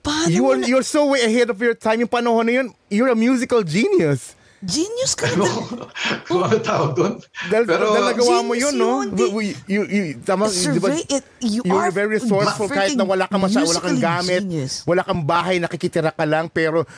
Paano 0.02 0.32
you 0.32 0.42
mo 0.42 0.56
are, 0.56 0.62
na- 0.62 0.66
you're 0.66 0.86
so 0.86 1.12
way 1.14 1.22
ahead 1.22 1.52
of 1.52 1.60
your 1.60 1.76
time. 1.76 2.00
Yung 2.00 2.10
panahon 2.10 2.46
na 2.48 2.54
yun, 2.58 2.68
you're 2.90 3.12
a 3.12 3.18
musical 3.18 3.62
genius. 3.62 4.34
Genius 4.58 5.14
ka 5.14 5.30
na. 5.38 5.46
Kung 6.28 6.42
ano 6.42 6.58
tawag 6.58 6.98
doon. 6.98 7.14
Dahil, 7.46 7.64
Pero- 7.70 7.94
dahil 7.94 8.06
nagawa 8.10 8.38
mo 8.42 8.54
yun, 8.58 8.74
no? 8.74 9.06
yun, 9.06 9.14
We- 9.14 9.34
we- 9.54 9.58
you, 9.70 9.82
you, 9.86 10.04
tama? 10.26 10.50
Survey 10.50 11.06
it. 11.06 11.22
You 11.38 11.62
You're 11.62 11.78
are 11.78 11.94
very 11.94 12.18
resourceful 12.18 12.66
kahit 12.66 12.98
na 12.98 13.06
wala 13.06 13.30
kang 13.30 13.38
masya, 13.38 13.62
wala 13.62 13.82
kang 13.86 14.02
gamit, 14.02 14.42
genius. 14.42 14.82
wala 14.90 15.06
kang 15.06 15.22
bahay, 15.22 15.62
nakikitira 15.62 16.10
ka 16.10 16.26
lang, 16.26 16.50
pero 16.50 16.90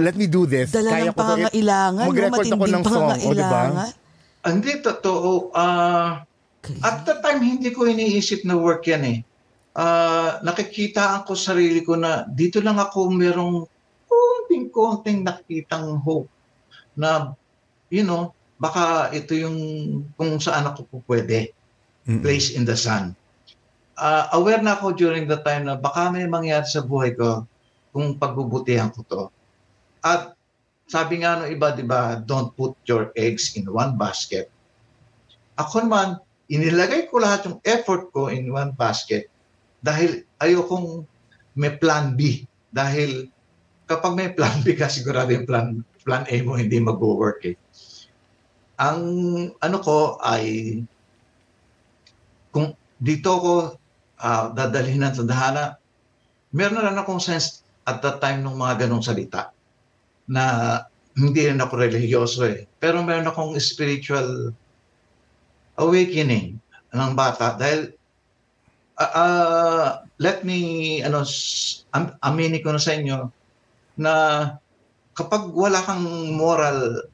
let 0.00 0.16
me 0.16 0.24
do 0.24 0.48
this. 0.48 0.72
Dala 0.72 0.96
Kaya 0.96 1.12
ng 1.12 1.16
pangangailangan, 1.16 2.04
no? 2.04 2.08
Mag-record 2.08 2.46
ako 2.48 2.64
ng 2.64 2.84
song, 2.88 3.04
o, 3.04 3.28
di 3.36 3.44
ba? 3.44 3.52
pangangailangan. 3.68 3.88
Hindi, 4.42 4.72
totoo. 4.80 5.30
Ah, 5.52 6.24
at 6.80 7.04
the 7.04 7.20
time, 7.20 7.44
hindi 7.44 7.68
ko 7.68 7.84
iniisip 7.84 8.48
na 8.48 8.56
work 8.56 8.88
yan 8.88 9.04
eh. 9.04 9.18
Ah, 9.76 10.40
nakikitaan 10.40 11.28
ko 11.28 11.36
sarili 11.36 11.84
ko 11.84 12.00
na 12.00 12.24
dito 12.24 12.64
lang 12.64 12.80
ako 12.80 13.12
merong 13.12 13.68
konting-konting 14.08 15.20
nakikitang 15.20 16.00
hope 16.00 16.31
na, 16.98 17.32
you 17.88 18.04
know, 18.04 18.32
baka 18.62 19.10
ito 19.10 19.34
yung 19.34 19.58
kung 20.14 20.38
saan 20.38 20.68
ako 20.70 20.80
po 20.86 20.96
pwede. 21.10 21.50
Place 22.22 22.54
in 22.54 22.66
the 22.66 22.74
sun. 22.74 23.14
Ah, 23.94 24.26
aware 24.34 24.58
na 24.58 24.74
ako 24.74 24.98
during 24.98 25.30
the 25.30 25.38
time 25.46 25.66
na 25.70 25.78
baka 25.78 26.10
may 26.10 26.26
mangyari 26.26 26.66
sa 26.66 26.82
buhay 26.82 27.14
ko 27.14 27.46
kung 27.94 28.18
pagbubutihan 28.18 28.90
ko 28.90 29.00
to. 29.06 29.22
At 30.02 30.34
sabi 30.90 31.22
nga 31.22 31.40
ng 31.40 31.50
iba, 31.54 31.70
di 31.72 31.86
ba, 31.86 32.18
don't 32.18 32.50
put 32.58 32.74
your 32.90 33.14
eggs 33.14 33.54
in 33.54 33.68
one 33.70 33.94
basket. 33.94 34.50
Ako 35.56 35.86
naman, 35.86 36.18
inilagay 36.50 37.06
ko 37.08 37.22
lahat 37.22 37.46
yung 37.46 37.58
effort 37.62 38.10
ko 38.10 38.28
in 38.28 38.50
one 38.50 38.74
basket 38.74 39.30
dahil 39.80 40.26
ayokong 40.42 41.06
may 41.54 41.76
plan 41.76 42.16
B. 42.18 42.44
Dahil 42.72 43.28
kapag 43.86 44.12
may 44.16 44.30
plan 44.32 44.60
B 44.64 44.72
ka, 44.76 44.88
sigurado 44.88 45.30
yung 45.32 45.46
plan, 45.46 45.80
plan 46.02 46.26
A 46.26 46.36
mo 46.42 46.58
hindi 46.58 46.78
mag-work 46.82 47.40
eh. 47.46 47.56
Ang 48.82 49.00
ano 49.62 49.76
ko 49.78 50.18
ay 50.18 50.78
kung 52.52 52.74
dito 52.98 53.30
ko 53.40 53.54
ah, 54.20 54.52
dadalhin 54.52 55.02
ng 55.02 55.16
tadhana, 55.16 55.78
meron 56.52 56.78
na 56.78 56.86
rin 56.90 57.00
akong 57.00 57.22
sense 57.22 57.64
at 57.88 57.98
that 58.04 58.22
time 58.22 58.44
ng 58.44 58.54
mga 58.54 58.86
ganong 58.86 59.02
salita 59.02 59.50
na 60.30 60.44
hindi 61.18 61.48
rin 61.48 61.58
ako 61.58 61.74
religyoso 61.76 62.46
eh. 62.46 62.68
Pero 62.78 63.02
meron 63.02 63.26
akong 63.26 63.58
spiritual 63.58 64.54
awakening 65.76 66.60
ng 66.92 67.12
bata 67.16 67.56
dahil 67.56 67.96
ah, 69.00 69.12
ah, 69.16 69.88
let 70.20 70.44
me 70.44 71.00
ano 71.02 71.24
am, 71.96 72.14
aminin 72.22 72.62
ko 72.62 72.70
na 72.70 72.82
sa 72.82 72.94
inyo 72.94 73.28
na 73.98 74.12
kapag 75.12 75.52
wala 75.52 75.80
kang 75.84 76.04
moral 76.34 77.08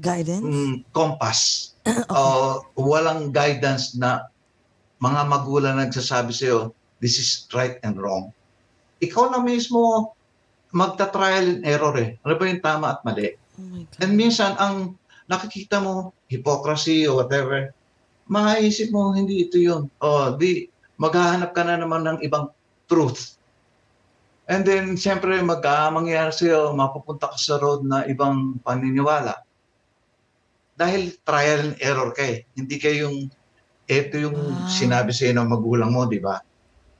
Guidance? 0.00 0.44
mm, 0.44 0.74
compass 0.92 1.72
o 2.12 2.60
walang 2.76 3.32
guidance 3.32 3.96
na 3.96 4.28
mga 5.00 5.20
magulang 5.28 5.80
nagsasabi 5.80 6.32
sa'yo, 6.32 6.76
this 7.00 7.16
is 7.16 7.48
right 7.56 7.80
and 7.80 7.96
wrong. 7.96 8.28
Ikaw 9.00 9.32
na 9.32 9.40
mismo 9.40 10.12
magta-trial 10.76 11.56
and 11.58 11.64
error 11.64 11.96
eh. 11.96 12.20
Ano 12.22 12.36
ba 12.36 12.44
yung 12.44 12.62
tama 12.62 12.86
at 12.94 13.00
mali? 13.02 13.32
Oh. 13.56 13.82
And 14.04 14.12
minsan, 14.14 14.54
ang 14.60 15.00
nakikita 15.26 15.80
mo, 15.80 16.12
hypocrisy 16.28 17.08
or 17.08 17.24
whatever, 17.24 17.72
maisip 18.28 18.92
mo, 18.92 19.16
hindi 19.16 19.48
ito 19.48 19.56
yun. 19.56 19.88
O, 20.04 20.36
di, 20.36 20.68
maghahanap 21.00 21.56
ka 21.56 21.64
na 21.64 21.80
naman 21.80 22.04
ng 22.06 22.18
ibang 22.22 22.52
truth. 22.86 23.39
And 24.50 24.66
then, 24.66 24.98
siyempre, 24.98 25.38
mag, 25.46 25.62
ah, 25.62 25.94
mangyayari 25.94 26.34
sa'yo, 26.34 26.74
mapupunta 26.74 27.30
ka 27.30 27.38
sa 27.38 27.54
road 27.62 27.86
na 27.86 28.02
ibang 28.10 28.58
paniniwala. 28.66 29.46
Dahil 30.74 31.14
trial 31.22 31.70
and 31.70 31.76
error 31.78 32.10
ka 32.10 32.26
eh. 32.26 32.42
Hindi 32.58 32.76
kayo 32.82 33.06
yung, 33.06 33.30
ito 33.86 34.14
yung 34.18 34.34
Ah. 34.34 34.66
sinabi 34.66 35.14
sa'yo 35.14 35.38
ng 35.38 35.46
magulang 35.46 35.94
mo, 35.94 36.02
di 36.10 36.18
ba? 36.18 36.42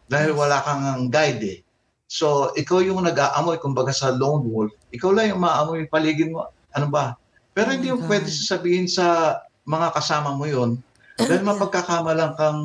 Dahil 0.06 0.30
wala 0.30 0.62
kang 0.62 0.82
ang 0.86 1.02
guide 1.10 1.42
eh. 1.42 1.58
So, 2.06 2.54
ikaw 2.54 2.82
yung 2.82 3.02
nag-aamoy, 3.02 3.58
kumbaga 3.58 3.90
sa 3.90 4.14
lone 4.14 4.46
wolf, 4.46 4.74
ikaw 4.90 5.10
lang 5.10 5.34
yung 5.34 5.42
maamoy 5.42 5.86
yung 5.86 5.90
paligid 5.90 6.30
mo. 6.30 6.46
Ano 6.70 6.86
ba? 6.86 7.14
Pero 7.50 7.70
Oh 7.70 7.74
hindi 7.74 7.90
mo 7.90 7.98
God. 8.02 8.06
pwede 8.10 8.26
sasabihin 8.30 8.86
sa 8.86 9.38
mga 9.66 9.90
kasama 9.94 10.34
mo 10.34 10.46
yun 10.46 10.78
dahil 11.14 11.42
mapagkakamalang 11.50 12.34
kang 12.34 12.60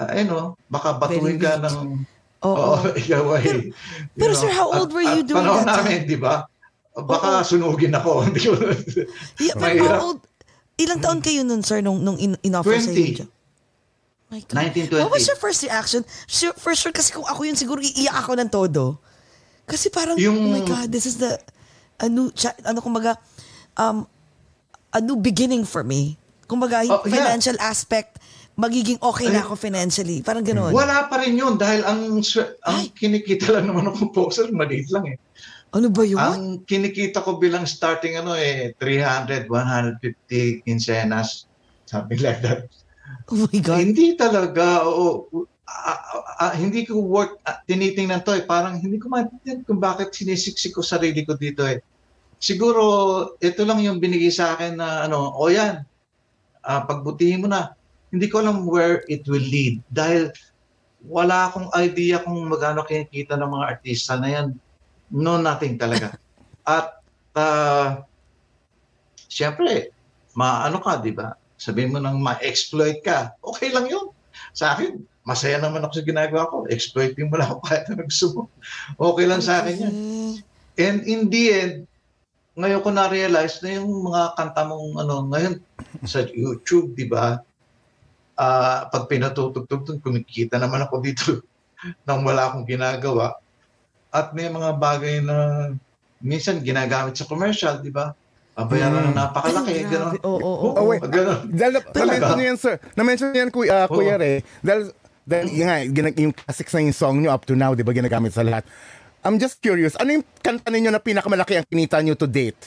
uh, 0.00 0.08
ano, 0.08 0.56
baka 0.68 0.96
batuhin 0.96 1.36
ka 1.36 1.60
ng 1.60 2.04
Oo. 2.46 2.78
oo, 2.78 2.94
ikaw 3.00 3.34
ay 3.34 3.42
you 3.42 3.74
pero 4.14 4.30
sir, 4.32 4.50
how 4.50 4.70
old 4.70 4.94
were 4.94 5.02
you 5.02 5.26
doing 5.26 5.42
that 5.42 5.82
namin, 5.82 6.06
di 6.06 6.14
ba? 6.14 6.46
Baka 6.94 7.42
sunugin 7.42 7.94
ako. 7.94 8.26
Yeah, 9.42 9.54
pero 9.54 9.74
Mahirap. 9.82 9.90
how 9.90 10.06
old, 10.14 10.20
ilang 10.78 11.00
taon 11.02 11.18
kayo 11.18 11.42
nun, 11.42 11.62
sir, 11.62 11.82
nung, 11.82 11.98
nung 11.98 12.18
in, 12.18 12.38
in-offer 12.42 12.78
sa 12.78 12.90
20. 12.90 12.94
inyo? 12.94 13.26
My 14.28 14.40
God. 14.44 14.54
1920. 14.70 15.02
What 15.02 15.14
was 15.14 15.26
your 15.26 15.38
first 15.38 15.62
reaction? 15.62 16.02
Sure, 16.26 16.54
for 16.54 16.74
sure, 16.74 16.92
kasi 16.92 17.10
kung 17.10 17.26
ako 17.26 17.42
yun, 17.42 17.56
siguro 17.56 17.80
iiyak 17.80 18.14
ako 18.14 18.38
ng 18.38 18.50
todo. 18.50 18.98
Kasi 19.66 19.90
parang, 19.90 20.14
Yung- 20.18 20.38
oh 20.38 20.52
my 20.52 20.62
God, 20.62 20.90
this 20.90 21.06
is 21.06 21.18
the, 21.18 21.38
a 21.98 22.06
new, 22.06 22.30
cha- 22.30 22.54
ano 22.62 22.78
kumbaga, 22.78 23.18
um, 23.74 24.06
a 24.92 25.00
new 25.00 25.18
beginning 25.18 25.66
for 25.66 25.82
me. 25.82 26.14
Kumbaga, 26.46 26.82
Oh, 26.86 27.02
yeah. 27.02 27.14
financial 27.14 27.58
aspect, 27.58 28.18
magiging 28.58 28.98
okay 28.98 29.30
na 29.30 29.46
ako 29.46 29.54
financially. 29.54 30.18
Parang 30.20 30.42
ganun. 30.42 30.74
Wala 30.74 31.06
pa 31.06 31.22
rin 31.22 31.38
yun 31.38 31.54
dahil 31.54 31.86
ang, 31.86 32.18
ang 32.66 32.78
Ay. 32.82 32.90
kinikita 32.90 33.54
lang 33.54 33.70
naman 33.70 33.86
ng 33.86 33.96
composer, 33.96 34.50
maliit 34.50 34.90
lang 34.90 35.14
eh. 35.14 35.16
Ano 35.70 35.94
ba 35.94 36.02
yun? 36.02 36.18
Ang 36.18 36.66
kinikita 36.66 37.22
ko 37.22 37.38
bilang 37.38 37.70
starting 37.70 38.18
ano 38.18 38.34
eh, 38.34 38.74
300, 38.82 39.46
150 39.46 40.66
quincenas, 40.66 41.46
something 41.86 42.18
like 42.18 42.42
that. 42.42 42.66
oh 43.30 43.46
my 43.46 43.60
God. 43.62 43.78
Hindi 43.78 44.18
talaga, 44.18 44.82
oo. 44.82 45.46
Ah, 45.68 46.00
ah, 46.00 46.24
ah, 46.50 46.52
hindi 46.56 46.82
ko 46.82 46.98
work, 46.98 47.38
ah, 47.46 47.62
tinitingnan 47.62 48.26
to 48.26 48.34
eh. 48.34 48.42
Parang 48.42 48.80
hindi 48.80 48.98
ko 48.98 49.12
maintindihan 49.12 49.62
kung 49.62 49.78
bakit 49.78 50.10
sinisiksik 50.10 50.74
ko 50.74 50.82
sarili 50.82 51.22
ko 51.22 51.38
dito 51.38 51.62
eh. 51.62 51.78
Siguro, 52.40 52.82
ito 53.38 53.62
lang 53.68 53.84
yung 53.84 54.02
binigay 54.02 54.32
sa 54.32 54.56
akin 54.56 54.80
na 54.80 55.06
ano, 55.06 55.30
o 55.36 55.46
yan, 55.46 55.84
ah, 56.64 56.82
pagbutihin 56.88 57.44
mo 57.44 57.48
na. 57.52 57.77
Hindi 58.08 58.26
ko 58.28 58.40
alam 58.40 58.64
where 58.64 59.04
it 59.06 59.24
will 59.28 59.42
lead. 59.42 59.84
Dahil 59.92 60.32
wala 61.04 61.52
akong 61.52 61.68
idea 61.78 62.24
kung 62.24 62.48
magano 62.48 62.82
kinikita 62.82 63.38
ng 63.38 63.50
mga 63.50 63.68
artista 63.78 64.18
na 64.18 64.28
yan. 64.28 64.46
No, 65.12 65.38
nothing 65.38 65.78
talaga. 65.78 66.16
At, 66.68 67.00
uh, 67.36 68.02
siyempre, 69.28 69.92
maano 70.36 70.80
ka, 70.80 71.00
di 71.00 71.12
ba? 71.14 71.36
Sabihin 71.58 71.92
mo 71.94 71.98
nang 71.98 72.20
ma-exploit 72.20 73.02
ka, 73.02 73.34
okay 73.42 73.72
lang 73.72 73.88
yun. 73.90 74.12
Sa 74.54 74.74
akin, 74.74 75.00
masaya 75.26 75.60
naman 75.60 75.84
ako 75.84 76.00
sa 76.00 76.08
ginagawa 76.08 76.44
ko. 76.48 76.56
Exploiting 76.70 77.28
mo 77.28 77.36
lang 77.36 77.52
ako 77.52 77.60
kahit 77.66 77.84
ano 77.92 78.02
gusto 78.06 78.26
mo. 78.32 78.42
Okay 78.96 79.26
lang 79.26 79.42
sa 79.44 79.60
akin 79.60 79.76
yan. 79.76 79.94
Mm. 79.94 80.34
And 80.78 80.98
in 81.04 81.20
the 81.28 81.44
end, 81.52 81.74
ngayon 82.58 82.82
ko 82.82 82.90
na-realize 82.90 83.62
na 83.62 83.78
yung 83.78 83.90
mga 84.06 84.34
kanta 84.34 84.62
mong 84.66 84.98
ano, 84.98 85.14
ngayon 85.30 85.54
sa 86.06 86.26
YouTube, 86.26 86.94
di 86.94 87.06
ba? 87.06 87.42
Ah, 88.38 88.86
pag 88.86 89.10
pinatutugtog 89.10 89.82
doon, 89.82 89.98
kumikita 89.98 90.62
naman 90.62 90.86
ako 90.86 91.02
dito 91.02 91.42
nang 92.06 92.22
wala 92.22 92.46
akong 92.46 92.62
ginagawa. 92.70 93.34
At 94.14 94.30
may 94.30 94.46
mga 94.46 94.78
bagay 94.78 95.26
na 95.26 95.68
minsan 96.22 96.62
ginagamit 96.62 97.18
sa 97.18 97.26
commercial, 97.26 97.82
di 97.82 97.90
ba? 97.90 98.14
Pabayaran 98.54 99.10
ng 99.10 99.18
napakalaki, 99.18 99.70
Ay, 99.70 99.86
gano'n. 99.86 100.14
grabe. 100.14 100.26
Oo, 100.26 100.38
oo, 100.38 100.54
oo. 100.70 100.78
Oh, 100.78 100.86
wait. 100.90 101.02
Gano'n. 101.02 101.50
Dahil 101.50 101.78
na-mention 101.82 102.38
niyo 102.38 102.46
yan, 102.46 102.58
sir. 102.58 102.74
Na-mention 102.94 103.26
niyo 103.30 103.40
yan, 103.42 103.50
Kuya, 103.50 103.74
uh. 103.74 103.86
Kuya 103.86 104.14
Ray. 104.18 104.42
Dahil, 104.62 104.82
dahil 105.22 105.46
yun 105.50 105.66
nga, 105.66 105.78
gina- 105.86 106.16
yung 106.18 106.34
classics 106.34 106.72
na 106.74 106.82
yung 106.82 106.94
song 106.94 107.16
niyo 107.22 107.30
up 107.34 107.42
to 107.42 107.58
now, 107.58 107.74
di 107.74 107.86
ba, 107.86 107.90
ginagamit 107.94 108.34
sa 108.34 108.42
lahat. 108.42 108.66
I'm 109.22 109.38
just 109.38 109.58
curious, 109.58 109.98
ano 109.98 110.18
yung 110.18 110.26
kanta 110.42 110.70
ninyo 110.70 110.90
na 110.90 111.02
pinakamalaki 111.02 111.58
ang 111.58 111.66
kinita 111.66 111.98
niyo 112.02 112.14
to 112.14 112.26
date? 112.26 112.58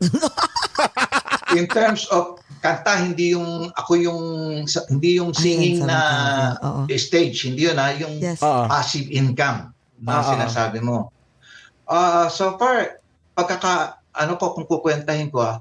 in 1.56 1.66
terms 1.68 2.08
of 2.10 2.40
kanta, 2.64 2.96
hindi 2.96 3.36
yung 3.36 3.68
ako 3.70 3.92
yung 3.94 4.22
sa- 4.64 4.88
hindi 4.88 5.20
yung 5.20 5.36
singing 5.36 5.84
sabi 5.84 5.90
na 5.92 6.00
oo. 6.58 6.80
stage, 6.90 7.44
hindi 7.44 7.68
yun 7.68 7.76
ha, 7.76 7.92
yung 7.92 8.16
Yes. 8.16 8.40
Oo. 8.40 8.64
passive 8.64 9.12
income 9.12 9.68
na 10.00 10.10
Ah, 10.10 10.18
ah. 10.18 10.28
sinasabi 10.32 10.80
mo. 10.80 11.12
Ah, 11.84 12.26
so 12.26 12.56
far, 12.56 13.04
pagkaka 13.34 14.00
ano 14.10 14.40
ko 14.40 14.56
kung 14.56 14.64
kukwentahin 14.64 15.28
ko 15.28 15.44
ah, 15.44 15.60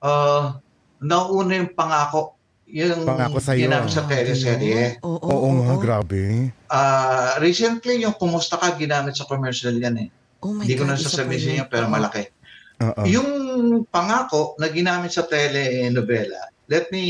uh, 0.00 0.56
nauna 0.98 1.60
yung 1.60 1.70
pangako, 1.70 2.32
yung 2.64 3.04
Pangako 3.04 3.36
sa'yo. 3.36 3.68
ginamit 3.68 3.92
sa 3.92 4.02
teleserye. 4.02 5.02
Oo, 5.02 5.18
oo, 5.18 5.28
Oo, 5.28 5.36
oo, 5.44 5.60
nga, 5.60 5.74
oo. 5.74 5.82
grabe. 5.82 6.48
Ah, 6.66 7.36
recently, 7.36 8.00
yung 8.00 8.16
Kumusta 8.16 8.56
Ka, 8.56 8.72
ginamit 8.72 9.12
sa 9.12 9.26
commercial 9.26 9.74
yan 9.74 9.98
eh. 9.98 10.08
Oh 10.40 10.50
my 10.50 10.64
Hindi 10.64 10.74
ko 10.74 10.82
God, 10.82 10.88
na 10.88 10.96
isa 10.96 11.04
pa 11.04 11.10
sasabihin 11.12 11.36
sa 11.36 11.44
yun. 11.44 11.54
inyo, 11.54 11.64
pero 11.68 11.84
Oo. 11.86 11.92
malaki. 11.92 12.22
Oo. 12.80 13.02
Yung 13.04 13.30
pangako 13.92 14.56
na 14.56 14.72
ginamit 14.72 15.12
sa 15.12 15.28
telenovela, 15.28 16.48
let 16.70 16.88
me 16.88 17.04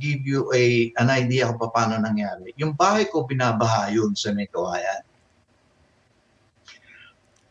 give 0.00 0.24
you 0.24 0.48
a 0.56 0.88
an 0.96 1.12
idea 1.12 1.52
kung 1.52 1.68
paano 1.68 2.00
nangyari. 2.00 2.56
Yung 2.56 2.72
bahay 2.72 3.04
ko 3.12 3.28
binabaha 3.28 3.92
yun 3.92 4.16
sa 4.16 4.32
may 4.32 4.48
kawayan. 4.48 5.04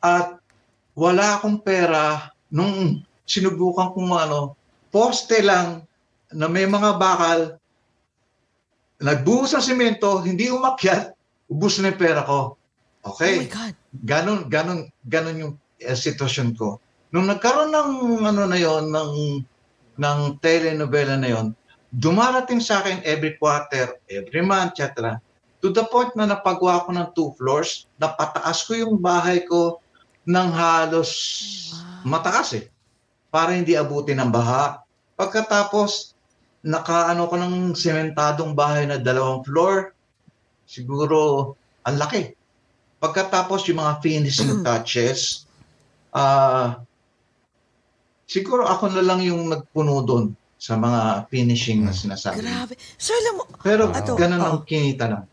At 0.02 0.42
wala 0.98 1.38
akong 1.38 1.62
pera 1.62 2.34
nung 2.50 3.06
sinubukan 3.30 3.94
kong 3.94 4.12
ano, 4.18 4.58
poste 4.90 5.40
lang 5.46 5.86
na 6.34 6.50
may 6.50 6.66
mga 6.66 6.98
bakal, 6.98 7.40
nagbuhos 9.00 9.54
ng 9.56 9.64
simento, 9.66 10.20
hindi 10.26 10.50
umakyat, 10.50 11.14
ubus 11.48 11.80
na 11.80 11.94
yung 11.94 12.02
pera 12.02 12.22
ko. 12.26 12.58
Oh 13.02 13.14
Okay? 13.14 13.46
my 13.46 13.50
God. 13.50 13.76
ganon 14.06 14.40
ganon 14.48 14.80
ganon 15.04 15.42
yung 15.42 15.54
eh, 15.82 15.98
sitwasyon 15.98 16.54
ko 16.56 16.78
nung 17.12 17.28
nagkaroon 17.28 17.72
ng 17.72 17.92
ano 18.24 18.44
na 18.48 18.60
yon 18.60 18.90
ng 18.90 19.14
ng 20.00 20.20
telenovela 20.40 21.20
na 21.20 21.30
yon 21.30 21.48
dumarating 21.92 22.64
sa 22.64 22.80
akin 22.80 23.04
every 23.04 23.36
quarter 23.36 24.00
every 24.08 24.42
month 24.42 24.80
etc 24.80 25.20
to 25.60 25.70
the 25.76 25.84
point 25.92 26.10
na 26.16 26.26
napagawa 26.26 26.88
ko 26.88 26.90
ng 26.96 27.08
two 27.12 27.30
floors 27.36 27.86
napataas 28.00 28.64
ko 28.64 28.80
yung 28.80 28.96
bahay 28.98 29.44
ko 29.44 29.84
ng 30.26 30.50
halos 30.56 31.12
mataas 32.06 32.58
eh 32.58 32.66
para 33.32 33.56
hindi 33.56 33.80
abutin 33.80 34.20
ng 34.20 34.30
baha. 34.30 34.84
Pagkatapos 35.16 36.14
nakaano 36.62 37.26
ko 37.26 37.36
ng 37.40 37.56
sementadong 37.74 38.54
bahay 38.54 38.86
na 38.86 39.00
dalawang 39.02 39.42
floor 39.42 39.96
siguro 40.68 41.54
ang 41.88 41.98
laki. 41.98 42.36
Pagkatapos 43.02 43.66
yung 43.72 43.82
mga 43.82 43.98
finishing 44.04 44.62
touches, 44.68 45.50
ah 46.14 46.78
siguro 48.32 48.64
ako 48.64 48.96
na 48.96 49.04
lang 49.04 49.20
yung 49.20 49.52
nagpuno 49.52 50.08
doon 50.08 50.32
sa 50.56 50.80
mga 50.80 51.28
finishing 51.28 51.84
na 51.84 51.92
sinasabi. 51.92 52.40
Grabe. 52.40 52.80
Sir, 52.96 53.12
alam 53.28 53.34
mo, 53.42 53.44
Pero 53.60 53.92
Ato, 53.92 54.16
ganun 54.16 54.40
oo. 54.40 54.48
ang 54.48 54.58
kinita 54.64 55.12
lang. 55.12 55.24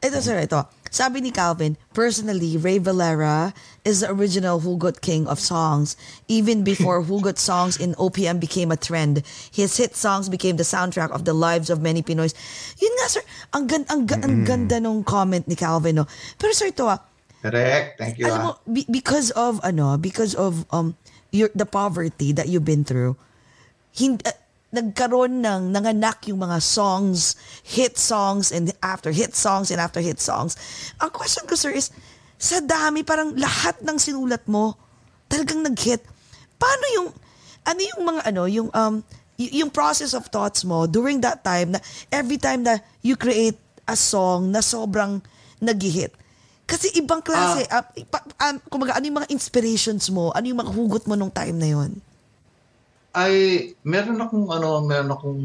Ito, 0.00 0.22
sir, 0.22 0.38
ito. 0.38 0.62
Sabi 0.86 1.18
ni 1.18 1.34
Calvin, 1.34 1.74
personally, 1.90 2.54
Ray 2.54 2.78
Valera 2.78 3.50
is 3.82 4.06
the 4.06 4.08
original 4.08 4.62
Hugot 4.62 5.02
King 5.02 5.26
of 5.26 5.42
songs. 5.42 5.98
Even 6.30 6.62
before 6.62 7.02
Hugot 7.10 7.36
songs 7.42 7.74
in 7.76 7.98
OPM 7.98 8.38
became 8.38 8.70
a 8.70 8.78
trend, 8.78 9.26
his 9.50 9.74
hit 9.76 9.98
songs 9.98 10.30
became 10.30 10.56
the 10.56 10.68
soundtrack 10.68 11.10
of 11.10 11.26
the 11.26 11.34
lives 11.34 11.68
of 11.68 11.82
many 11.82 12.00
Pinoys. 12.06 12.38
Yun 12.78 12.92
nga, 13.02 13.06
sir, 13.10 13.24
ang, 13.52 13.66
gan- 13.66 13.88
ang, 13.90 14.06
ga- 14.06 14.22
ang 14.22 14.46
ganda 14.46 14.78
nung 14.78 15.02
comment 15.02 15.42
ni 15.50 15.58
Calvin, 15.58 15.98
no? 15.98 16.06
Pero 16.38 16.54
sir, 16.54 16.70
ito 16.70 16.86
ah, 16.86 17.02
Correct. 17.42 17.98
Thank 17.98 18.22
you. 18.22 18.30
alam 18.30 18.38
mo, 18.42 18.50
ah. 18.54 18.62
be- 18.70 18.88
because 18.88 19.34
of, 19.34 19.58
ano, 19.66 19.98
because 19.98 20.38
of 20.38 20.64
um 20.70 20.94
your, 21.36 21.50
the 21.52 21.68
poverty 21.68 22.32
that 22.32 22.48
you've 22.48 22.64
been 22.64 22.82
through, 22.82 23.20
hindi, 23.92 24.24
uh, 24.24 24.32
nagkaroon 24.72 25.40
ng 25.44 25.72
nanganak 25.72 26.26
yung 26.28 26.42
mga 26.42 26.58
songs, 26.60 27.36
hit 27.62 27.96
songs, 27.96 28.50
and 28.50 28.72
after 28.82 29.12
hit 29.12 29.36
songs, 29.36 29.70
and 29.70 29.78
after 29.80 30.00
hit 30.00 30.18
songs. 30.18 30.56
Ang 31.00 31.12
question 31.12 31.44
ko, 31.46 31.54
sir, 31.54 31.72
is, 31.72 31.92
sa 32.36 32.60
dami, 32.60 33.00
parang 33.00 33.32
lahat 33.36 33.80
ng 33.80 33.96
sinulat 33.96 34.44
mo, 34.50 34.76
talagang 35.30 35.64
nag-hit. 35.64 36.04
Paano 36.60 36.84
yung, 36.96 37.08
ano 37.66 37.80
yung 37.80 38.02
mga 38.04 38.20
ano, 38.28 38.42
yung, 38.44 38.68
um, 38.74 39.00
y- 39.40 39.64
yung 39.64 39.70
process 39.72 40.12
of 40.12 40.28
thoughts 40.28 40.64
mo 40.64 40.84
during 40.84 41.20
that 41.24 41.40
time 41.44 41.76
na 41.76 41.80
every 42.12 42.36
time 42.36 42.64
na 42.64 42.80
you 43.00 43.16
create 43.16 43.56
a 43.88 43.96
song 43.96 44.50
na 44.50 44.60
sobrang 44.60 45.22
nag-hit. 45.62 46.12
Kasi 46.66 46.98
ibang 46.98 47.22
klase, 47.22 47.62
ah, 47.70 47.86
pa- 48.10 48.26
um, 48.50 48.58
kumaga, 48.66 48.98
ano 48.98 49.06
yung 49.06 49.18
mga 49.22 49.30
inspirations 49.30 50.10
mo? 50.10 50.34
Ano 50.34 50.50
yung 50.50 50.60
mga 50.60 50.74
hugot 50.74 51.04
mo 51.06 51.14
nung 51.14 51.30
time 51.30 51.54
na 51.54 51.70
yon? 51.70 51.92
ay 53.16 53.34
meron 53.80 54.20
akong 54.20 54.46
ano, 54.52 54.84
meron 54.84 55.10
akong 55.16 55.42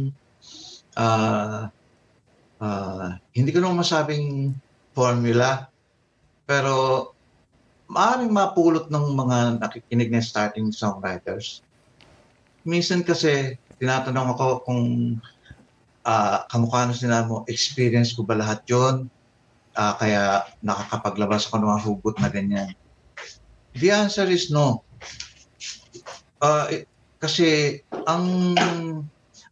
ah 0.99 1.72
ah, 2.59 3.09
hindi 3.32 3.49
ko 3.55 3.63
naman 3.63 3.80
masabing 3.80 4.51
formula 4.91 5.72
pero 6.43 7.07
maaaring 7.88 8.32
mapulot 8.32 8.91
ng 8.91 9.05
mga 9.15 9.38
nakikinig 9.63 10.11
na 10.11 10.19
starting 10.19 10.76
songwriters. 10.76 11.63
Minsan 12.67 13.07
kasi 13.07 13.55
tinatanong 13.80 14.36
ako 14.36 14.67
kung 14.67 14.84
ah 16.03 16.43
kamukha 16.51 16.91
na 16.91 16.95
sila 16.95 17.24
mo, 17.24 17.47
experience 17.47 18.11
ko 18.11 18.28
ba 18.28 18.36
lahat 18.36 18.67
yon? 18.67 19.07
Ah, 19.72 19.95
kaya 19.95 20.43
nakakapaglabas 20.59 21.47
ako 21.47 21.55
ng 21.63 21.69
mga 21.72 21.84
hugot 21.88 22.15
na 22.19 22.30
ganyan. 22.30 22.72
The 23.80 23.89
answer 23.91 24.28
is 24.28 24.51
no. 24.51 24.84
Ah, 26.43 26.67
eh, 26.67 26.84
kasi 27.22 27.80
ang 28.03 28.55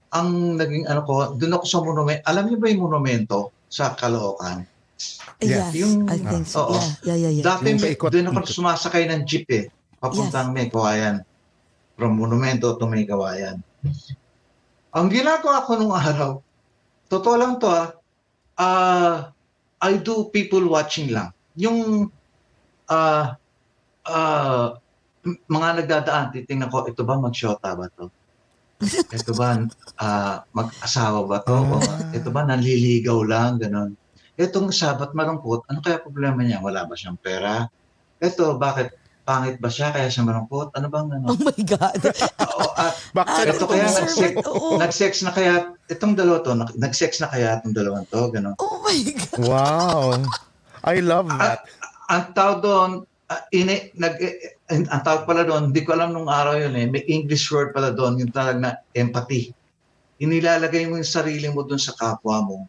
ang 0.10 0.30
naging 0.58 0.90
ano 0.90 1.06
ko, 1.06 1.38
doon 1.38 1.56
ako 1.56 1.66
sa 1.70 1.80
monumento. 1.86 2.24
Alam 2.26 2.44
niyo 2.50 2.58
ba 2.58 2.68
yung 2.68 2.84
monumento 2.90 3.54
sa 3.70 3.94
Caloocan? 3.94 4.66
Yeah. 5.40 5.72
Yes, 5.72 5.80
Yung- 5.80 6.10
I 6.12 6.20
think 6.20 6.50
so. 6.50 6.68
Oo. 6.68 6.76
Yeah, 7.06 7.16
yeah, 7.16 7.32
yeah, 7.32 7.32
yeah. 7.40 7.46
Dati 7.46 7.72
may, 7.78 7.96
doon 7.96 8.28
ako 8.34 8.52
sumasakay 8.52 9.08
ng 9.08 9.24
jeep 9.24 9.48
eh. 9.48 9.72
Papuntang 10.02 10.52
may 10.52 10.68
kawayan. 10.68 11.24
From 11.96 12.20
monumento 12.20 12.76
to 12.76 12.88
may 12.90 13.08
kawayan. 13.08 13.64
Ang 14.92 15.08
ginagawa 15.14 15.64
ko 15.64 15.78
nung 15.78 15.96
araw, 15.96 16.42
totoo 17.08 17.36
lang 17.38 17.62
to 17.62 17.70
ah, 17.70 17.96
ah, 18.60 19.32
I 19.80 19.96
do 20.00 20.28
people 20.30 20.68
watching 20.68 21.16
lang. 21.16 21.32
Yung 21.56 22.12
ah, 22.92 23.40
m- 25.24 25.42
mga 25.48 25.70
nagdadaan, 25.84 26.36
titingnan 26.36 26.68
ko, 26.68 26.84
ito 26.88 27.02
ba 27.08 27.16
mag-shota 27.16 27.76
ba 27.76 27.88
to? 27.96 28.12
Ito 29.12 29.32
ba 29.36 29.60
ah, 30.00 30.44
mag-asawa 30.52 31.24
ba 31.24 31.40
to? 31.48 31.56
O 31.56 31.80
ito 32.12 32.30
ba 32.32 32.44
nanliligaw 32.44 33.20
lang, 33.24 33.60
ganon. 33.60 33.96
Itong 34.40 34.72
sabat 34.72 35.12
malungkot, 35.12 35.68
ano 35.68 35.80
kaya 35.84 36.00
problema 36.00 36.44
niya? 36.44 36.64
Wala 36.64 36.88
ba 36.88 36.96
siyang 36.96 37.20
pera? 37.20 37.68
Ito, 38.20 38.56
bakit? 38.56 38.99
Pangit 39.30 39.62
ba 39.62 39.70
siya 39.70 39.94
kaya 39.94 40.10
siya 40.10 40.26
malungkot? 40.26 40.74
Ano 40.74 40.90
bang 40.90 41.22
ano? 41.22 41.30
Oh 41.30 41.38
my 41.38 41.62
God. 41.62 42.02
Oo, 42.50 42.74
ah, 42.74 42.90
Bakit? 43.14 43.54
ito 43.54 43.66
kaya 43.70 43.86
nag-sex, 43.86 44.34
nag-sex 44.82 45.12
na 45.22 45.30
kaya, 45.30 45.54
itong 45.86 46.18
dalawa 46.18 46.42
to, 46.42 46.58
nag- 46.58 46.74
nag-sex 46.74 47.22
na 47.22 47.30
kaya 47.30 47.62
itong 47.62 47.78
dalawang 47.78 48.10
to, 48.10 48.26
gano'n. 48.34 48.58
Oh 48.58 48.82
my 48.82 48.98
God. 49.06 49.38
Wow. 49.46 50.26
I 50.82 50.98
love 51.06 51.30
that. 51.30 51.62
Ang 52.10 52.34
tawag 52.34 52.66
doon, 52.66 52.92
ah, 53.30 53.46
ini, 53.54 53.94
nag, 54.02 54.18
eh, 54.18 54.58
eh, 54.66 54.82
ang 54.90 55.04
tawag 55.06 55.30
pala 55.30 55.46
doon, 55.46 55.70
hindi 55.70 55.86
ko 55.86 55.94
alam 55.94 56.10
nung 56.10 56.26
araw 56.26 56.58
yun 56.58 56.74
eh, 56.74 56.90
may 56.90 57.06
English 57.06 57.54
word 57.54 57.70
pala 57.70 57.94
doon, 57.94 58.18
yung 58.18 58.34
talaga 58.34 58.58
na 58.58 58.72
empathy. 58.98 59.54
Inilalagay 60.18 60.90
mo 60.90 60.98
yung 60.98 61.06
sarili 61.06 61.46
mo 61.54 61.62
doon 61.62 61.78
sa 61.78 61.94
kapwa 61.94 62.42
mo. 62.42 62.66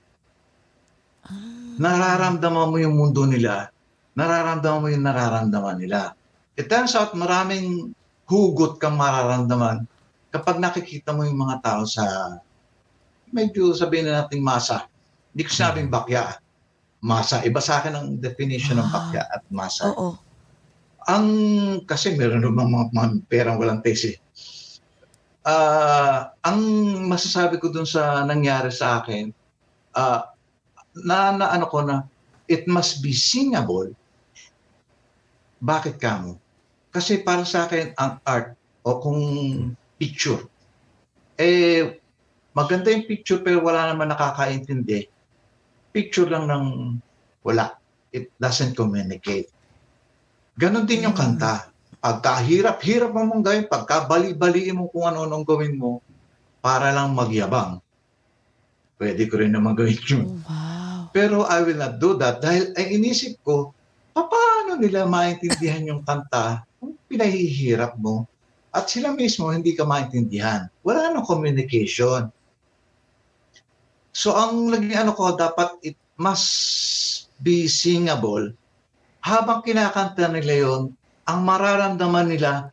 Nararamdaman 1.81 2.69
mo 2.69 2.77
yung 2.77 3.01
mundo 3.01 3.25
nila. 3.25 3.73
Nararamdaman 4.13 4.81
mo 4.85 4.89
yung 4.93 5.09
nararamdaman 5.09 5.81
nila. 5.81 6.20
It 6.61 6.69
turns 6.69 6.93
out 6.93 7.17
maraming 7.17 7.97
hugot 8.29 8.77
kang 8.77 9.01
mararamdaman 9.01 9.89
kapag 10.29 10.61
nakikita 10.61 11.17
mo 11.17 11.25
yung 11.25 11.41
mga 11.41 11.65
tao 11.65 11.89
sa 11.89 12.37
medyo 13.33 13.73
sabihin 13.73 14.13
na 14.13 14.21
natin 14.21 14.45
masa. 14.45 14.85
Hindi 15.33 15.49
ko 15.49 15.51
sinabing 15.57 15.89
bakya. 15.89 16.37
Masa. 17.01 17.41
Iba 17.49 17.65
sa 17.65 17.81
akin 17.81 17.97
ang 17.97 18.07
definition 18.21 18.77
ng 18.77 18.93
bakya 18.93 19.25
at 19.25 19.41
masa. 19.49 19.89
Oo. 19.89 20.21
Ang 21.09 21.27
kasi 21.89 22.13
meron 22.13 22.45
naman 22.45 22.69
mga, 22.69 22.87
mga 22.93 23.09
perang 23.25 23.57
walang 23.57 23.81
tesi. 23.81 24.13
Ah, 25.41 26.37
ang 26.45 26.61
masasabi 27.09 27.57
ko 27.57 27.73
dun 27.73 27.89
sa 27.89 28.21
nangyari 28.29 28.69
sa 28.69 29.01
akin, 29.01 29.33
ah, 29.97 30.29
na, 30.93 31.33
na 31.33 31.57
ano 31.57 31.65
ko 31.73 31.81
na 31.81 32.05
it 32.45 32.69
must 32.69 33.01
be 33.01 33.17
singable. 33.17 33.89
Bakit 35.65 35.97
kamo? 35.97 36.37
Kasi 36.91 37.23
para 37.23 37.47
sa 37.47 37.71
akin 37.71 37.95
ang 37.95 38.19
art 38.27 38.59
o 38.83 38.99
kung 38.99 39.23
picture 39.97 40.51
eh 41.41 41.97
maganda 42.53 42.93
yung 42.93 43.09
picture 43.09 43.41
pero 43.41 43.65
wala 43.65 43.89
naman 43.89 44.13
nakakaintindi. 44.13 45.09
Picture 45.91 46.29
lang 46.29 46.47
ng 46.47 46.65
wala. 47.41 47.81
It 48.13 48.29
doesn't 48.37 48.77
communicate. 48.77 49.49
Ganon 50.61 50.85
din 50.85 51.09
yung 51.09 51.17
kanta. 51.17 51.73
Pagka 52.01 52.45
hirap-hirap 52.45 53.17
mo 53.17 53.25
mong 53.25 53.45
gawin, 53.45 53.65
pagka 53.65 54.05
bali-baliin 54.05 54.77
mo 54.77 54.93
kung 54.93 55.09
ano 55.09 55.25
nung 55.25 55.45
gawin 55.45 55.81
mo, 55.81 56.05
para 56.61 56.93
lang 56.93 57.17
magyabang. 57.17 57.81
Pwede 59.01 59.25
ko 59.25 59.41
rin 59.41 59.57
naman 59.57 59.73
gawin 59.73 60.01
yun. 60.05 60.25
Oh, 60.29 60.37
wow. 60.45 61.01
Pero 61.17 61.49
I 61.49 61.65
will 61.65 61.81
not 61.81 61.97
do 61.97 62.15
that 62.21 62.45
dahil 62.45 62.77
ay 62.77 63.01
inisip 63.01 63.41
ko, 63.41 63.73
paano 64.13 64.77
nila 64.77 65.09
maintindihan 65.09 65.83
yung 65.83 66.05
kanta 66.05 66.69
pinahihirap 67.11 67.97
mo 68.01 68.25
at 68.71 68.87
sila 68.87 69.11
mismo 69.11 69.51
hindi 69.51 69.75
ka 69.75 69.83
maintindihan. 69.83 70.71
Wala 70.87 71.11
nang 71.11 71.27
communication. 71.27 72.31
So 74.15 74.35
ang 74.35 74.71
laging 74.71 74.95
ano 74.95 75.13
ko, 75.15 75.35
dapat 75.35 75.75
it 75.83 75.99
must 76.19 77.31
be 77.43 77.67
singable. 77.67 78.55
Habang 79.21 79.67
kinakanta 79.67 80.31
nila 80.31 80.55
yon, 80.67 80.83
ang 81.27 81.41
mararamdaman 81.43 82.31
nila, 82.31 82.71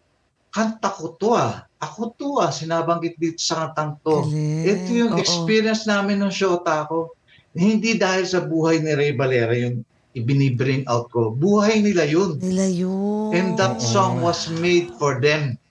kanta 0.54 0.90
ko 0.94 1.18
to 1.18 1.34
ah. 1.34 1.66
Ako 1.78 2.18
to 2.18 2.42
ah, 2.42 2.50
sinabanggit 2.50 3.22
dito 3.22 3.38
sa 3.38 3.70
kantang 3.70 4.02
to. 4.02 4.26
Galing. 4.26 4.66
Ito 4.66 4.90
yung 4.94 5.14
Oo. 5.14 5.22
experience 5.22 5.86
namin 5.86 6.22
ng 6.22 6.34
shota 6.34 6.90
ko. 6.90 7.14
Hindi 7.54 7.98
dahil 7.98 8.26
sa 8.26 8.42
buhay 8.42 8.82
ni 8.82 8.94
Ray 8.94 9.14
Valera 9.14 9.54
yung 9.58 9.86
ibinibring 10.18 10.84
out 10.90 11.14
ko. 11.14 11.30
Buhay 11.30 11.86
nila 11.86 12.10
yun. 12.10 12.42
Nila 12.42 12.66
yun. 12.66 13.32
And 13.38 13.54
that 13.62 13.78
song 13.78 14.26
was 14.26 14.50
made 14.50 14.90
for 14.98 15.22
them. 15.22 15.62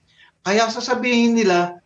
Kaya 0.47 0.71
sasabihin 0.71 1.35
nila, 1.35 1.83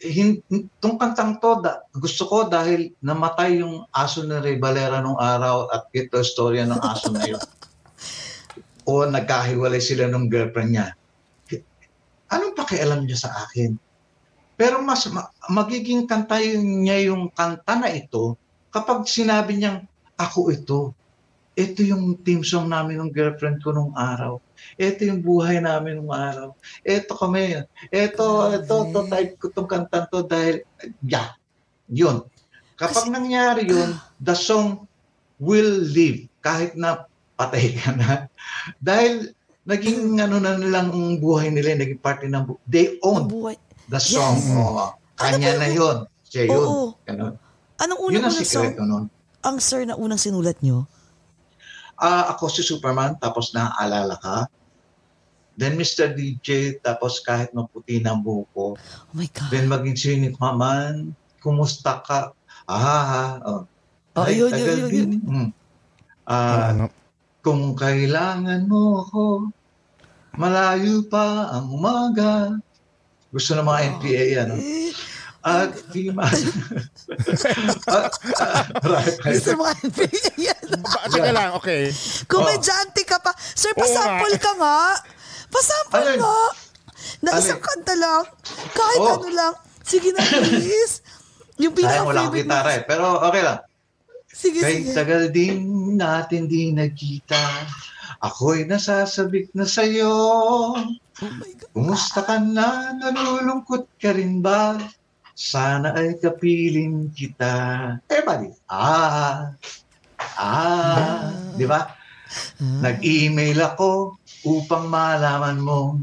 hin, 0.00 0.40
itong 0.48 0.96
kantang 0.96 1.36
to, 1.36 1.60
da, 1.60 1.84
gusto 1.92 2.24
ko 2.24 2.48
dahil 2.48 2.96
namatay 3.04 3.60
yung 3.60 3.84
aso 3.92 4.24
ni 4.24 4.32
Ray 4.40 4.56
Valera 4.56 5.04
nung 5.04 5.20
araw 5.20 5.68
at 5.68 5.92
ito 5.92 6.16
istorya 6.16 6.64
ng 6.64 6.80
aso 6.80 7.12
na 7.12 7.28
yun. 7.28 7.40
o 8.88 9.04
nagkahiwalay 9.04 9.78
sila 9.78 10.08
ng 10.08 10.32
girlfriend 10.32 10.72
niya. 10.72 10.88
Anong 12.32 12.56
pakialam 12.56 13.04
niya 13.04 13.28
sa 13.28 13.30
akin? 13.44 13.76
Pero 14.56 14.80
mas 14.80 15.04
ma- 15.12 15.28
magiging 15.52 16.08
kanta 16.08 16.40
niya 16.40 17.12
yung 17.12 17.28
kanta 17.32 17.76
na 17.76 17.92
ito 17.92 18.40
kapag 18.72 19.04
sinabi 19.04 19.60
niyang, 19.60 19.84
ako 20.20 20.52
ito. 20.52 20.80
Ito 21.60 21.84
yung 21.84 22.16
team 22.24 22.40
song 22.40 22.72
namin 22.72 22.96
ng 22.96 23.12
girlfriend 23.12 23.60
ko 23.60 23.76
nung 23.76 23.92
araw. 23.92 24.40
Ito 24.80 25.04
yung 25.04 25.20
buhay 25.20 25.60
namin 25.60 26.00
nung 26.00 26.08
araw. 26.08 26.56
Ito 26.80 27.12
kami. 27.12 27.60
Ito, 27.92 28.26
ito, 28.56 28.74
ito, 28.88 29.00
type 29.04 29.36
ko 29.36 29.52
tong 29.52 29.68
kanta 29.68 30.08
to 30.08 30.24
dahil, 30.24 30.64
yeah, 31.04 31.36
yun. 31.92 32.24
Kapag 32.80 33.12
nangyari 33.12 33.68
yun, 33.68 33.92
the 34.16 34.32
song 34.32 34.88
will 35.36 35.84
live 35.84 36.24
kahit 36.40 36.72
na 36.72 37.04
patay 37.36 37.76
ka 37.76 37.92
na. 37.92 38.24
Dahil 38.88 39.32
naging 39.64 40.16
ano 40.20 40.40
na 40.40 40.56
nilang 40.56 40.92
buhay 41.20 41.52
nila, 41.52 41.76
naging 41.76 42.00
parte 42.00 42.24
ng 42.28 42.44
bu- 42.44 42.60
they 42.64 42.96
own 43.04 43.28
buhay. 43.28 43.56
the 43.88 44.00
song. 44.00 44.36
Yes. 44.36 44.56
Oo. 44.56 44.84
Kanya 45.16 45.56
Ano 45.56 45.60
na 45.60 45.68
yun. 45.68 45.96
Siya 46.24 46.44
yun. 46.48 46.56
Oo. 46.56 46.84
Ganun. 47.04 47.36
Anong 47.80 48.00
Yun 48.08 48.20
ang 48.24 48.32
unang-unang 48.32 48.48
song? 48.48 48.72
nun. 48.84 49.04
Ang 49.40 49.56
sir 49.60 49.88
na 49.88 49.96
unang 49.96 50.20
sinulat 50.20 50.60
nyo? 50.60 50.84
Ah, 52.00 52.32
ako 52.32 52.48
si 52.48 52.64
Superman, 52.64 53.20
tapos 53.20 53.52
naaalala 53.52 54.16
ka. 54.16 54.48
Then 55.60 55.76
Mr. 55.76 56.16
DJ, 56.16 56.80
tapos 56.80 57.20
kahit 57.20 57.52
maputi 57.52 58.00
na 58.00 58.16
ang 58.16 58.24
buhok 58.24 58.48
ko. 58.56 58.66
Oh 58.80 59.12
my 59.12 59.28
God. 59.28 59.52
Then 59.52 59.68
maging 59.68 59.98
sinik 60.00 60.40
maman, 60.40 61.12
kumusta 61.44 62.00
ka? 62.00 62.32
Ah, 62.64 63.04
ha, 63.04 63.24
oh. 63.44 63.62
Oh, 64.16 64.26
Ay, 64.26 64.40
yun, 64.40 64.48
yun, 64.48 64.56
tagal 64.56 64.78
yun, 64.80 64.90
din. 64.90 65.10
Mm. 65.22 65.48
Ah, 66.24 66.72
ano? 66.72 66.88
kung 67.44 67.76
kailangan 67.76 68.64
mo 68.64 69.04
ako, 69.04 69.24
malayo 70.40 71.04
pa 71.06 71.52
ang 71.52 71.68
umaga. 71.68 72.56
Gusto 73.30 73.54
ng 73.54 73.66
mga 73.68 73.80
NPA 73.96 74.24
yan. 74.40 74.48
No? 75.40 75.48
At 75.48 75.72
di 75.88 76.12
ma... 76.12 76.28
Ah, 77.90 78.06
ah, 78.38 78.64
right, 78.86 79.18
yan. 80.46 80.64
Ba, 80.78 81.10
teka 81.10 81.32
lang, 81.32 81.50
okay. 81.56 81.90
Komedyante 82.24 83.02
ka 83.02 83.18
pa. 83.18 83.32
Sir, 83.36 83.74
pasample 83.74 84.36
ka 84.38 84.52
nga. 84.56 84.94
Pasample 85.50 86.00
Alin? 86.06 86.18
nga. 86.22 86.38
Na 87.20 87.30
Alin? 87.34 87.40
isang 87.42 87.60
kanta 87.60 87.94
lang. 87.96 88.24
Kahit 88.70 89.00
Oh. 89.00 89.16
ano 89.18 89.28
lang. 89.28 89.54
Sige 89.82 90.14
na, 90.14 90.22
please. 90.22 91.02
Yung 91.62 91.74
Kaya 91.74 92.04
mo 92.06 92.14
lang 92.14 92.30
pinaka-favorite 92.30 92.46
gitara 92.46 92.70
eh. 92.72 92.82
Pero 92.86 93.04
okay 93.20 93.42
lang. 93.42 93.58
Sige, 94.30 94.58
Kahit 94.62 94.80
sige. 94.86 94.94
tagal 94.96 95.22
din 95.28 95.56
natin 95.98 96.46
di 96.46 96.70
nagkita, 96.72 97.42
ako'y 98.22 98.64
nasasabik 98.64 99.50
na 99.52 99.66
sa'yo. 99.66 100.08
Oh. 100.08 100.78
Kumusta 101.74 102.24
ka 102.24 102.38
na? 102.40 102.94
Nalulungkot 102.94 103.90
ka 104.00 104.14
rin 104.14 104.40
ba? 104.40 104.78
Sana 105.40 105.96
ay 105.96 106.20
kapiling 106.20 107.16
kita. 107.16 107.96
Everybody. 108.12 108.52
Ah. 108.68 109.56
Ah. 110.36 111.32
Di 111.56 111.64
ba? 111.64 111.96
Nag-email 112.60 113.56
ako 113.72 114.20
upang 114.44 114.92
malaman 114.92 115.56
mo 115.56 115.96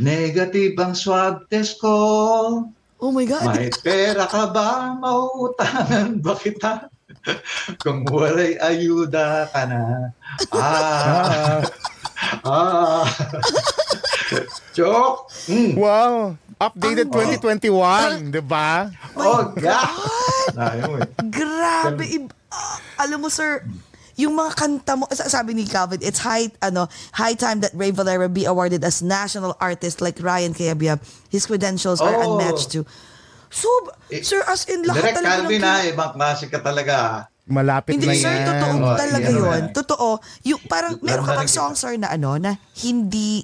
negative 0.00 0.72
ang 0.80 0.96
swab 0.96 1.44
test 1.52 1.84
ko. 1.84 1.92
Oh 2.96 3.12
my 3.12 3.28
God. 3.28 3.44
May 3.52 3.68
pera 3.84 4.24
ka 4.24 4.48
ba? 4.48 4.96
Mauutangan 4.96 6.24
ba 6.24 6.32
kita? 6.40 6.88
Kung 7.84 8.08
wala'y 8.08 8.56
ayuda 8.56 9.52
ka 9.52 9.68
na. 9.68 9.82
Ah. 10.48 11.60
ah. 12.48 13.04
Joke. 14.72 15.28
Mm. 15.44 15.76
Wow. 15.76 16.40
Updated 16.62 17.10
Ang- 17.10 17.34
2021, 18.22 18.30
di 18.30 18.38
ba? 18.38 18.86
Oh, 19.12 19.50
God. 19.50 19.90
Ayun. 20.54 21.00
Grabe. 21.26 22.04
ib- 22.06 22.34
ah, 22.48 22.78
alam 22.98 23.18
mo, 23.18 23.26
sir, 23.26 23.66
yung 24.14 24.30
mga 24.32 24.54
kanta 24.54 24.94
mo, 24.94 25.10
sa- 25.10 25.26
sabi 25.26 25.52
ni 25.52 25.66
Calvin, 25.66 25.98
it's 25.98 26.20
high, 26.20 26.46
ano, 26.60 26.86
high 27.12 27.34
time 27.34 27.58
that 27.58 27.74
Ray 27.74 27.90
Valera 27.90 28.28
be 28.28 28.44
awarded 28.44 28.84
as 28.84 29.02
national 29.02 29.58
artist 29.58 29.98
like 29.98 30.22
Ryan 30.22 30.52
Cayabyab. 30.52 31.02
His 31.26 31.44
credentials 31.44 31.98
are 31.98 32.14
Oh. 32.14 32.38
unmatched 32.38 32.70
too. 32.70 32.86
So, 33.50 33.66
Eh, 34.06 34.22
sir, 34.22 34.40
as 34.46 34.64
in 34.64 34.84
lahat 34.84 35.02
Direct 35.02 35.16
talaga 35.18 35.34
Calvin 35.42 35.58
ng- 35.58 35.66
ha, 35.66 35.76
ibang 35.84 36.10
klase 36.14 36.46
ka 36.46 36.58
talaga. 36.60 37.26
Malapit 37.42 37.98
Hindi, 37.98 38.06
na 38.06 38.14
sir, 38.14 38.30
yan. 38.30 38.46
totoo 38.46 38.74
Oh, 38.78 38.94
talaga 38.94 39.26
yan, 39.26 39.34
yun. 39.34 39.50
yan. 39.50 39.64
Totoo. 39.74 40.08
Yung, 40.46 40.60
parang, 40.64 40.94
meron 41.02 41.26
ka 41.26 41.34
bang 41.34 41.50
song, 41.50 41.74
sir, 41.74 41.98
na 41.98 42.08
ano, 42.08 42.38
na 42.38 42.54
hindi, 42.78 43.42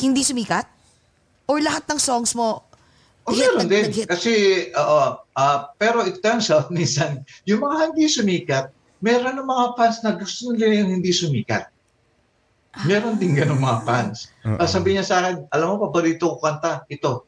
hindi 0.00 0.24
sumikat? 0.24 0.64
Or 1.50 1.58
lahat 1.58 1.82
ng 1.84 1.98
songs 1.98 2.30
mo, 2.32 2.62
O 3.26 3.34
hit, 3.34 3.42
meron 3.42 3.58
nag- 3.60 3.68
din. 3.68 3.82
nag-hit? 3.84 4.06
Kasi, 4.06 4.32
oo. 4.72 5.02
ah, 5.34 5.58
pero 5.74 6.02
it 6.02 6.22
turns 6.22 6.46
out, 6.48 6.70
minsan, 6.72 7.20
yung 7.42 7.60
mga 7.60 7.90
hindi 7.90 8.06
sumikat, 8.06 8.70
meron 9.02 9.34
ng 9.34 9.44
mga 9.44 9.66
fans 9.74 9.98
na 10.00 10.14
gusto 10.14 10.54
nila 10.54 10.78
yung 10.78 10.90
hindi 10.94 11.10
sumikat. 11.10 11.66
Meron 12.80 13.18
din 13.18 13.34
ganun 13.34 13.58
mga 13.58 13.82
fans. 13.82 14.30
Oo. 14.40 14.54
Uh 14.54 14.64
sabi 14.64 14.94
niya 14.94 15.02
sa 15.02 15.18
akin, 15.20 15.50
alam 15.50 15.74
mo, 15.74 15.82
paborito 15.82 16.30
ko 16.30 16.38
kanta, 16.38 16.86
ito. 16.86 17.26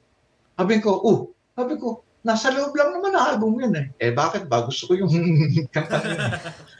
Sabi 0.55 0.79
ko, 0.79 1.03
uh, 1.03 1.21
sabi 1.53 1.75
ko, 1.77 1.99
nasa 2.23 2.55
loob 2.55 2.71
lang 2.73 2.95
naman 2.95 3.11
ang 3.11 3.27
album 3.35 3.59
yun 3.59 3.75
eh. 3.75 3.87
Eh 3.99 4.15
bakit 4.15 4.47
ba? 4.47 4.63
Gusto 4.63 4.87
ko 4.87 4.93
yung 4.95 5.11
kanta 5.75 5.99
yun. 6.01 6.21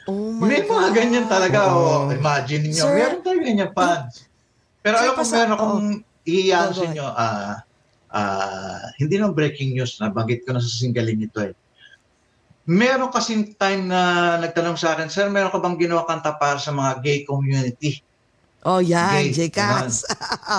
Oh 0.03 0.31
my 0.31 0.47
May 0.49 0.63
mga 0.63 0.67
God. 0.85 0.93
ganyan 0.93 1.27
talaga. 1.27 1.59
Oo. 1.69 2.07
Oh, 2.07 2.11
imagine 2.11 2.63
niyo, 2.65 2.87
meron 2.87 3.19
talaga 3.19 3.39
ganyan 3.41 3.71
fans. 3.71 4.27
Pero 4.79 4.95
Sir, 4.95 5.01
alam 5.01 5.11
ko, 5.11 5.19
pasa- 5.21 5.35
meron 5.37 5.53
akong 5.53 5.79
iiyan 5.83 6.12
Go 6.23 6.71
sa 6.71 6.85
inyo, 6.87 7.03
ah, 7.03 7.59
ah, 8.15 8.83
hindi 8.95 9.19
naman 9.19 9.35
breaking 9.35 9.75
news, 9.75 9.99
nabanggit 9.99 10.47
ko 10.47 10.55
na 10.55 10.63
sa 10.63 10.71
singgaling 10.71 11.19
ito 11.19 11.43
eh. 11.43 11.53
Meron 12.63 13.11
kasing 13.11 13.59
time 13.59 13.91
na 13.91 14.35
nagtanong 14.39 14.79
sa 14.79 14.95
akin, 14.95 15.11
Sir, 15.11 15.27
meron 15.27 15.51
ka 15.51 15.59
bang 15.59 15.75
ginawa 15.75 16.07
kanta 16.07 16.31
para 16.39 16.55
sa 16.55 16.71
mga 16.71 17.03
gay 17.03 17.19
community? 17.27 17.99
Oh, 18.63 18.79
yan, 18.79 19.27
Gay, 19.27 19.51
J-Cats. 19.51 20.07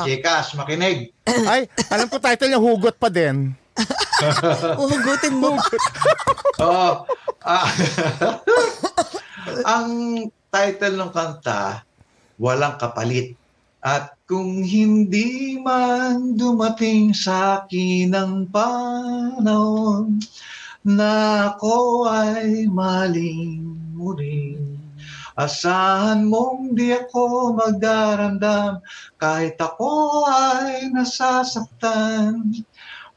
Jekas, 0.05 0.53
makinig. 0.53 1.09
Ay, 1.49 1.65
alam 1.89 2.13
ko 2.13 2.21
title 2.21 2.53
niya 2.53 2.61
Hugot 2.61 3.01
pa 3.01 3.09
din. 3.09 3.57
Uhugutin 4.81 5.35
mo. 5.41 5.57
Oo. 6.69 7.09
Ah, 7.41 7.69
ang 9.65 9.89
title 10.53 10.95
ng 11.01 11.11
kanta, 11.11 11.83
Walang 12.37 12.77
Kapalit. 12.77 13.41
At 13.85 14.17
kung 14.25 14.65
hindi 14.65 15.61
man 15.61 16.41
dumating 16.41 17.13
sa 17.13 17.61
akin 17.61 18.17
ang 18.17 18.49
panahon 18.49 20.25
na 20.81 21.53
ako 21.53 22.09
ay 22.09 22.65
maling 22.65 23.61
muli. 23.93 24.57
Asahan 25.37 26.25
mong 26.33 26.73
di 26.73 26.97
ako 26.97 27.53
magdaramdam 27.61 28.81
kahit 29.21 29.61
ako 29.61 30.25
ay 30.33 30.89
nasasaktan. 30.89 32.57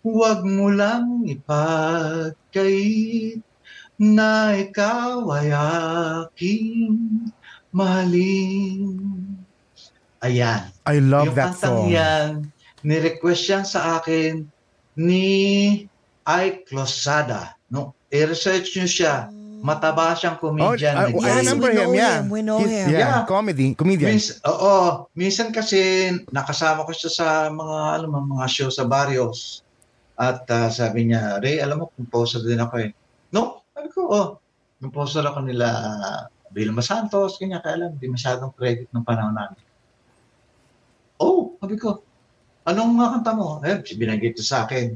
Huwag 0.04 0.44
mo 0.44 0.68
lang 0.68 1.24
ipagkait 1.32 2.60
na 3.96 4.52
ikaw 4.52 5.32
ay 5.32 5.48
aking 6.28 7.32
mahalin. 7.72 9.47
Ayan. 10.28 10.62
I 10.84 10.98
love 11.00 11.32
yung 11.32 11.38
that 11.40 11.56
kantang 11.56 11.78
song. 11.84 11.88
yan, 11.88 12.28
ni-request 12.84 13.44
yan 13.48 13.64
sa 13.64 14.00
akin 14.00 14.44
ni 14.94 15.26
Ike 16.24 16.68
Losada. 16.72 17.56
No, 17.68 17.96
i-research 18.10 18.76
nyo 18.76 18.88
siya. 18.88 19.16
Mataba 19.58 20.14
siyang 20.14 20.38
Oh, 20.38 20.54
comedian. 20.54 20.94
I, 20.94 20.96
na 20.96 21.04
I 21.10 21.12
Yes, 21.12 21.24
gay. 21.24 21.38
remember 21.42 21.70
him, 21.72 21.80
know 21.82 21.98
yeah. 21.98 22.16
him, 22.22 22.26
we 22.30 22.42
know 22.42 22.60
He's- 22.62 22.70
him. 22.70 22.88
Yeah, 22.94 23.00
Yeah. 23.00 23.26
comedy, 23.26 23.74
comedian. 23.74 24.14
Mins, 24.14 24.38
oo, 24.46 24.76
minsan 25.18 25.50
kasi 25.50 26.12
nakasama 26.30 26.86
ko 26.86 26.92
siya 26.94 27.10
sa 27.10 27.28
mga 27.50 27.78
alam 27.98 28.10
mo, 28.12 28.38
mga 28.38 28.48
show 28.48 28.70
sa 28.70 28.86
barrios. 28.86 29.66
At 30.14 30.46
ah, 30.50 30.70
sabi 30.70 31.10
niya, 31.10 31.42
Ray, 31.42 31.58
alam 31.58 31.82
mo, 31.82 31.90
composer 31.94 32.42
din 32.42 32.62
ako 32.62 32.86
eh. 32.86 32.92
No, 33.34 33.66
sabi 33.74 33.90
ko, 33.90 34.02
oh, 34.08 34.28
composer 34.78 35.26
ako 35.26 35.42
nila 35.42 35.68
uh, 35.98 36.22
Vilma 36.54 36.82
Santos, 36.82 37.38
kanya 37.38 37.58
kaya 37.60 37.82
lang, 37.82 37.98
di 37.98 38.08
masyadong 38.08 38.54
credit 38.54 38.88
ng 38.94 39.04
panahon 39.04 39.34
namin. 39.34 39.58
Oh, 41.18 41.58
sabi 41.58 41.76
ko, 41.82 42.06
anong 42.70 42.94
mga 42.94 43.12
kanta 43.20 43.34
mo? 43.34 43.62
Eh, 43.66 43.82
binanggit 43.98 44.38
ko 44.38 44.44
sa 44.46 44.66
akin. 44.66 44.94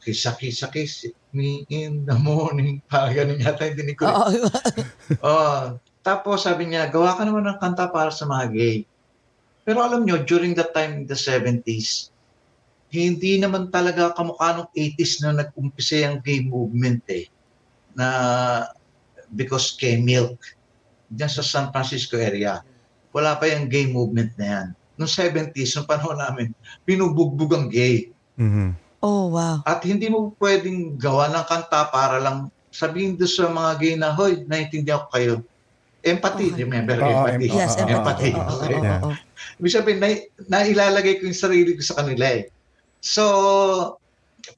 Kiss, 0.00 0.24
kiss, 0.40 0.64
kiss 0.72 1.12
me 1.36 1.68
in 1.68 2.08
the 2.08 2.16
morning. 2.16 2.80
Parang 2.88 3.12
ganun 3.20 3.38
yata 3.42 3.68
yung 3.68 3.78
dinig 3.78 3.98
ko. 4.00 4.08
Oo. 4.08 4.48
Oh, 5.26 5.76
tapos 6.00 6.46
sabi 6.48 6.70
niya, 6.70 6.88
gawa 6.88 7.18
ka 7.18 7.26
naman 7.26 7.44
ng 7.44 7.58
kanta 7.60 7.90
para 7.92 8.08
sa 8.08 8.24
mga 8.24 8.46
gay. 8.54 8.78
Pero 9.66 9.84
alam 9.84 10.06
nyo, 10.06 10.22
during 10.24 10.56
that 10.56 10.72
time 10.72 11.02
in 11.02 11.04
the 11.04 11.18
70s, 11.18 12.08
hindi 12.90 13.38
naman 13.38 13.68
talaga 13.68 14.16
kamukha 14.16 14.56
nung 14.56 14.70
80s 14.72 15.22
na 15.22 15.44
nag-umpisa 15.44 16.00
yung 16.08 16.18
gay 16.24 16.40
movement 16.42 17.04
eh. 17.12 17.28
Na 17.94 18.06
because 19.36 19.76
kay 19.76 20.00
Milk, 20.00 20.40
dyan 21.12 21.30
sa 21.30 21.44
San 21.44 21.70
Francisco 21.70 22.18
area, 22.18 22.64
wala 23.14 23.38
pa 23.38 23.46
yung 23.50 23.70
gay 23.70 23.86
movement 23.86 24.34
na 24.40 24.46
yan. 24.46 24.66
Noong 25.00 25.08
70s, 25.08 25.72
noong 25.72 25.88
panahon 25.88 26.20
namin, 26.20 26.52
pinubugbog 26.84 27.56
ang 27.56 27.72
gay. 27.72 28.12
Mhm. 28.36 28.76
Oh, 29.00 29.32
wow. 29.32 29.64
At 29.64 29.80
hindi 29.80 30.12
mo 30.12 30.36
pwedeng 30.36 31.00
gawa 31.00 31.32
ng 31.32 31.44
kanta 31.48 31.88
para 31.88 32.20
lang 32.20 32.52
sabihin 32.68 33.16
doon 33.16 33.32
sa 33.32 33.48
mga 33.48 33.72
gay 33.80 33.94
na, 33.96 34.12
hoy, 34.12 34.44
naiintindihan 34.44 35.00
ko 35.00 35.16
kayo. 35.16 35.34
Empathy, 36.04 36.52
Okay. 36.52 36.60
remember? 36.60 37.00
Oo, 37.00 37.24
empathy. 37.24 37.48
em- 37.48 37.56
Yes, 37.56 37.72
empathy. 37.80 38.30
oo, 38.36 38.44
Okay. 38.60 38.76
oo, 38.76 39.08
oo. 39.08 39.12
Ibig 39.56 39.72
sabihin, 39.72 39.98
na, 39.98 40.08
nailalagay 40.52 41.16
ko 41.16 41.24
yung 41.24 41.36
sarili 41.36 41.72
ko 41.72 41.80
sa 41.80 41.96
kanila 41.96 42.28
eh. 42.28 42.52
So, 43.00 43.24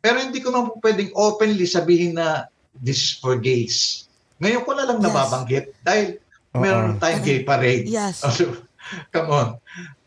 pero 0.02 0.18
hindi 0.18 0.42
ko 0.42 0.50
naman 0.50 0.74
pwedeng 0.82 1.14
openly 1.14 1.66
sabihin 1.66 2.18
na 2.18 2.50
this 2.74 2.98
is 2.98 3.10
for 3.14 3.38
gays. 3.38 4.10
Ngayon 4.42 4.66
ko 4.66 4.74
na 4.74 4.90
lang 4.90 4.98
Yes. 4.98 5.06
nababanggit 5.06 5.64
dahil 5.78 6.18
Oo. 6.50 6.58
meron 6.58 6.98
tayong 6.98 7.22
gay 7.22 7.46
parade. 7.46 7.86
Yes. 7.86 8.22
Come 9.14 9.30
on. 9.32 9.48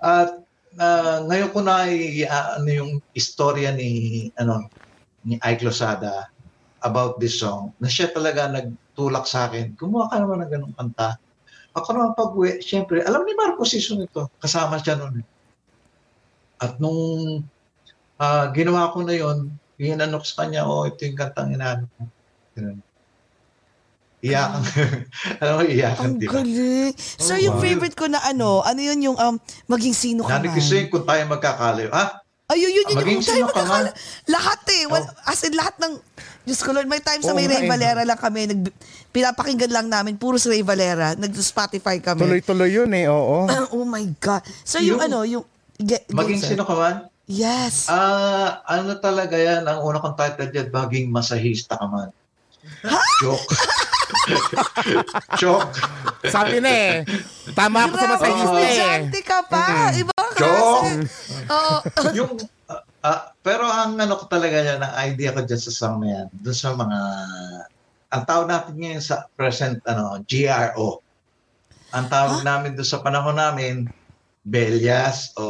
At 0.02 0.46
ah, 0.80 1.24
ngayon 1.26 1.50
ko 1.52 1.60
na 1.66 1.90
ah, 2.30 2.48
ano 2.60 2.70
yung 2.70 2.92
istorya 3.18 3.74
ni 3.74 4.30
ano 4.38 4.70
ni 5.26 5.42
Ike 5.42 5.66
Losada 5.66 6.30
about 6.86 7.18
this 7.18 7.42
song 7.42 7.74
na 7.82 7.90
siya 7.90 8.14
talaga 8.14 8.46
nagtulak 8.46 9.26
sa 9.26 9.50
akin. 9.50 9.74
Gumawa 9.74 10.14
ka 10.14 10.22
naman 10.22 10.46
ng 10.46 10.52
ganong 10.54 10.76
kanta. 10.78 11.18
Ako 11.76 11.92
naman 11.92 12.16
pag 12.16 12.32
uwi, 12.32 12.64
syempre, 12.64 13.04
alam 13.04 13.26
ni 13.26 13.34
Marco 13.36 13.66
Sison 13.68 14.00
ito. 14.00 14.32
Kasama 14.40 14.80
siya 14.80 14.96
noon. 14.96 15.26
At 16.62 16.80
nung 16.80 17.44
ah, 18.22 18.48
ginawa 18.54 18.94
ko 18.94 19.04
na 19.04 19.18
yon, 19.18 19.52
hinanok 19.76 20.24
sa 20.24 20.46
kanya, 20.46 20.64
oh, 20.64 20.88
ito 20.88 21.04
yung 21.04 21.20
kantang 21.20 21.52
inaano. 21.52 21.90
Ganun. 22.56 22.80
Iyakan. 24.26 24.62
alam 25.42 25.54
mo, 25.54 25.62
iyakan, 25.64 26.04
Ang 26.04 26.16
di 26.18 26.26
ba? 26.26 26.34
galing. 26.36 26.92
Sir, 26.98 27.38
yung 27.38 27.58
wow. 27.58 27.64
favorite 27.64 27.94
ko 27.94 28.06
na 28.06 28.20
ano, 28.22 28.60
ano 28.60 28.80
yun 28.80 29.00
yung 29.04 29.18
um, 29.18 29.38
maging 29.66 29.94
sino 29.94 30.26
ka 30.26 30.36
Nani 30.36 30.50
man. 30.50 30.56
gusto 30.58 30.74
yun 30.74 30.88
kung 30.90 31.06
tayo 31.06 31.22
magkakalayo. 31.30 31.90
Ha? 31.92 32.06
Ayun, 32.46 32.72
yun, 32.72 32.86
yun, 32.86 32.98
Maging 32.98 33.16
yung 33.16 33.26
tayo 33.26 33.38
sino 33.42 33.48
ka 33.48 33.62
magkakala. 33.62 33.90
Lahat 34.28 34.62
eh. 34.68 34.84
Wal- 34.86 35.06
Oh. 35.06 35.30
As 35.30 35.42
in, 35.42 35.54
lahat 35.54 35.76
ng 35.78 35.94
Diyos 36.42 36.62
ko 36.62 36.70
Lord, 36.70 36.86
may 36.86 37.02
times 37.02 37.26
na 37.26 37.34
Oo 37.34 37.38
may 37.38 37.46
nga 37.46 37.58
Ray 37.58 37.66
eh. 37.66 37.70
Valera 37.70 38.02
lang 38.02 38.18
kami. 38.18 38.42
Nag, 38.46 38.62
pinapakinggan 39.10 39.72
lang 39.72 39.88
namin. 39.90 40.14
Puro 40.16 40.38
si 40.38 40.46
Ray 40.48 40.62
Valera. 40.62 41.14
Nag-Spotify 41.16 41.98
kami. 41.98 42.22
Tuloy-tuloy 42.22 42.70
yun 42.70 42.90
eh, 42.92 43.06
oo. 43.06 43.50
oh 43.74 43.82
my 43.84 44.06
God. 44.20 44.42
So 44.62 44.78
yung, 44.78 44.98
Yung- 44.98 45.02
ano, 45.02 45.26
yung... 45.26 45.46
Get, 45.76 46.06
go, 46.08 46.22
Maging 46.22 46.40
sir. 46.40 46.54
sino 46.54 46.64
ka 46.64 46.74
man, 46.74 46.96
Yes. 47.26 47.90
ah 47.90 48.62
ano 48.64 48.96
talaga 48.96 49.34
yan, 49.34 49.66
ang 49.66 49.82
una 49.82 49.98
kong 49.98 50.14
title 50.14 50.48
dyan, 50.48 50.70
maging 50.70 51.10
masahista 51.10 51.74
ka 51.74 51.84
man. 51.84 52.14
Joke. 53.20 53.42
Joke. 55.42 55.76
Sabi 56.28 56.60
na 56.64 56.72
eh. 56.72 56.94
Tama 57.54 57.90
ako 57.90 57.96
sa 58.00 58.08
masahista 58.18 58.60
eh. 59.02 59.24
ka 59.24 59.40
pa. 59.46 59.92
Ibang 59.94 60.30
Joke. 60.36 60.66
klase. 60.66 60.92
Oo. 61.52 61.76
yung 62.18 62.32
ah, 62.70 62.82
ah, 63.06 63.22
pero 63.42 63.66
ang 63.68 63.98
ano 64.00 64.18
ko 64.18 64.26
talaga 64.30 64.58
yan, 64.62 64.82
ang 64.82 64.96
idea 65.06 65.34
ko 65.36 65.46
dyan 65.46 65.62
sa 65.62 65.72
song 65.74 66.02
na 66.02 66.08
yan, 66.22 66.28
dun 66.34 66.58
sa 66.58 66.74
mga 66.74 67.00
ang 68.16 68.24
tawag 68.24 68.48
natin 68.48 68.74
ngayon 68.80 69.04
sa 69.04 69.28
present 69.36 69.82
ano, 69.86 70.24
GRO. 70.24 71.04
Ang 71.96 72.06
tawag 72.12 72.44
namin 72.44 72.76
doon 72.76 72.88
sa 72.88 73.04
panahon 73.04 73.36
namin, 73.36 73.88
Belyas 74.46 75.34
o 75.42 75.46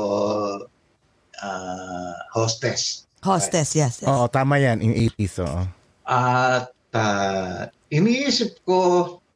ah, 1.43 2.15
hostess. 2.31 3.03
Hostess, 3.25 3.75
yes. 3.75 4.05
yes. 4.05 4.07
Oo, 4.07 4.29
tama 4.29 4.61
yan. 4.61 4.79
In 4.79 4.93
80s, 4.93 5.43
oo. 5.43 5.61
At 6.05 6.71
ah, 6.95 7.67
iniisip 7.95 8.59
ko, 8.67 8.77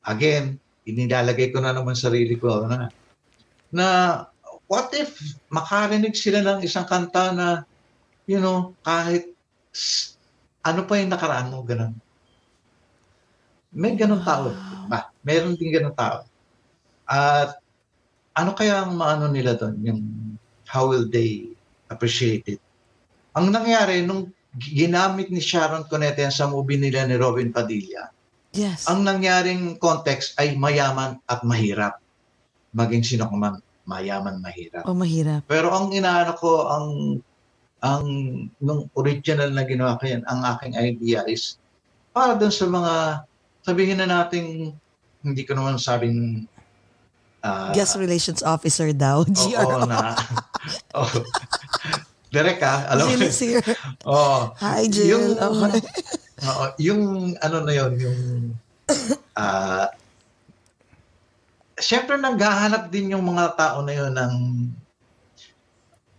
again, 0.04 0.60
inilalagay 0.84 1.56
ko 1.56 1.64
na 1.64 1.72
naman 1.72 1.96
sarili 1.96 2.36
ko 2.36 2.68
na, 2.68 2.92
na 3.72 3.88
what 4.68 4.92
if 4.92 5.16
makarinig 5.48 6.14
sila 6.14 6.44
ng 6.44 6.60
isang 6.68 6.84
kanta 6.84 7.32
na, 7.32 7.48
you 8.28 8.38
know, 8.38 8.76
kahit 8.84 9.32
ano 10.66 10.84
pa 10.84 11.00
yung 11.00 11.14
nakaraan 11.14 11.50
mo, 11.50 11.64
ganun. 11.64 11.96
May 13.72 13.96
ganun 13.96 14.26
tao. 14.26 14.52
Ba? 14.90 15.14
Meron 15.22 15.56
din 15.56 15.72
ganun 15.72 15.96
tao. 15.96 16.26
At 17.06 17.62
ano 18.34 18.52
kaya 18.54 18.86
ang 18.86 18.98
maano 18.98 19.30
nila 19.30 19.58
doon? 19.58 19.78
Yung 19.86 20.02
how 20.70 20.90
will 20.90 21.10
they 21.10 21.54
appreciate 21.90 22.46
it? 22.46 22.62
Ang 23.34 23.54
nangyari, 23.54 24.02
nung 24.06 24.34
ginamit 24.58 25.30
ni 25.30 25.42
Sharon 25.42 25.86
Cuneta 25.86 26.26
yan 26.26 26.34
sa 26.34 26.50
movie 26.50 26.82
nila 26.82 27.06
ni 27.06 27.18
Robin 27.18 27.54
Padilla, 27.54 28.10
Yes. 28.50 28.90
ang 28.90 29.06
nangyaring 29.06 29.78
context 29.78 30.34
ay 30.42 30.58
mayaman 30.58 31.22
at 31.30 31.46
mahirap. 31.46 32.02
Maging 32.74 33.06
sino 33.06 33.30
ka 33.30 33.36
man, 33.38 33.62
mayaman, 33.86 34.42
mahirap. 34.42 34.86
oh, 34.90 34.98
mahirap. 34.98 35.46
Pero 35.46 35.70
ang 35.70 35.94
inaano 35.94 36.34
ko, 36.38 36.66
ang 36.70 36.88
ang 37.80 38.06
nung 38.60 38.92
original 38.98 39.54
na 39.54 39.64
ginawa 39.64 39.96
ko 40.02 40.10
yan, 40.10 40.26
ang 40.28 40.44
aking 40.58 40.76
idea 40.76 41.24
is 41.30 41.56
para 42.12 42.36
dun 42.36 42.52
sa 42.52 42.68
mga 42.68 43.24
sabihin 43.64 44.02
na 44.02 44.08
nating 44.10 44.74
hindi 45.24 45.42
ko 45.48 45.56
naman 45.56 45.80
sabing 45.80 46.44
ah, 47.46 47.72
Guest 47.72 47.96
Relations 47.96 48.42
Officer 48.44 48.92
daw. 48.92 49.24
oo, 49.30 49.30
GRO. 49.30 49.88
na 49.88 50.16
oh, 51.00 51.10
direct 52.34 52.62
ah, 52.66 52.94
alam 52.94 53.14
mo. 53.16 53.30
Oh, 54.06 54.52
Hi, 54.60 54.86
Jill. 54.92 55.10
Yung, 55.16 55.26
Okay. 55.40 55.82
Oo, 56.44 56.66
yung 56.80 57.02
ano 57.44 57.58
na 57.64 57.74
yon 57.76 57.94
yung 58.00 58.20
ah 59.40 59.90
Siyempre 61.80 62.20
naghahanap 62.20 62.92
din 62.92 63.16
yung 63.16 63.24
mga 63.24 63.56
tao 63.56 63.80
na 63.80 63.96
yon 63.96 64.12
ng 64.12 64.36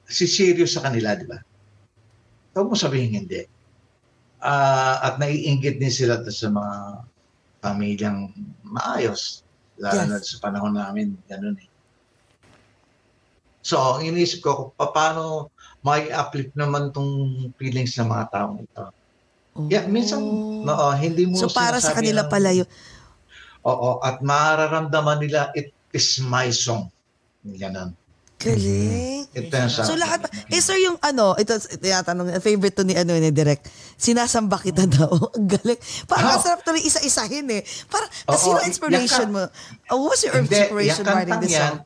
si 0.08 0.24
serious 0.24 0.72
sa 0.72 0.88
kanila, 0.88 1.12
di 1.12 1.28
ba? 1.28 1.36
Huwag 2.56 2.72
mo 2.72 2.74
sabihin 2.74 3.22
hindi. 3.22 3.44
Ah, 4.40 5.04
at 5.04 5.20
naiinggit 5.20 5.76
din 5.76 5.92
sila 5.92 6.24
sa 6.24 6.48
mga 6.48 6.76
pamilyang 7.60 8.32
maayos. 8.64 9.44
Lalo 9.76 10.00
Yes. 10.00 10.08
na 10.08 10.18
sa 10.18 10.36
panahon 10.40 10.74
namin, 10.74 11.12
ganun 11.28 11.60
eh. 11.60 11.68
So, 13.60 13.76
ang 13.76 14.08
iniisip 14.08 14.40
ko, 14.40 14.72
paano 14.80 15.52
may 15.84 16.08
uplift 16.08 16.56
naman 16.56 16.88
tong 16.96 17.52
feelings 17.60 17.92
ng 18.00 18.08
mga 18.08 18.32
taong 18.32 18.64
ito. 18.64 18.84
Yeah, 19.53 19.84
minsan, 19.84 20.22
oo, 20.62 20.88
hindi 20.94 21.26
mo 21.26 21.34
Oh. 21.36 21.42
So 21.42 21.51
para 21.51 21.76
sa 21.76 21.92
kanila 21.92 22.24
ng- 22.24 22.30
pala 22.30 22.51
yun. 22.53 22.68
Oo, 23.61 23.98
at 23.98 24.20
mararamdaman 24.20 25.18
nila, 25.18 25.53
it 25.53 25.68
is 25.90 26.16
my 26.18 26.48
song. 26.48 26.88
Ganun. 27.42 27.92
Galing. 28.40 29.28
Ito 29.28 29.53
yung 29.53 29.68
sa 29.68 29.84
So 29.84 29.92
lahat, 29.94 30.24
eh 30.48 30.59
sir 30.59 30.80
yung 30.80 30.96
ano, 30.98 31.36
ito, 31.36 31.53
yatanong, 31.78 32.40
favorite 32.40 32.72
to 32.72 32.82
ni 32.82 32.96
ano 32.96 33.12
ni 33.12 33.28
Direk, 33.28 33.61
sinasamba 33.94 34.57
kita 34.57 34.88
daw. 34.96 35.12
Ang 35.34 35.44
galing. 35.46 35.76
Parang 36.07 36.34
Oh. 36.34 36.40
sarap 36.40 36.64
tuloy 36.64 36.80
isa-isahin 36.80 37.44
eh. 37.53 37.61
Parang, 37.86 38.09
Oo, 38.26 38.38
sino 38.38 38.59
inspiration 38.64 39.28
yan 39.28 39.34
mo? 39.34 39.44
Oh, 39.90 40.01
what 40.01 40.16
was 40.16 40.24
your 40.24 40.32
Hindi, 40.34 40.57
inspiration 40.57 41.05
writing 41.05 41.36
this 41.38 41.53
yan, 41.53 41.61
song? 41.61 41.78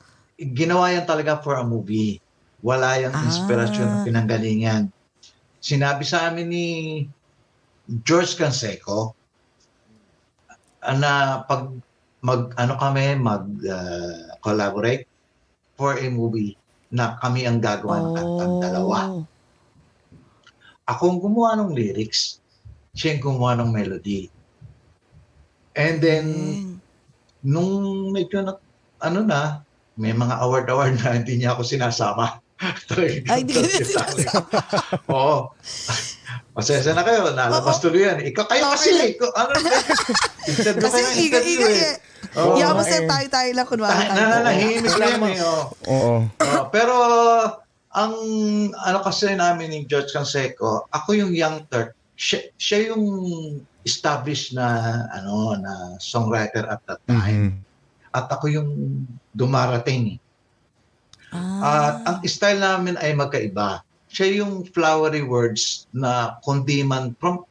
ginawa 0.52 0.84
yan 0.90 1.04
talaga 1.04 1.42
for 1.42 1.58
a 1.58 1.64
movie. 1.64 2.22
Wala 2.60 2.96
yung 2.98 3.12
Ah. 3.12 3.24
inspirasyon 3.24 3.84
na 3.84 3.98
pinanggalingan. 4.06 4.82
Sinabi 5.58 6.02
sa 6.02 6.30
amin 6.30 6.46
ni 6.46 6.66
George 8.04 8.40
Canseco 8.40 9.12
na 10.84 11.44
pag 11.44 11.72
mag 12.24 12.52
ano 12.56 12.76
kami 12.80 13.16
mag 13.20 13.44
ah, 13.68 14.36
collaborate 14.40 15.04
for 15.76 15.96
a 16.00 16.08
movie 16.08 16.56
na 16.94 17.18
kami 17.20 17.44
ang 17.44 17.58
gagawa 17.58 18.00
ng 18.00 18.12
kantang 18.14 18.56
dalawa. 18.62 18.98
Oh. 19.10 19.22
Ako 20.86 21.02
ang 21.10 21.20
gumawa 21.20 21.50
ng 21.58 21.74
lyrics, 21.74 22.38
siya 22.94 23.18
ang 23.18 23.22
gumawa 23.24 23.58
ng 23.58 23.74
melody. 23.74 24.30
And 25.74 25.98
then, 25.98 26.26
Galing. 26.30 26.78
nung 27.42 27.74
medyo 28.14 28.46
na, 28.46 28.54
ano 29.02 29.26
na, 29.26 29.66
may 29.98 30.14
mga 30.14 30.38
award-award 30.38 31.02
na 31.02 31.18
hindi 31.18 31.42
niya 31.42 31.58
ako 31.58 31.66
sinasama. 31.66 32.38
Ay, 32.94 33.42
hindi 33.42 33.58
na 33.58 33.68
sinasama. 33.82 34.46
Oo. 35.10 35.50
Pasensya 36.54 36.94
na 36.94 37.02
kayo, 37.02 37.34
nalabas 37.34 37.82
tuloy 37.82 38.06
yan. 38.06 38.22
Ikaw 38.22 38.44
kayo 38.46 38.64
kasi, 38.70 38.94
Okay. 38.94 39.10
ikaw, 39.12 39.30
ano, 39.34 39.52
interview 40.46 40.82
Kasi 40.86 40.98
kayo, 41.02 41.10
iga, 41.18 41.38
interview 41.42 41.58
iga, 41.58 41.68
eh. 41.68 41.82
eh. 41.82 42.38
Oo, 42.38 42.54
Yaman 42.56 42.78
eh. 42.80 42.88
sa 42.88 42.98
tayo-tayo 43.10 43.50
lang 43.52 43.66
kunwari 43.66 43.90
Tayo- 43.92 44.06
tayo. 44.08 44.22
Nananahimik 44.22 44.94
lang 44.96 45.18
eh. 45.24 45.38
oo. 45.42 45.58
Oo, 45.90 46.60
pero, 46.70 46.96
ang 47.90 48.14
ano 48.72 48.98
kasi 49.00 49.30
namin 49.32 49.68
ni 49.68 49.80
George 49.84 50.10
Canseco, 50.10 50.86
ako 50.90 51.14
yung 51.14 51.30
young 51.30 51.66
Turk, 51.66 51.94
siya, 52.14 52.46
siya 52.54 52.90
yung 52.90 53.02
established 53.82 54.50
na 54.50 54.66
ano 55.10 55.54
na 55.54 55.72
songwriter 55.98 56.66
at 56.66 56.82
that 56.86 57.02
time. 57.04 57.50
Mhm. 57.50 57.50
At 58.10 58.30
ako 58.30 58.46
yung 58.48 58.70
dumarating. 59.30 60.22
Ah. 61.30 61.58
At 61.62 61.94
ang 62.04 62.18
style 62.24 62.58
namin 62.58 62.94
ay 62.96 63.10
magkaiba. 63.12 63.82
Siya 64.14 64.46
yung 64.46 64.62
flowery 64.70 65.26
words 65.26 65.90
na 65.90 66.38
kundiman 66.46 67.18
from 67.18 67.42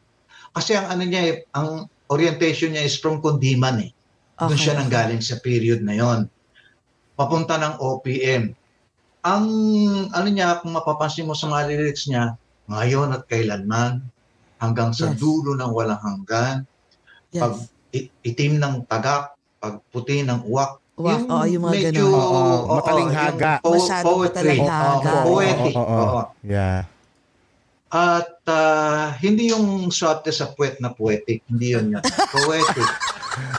kasi 0.55 0.79
ang 0.79 0.87
ano 0.87 1.03
niya 1.03 1.21
eh, 1.27 1.35
ang 1.51 1.91
orientation 2.07 2.71
niya 2.71 2.87
is 2.87 2.95
from 2.95 3.19
kundiman 3.19 3.83
eh. 3.83 3.91
Doon 4.39 4.55
Okay. 4.55 4.69
siya 4.69 4.79
nanggaling 4.79 5.19
sa 5.19 5.41
period 5.43 5.83
na 5.83 5.97
yon. 5.97 6.29
Papunta 7.13 7.57
ng 7.57 7.81
OPM. 7.81 8.53
Ang 9.23 9.45
ano 10.09 10.27
niya, 10.27 10.59
kung 10.61 10.75
mapapansin 10.75 11.25
mo 11.25 11.33
sa 11.33 11.47
mga 11.47 11.73
lyrics 11.73 12.05
niya, 12.05 12.35
ngayon 12.67 13.11
at 13.11 13.23
kailanman, 13.25 14.03
hanggang 14.59 14.91
sa 14.91 15.11
Yes. 15.11 15.19
dulo 15.19 15.55
ng 15.55 15.71
walang 15.73 15.99
hanggan, 15.99 16.63
pag 17.33 17.53
Yes. 17.59 17.71
i- 17.91 18.11
itim 18.23 18.59
ng 18.59 18.83
tagak, 18.85 19.35
pag 19.57 19.79
puti 19.89 20.21
ng 20.21 20.43
uwak, 20.47 20.82
Uwak, 20.93 21.21
oo, 21.23 21.45
yung 21.45 21.63
mga 21.63 21.73
medyo, 21.73 22.05
ganun. 22.05 22.13
Oo, 22.13 22.37
oo, 22.37 22.75
matalinghaga. 22.77 23.51
yung 23.55 23.63
po- 23.63 23.73
Masyadong 23.75 24.05
poetry. 24.07 24.37
matalinghaga. 24.61 25.09
Oo, 25.11 25.25
poetic. 25.27 25.73
Oo, 25.73 25.83
oo, 25.83 26.03
oo. 26.03 26.21
Yeah. 26.43 26.79
At 27.89 28.29
ah, 28.45 29.13
hindi 29.17 29.43
yung 29.49 29.65
swerte 29.89 30.29
sa 30.29 30.49
puwet 30.49 30.77
na 30.77 30.89
poetic, 30.89 31.45
hindi 31.45 31.73
yun 31.73 31.93
yun. 31.93 32.03
Poetic. 32.35 32.89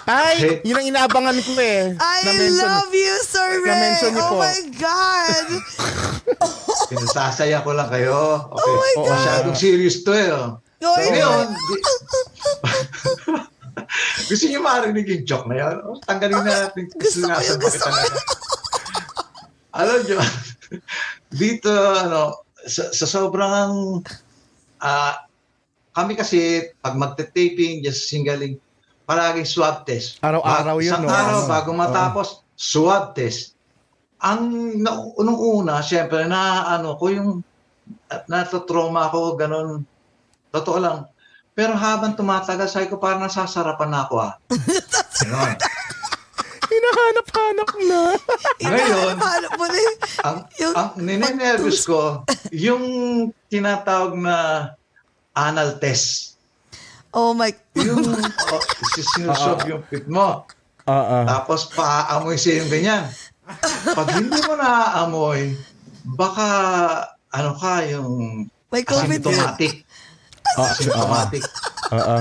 Ay, 0.05 0.63
yun 0.63 0.75
ang 0.77 0.87
inaabangan 0.89 1.35
ko 1.37 1.53
eh. 1.57 1.91
I 1.93 2.19
Na-mention. 2.23 2.59
love 2.61 2.91
you, 2.93 3.15
Sir 3.21 3.43
Ray. 3.57 3.67
Na-mention 3.69 4.11
niyo 4.13 4.23
Oh 4.25 4.31
po. 4.31 4.39
my 4.41 4.59
God. 4.73 5.47
Pinasasaya 6.91 7.59
ko 7.61 7.71
lang 7.73 7.87
kayo. 7.89 8.15
Okay. 8.53 8.63
Oh 8.65 8.75
my 8.77 8.95
God. 8.97 9.11
Masyadong 9.13 9.57
serious 9.57 10.03
to 10.03 10.11
eh. 10.11 10.31
oh. 10.31 10.63
Oh, 10.81 10.95
So, 10.95 11.01
ngayon, 11.01 11.47
di- 11.51 11.83
gusto 14.31 14.45
niyo 14.47 14.61
marinig 14.63 15.07
yung 15.07 15.25
joke 15.27 15.49
na 15.51 15.57
yun? 15.59 15.77
Oh, 15.85 15.99
tanggalin 16.03 16.43
na 16.43 16.69
natin. 16.69 16.85
Gusto 16.95 17.27
gusto 17.27 17.59
kita 17.59 17.87
ko 17.87 17.91
na- 17.91 18.43
Alam 19.75 20.01
niyo, 20.07 20.19
dito, 21.43 21.71
ano, 21.75 22.47
sa, 22.63 22.95
sa 22.95 23.07
sobrang, 23.11 24.01
ah, 24.79 25.27
kami 25.95 26.15
kasi, 26.15 26.71
pag 26.79 26.95
magte-taping, 26.95 27.83
just 27.83 28.07
singling, 28.07 28.59
palaging 29.05 29.47
swab 29.47 29.83
test. 29.83 30.23
Araw-araw 30.23 30.79
yun, 30.79 30.95
Isang 30.95 31.05
no? 31.07 31.11
araw, 31.11 31.39
Oo. 31.45 31.51
bago 31.51 31.71
matapos, 31.75 32.29
swab 32.55 33.19
test. 33.19 33.59
Ang, 34.23 34.79
na, 34.81 34.95
nung 35.19 35.39
una, 35.39 35.83
siyempre, 35.83 36.23
na, 36.31 36.71
ano, 36.79 36.95
ko 36.95 37.11
yung, 37.11 37.31
at 38.09 38.31
natatrauma 38.31 39.11
ako, 39.11 39.35
ganun, 39.35 39.83
totoo 40.55 40.79
lang, 40.79 40.99
Pero 41.55 41.79
habang 41.79 42.19
tumatagal, 42.19 42.67
sabi 42.67 42.91
ko 42.91 42.99
parang 42.99 43.23
nasasarapan 43.23 43.91
na 43.91 44.01
ako 44.03 44.15
ah. 44.19 44.35
Ganon. 45.23 45.55
Hinahanap-hanap 46.75 47.71
na. 47.87 48.01
Ngayon, 48.59 49.15
mo 49.55 49.65
na 49.71 49.79
yun? 49.79 49.97
ang, 50.27 50.39
Yung 50.59 50.75
ang 50.75 50.91
ninenervous 50.99 51.87
ko, 51.87 52.27
yung 52.51 52.85
tinatawag 53.47 54.19
na 54.19 54.37
anal 55.39 55.79
test. 55.79 56.35
Oh 57.15 57.31
my... 57.31 57.55
Yung 57.79 58.03
oh, 58.03 58.63
sinusob 59.15 59.63
yung 59.71 59.87
pit 59.87 60.11
mo. 60.11 60.43
Oo. 60.91 61.17
Tapos 61.31 61.71
paaamoy 61.71 62.35
siya 62.35 62.65
yung 62.65 62.71
ganyan. 62.75 63.05
Pag 63.95 64.09
hindi 64.19 64.41
mo 64.43 64.59
naaamoy, 64.59 65.55
baka 66.03 66.49
ano 67.31 67.55
ka 67.55 67.87
yung 67.87 68.11
May 68.75 68.83
COVID 68.83 69.23
ka. 69.23 69.55
Asymptomatic. 70.57 71.43
Asymptomatic. 71.43 71.45
Oo. 71.95 72.17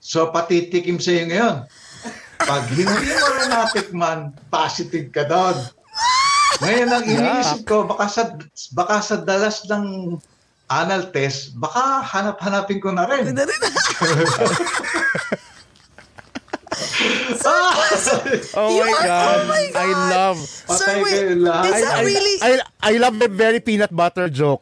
So 0.00 0.32
patitikim 0.34 0.98
sa'yo 0.98 1.28
ngayon. 1.30 1.56
Pag 2.40 2.64
hindi 2.72 2.88
mo 2.88 3.26
rin 3.36 3.48
natikman, 3.52 4.18
positive 4.48 5.12
ka 5.12 5.28
doon. 5.28 5.56
Ngayon 6.64 6.88
ang 6.88 7.04
iniisip 7.04 7.68
ko, 7.68 7.84
baka 7.84 8.08
sa, 8.08 8.22
baka 8.74 8.96
sa 9.04 9.16
dalas 9.20 9.62
ng 9.68 10.16
anal 10.72 11.12
test, 11.12 11.54
baka 11.60 12.00
hanap-hanapin 12.02 12.80
ko 12.80 12.90
na 12.90 13.04
rin. 13.06 13.30
Na 13.36 13.44
rin. 13.44 13.60
Oh 18.54 18.76
my 18.76 18.92
are- 18.92 19.08
God. 19.08 19.36
oh 19.40 19.48
my 19.48 19.64
I 19.72 19.88
God. 19.88 20.10
love. 20.12 20.38
Sir, 20.44 20.68
Patay 20.68 20.98
wait, 21.00 21.12
kayo 21.16 21.34
lahat. 21.40 21.64
is 21.64 21.72
I, 21.72 21.80
that 21.80 21.96
I, 21.96 22.02
really... 22.04 22.34
I, 22.40 22.50
I 22.82 22.92
love 23.00 23.16
the 23.16 23.28
very 23.28 23.60
peanut 23.60 23.92
butter 23.92 24.28
joke. 24.28 24.60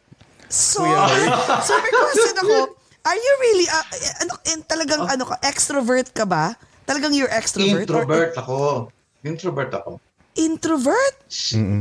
So, 0.48 0.86
so 1.66 1.72
may 1.82 1.92
question 1.92 2.36
ako, 2.38 2.77
are 3.08 3.16
you 3.18 3.32
really, 3.40 3.66
uh, 3.66 3.86
ano, 4.20 4.32
in, 4.46 4.60
talagang 4.62 5.00
Oh. 5.00 5.08
ano 5.08 5.24
ka, 5.24 5.40
extrovert 5.42 6.12
ka 6.12 6.22
ba? 6.22 6.52
Talagang 6.84 7.12
you're 7.12 7.30
extrovert? 7.30 7.84
Introvert 7.84 8.32
ako. 8.36 8.58
Introvert 9.22 9.72
ako. 9.74 9.90
Or 9.96 10.04
introvert? 10.36 11.16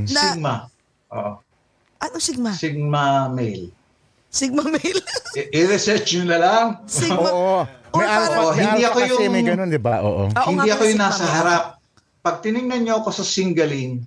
Na- 0.07 0.31
Sigma. 0.33 0.55
Oo. 1.09 1.31
Ano 1.97 2.15
sigma? 2.17 2.51
Sigma 2.53 3.05
male. 3.27 3.69
Sigma 4.27 4.65
male? 4.65 5.01
I- 5.39 5.49
I-research 5.53 6.09
nyo 6.15 6.25
na 6.25 6.37
lang. 6.37 6.65
sigma? 6.85 7.21
Oo. 7.23 7.57
Or 7.93 8.01
May 8.01 8.09
alpha, 8.09 8.27
parang- 8.27 8.49
may 8.49 8.65
Hindi 8.65 8.81
alpha 8.81 8.89
ako 8.89 8.99
kasi 8.99 9.11
yung- 9.21 9.33
may 9.33 9.43
ganun, 9.43 9.69
di 9.69 9.79
ba? 9.79 9.95
Oo. 10.01 10.23
Oo 10.25 10.49
Hindi 10.49 10.65
nga, 10.65 10.75
ako 10.75 10.83
yung 10.85 11.01
nasa 11.01 11.23
harap. 11.25 11.63
Pag 12.19 12.35
tinignan 12.41 12.81
nyo 12.81 12.93
ako 12.99 13.09
sa 13.13 13.23
singling, 13.23 14.03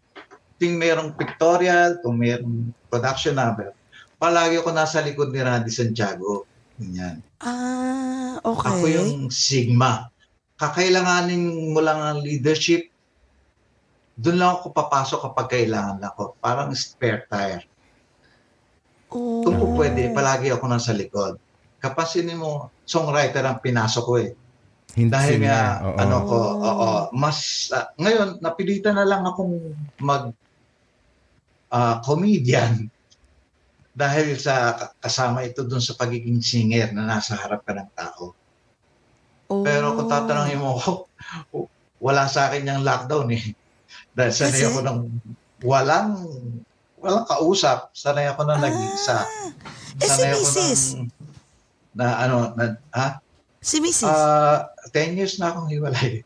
ting 0.58 0.76
merong 0.76 1.14
pictorial, 1.14 2.02
kung 2.02 2.18
merong 2.18 2.68
production 2.86 3.32
number, 3.32 3.72
palagi 4.18 4.60
ako 4.60 4.68
nasa 4.70 5.00
likod 5.00 5.30
ni 5.30 5.40
Randy 5.40 5.70
Santiago. 5.70 6.44
Ganyan. 6.80 7.20
Ah, 7.44 8.40
okay. 8.40 8.72
Ako 8.72 8.84
yung 8.88 9.12
Sigma. 9.28 10.08
Kakailanganin 10.56 11.72
mo 11.72 11.80
lang 11.84 12.00
ang 12.00 12.18
leadership. 12.24 12.88
Doon 14.16 14.40
lang 14.40 14.50
ako 14.56 14.72
papasok 14.72 15.20
kapag 15.28 15.60
kailangan 15.60 16.00
ako. 16.00 16.36
Parang 16.40 16.72
spare 16.72 17.28
tire. 17.28 17.64
Oh. 19.12 19.44
Kung 19.44 19.56
po 19.60 19.76
pwede, 19.76 20.08
palagi 20.12 20.48
ako 20.48 20.64
nasa 20.68 20.96
likod. 20.96 21.36
Kapasinin 21.80 22.40
mo, 22.40 22.72
songwriter 22.84 23.44
ang 23.44 23.60
pinasok 23.60 24.04
ko 24.04 24.14
eh. 24.20 24.32
Hindi 24.96 25.12
Dahil 25.12 25.36
niya. 25.38 25.48
nga, 25.48 25.62
Oo. 25.86 25.96
ano 25.96 26.16
ko, 26.26 26.38
Oh. 26.40 26.60
oo, 26.66 26.90
mas, 27.14 27.38
ah, 27.72 27.92
ngayon, 27.96 28.40
napilitan 28.40 28.96
na 28.96 29.06
lang 29.06 29.22
akong 29.24 29.54
mag 30.00 30.32
ah, 31.70 32.02
comedian 32.02 32.90
dahil 33.90 34.38
sa 34.38 34.76
kasama 35.02 35.42
ito 35.42 35.66
dun 35.66 35.82
sa 35.82 35.98
pagiging 35.98 36.38
singer 36.38 36.94
na 36.94 37.06
nasa 37.06 37.34
harap 37.34 37.66
ka 37.66 37.74
ng 37.74 37.90
tao. 37.92 38.32
Oh. 39.50 39.66
Pero 39.66 39.98
kung 39.98 40.06
tatanungin 40.06 40.62
mo 40.62 40.78
ako, 40.78 40.92
wala 41.98 42.30
sa 42.30 42.48
akin 42.48 42.70
yung 42.70 42.86
lockdown 42.86 43.28
eh. 43.34 43.44
Dahil 44.14 44.32
sanay 44.32 44.62
ako 44.66 44.78
ng 44.86 44.98
walang 45.66 46.14
walang 47.02 47.26
kausap. 47.26 47.90
Sanay 47.96 48.30
ako 48.30 48.46
na 48.46 48.62
nag-isa. 48.62 49.26
Eh, 49.98 50.08
si 50.08 50.22
ako 50.22 50.38
Mrs. 50.38 50.82
ng, 50.96 51.08
na 51.98 52.06
ano, 52.24 52.36
na, 52.54 52.78
ha? 52.94 53.18
Si 53.60 53.82
Mrs. 53.82 54.06
Ah, 54.06 54.70
10 54.94 55.18
years 55.18 55.36
na 55.36 55.52
akong 55.52 55.68
hiwalay. 55.68 56.22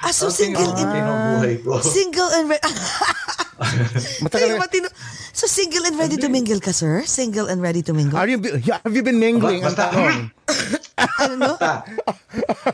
Ah, 0.00 0.12
so 0.12 0.30
Something 0.30 0.54
single 0.54 0.70
ang 0.72 0.78
and... 0.78 0.90
pinubuhay 0.94 1.54
ko. 1.64 1.70
Single 1.98 2.30
and... 2.34 2.46
Re- 2.50 2.64
Matagal 4.22 4.54
matino. 4.58 4.88
So 5.34 5.46
single 5.46 5.86
and 5.86 5.98
ready 5.98 6.18
to 6.18 6.26
mingle 6.30 6.58
ka, 6.58 6.70
sir? 6.70 7.02
Single 7.06 7.46
and 7.46 7.62
ready 7.62 7.82
to 7.86 7.94
mingle? 7.94 8.18
Are 8.18 8.26
you, 8.26 8.38
have 8.42 8.94
you 8.94 9.02
been 9.02 9.18
mingling? 9.18 9.62
Basta- 9.62 9.90
ano 11.22 11.34
no? 11.38 11.54
Ta. 11.58 11.82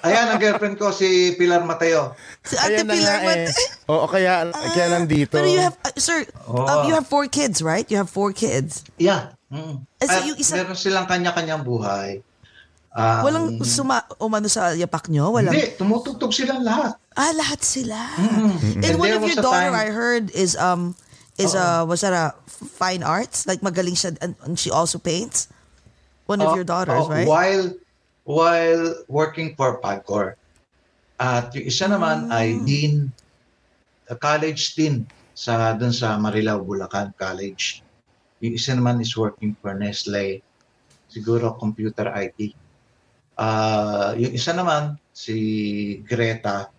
Ayan, 0.01 0.33
ang 0.33 0.41
girlfriend 0.41 0.77
ko, 0.81 0.89
si 0.93 1.37
Pilar 1.37 1.64
Mateo. 1.64 2.16
Si 2.41 2.57
Ate 2.57 2.81
Ayan 2.81 2.89
na 2.89 2.93
Pilar 2.97 3.18
nga 3.20 3.33
eh. 3.37 3.49
Mate- 3.49 3.72
Oo, 3.89 4.07
kaya, 4.09 4.49
kaya 4.49 4.87
nandito. 4.93 5.37
Pero 5.37 5.49
you 5.49 5.61
have, 5.61 5.77
uh, 5.85 5.93
sir, 5.97 6.25
Oo. 6.49 6.64
um, 6.64 6.89
you 6.89 6.93
have 6.97 7.05
four 7.05 7.29
kids, 7.29 7.61
right? 7.61 7.85
You 7.93 8.01
have 8.01 8.09
four 8.09 8.33
kids. 8.33 8.85
Yeah. 8.97 9.37
Mm. 9.53 9.85
Eh, 10.01 10.07
so 10.09 10.16
At 10.16 10.25
yung 10.25 10.39
isa- 10.41 10.57
meron 10.57 10.77
silang 10.77 11.05
kanya-kanyang 11.05 11.64
buhay. 11.64 12.25
Um, 12.95 13.20
Walang 13.26 13.47
suma, 13.66 14.07
umano 14.22 14.47
sa 14.47 14.70
yapak 14.70 15.11
nyo? 15.11 15.34
Walang, 15.34 15.51
Hindi, 15.51 15.74
tumutugtog 15.74 16.30
silang 16.30 16.62
lahat. 16.62 16.95
ah, 17.18 17.32
lahat 17.34 17.59
sila. 17.59 17.99
And 18.78 18.86
And 18.86 18.95
one 19.03 19.11
of 19.11 19.26
your 19.26 19.34
daughter, 19.34 19.66
time- 19.66 19.74
I 19.74 19.90
heard, 19.90 20.30
is, 20.30 20.55
um, 20.55 20.95
is, 21.34 21.59
uh, 21.59 21.82
was 21.82 22.07
that 22.07 22.14
a 22.14 22.30
fine 22.47 23.03
arts? 23.03 23.51
Like 23.51 23.66
magaling 23.66 23.99
siya, 23.99 24.14
and, 24.22 24.38
and 24.47 24.55
she 24.55 24.70
also 24.70 25.03
paints? 25.03 25.51
One 26.30 26.38
of 26.40 26.49
Oh, 26.49 26.55
your 26.55 26.62
daughters, 26.64 27.03
oh, 27.03 27.11
right? 27.11 27.26
While 27.26 27.74
while 28.24 28.95
working 29.11 29.53
for 29.53 29.76
Pagcor. 29.76 30.38
At 31.18 31.51
yung 31.53 31.66
isa 31.66 31.90
naman 31.90 32.30
Ah. 32.30 32.40
ay 32.40 32.62
dean, 32.62 33.11
a 34.07 34.14
college 34.14 34.72
dean 34.72 35.05
sa 35.34 35.74
dun 35.74 35.90
sa 35.90 36.14
Marilao, 36.16 36.62
Bulacan 36.62 37.11
College. 37.18 37.82
Yung 38.38 38.55
isa 38.55 38.72
naman 38.72 39.03
is 39.03 39.12
working 39.12 39.53
for 39.59 39.74
Nestle, 39.74 40.40
siguro 41.11 41.53
computer 41.53 42.09
IT. 42.14 42.55
Ah, 43.35 44.14
yung 44.14 44.32
isa 44.32 44.51
naman, 44.51 44.95
si 45.11 45.37
Greta, 46.03 46.70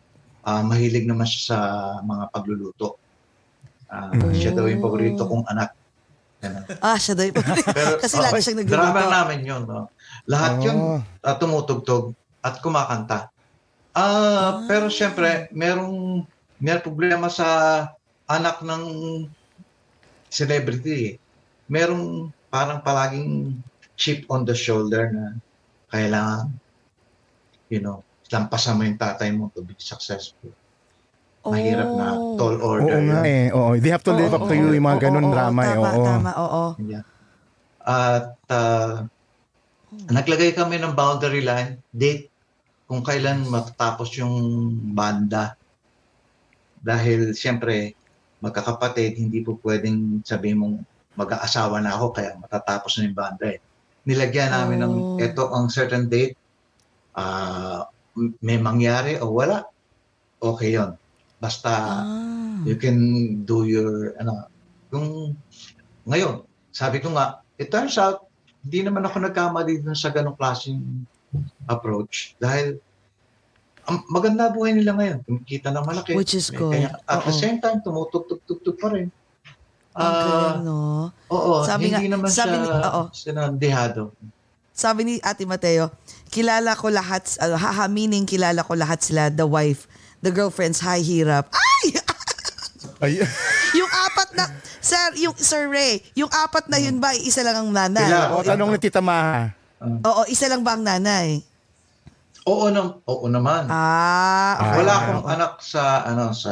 ah, 0.41 0.62
mahilig 0.62 1.03
naman 1.03 1.24
siya 1.24 1.41
sa 1.45 1.58
mga 2.01 2.32
pagluluto. 2.32 2.95
Ah, 3.86 4.12
Siya 4.32 4.51
daw 4.51 4.66
yung 4.66 4.80
paborito 4.80 5.24
kong 5.24 5.45
anak. 5.45 5.76
Ganun. 6.39 6.64
Ah, 6.80 6.95
siya 6.95 7.14
daw. 7.14 7.24
yung- 7.24 7.38
Pero, 7.38 7.89
Kasi 8.03 8.16
oh, 8.16 8.24
lagi 8.24 8.39
siyang 8.41 8.64
Drama 8.64 8.91
nagluluto. 8.93 9.14
namin 9.14 9.39
yun. 9.41 9.64
No? 9.64 9.82
Lahat 10.26 10.53
yun 10.60 10.78
Oh. 10.78 10.99
uh, 10.99 11.36
tumutugtog 11.36 12.12
at 12.39 12.60
kumakanta. 12.60 13.30
Ah, 13.91 14.64
pero 14.66 14.88
siyempre, 14.88 15.47
merong 15.51 16.24
may 16.58 16.76
problema 16.78 17.28
sa 17.28 17.47
anak 18.26 18.60
ng 18.60 18.84
celebrity. 20.28 20.95
eh. 21.06 21.14
Merong 21.66 22.30
parang 22.48 22.80
palaging 22.80 23.56
chip 23.95 24.27
on 24.27 24.44
the 24.44 24.53
shoulder 24.53 25.10
na 25.10 25.23
kailangan, 25.90 26.49
you 27.70 27.82
know, 27.82 28.02
lampasan 28.30 28.78
mo 28.78 28.84
yung 28.84 28.98
tatay 28.98 29.30
mo 29.34 29.49
to 29.53 29.62
be 29.62 29.74
successful. 29.78 30.53
Mahirap 31.45 31.94
na 31.94 32.18
Oh. 32.18 32.38
tall 32.41 32.57
Oo 32.57 32.66
order. 32.82 32.98
nga 33.06 33.22
yun. 33.22 33.26
eh. 33.30 33.45
Oo, 33.53 33.78
they 33.78 33.94
have 33.94 34.02
to 34.02 34.14
live 34.14 34.34
Oo, 34.34 34.38
up 34.41 34.49
to 34.49 34.56
you, 34.57 34.70
oo, 34.70 34.76
yung 34.76 34.86
mga 34.90 34.98
oo, 34.98 35.03
ganun 35.06 35.26
oo, 35.30 35.34
drama 35.34 35.62
eh. 35.62 35.78
Tama, 35.78 35.90
Oo. 35.94 36.06
tama, 36.06 36.32
oo. 36.41 36.64
Yeah. 36.82 37.03
At 37.86 38.26
ah, 38.49 39.06
naglagay 40.10 40.57
kami 40.57 40.82
ng 40.82 40.98
boundary 40.98 41.45
line, 41.45 41.86
date, 41.94 42.34
kung 42.90 43.06
kailan 43.06 43.45
matatapos 43.45 44.10
yung 44.18 44.34
banda. 44.94 45.53
Dahil 46.82 47.34
siyempre, 47.34 47.94
magkakapatid, 48.41 49.18
hindi 49.18 49.41
po 49.41 49.57
pwedeng 49.62 50.22
sabihin 50.22 50.62
mong 50.62 50.76
mag-aasawa 51.18 51.82
na 51.82 51.94
ako 51.98 52.14
kaya 52.14 52.38
matatapos 52.38 52.98
na 52.98 53.10
yung 53.10 53.18
banda 53.18 53.45
eh. 53.53 53.62
Nilagyan 54.06 54.49
namin 54.49 54.80
ng 54.80 54.94
Oh. 54.95 55.18
ito 55.18 55.44
ang 55.49 55.65
certain 55.68 56.06
date, 56.06 56.38
m- 58.15 58.38
may 58.40 58.56
mangyari 58.56 59.18
o 59.18 59.34
wala, 59.34 59.65
okay 60.38 60.72
yon 60.72 60.94
Basta 61.36 61.72
Ah. 61.99 62.61
you 62.64 62.76
can 62.76 62.98
do 63.44 63.65
your 63.65 64.15
ano 64.15 64.48
kung 64.88 65.36
ngayon 66.06 66.41
sabi 66.72 66.98
ko 66.98 67.11
nga 67.11 67.44
it 67.53 67.68
turns 67.68 67.98
out 67.98 68.23
hindi 68.64 68.82
naman 68.82 69.03
ako 69.03 69.19
nagkamali 69.22 69.84
dun 69.84 69.94
sa 69.94 70.10
ganong 70.10 70.34
klaseng 70.34 70.80
approach 71.65 72.34
dahil 72.38 72.80
ang 73.84 74.02
maganda 74.07 74.49
buhay 74.49 74.73
nila 74.73 74.95
ngayon 74.95 75.19
kumikita 75.22 75.69
na 75.69 75.84
malaki 75.84 76.15
Which 76.15 76.34
is 76.34 76.48
good. 76.49 76.72
kaya- 76.72 76.98
at 77.03 77.19
the 77.22 77.30
Oo. 77.30 77.38
same 77.38 77.60
time 77.60 77.84
tumutugtog-tugtog 77.84 78.77
pa 78.80 78.88
rin 78.90 79.11
Ang 79.95 80.03
Ah, 80.05 80.22
galing, 80.22 80.59
no? 80.61 81.07
oo 81.26 81.53
Sabi 81.63 81.88
hindi 81.88 82.05
nga- 82.05 82.13
naman 82.13 82.27
sabi 82.30 82.55
ni- 82.57 82.67
siya 82.67 82.80
oo. 82.85 83.01
sinandihado 83.09 84.03
Sabi 84.69 85.01
ni 85.01 85.13
Ate 85.19 85.47
Mateo, 85.47 85.88
kilala 86.27 86.76
ko 86.76 86.91
lahat, 86.91 87.23
uh, 87.39 87.55
haha, 87.55 87.88
meaning 87.88 88.27
kilala 88.27 88.59
ko 88.59 88.76
lahat 88.76 88.99
sila, 88.99 89.31
the 89.31 89.47
wife, 89.47 89.88
the 90.19 90.27
girlfriends, 90.27 90.84
high 90.84 90.99
hirap. 90.99 91.47
Ay! 91.49 91.95
Ay, 93.01 93.23
yung 93.72 93.88
apat 93.88 94.35
na, 94.35 94.51
sir, 94.77 94.99
yung, 95.17 95.31
Sir 95.34 95.67
Ray, 95.67 96.03
yung 96.11 96.27
apat 96.27 96.67
na 96.67 96.76
yun 96.76 96.99
ba, 96.99 97.11
isa 97.11 97.39
lang 97.39 97.55
ang 97.57 97.72
nanay? 97.72 98.03
Sila. 98.03 98.35
o, 98.35 98.43
tanong 98.43 98.69
ni 98.69 98.80
Tita 98.80 98.99
Maha. 98.99 99.55
Oo, 99.80 100.27
isa 100.27 100.47
lang 100.47 100.59
ba 100.59 100.76
ang 100.76 100.84
nanay? 100.84 101.39
Oo, 102.43 102.67
nam- 102.67 102.99
oo 103.01 103.26
naman. 103.26 103.67
Ah, 103.67 104.59
okay. 104.59 104.76
Wala 104.77 104.91
akong 104.93 105.26
anak 105.26 105.53
sa 105.59 105.81
ano 106.03 106.30
sa 106.31 106.51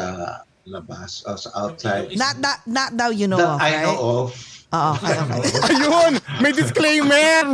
labas 0.63 1.23
o 1.27 1.35
sa 1.35 1.49
outside. 1.57 2.15
Not, 2.15 2.39
not, 2.39 2.57
not 2.63 2.89
daw 2.95 3.09
you 3.11 3.27
know 3.27 3.35
that 3.37 3.55
of, 3.55 3.59
I 3.59 3.69
right? 3.69 3.83
know 3.83 3.97
of. 3.99 4.27
Oo, 4.73 4.89
okay, 4.97 5.13
okay. 5.13 5.41
Ayun! 5.69 6.13
May 6.41 6.49
disclaimer! 6.49 7.45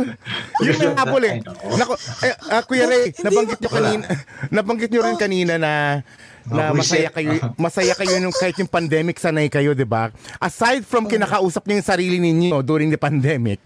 Yun 0.64 0.76
yung 0.80 0.96
habol 0.96 1.20
eh. 1.20 1.44
Naku, 1.76 1.92
eh, 2.24 2.32
ah, 2.48 2.64
Kuya 2.64 2.88
Ray, 2.88 3.12
nabanggit 3.12 3.60
nyo 3.60 3.70
kanina, 3.70 4.04
nabanggit 4.48 4.88
nyo 4.88 5.00
rin 5.04 5.18
kanina 5.20 5.54
na 5.60 6.00
na 6.48 6.72
Oh, 6.72 6.80
masaya 6.80 7.12
kayo 7.12 7.36
masaya 7.60 7.92
kayo 7.92 8.16
nung 8.16 8.32
kahit 8.32 8.56
yung 8.56 8.72
pandemic 8.72 9.20
sanay 9.20 9.52
kayo, 9.52 9.76
'di 9.76 9.84
ba? 9.84 10.08
Aside 10.40 10.88
from 10.88 11.04
kinakausap 11.04 11.68
niyo 11.68 11.84
yung 11.84 11.90
sarili 11.92 12.16
ninyo 12.16 12.56
during 12.64 12.88
the 12.88 12.96
pandemic, 12.96 13.60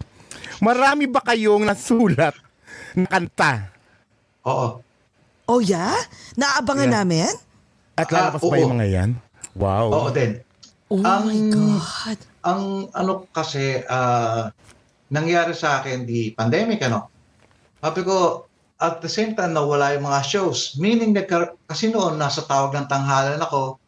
marami 0.59 1.07
ba 1.07 1.23
kayong 1.23 1.63
nasulat 1.63 2.35
na 2.91 3.07
kanta? 3.07 3.71
Oo. 4.43 4.83
Oh, 5.47 5.63
yeah? 5.63 5.95
Naabangan 6.35 6.91
Yeah. 6.91 6.95
namin? 6.99 7.31
At 7.95 8.11
Ah, 8.11 8.19
lalabas 8.19 8.41
ba 8.43 8.51
oo. 8.51 8.59
yung 8.59 8.73
mga 8.75 8.87
yan? 8.91 9.09
Wow. 9.55 9.87
Oo 9.91 10.09
din. 10.11 10.39
Oh 10.91 11.01
Ang- 11.01 11.25
my 11.27 11.39
God. 11.49 12.19
Ang 12.45 12.63
ano 12.93 13.25
kasi 13.33 13.81
ah, 13.89 14.53
nangyari 15.09 15.55
sa 15.57 15.81
akin 15.81 16.05
di 16.05 16.35
pandemic 16.35 16.83
ano. 16.85 17.09
Sabi 17.81 18.05
ko 18.05 18.45
at 18.75 18.99
the 18.99 19.09
same 19.09 19.33
time 19.33 19.55
nawala 19.55 19.95
yung 19.95 20.05
mga 20.05 20.21
shows. 20.27 20.75
Meaning 20.77 21.15
nagka- 21.15 21.55
kasi 21.65 21.89
noon 21.89 22.19
nasa 22.19 22.43
tawag 22.43 22.75
ng 22.75 22.87
tanghalan 22.91 23.39
ako. 23.41 23.79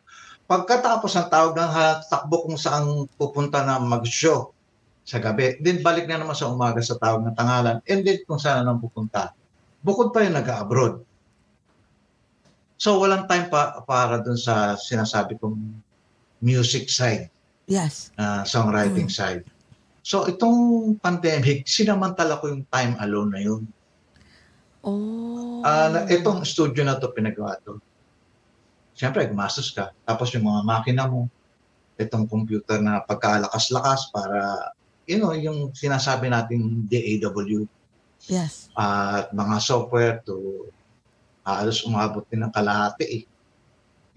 Pagkatapos 0.47 1.11
ng 1.11 1.27
tawag 1.27 1.53
ng 1.53 1.59
tanghalan, 1.59 1.99
takbo 2.07 2.47
kung 2.47 2.55
saan 2.55 3.03
pupunta 3.19 3.67
na 3.67 3.83
mag-show 3.83 4.55
sa 5.03 5.19
gabi. 5.19 5.59
Then 5.59 5.83
balik 5.83 6.07
na 6.07 6.23
naman 6.23 6.35
sa 6.35 6.47
umaga 6.47 6.79
sa 6.79 6.95
tawag 6.95 7.27
ng 7.27 7.35
tanghalan. 7.35 7.83
And 7.83 8.07
then 8.07 8.23
kung 8.23 8.39
saan 8.39 8.63
na 8.63 8.75
pupunta. 8.75 9.35
Bukod 9.83 10.15
pa 10.15 10.23
yung 10.23 10.39
nag-abroad. 10.39 11.06
So 12.77 13.01
walang 13.01 13.25
time 13.25 13.49
pa 13.49 13.81
para 13.83 14.21
dun 14.21 14.37
sa 14.37 14.77
sinasabi 14.77 15.41
kong 15.41 15.57
music 16.41 16.93
side 16.93 17.33
Yes. 17.67 18.15
uh, 18.15 18.47
songwriting 18.47 19.11
side. 19.11 19.43
So 20.07 20.23
itong 20.23 20.95
pandemic, 21.03 21.67
sinamantala 21.67 22.39
ko 22.39 22.47
yung 22.47 22.63
time 22.71 22.95
alone 23.03 23.29
na 23.35 23.41
yun. 23.43 23.67
Oh. 24.87 25.59
Na- 25.67 26.07
itong 26.07 26.47
studio 26.47 26.87
na 26.87 26.95
to 26.95 27.11
pinagawa 27.11 27.59
to. 27.67 27.75
Siyempre, 28.95 29.27
gumastos 29.27 29.75
ka. 29.75 29.91
Tapos 30.07 30.31
yung 30.31 30.47
mga 30.47 30.63
makina 30.63 31.11
mo, 31.11 31.27
itong 31.99 32.23
computer 32.23 32.79
na 32.79 33.03
pagkalakas-lakas 33.03 34.15
para, 34.15 34.71
you 35.03 35.19
know, 35.19 35.35
yung 35.35 35.75
sinasabi 35.75 36.31
nating 36.31 36.87
DAW 36.87 37.67
yes. 38.31 38.71
at 38.79 39.27
mga 39.35 39.55
software 39.59 40.23
to 40.23 40.65
halos 41.49 41.79
umabot 41.81 42.23
din 42.25 42.39
ng 42.39 42.51
kalahati 42.51 43.05
eh. 43.07 43.23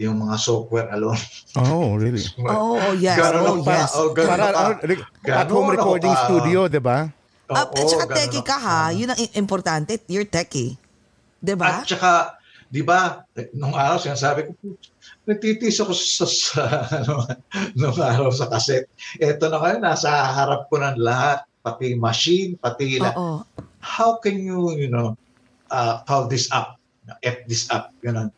Yung 0.01 0.17
mga 0.19 0.37
software 0.37 0.89
alone. 0.91 1.21
Oh, 1.55 1.95
really? 1.95 2.25
Oh, 2.43 2.75
oh, 2.75 2.93
yes. 2.95 3.15
Ganon 3.15 3.45
Oh, 3.45 3.57
pa, 3.61 3.73
yes. 3.79 3.93
oh, 3.95 4.11
Para 4.11 4.49
pa. 4.49 4.61
ano, 4.67 4.71
re- 4.81 5.05
at 5.29 5.47
home 5.47 5.71
recording 5.71 6.11
ka- 6.11 6.25
studio, 6.25 6.67
'di 6.67 6.81
ba? 6.81 7.13
Ah, 7.47 7.67
at 7.67 7.75
Oo, 7.75 7.85
saka 7.85 8.15
techie 8.17 8.41
ka 8.41 8.57
ha. 8.57 8.81
Yun 8.91 9.11
ang 9.11 9.21
importante. 9.35 10.01
You're 10.07 10.25
techie. 10.25 10.79
Diba? 11.37 11.69
At 11.69 11.85
saka, 11.85 12.39
di 12.65 12.81
ba, 12.81 13.27
nung 13.53 13.75
araw 13.75 13.99
sinasabi 13.99 14.47
ko, 14.47 14.55
nagtitis 15.27 15.79
ako 15.79 15.93
sa, 15.93 16.25
sa 16.25 16.63
ano, 16.97 17.29
nung 17.75 17.93
araw 17.95 18.31
sa 18.31 18.49
kaset. 18.49 18.89
Ito 19.17 19.47
na 19.47 19.59
kayo, 19.59 19.77
nasa 19.79 20.09
harap 20.09 20.65
ko 20.67 20.79
ng 20.79 20.97
lahat, 20.97 21.45
pati 21.61 21.93
machine, 21.93 22.57
pati 22.57 22.97
la- 22.97 23.13
Oo. 23.13 23.45
How 23.81 24.17
can 24.17 24.39
you, 24.39 24.73
you 24.73 24.89
know, 24.89 25.13
uh, 25.69 26.01
call 26.05 26.25
this 26.25 26.49
up, 26.51 26.80
F 27.19 27.47
this 27.47 27.67
up, 27.69 27.91
gano'n. 28.01 28.31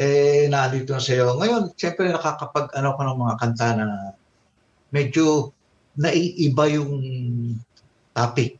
Eh, 0.00 0.48
nandito 0.48 0.90
na 0.90 1.02
sa'yo. 1.02 1.36
Ngayon, 1.36 1.76
siyempre 1.76 2.08
nakakapag, 2.08 2.72
ano 2.72 2.96
ko 2.96 3.00
ng 3.04 3.20
mga 3.20 3.34
kanta 3.36 3.68
na 3.76 3.86
medyo 4.88 5.52
naiiba 5.94 6.64
yung 6.72 6.92
topic. 8.10 8.56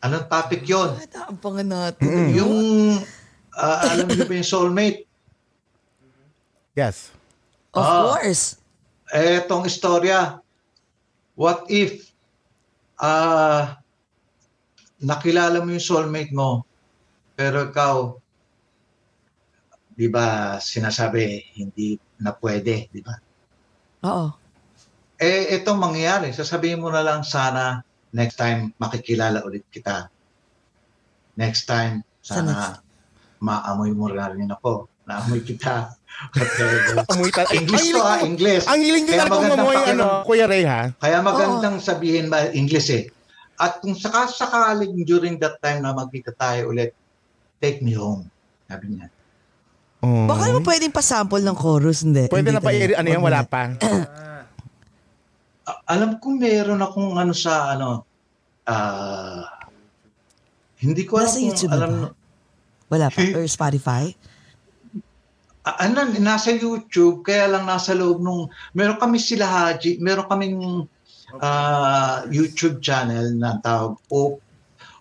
Anong 0.00 0.26
topic 0.26 0.62
yon? 0.64 0.94
Ah, 1.14 1.28
Abangan 1.28 1.68
natin. 1.68 2.06
Yung, 2.32 2.54
ah, 3.52 3.90
alam 3.90 4.06
niyo 4.06 4.24
ba 4.24 4.34
yung 4.34 4.46
soulmate? 4.46 5.02
Yes. 6.72 7.10
Of 7.74 7.82
Ah. 7.82 8.16
course. 8.16 8.56
Etong 9.12 9.68
istorya, 9.68 10.40
what 11.34 11.68
if 11.68 12.08
ah 12.96 13.76
nakilala 14.96 15.58
mo 15.60 15.74
yung 15.74 15.82
soulmate 15.82 16.30
mo, 16.30 16.62
pero 17.34 17.66
ikaw, 17.66 18.16
di 19.92 20.08
ba, 20.08 20.56
sinasabi, 20.58 21.52
hindi 21.56 21.96
na 22.20 22.32
pwede, 22.32 22.88
di 22.88 23.00
ba? 23.04 23.14
Oo. 24.08 24.26
Eh, 25.22 25.54
itong 25.54 25.78
mangyayari, 25.78 26.34
sasabihin 26.34 26.82
mo 26.82 26.90
na 26.90 27.04
lang 27.04 27.22
sana, 27.22 27.84
next 28.10 28.36
time, 28.36 28.74
makikilala 28.76 29.44
ulit 29.46 29.62
kita. 29.70 30.10
Next 31.38 31.64
time, 31.64 32.02
Sa 32.22 32.38
sana, 32.38 32.82
maamoy 33.38 33.94
mo 33.94 34.10
na 34.10 34.30
rin 34.30 34.50
ako. 34.50 34.86
Naamoy 35.06 35.42
kita. 35.42 35.90
Amoy 37.10 37.30
ta- 37.34 37.48
English 37.50 37.90
Ang 37.90 37.94
to 37.94 38.00
ha, 38.00 38.14
hiling- 38.14 38.26
English. 38.30 38.64
Ang 38.68 38.80
hiling 38.84 39.06
talagang 39.08 39.32
magandang 39.32 39.58
mamoy, 39.58 39.76
ano, 39.82 40.06
Kuya 40.22 40.46
Ray, 40.46 40.62
ha? 40.62 40.82
Kaya 40.94 41.18
magandang 41.18 41.76
sabihin 41.82 42.30
ba 42.30 42.52
English 42.52 42.88
eh. 42.94 43.04
At 43.58 43.82
kung 43.82 43.94
sakasakaling 43.94 44.94
during 45.02 45.38
that 45.38 45.58
time 45.58 45.82
na 45.82 45.94
magkita 45.94 46.34
tayo 46.34 46.70
ulit, 46.70 46.94
take 47.58 47.82
me 47.82 47.94
home. 47.94 48.26
Sabi 48.66 48.94
niya. 48.94 49.06
Oh. 50.02 50.26
Baka 50.26 50.50
naman 50.50 50.66
pwedeng 50.66 50.90
pa-sample 50.90 51.46
ng 51.46 51.54
chorus, 51.54 52.02
hindi. 52.02 52.26
Pwede 52.26 52.50
Hindi 52.50 52.58
na 52.58 52.60
pa, 52.60 52.74
ano 52.74 53.08
yan, 53.08 53.22
wala 53.22 53.40
pa. 53.46 53.70
"A- 55.70 55.82
alam 55.94 56.18
ko 56.18 56.34
meron 56.34 56.82
akong 56.82 57.14
ano 57.14 57.30
sa 57.30 57.78
ano, 57.78 58.02
ah, 58.66 59.46
hindi 60.82 61.06
ko 61.06 61.22
alam 61.22 61.30
Nasa 61.30 61.38
kung 61.38 61.48
YouTube 61.54 61.70
alam, 61.70 61.90
ba? 61.94 62.08
Wala 62.90 63.06
pa. 63.14 63.20
Or 63.38 63.46
Spotify? 63.46 64.10
Ah, 65.62 65.86
ano, 65.86 66.10
nasa 66.18 66.50
YouTube, 66.50 67.22
kaya 67.22 67.46
lang 67.46 67.62
nasa 67.62 67.94
loob 67.94 68.18
nung, 68.18 68.50
meron 68.74 68.98
kami 68.98 69.22
sila 69.22 69.46
Haji, 69.46 70.02
meron 70.02 70.26
kaming 70.26 70.58
ah, 71.38 72.26
YouTube 72.26 72.82
channel 72.82 73.38
na 73.38 73.62
tawag 73.62 73.94
o, 74.10 74.42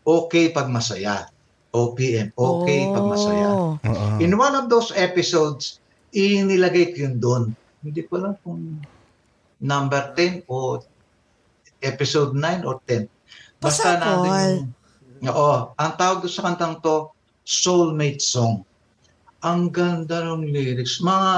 Okay 0.05 0.53
Pag 0.53 0.69
Masaya. 0.69 1.25
OPM, 1.71 2.35
Okay 2.35 2.79
Pag 2.91 3.05
Masaya. 3.07 3.47
Oh. 3.55 3.79
Oo. 3.79 4.07
In 4.19 4.35
one 4.35 4.55
of 4.55 4.67
those 4.67 4.91
episodes, 4.93 5.79
inilagay 6.11 6.91
ko 6.91 7.07
yun 7.07 7.15
doon. 7.17 7.43
Hindi 7.79 8.03
ko 8.05 8.19
alam 8.19 8.35
kung 8.43 8.83
number 9.63 10.11
10 10.19 10.45
o 10.51 10.83
episode 11.81 12.35
9 12.35 12.67
or 12.67 12.83
10. 12.85 13.07
Basta 13.63 13.97
Pasakol. 13.97 14.03
nandun 14.03 14.35
yung... 15.21 15.33
Oo. 15.33 15.71
Ang 15.77 15.91
tawag 15.95 16.25
doon 16.25 16.33
sa 16.33 16.43
kantang 16.49 16.81
to, 16.81 17.13
Soulmate 17.45 18.21
Song. 18.21 18.65
Ang 19.41 19.73
ganda 19.73 20.21
ng 20.21 20.49
lyrics. 20.49 21.01
Mga, 21.01 21.31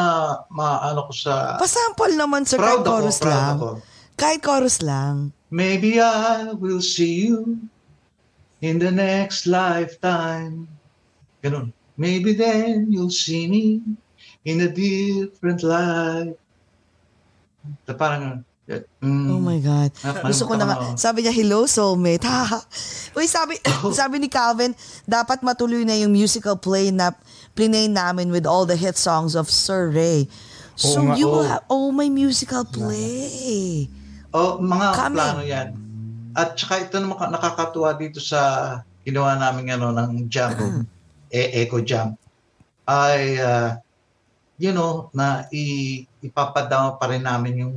mga 0.52 0.76
ano 0.92 1.00
ko 1.08 1.14
sa... 1.16 1.56
Pa-sample 1.60 2.16
naman, 2.16 2.44
sir. 2.44 2.60
proud 2.60 2.84
Kahit 2.84 2.84
ako, 2.84 2.92
chorus 2.92 3.18
proud 3.20 3.32
lang. 3.32 3.52
ako. 3.56 3.68
Kahit 4.14 4.40
chorus 4.44 4.78
lang. 4.84 5.16
Maybe 5.54 6.00
I 6.00 6.52
will 6.56 6.84
see 6.84 7.28
you 7.28 7.60
in 8.64 8.80
the 8.80 8.88
next 8.90 9.44
lifetime. 9.44 10.72
Ganun. 11.44 11.76
Maybe 12.00 12.32
then 12.32 12.88
you'll 12.88 13.12
see 13.12 13.46
me 13.46 13.84
in 14.48 14.64
a 14.64 14.72
different 14.72 15.62
life. 15.62 16.40
Na 17.84 17.94
parang, 17.94 18.48
mm, 19.04 19.28
Oh 19.30 19.44
my 19.44 19.60
God. 19.60 19.92
Ah, 20.02 20.24
Gusto 20.24 20.48
ko 20.48 20.56
na 20.56 20.66
nga. 20.66 20.76
Sabi 20.96 21.28
niya, 21.28 21.36
hello, 21.36 21.68
soulmate. 21.68 22.24
Ha. 22.24 22.64
Uy, 23.20 23.28
sabi, 23.28 23.60
sabi 24.00 24.24
ni 24.24 24.32
Calvin, 24.32 24.72
dapat 25.04 25.44
matuloy 25.44 25.84
na 25.84 26.00
yung 26.00 26.16
musical 26.16 26.56
play 26.56 26.90
na 26.90 27.12
plinay 27.54 27.92
namin 27.92 28.32
with 28.32 28.48
all 28.48 28.64
the 28.64 28.80
hit 28.80 28.96
songs 28.96 29.36
of 29.36 29.52
Sir 29.52 29.92
Ray. 29.92 30.32
So 30.80 31.04
nga, 31.04 31.20
you 31.20 31.28
will 31.30 31.46
oo. 31.46 31.52
have, 31.52 31.64
oh, 31.70 31.92
may 31.94 32.10
musical 32.10 32.66
play. 32.66 33.86
Oh, 34.34 34.58
mga 34.58 34.88
Coming. 34.98 35.14
plano 35.20 35.44
yan. 35.46 35.70
At 36.34 36.58
saka 36.58 36.84
ito 36.84 36.98
naman 36.98 37.18
ka- 37.18 37.32
nakakatuwa 37.32 37.94
dito 37.98 38.18
sa 38.20 38.42
ginawa 39.06 39.38
namin 39.38 39.74
ano, 39.78 39.94
ng 39.94 40.30
jam, 40.30 40.54
e 41.34 41.66
eco 41.66 41.82
jam, 41.82 42.14
ay, 42.86 43.38
uh, 43.40 43.78
you 44.60 44.74
know, 44.76 45.10
na 45.14 45.50
i, 45.50 46.04
ipapadama 46.22 46.98
pa 47.00 47.10
rin 47.10 47.26
namin 47.26 47.66
yung 47.66 47.76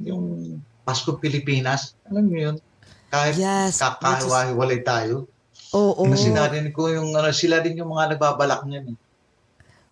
yung 0.00 0.24
Pasko 0.84 1.20
Pilipinas. 1.20 1.92
Alam 2.08 2.24
mo 2.26 2.36
yun? 2.40 2.56
Kahit 3.12 3.36
Yes, 3.36 3.82
kakahiwalay 3.82 4.80
tayo. 4.80 5.28
Oo. 5.76 6.08
Kasi 6.08 6.32
narinig 6.34 6.74
ko 6.74 6.90
yung, 6.90 7.14
ano, 7.14 7.30
sila 7.30 7.62
din 7.62 7.78
yung 7.78 7.92
mga 7.94 8.16
nagbabalak 8.16 8.64
niyan. 8.66 8.94
Eh. 8.94 8.98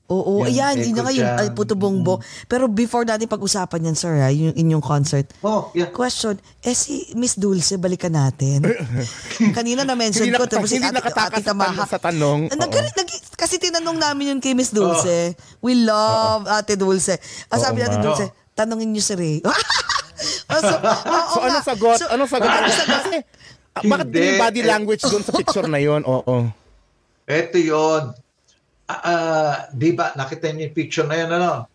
Oo, 0.09 0.40
Yung 0.40 0.48
ayan, 0.48 0.80
yun 0.80 0.97
na 0.97 1.05
nga 1.05 1.12
yung 1.12 1.28
ay, 1.30 1.52
puto 1.52 1.72
bongbo. 1.72 2.16
Pero 2.44 2.64
before 2.64 3.05
natin 3.05 3.28
pag-usapan 3.28 3.93
yan, 3.93 3.93
sir, 3.93 4.16
ha, 4.16 4.32
yung 4.32 4.56
inyong 4.56 4.80
concert. 4.80 5.28
Oh, 5.40 5.68
yeah. 5.72 5.93
Question, 5.93 6.32
eh 6.60 6.72
si 6.72 7.12
Miss 7.12 7.36
Dulce, 7.36 7.76
balikan 7.76 8.10
natin. 8.10 8.64
Kanina 9.56 9.85
na-mention 9.85 10.32
ko, 10.32 10.48
tapos 10.48 10.68
si 10.68 10.76
hindi 10.76 10.89
Ate, 10.89 10.97
nakatakas 10.98 11.28
Ate 11.35 11.44
sa 11.44 11.52
Tamaha. 11.52 11.68
tanong- 11.76 11.93
sa 11.93 11.98
tanong. 12.01 12.40
Nag, 12.48 12.72
nag- 12.72 13.24
kasi 13.36 13.60
tinanong 13.60 14.01
namin 14.01 14.24
yun 14.32 14.40
kay 14.40 14.52
Miss 14.52 14.72
Dulce. 14.72 15.36
We 15.60 15.76
love 15.76 16.48
Ate 16.48 16.72
Dulce. 16.74 17.20
Ah, 17.47 17.60
sabi 17.60 17.85
Ate. 17.85 18.01
Dulce, 18.01 18.26
tanongin 18.55 18.89
niyo 18.89 19.05
si 19.05 19.12
Ray. 19.12 19.36
Ah, 19.44 19.52
so, 20.59 20.72
So, 21.30 21.39
anong 21.39 21.52
nga. 21.55 21.68
sagot? 21.68 21.98
So, 21.98 22.09
anong 22.09 22.26
sagot? 22.26 22.48
anong 22.48 22.72
sagot? 22.74 22.97
Kasi, 23.05 23.16
bakit 23.85 24.06
Hindi. 24.09 24.24
yung 24.24 24.40
body 24.40 24.62
language 24.64 25.02
doon 25.05 25.20
sa 25.20 25.32
picture 25.32 25.68
na 25.68 25.78
yon? 25.78 26.01
Oo. 26.02 26.48
Eto 27.22 27.56
yun. 27.56 28.10
Ah, 28.10 28.27
ah, 28.89 29.69
di 29.70 29.93
ba, 29.93 30.16
nakita 30.16 30.48
niyo 30.51 30.73
yung 30.73 30.77
picture 30.77 31.06
na 31.06 31.16
yun, 31.20 31.31
ano? 31.32 31.69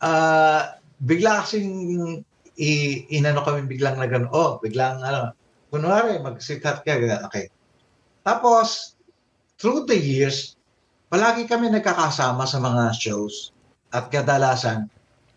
Ah, 0.00 0.80
bigla 0.98 1.44
kasing 1.44 1.70
i, 2.58 2.70
inano 3.14 3.44
kami 3.46 3.68
biglang 3.68 4.00
na 4.00 4.08
gano'n. 4.10 4.32
Oh, 4.34 4.58
biglang 4.58 5.04
ano, 5.04 5.36
kunwari, 5.70 6.18
magsikat 6.18 6.82
ka, 6.82 6.98
ganyan. 6.98 7.22
Okay. 7.28 7.52
Tapos, 8.26 8.98
through 9.60 9.86
the 9.86 9.94
years, 9.94 10.58
palagi 11.12 11.46
kami 11.46 11.70
nagkakasama 11.70 12.44
sa 12.48 12.58
mga 12.58 12.96
shows. 12.96 13.54
At 13.94 14.10
kadalasan, 14.12 14.90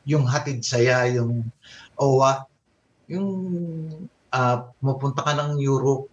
yung 0.04 0.26
hatid 0.26 0.66
saya, 0.66 1.06
yung 1.12 1.46
OWA, 2.00 2.48
yung 3.12 3.30
ah, 4.34 4.72
pupunta 4.82 5.22
ka 5.22 5.36
ng 5.38 5.62
Europe, 5.62 6.10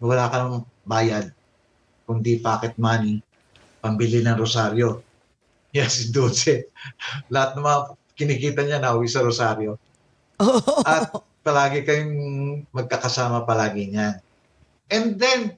wala 0.00 0.30
kang 0.30 0.64
bayad, 0.88 1.30
kundi 2.08 2.40
pocket 2.40 2.74
money, 2.80 3.20
pambili 3.88 4.20
ng 4.20 4.36
rosaryo. 4.36 5.00
Yes, 5.72 6.04
si 6.04 6.04
Dulce. 6.14 6.68
Lahat 7.32 7.56
ng 7.56 7.64
mga 7.64 7.78
kinikita 8.12 8.60
niya 8.68 8.76
na 8.76 8.92
sa 9.08 9.24
rosaryo. 9.24 9.80
At 10.84 11.08
palagi 11.40 11.88
kayong 11.88 12.14
magkakasama 12.68 13.48
palagi 13.48 13.88
niyan. 13.88 14.20
And 14.92 15.16
then, 15.16 15.56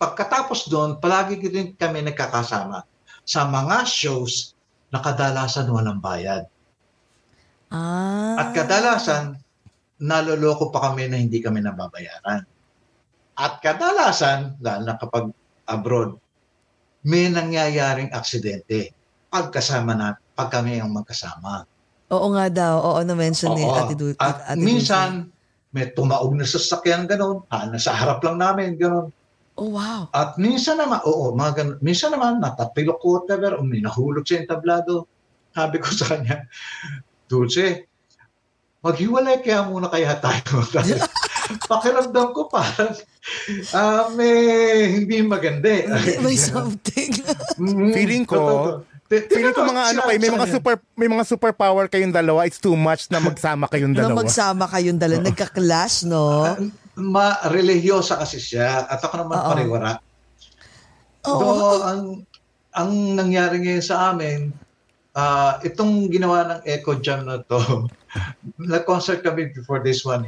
pagkatapos 0.00 0.72
doon, 0.72 0.96
palagi 0.96 1.36
din 1.44 1.76
kami 1.76 2.00
nagkakasama 2.08 2.88
sa 3.24 3.44
mga 3.44 3.84
shows 3.84 4.56
na 4.88 5.04
kadalasan 5.04 5.68
walang 5.68 6.00
bayad. 6.00 6.48
Ah. 7.68 8.40
At 8.40 8.48
kadalasan, 8.56 9.36
naloloko 10.00 10.72
pa 10.72 10.90
kami 10.90 11.08
na 11.12 11.20
hindi 11.20 11.40
kami 11.40 11.60
nababayaran. 11.60 12.44
At 13.34 13.58
kadalasan, 13.60 14.60
lalo 14.62 14.82
na 14.86 14.94
kapag 14.94 15.34
abroad, 15.66 16.20
may 17.04 17.28
nangyayaring 17.28 18.10
aksidente 18.10 18.92
pagkasama 19.28 19.92
na, 19.92 20.16
pag 20.34 20.50
kami 20.50 20.78
ang 20.78 20.94
magkasama. 20.94 21.66
Oo 22.14 22.30
nga 22.32 22.46
daw. 22.46 22.74
Oo, 22.80 23.00
na-mention 23.02 23.52
ni. 23.58 23.66
Ate 23.66 23.94
Dulce. 23.98 24.18
At 24.22 24.54
Ate 24.54 24.62
minsan, 24.62 25.28
may 25.74 25.90
tumaog 25.90 26.38
na 26.38 26.46
sasakyan 26.46 27.10
gano'n, 27.10 27.50
ah, 27.50 27.66
nasa 27.66 27.90
harap 27.90 28.22
lang 28.22 28.38
namin 28.38 28.78
gano'n. 28.78 29.10
Oh, 29.54 29.70
wow. 29.70 30.10
At 30.10 30.34
minsan 30.38 30.82
naman, 30.82 31.02
oo, 31.06 31.30
mga 31.34 31.52
ganun, 31.62 31.78
minsan 31.82 32.10
naman, 32.10 32.42
natapilok 32.42 32.98
ko, 32.98 33.22
whatever, 33.22 33.58
o 33.58 33.62
may 33.62 33.82
nahulog 33.82 34.26
sa 34.26 34.38
entablado. 34.38 35.06
Sabi 35.54 35.78
ko 35.78 35.88
sa 35.94 36.14
kanya, 36.14 36.46
Dulce, 37.30 37.86
maghiwalay 38.82 39.42
kaya 39.42 39.66
muna 39.66 39.86
kaya 39.90 40.18
tayo. 40.18 40.62
Pakiramdam 41.70 42.28
ko 42.32 42.48
parang 42.48 42.94
ah, 43.76 44.08
may 44.12 44.32
hindi 44.92 45.20
maganda 45.24 45.68
eh. 45.68 45.84
May 46.20 46.36
something. 46.52 47.20
Mm, 47.60 47.92
Feeling 47.92 48.24
ko, 48.24 48.40
Feeling 49.08 49.52
ko 49.52 49.62
mga 49.68 49.82
ano 49.94 50.00
kayo, 50.08 50.18
may 50.18 50.32
mga 50.32 50.46
super 50.48 50.74
may 50.96 51.08
mga 51.12 51.24
superpower 51.28 51.86
kayong 51.92 52.14
dalawa. 52.14 52.48
It's 52.48 52.58
too 52.58 52.74
much 52.74 53.06
na 53.12 53.20
magsama 53.20 53.68
kayong 53.68 53.92
na 53.94 54.08
dalawa. 54.08 54.24
magsama 54.24 54.64
kayong 54.66 54.98
dalawa. 54.98 55.20
Nagka-clash, 55.28 56.08
no? 56.08 56.56
Ma-religyosa 56.96 58.16
kasi 58.18 58.40
siya 58.40 58.88
at 58.88 58.98
ako 59.04 59.14
naman 59.26 59.36
Oo. 59.38 59.48
pariwara. 59.52 59.90
Oo. 61.28 61.40
So, 61.40 61.46
ang 61.84 62.02
ang 62.74 62.90
nangyari 63.14 63.62
ngayon 63.62 63.84
sa 63.84 64.10
amin, 64.10 64.50
ah, 65.14 65.60
itong 65.62 66.10
ginawa 66.10 66.48
ng 66.48 66.60
Echo 66.66 66.98
Jam 66.98 67.28
na 67.28 67.38
to, 67.44 67.86
nag-concert 68.72 69.22
kami 69.22 69.52
before 69.52 69.84
this 69.84 70.02
one. 70.02 70.26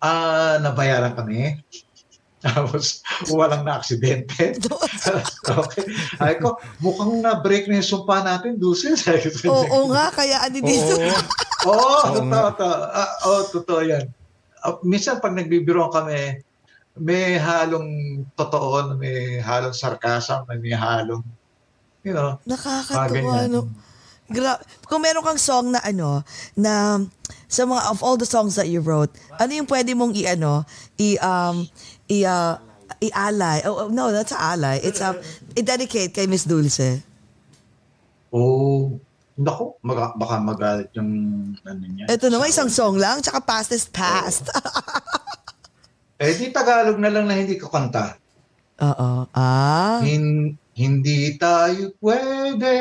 Ah, 0.00 0.56
nabayaran 0.58 1.12
kami. 1.12 1.60
Tapos, 2.44 3.04
walang 3.28 3.68
na-aksidente. 3.68 4.56
okay. 5.60 5.84
Ay 6.16 6.40
ko, 6.40 6.56
mukhang 6.80 7.20
na-break 7.20 7.68
na 7.68 7.84
yung 7.84 7.90
sumpa 8.00 8.24
natin, 8.24 8.56
Dulce. 8.56 8.96
Oo 9.44 9.68
kanya. 9.68 9.88
nga, 9.92 10.04
kaya 10.16 10.36
ano 10.48 10.58
dito. 10.64 10.94
Oo. 10.96 11.20
Oo 11.68 11.96
totoo, 12.16 12.48
totoo. 12.56 12.76
Ah, 12.96 13.12
Oo, 13.28 13.40
totoo 13.52 13.80
yan. 13.84 14.04
Ah, 14.64 14.80
minsan 14.80 15.20
pag 15.20 15.36
nagbibiro 15.36 15.92
kami, 15.92 16.40
may 16.96 17.36
halong 17.36 18.24
totoo, 18.34 18.96
may 18.96 19.40
halong 19.44 19.76
sarcasm, 19.76 20.48
may 20.48 20.72
halong, 20.72 21.24
you 22.00 22.16
know, 22.16 22.40
Nakakatuwa, 22.48 23.48
no? 23.52 23.68
Gra- 24.30 24.62
Kung 24.86 25.02
meron 25.02 25.26
kang 25.26 25.38
song 25.38 25.74
na 25.74 25.82
ano, 25.82 26.22
na 26.54 27.02
sa 27.50 27.66
mga 27.66 27.82
of 27.90 27.98
all 28.06 28.14
the 28.14 28.28
songs 28.28 28.54
that 28.54 28.70
you 28.70 28.78
wrote, 28.78 29.10
ano 29.36 29.50
yung 29.50 29.66
pwede 29.66 29.90
mong 29.98 30.14
i-ano, 30.14 30.62
i, 31.02 31.18
um, 31.18 31.66
i, 32.06 32.22
uh, 32.22 32.54
i-alay. 33.02 33.66
Oh, 33.66 33.86
oh, 33.86 33.88
no, 33.90 34.14
that's 34.14 34.30
a 34.30 34.38
alay. 34.54 34.78
It's 34.86 35.02
a, 35.02 35.18
i-dedicate 35.58 36.14
kay 36.14 36.30
Miss 36.30 36.46
Dulce. 36.46 37.02
Oh, 38.30 38.94
nako, 39.34 39.82
maga, 39.82 40.14
baka 40.14 40.38
magalit 40.38 40.90
yung 40.94 41.10
ano 41.66 41.84
niya. 41.90 42.06
Ito 42.06 42.30
naman, 42.30 42.54
isang 42.54 42.70
song 42.70 43.02
lang, 43.02 43.18
tsaka 43.18 43.42
past 43.42 43.74
is 43.74 43.90
past. 43.90 44.46
Eh, 46.20 46.36
di 46.36 46.52
Tagalog 46.52 47.00
na 47.00 47.08
lang 47.08 47.24
na 47.24 47.32
hindi 47.32 47.56
ko 47.56 47.72
kanta. 47.72 48.12
Oo. 48.76 49.24
Ah. 49.32 50.04
Hin, 50.04 50.52
hindi 50.76 51.32
tayo 51.40 51.96
pwede. 51.96 52.72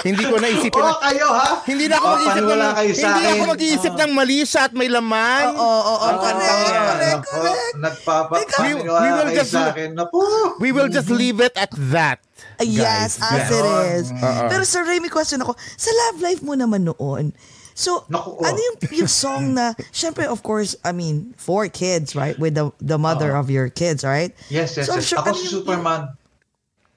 Hindi 0.00 0.22
ko 0.24 0.36
naisipin. 0.38 0.78
Oh, 0.80 0.94
kayo 1.00 1.26
ha? 1.28 1.48
hindi 1.66 1.84
na 1.86 1.96
ako 1.96 2.06
Oh, 2.06 2.12
mag-iisip 2.12 2.30
paniwala 2.32 2.64
ng, 2.64 2.74
kayo 2.76 2.92
sa 2.92 3.02
hindi 3.02 3.20
akin. 3.20 3.32
ako 3.32 3.44
mag-iisip 3.50 3.92
ng 3.92 4.10
mali 4.12 4.38
siya 4.42 4.62
at 4.62 4.72
may 4.72 4.88
laman. 4.88 5.44
Oo, 5.50 5.58
oo, 5.58 5.94
oo. 5.96 6.08
Correct, 6.10 7.22
correct, 7.26 7.74
nako, 7.76 8.14
correct. 8.30 8.50
We- 8.60 8.78
we 8.78 9.10
will 9.10 9.26
kayo 9.26 9.36
just- 9.36 9.52
sa 9.52 9.62
akin. 9.68 9.90
Naku. 9.92 10.20
We 10.58 10.70
will 10.70 10.88
just 10.88 11.10
leave 11.10 11.38
it 11.38 11.54
at 11.54 11.70
that. 11.90 12.22
Yes, 12.58 13.18
as 13.18 13.48
it 13.48 13.66
is. 13.90 14.06
Oo. 14.12 14.46
Pero 14.46 14.62
Sir 14.62 14.84
Ray, 14.84 14.98
may 14.98 15.08
question 15.08 15.40
ako. 15.40 15.52
Sa 15.74 15.90
love 15.90 16.18
life 16.20 16.40
mo 16.40 16.54
naman 16.54 16.86
noon, 16.86 17.34
so, 17.72 18.04
Naku, 18.06 18.30
oh. 18.32 18.42
ano 18.42 18.56
yung, 18.56 18.76
yung 18.94 19.10
song 19.10 19.52
na, 19.52 19.72
syempre, 19.92 20.24
of 20.24 20.40
course, 20.40 20.76
I 20.80 20.90
mean, 20.90 21.34
four 21.36 21.66
kids, 21.66 22.14
right? 22.14 22.36
With 22.36 22.54
the 22.54 22.70
the 22.78 22.96
mother 22.96 23.32
of 23.32 23.48
your 23.48 23.68
kids, 23.68 24.02
right? 24.02 24.30
Yes, 24.48 24.76
yes, 24.76 24.86
So, 24.86 24.96
yes. 24.96 25.04
sure- 25.04 25.18
Ako 25.18 25.28
ano 25.28 25.36
si 25.36 25.46
yung- 25.46 25.56
Superman. 25.60 26.00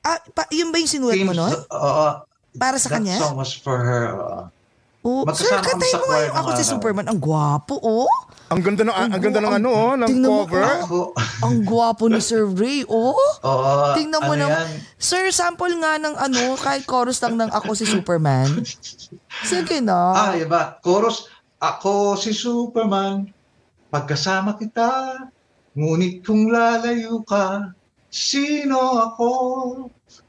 Ah, 0.03 0.19
pa, 0.29 0.43
yun 0.51 0.69
ba 0.69 0.77
yung 0.77 0.91
sinulat 0.91 1.15
mo 1.23 1.31
noon? 1.31 1.55
oo. 1.63 2.07
Para 2.53 2.75
sa 2.75 2.91
that 2.91 2.99
kanya? 2.99 3.17
song 3.17 3.33
was 3.33 3.55
for 3.55 3.79
her. 3.79 4.13
oo. 4.13 4.41
Oh, 5.03 5.27
sir, 5.35 5.51
sa 5.51 5.59
mo 5.59 5.83
choir 5.99 6.31
nga 6.31 6.39
ako 6.39 6.49
si 6.55 6.63
araw. 6.63 6.71
Superman. 6.79 7.05
Ang 7.11 7.19
gwapo, 7.19 7.75
oh. 7.75 8.07
Ang 8.47 8.63
ganda 8.63 8.87
ng 8.87 8.93
ang, 8.93 9.11
ganda 9.19 9.39
ng 9.43 9.53
ano, 9.59 9.67
oh, 9.67 9.93
ng 9.99 10.07
tingnan 10.07 10.29
mo, 10.31 10.47
cover. 10.47 10.63
ah. 10.63 10.79
Ako, 10.79 10.99
Ang 11.43 11.55
gwapo 11.65 12.07
ni 12.07 12.23
Sir 12.23 12.47
Ray, 12.47 12.87
oh. 12.87 13.11
oo. 13.43 13.75
Tingnan 13.95 14.23
mo 14.23 14.31
ano 14.31 14.47
naman. 14.47 14.63
yan? 14.63 14.69
Sir, 14.95 15.27
sample 15.31 15.75
nga 15.75 15.99
ng 15.99 16.15
ano, 16.15 16.55
kahit 16.55 16.83
chorus 16.83 17.19
lang 17.19 17.35
ng 17.35 17.51
ako 17.51 17.75
si 17.75 17.83
Superman. 17.83 18.63
Sige 19.41 19.81
na. 19.81 20.14
Ah, 20.14 20.34
iba. 20.38 20.77
Chorus, 20.85 21.26
ako 21.57 22.14
si 22.19 22.35
Superman, 22.35 23.26
pagkasama 23.89 24.60
kita, 24.61 25.18
ngunit 25.73 26.22
kung 26.22 26.53
lalayo 26.53 27.26
ka, 27.26 27.73
sino 28.14 29.01
ako? 29.10 29.31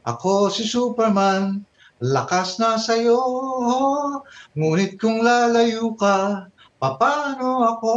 Ako 0.09 0.48
si 0.48 0.64
Superman, 0.64 1.60
lakas 2.01 2.56
na 2.56 2.81
sa'yo, 2.81 3.20
ngunit 4.56 4.97
kung 4.97 5.20
lalayo 5.20 5.93
ka, 5.98 6.48
papano 6.81 7.66
ako? 7.76 7.93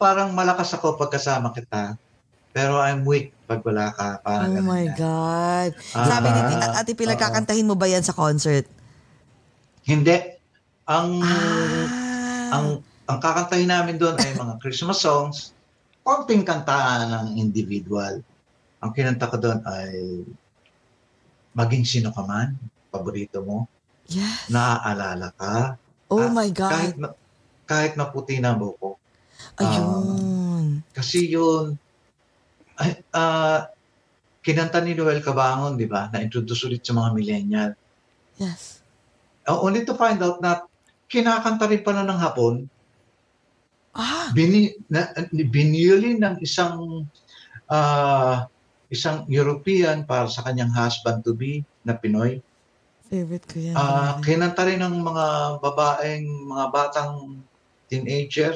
Parang 0.00 0.32
malakas 0.32 0.72
ako 0.72 0.96
pagkasama 0.96 1.52
kita, 1.52 1.98
pero 2.54 2.80
I'm 2.80 3.04
weak 3.04 3.34
pag 3.48 3.64
wala 3.64 3.90
ka. 3.96 4.20
Parang 4.20 4.54
Oh 4.54 4.64
my. 4.64 4.86
God. 4.92 5.70
Ah, 5.96 6.06
Sabi 6.06 6.28
ni 6.30 6.40
Ate 6.40 6.66
Ate 6.78 6.92
Pilar, 6.92 7.16
kakantahin 7.16 7.64
mo 7.64 7.74
ba 7.74 7.88
yan 7.88 8.04
sa 8.04 8.12
concert? 8.12 8.68
Hindi. 9.88 10.37
Ang 10.88 11.20
Ah. 11.20 12.48
ang 12.48 12.66
ang 13.08 13.18
kakantahin 13.20 13.68
namin 13.68 13.96
doon 13.96 14.16
ay 14.16 14.32
mga 14.32 14.56
Christmas 14.60 15.00
songs, 15.00 15.52
konting 16.00 16.44
kantaan 16.44 17.08
ng 17.12 17.26
individual. 17.36 18.20
Ang 18.80 18.90
kinanta 18.92 19.28
ko 19.28 19.36
doon 19.36 19.60
ay 19.64 20.24
Maging 21.52 21.84
Sino 21.84 22.12
Ka 22.12 22.24
Man, 22.24 22.56
paborito 22.88 23.40
mo, 23.40 23.64
Yes. 24.08 24.48
naaalala 24.48 25.32
ka. 25.36 25.76
Oh 26.08 26.24
Ah, 26.24 26.32
my 26.32 26.48
God. 26.52 26.72
Kahit 26.72 26.94
na, 26.96 27.08
kahit 27.64 27.92
na 27.96 28.08
puti 28.08 28.40
na 28.40 28.56
buko. 28.56 28.96
Ayun. 29.60 30.80
Kasi 30.92 31.28
yun, 31.28 31.76
ay, 32.76 33.02
ah, 33.12 33.68
kinanta 34.40 34.80
ni 34.80 34.92
Noel 34.94 35.20
Cabangon, 35.20 35.76
di 35.76 35.84
ba? 35.84 36.08
Na-introduce 36.08 36.64
ulit 36.64 36.80
sa 36.80 36.96
mga 36.96 37.10
millennial. 37.12 37.70
Yes. 38.38 38.80
Uh, 39.44 39.58
only 39.58 39.82
to 39.82 39.96
find 39.96 40.20
out 40.20 40.38
na 40.44 40.67
kinakanta 41.08 41.66
rin 41.66 41.82
pala 41.82 42.04
ng 42.04 42.20
Hapon, 42.20 42.56
Ah, 43.98 44.30
bini, 44.30 44.78
na, 44.86 45.10
binili 45.32 46.14
ng 46.14 46.38
isang 46.38 47.02
ah, 47.66 48.46
isang 48.86 49.26
European 49.26 50.06
para 50.06 50.30
sa 50.30 50.46
kanyang 50.46 50.70
husband 50.70 51.26
to 51.26 51.34
be 51.34 51.66
na 51.82 51.98
Pinoy. 51.98 52.38
favorite 53.08 53.48
ko 53.48 53.56
yan. 53.58 53.74
Ah, 53.74 54.20
kinanta 54.22 54.68
rin 54.68 54.84
ng 54.84 55.00
mga 55.00 55.26
babaeng, 55.64 56.28
mga 56.46 56.66
batang 56.70 57.40
teenager. 57.88 58.52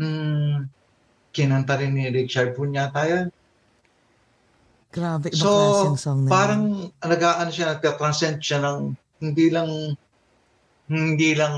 Mm, 0.00 0.66
kinanta 1.30 1.76
rin 1.76 1.92
ni 1.92 2.08
Richard 2.08 2.56
Punyata 2.56 3.04
yan. 3.04 3.28
Grabe, 4.88 5.28
So, 5.36 5.92
song 6.00 6.24
na 6.24 6.32
parang 6.32 6.88
nagaan 7.04 7.52
siya, 7.52 7.76
nagka-transcend 7.76 8.40
siya 8.40 8.64
ng 8.64 8.96
hindi 9.20 9.52
lang 9.52 9.68
hindi 10.86 11.34
lang 11.34 11.56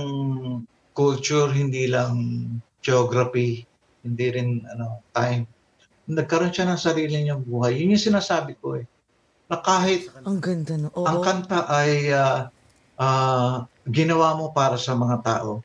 culture, 0.93 1.53
hindi 1.53 1.87
lang 1.87 2.13
geography, 2.81 3.63
hindi 4.03 4.27
rin 4.33 4.49
ano 4.67 5.05
time. 5.13 5.45
Nagkaroon 6.09 6.51
siya 6.51 6.67
ng 6.67 6.81
sarili 6.81 7.21
niyang 7.21 7.45
buhay. 7.45 7.77
Yun 7.77 7.93
yung 7.95 8.07
sinasabi 8.09 8.57
ko 8.57 8.81
eh. 8.81 8.85
Na 9.49 9.61
kahit 9.61 10.09
Ang 10.25 10.41
ganda 10.41 10.77
no. 10.77 10.89
Oo. 10.93 11.05
ang 11.05 11.21
kanta 11.21 11.69
ay 11.69 12.09
ah, 12.13 12.49
ah, 12.97 13.65
ginawa 13.85 14.37
mo 14.37 14.53
para 14.53 14.77
sa 14.77 14.97
mga 14.97 15.21
tao, 15.21 15.61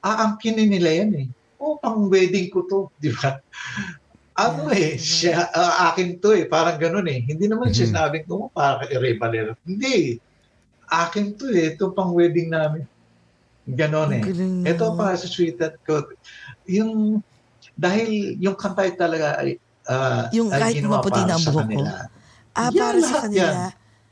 aangkinin 0.00 0.68
nila 0.68 0.90
yan 1.04 1.12
eh. 1.16 1.28
Oh, 1.58 1.74
pang 1.80 2.06
wedding 2.06 2.52
ko 2.52 2.62
to, 2.68 2.78
di 3.02 3.10
ba? 3.10 3.40
Ano 4.38 4.70
Yeah, 4.70 4.78
eh, 4.78 4.90
diba? 4.94 5.02
siya, 5.02 5.34
ah, 5.50 5.90
akin 5.90 6.22
to 6.22 6.30
eh, 6.30 6.46
parang 6.46 6.78
ganun 6.78 7.08
eh. 7.08 7.24
Hindi 7.26 7.48
naman 7.50 7.72
Mhm. 7.72 7.76
sinabing 7.76 8.24
ko, 8.28 8.46
"Oh, 8.46 8.50
para 8.54 8.86
kay 8.86 8.94
Ray 8.94 9.14
Valero. 9.18 9.58
Hindi. 9.66 10.14
Akin 10.88 11.34
to 11.34 11.50
eh, 11.50 11.74
ito 11.74 11.90
pang 11.90 12.14
wedding 12.14 12.48
namin. 12.48 12.86
Ganon 13.68 14.10
eh. 14.10 14.22
galing. 14.22 14.64
Ito 14.64 14.96
para 14.96 15.12
sa 15.14 15.28
sweetheart 15.28 15.76
ko. 15.82 16.08
Yung, 16.64 17.20
dahil 17.74 18.08
yung 18.38 18.56
kanta 18.56 18.82
ay 18.82 18.96
talaga 18.96 19.36
ay, 19.36 19.60
ah, 19.84 20.32
Yung 20.32 20.48
ay 20.48 20.60
kahit 20.72 20.80
maputi 20.82 21.20
para 21.20 21.28
na 21.28 21.34
ang 21.34 21.44
buhok 21.44 21.68
ko? 21.68 21.82
Ah, 22.50 22.68
Yan, 22.68 22.74
para 22.74 22.98
sa 22.98 23.18
kanila. 23.22 23.44
yan. 23.44 23.56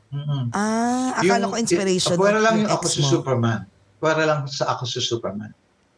Mm-mm. 0.07 0.43
Ah, 0.51 1.09
akala 1.17 1.43
Yung- 1.43 1.51
ko 1.51 1.57
inspiration. 1.59 2.15
Pwera 2.15 2.37
ng- 2.37 2.45
lang 2.45 2.55
yung 2.55 2.63
yung 2.63 2.73
ako 2.73 2.85
si. 2.87 3.01
Superman. 3.03 3.59
Pwera 3.97 4.23
lang 4.23 4.39
sa 4.47 4.71
ako 4.71 4.83
si 4.85 4.99
Superman. 5.01 5.51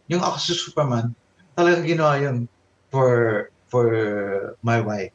Yung 0.07 0.23
ako 0.23 0.38
si 0.40 0.53
Superman, 0.56 1.14
talagang 1.53 1.86
ginawa 1.86 2.18
yun 2.18 2.49
for 2.90 3.10
for 3.69 3.86
my 4.60 4.81
wife 4.81 5.14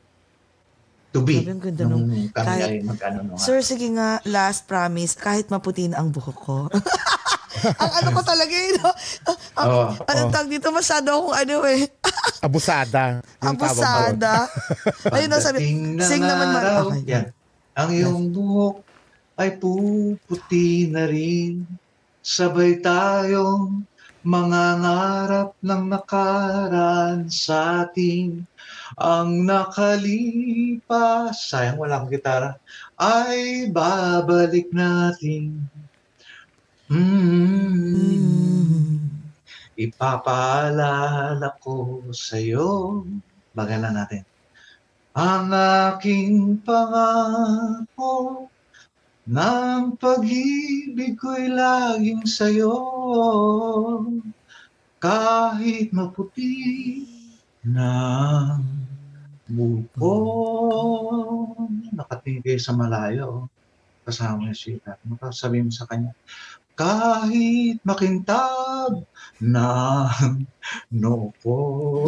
to 1.10 1.18
be. 1.18 1.42
Ang 1.42 1.58
ganda 1.58 1.82
nung- 1.84 2.06
nung 2.06 2.30
kami 2.30 2.44
kahit- 2.46 2.70
ay 2.70 2.76
mag-ano 2.82 3.18
nung 3.24 3.34
Sir, 3.36 3.58
sige 3.60 3.90
nga, 3.90 4.22
last 4.24 4.68
promise, 4.68 5.16
kahit 5.16 5.48
maputi 5.48 5.90
na 5.90 5.98
ang 5.98 6.14
buhok 6.14 6.38
ko. 6.38 6.56
ang 7.82 7.92
ano 8.02 8.08
ko 8.10 8.20
talaga 8.26 8.54
eh, 8.54 8.70
no? 8.76 8.90
Ang, 9.60 9.68
Oo, 9.70 9.84
anong 10.10 10.32
tawag 10.34 10.50
dito? 10.50 10.68
Masyado 10.74 11.08
akong 11.14 11.36
ano 11.38 11.56
eh. 11.70 11.86
Abusada. 12.46 13.22
Doon. 13.22 13.54
Abusada. 13.54 14.34
Ayun 15.14 15.30
na 15.30 15.38
sabi, 15.38 15.58
Pagdating 15.62 15.80
ng 15.94 16.08
sing 16.08 16.22
naman 16.22 16.48
ma- 16.50 16.60
araw, 16.60 16.84
okay. 16.90 17.02
yan. 17.06 17.26
Ang 17.78 17.88
iyong 17.94 18.22
buhok 18.34 18.76
ay 19.38 19.50
puputi 19.58 20.90
na 20.90 21.06
rin. 21.06 21.62
Sabay 22.24 22.80
tayong 22.80 23.84
mga 24.24 24.62
ngarap 24.80 25.50
ng 25.60 25.82
nakaraan 25.92 27.28
sa 27.28 27.84
atin. 27.84 28.48
Ang 28.96 29.44
nakalipas, 29.44 31.34
sayang 31.50 31.76
wala 31.76 32.00
akong 32.00 32.14
gitara, 32.16 32.56
ay 32.96 33.68
babalik 33.68 34.72
natin. 34.72 35.68
Mm. 36.94 37.74
Mm. 37.90 39.02
Ipapaalala 39.74 41.58
ko 41.58 42.06
sa'yo. 42.14 43.02
Bagalan 43.50 43.98
natin. 43.98 44.22
Ang 45.18 45.50
aking 45.90 46.62
pangako 46.62 48.46
ng 49.26 49.98
pag-ibig 49.98 51.18
ko'y 51.18 51.50
laging 51.50 52.22
sa'yo. 52.22 52.74
Kahit 55.02 55.90
maputi 55.90 57.02
na 57.66 57.90
buko. 59.50 60.14
Nakatingin 61.90 62.42
kayo 62.46 62.60
sa 62.62 62.70
malayo. 62.78 63.50
Kasama 64.04 64.52
yung 64.52 64.58
sweetheart. 64.58 65.00
Makasabi 65.08 65.64
mo 65.64 65.72
sa 65.72 65.88
kanya, 65.88 66.12
kahit 66.74 67.78
makintab 67.80 69.06
na 69.40 69.66
noko. 70.90 71.56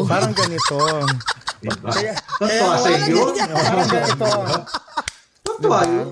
Parang 0.05 0.33
ganito. 0.33 0.79
Diba? 1.57 1.91
Kaya, 1.91 2.13
Totoo 2.39 2.73
sa 2.77 2.89
iyo. 3.01 3.25
parang 3.33 3.89
ganito. 3.89 4.29
Totoo 5.43 5.79
yun. 5.83 6.09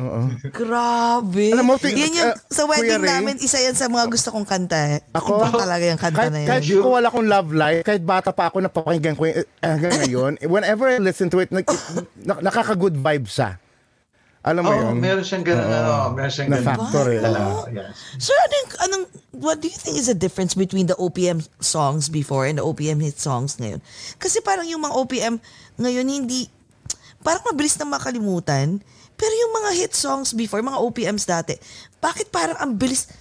Oo. 0.00 0.20
Grabe. 0.48 1.52
Alam 1.52 1.66
mo, 1.66 1.74
ti- 1.76 1.92
yan 1.92 2.16
yung, 2.16 2.32
uh, 2.32 2.38
sa 2.48 2.64
wedding 2.64 3.04
Ray, 3.04 3.10
namin, 3.12 3.34
isa 3.36 3.60
yan 3.60 3.76
sa 3.76 3.84
mga 3.84 4.08
gusto 4.08 4.32
kong 4.32 4.48
kanta. 4.48 4.96
eh. 4.96 5.04
Ako? 5.12 5.44
Iba 5.44 5.60
talaga 5.60 5.84
yung 5.84 6.00
kanta 6.00 6.16
kahit, 6.16 6.32
na 6.32 6.48
kahit 6.48 6.64
yan. 6.64 6.80
kung 6.80 6.94
wala 6.96 7.06
akong 7.12 7.28
love 7.28 7.50
life, 7.52 7.82
kahit 7.84 8.00
bata 8.00 8.32
pa 8.32 8.48
ako, 8.48 8.64
napapakinggan 8.64 9.12
ko 9.12 9.28
yun, 9.28 9.36
eh, 9.36 9.46
hanggang 9.60 9.92
ngayon, 9.98 10.32
whenever 10.54 10.88
I 10.88 10.96
listen 10.96 11.28
to 11.28 11.44
it, 11.44 11.52
nak- 11.52 11.68
nakaka-good 12.40 12.96
vibe 12.96 13.28
siya. 13.28 13.60
Alam 14.40 14.64
mo 14.64 14.72
Oo, 14.72 14.80
yun? 14.88 14.96
meron 14.96 15.20
siyang 15.20 15.44
ganun, 15.44 15.68
Oo. 15.68 15.76
ano, 15.76 15.92
meron 16.16 16.32
siyang 16.32 16.48
Na 16.48 16.64
ganun. 16.64 16.68
factor 16.72 17.06
eh. 17.12 17.20
Yes. 17.76 17.92
Sir, 18.16 18.32
anong, 18.32 18.68
anong, 18.80 19.04
what 19.36 19.60
do 19.60 19.68
you 19.68 19.76
think 19.76 20.00
is 20.00 20.08
the 20.08 20.16
difference 20.16 20.56
between 20.56 20.88
the 20.88 20.96
OPM 20.96 21.44
songs 21.60 22.08
before 22.08 22.48
and 22.48 22.56
the 22.56 22.64
OPM 22.64 23.04
hit 23.04 23.20
songs 23.20 23.60
ngayon? 23.60 23.84
Kasi 24.16 24.40
parang 24.40 24.64
yung 24.64 24.80
mga 24.80 24.96
OPM 24.96 25.34
ngayon 25.76 26.06
hindi, 26.08 26.48
parang 27.20 27.44
mabilis 27.44 27.76
na 27.76 27.84
makalimutan. 27.84 28.80
Pero 29.12 29.32
yung 29.36 29.52
mga 29.52 29.70
hit 29.76 29.92
songs 29.92 30.32
before, 30.32 30.64
mga 30.64 30.80
OPMs 30.80 31.28
dati, 31.28 31.52
bakit 32.00 32.32
parang 32.32 32.56
ang 32.56 32.72
bilis, 32.72 33.12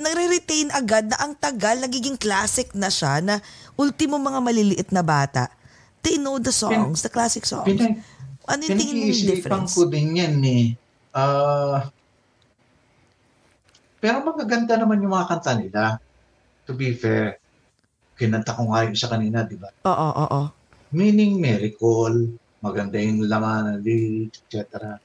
nare-retain 0.00 0.72
agad 0.72 1.04
na 1.04 1.20
ang 1.20 1.36
tagal, 1.36 1.76
nagiging 1.76 2.16
classic 2.16 2.72
na 2.72 2.88
siya, 2.88 3.20
na 3.20 3.44
ultimo 3.76 4.16
mga 4.16 4.40
maliliit 4.40 4.88
na 4.88 5.04
bata, 5.04 5.52
they 6.00 6.16
know 6.16 6.40
the 6.40 6.48
songs, 6.48 7.04
the 7.04 7.12
classic 7.12 7.44
songs. 7.44 7.68
Pinag- 7.68 8.00
ano 8.46 8.60
yung 8.64 8.78
tingin 8.78 8.96
mo 8.96 9.04
yung 9.08 9.16
Pinag-iisipan 9.16 9.36
difference? 9.66 9.72
ko 9.76 9.82
din 9.90 10.08
yan 10.16 10.36
eh. 10.44 10.66
Ah, 11.10 11.90
pero 14.00 14.24
magaganda 14.24 14.80
naman 14.80 15.04
yung 15.04 15.12
mga 15.12 15.28
kanta 15.28 15.52
nila. 15.60 16.00
To 16.64 16.72
be 16.72 16.96
fair, 16.96 17.36
kinanta 18.16 18.56
ko 18.56 18.72
nga 18.72 18.88
yung 18.88 18.96
sa 18.96 19.12
kanina, 19.12 19.44
di 19.44 19.60
ba? 19.60 19.68
Oo, 19.84 19.92
oo, 19.92 20.24
oo. 20.24 20.42
Meaning 20.96 21.36
miracle, 21.36 22.32
maganda 22.64 22.96
yung 22.96 23.28
laman 23.28 23.76
ng 23.76 23.80
lyrics, 23.84 24.40
etc. 24.48 24.96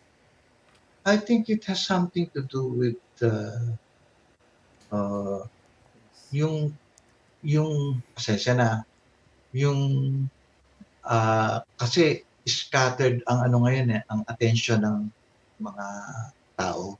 I 1.05 1.15
think 1.21 1.51
it 1.51 1.61
has 1.69 1.83
something 1.85 2.25
to 2.33 2.41
do 2.47 2.65
with 2.65 2.97
uh, 3.21 3.75
uh, 4.89 5.45
yung 6.33 6.73
yung 7.45 8.01
pasensya 8.17 8.57
na 8.57 8.69
yung 9.53 9.79
ah, 11.05 11.61
kasi 11.77 12.25
scattered 12.45 13.25
ang 13.25 13.49
ano 13.49 13.65
ngayon 13.65 13.89
eh 13.89 14.01
ang 14.07 14.21
attention 14.29 14.81
ng 14.85 14.97
mga 15.59 15.85
tao 16.55 16.95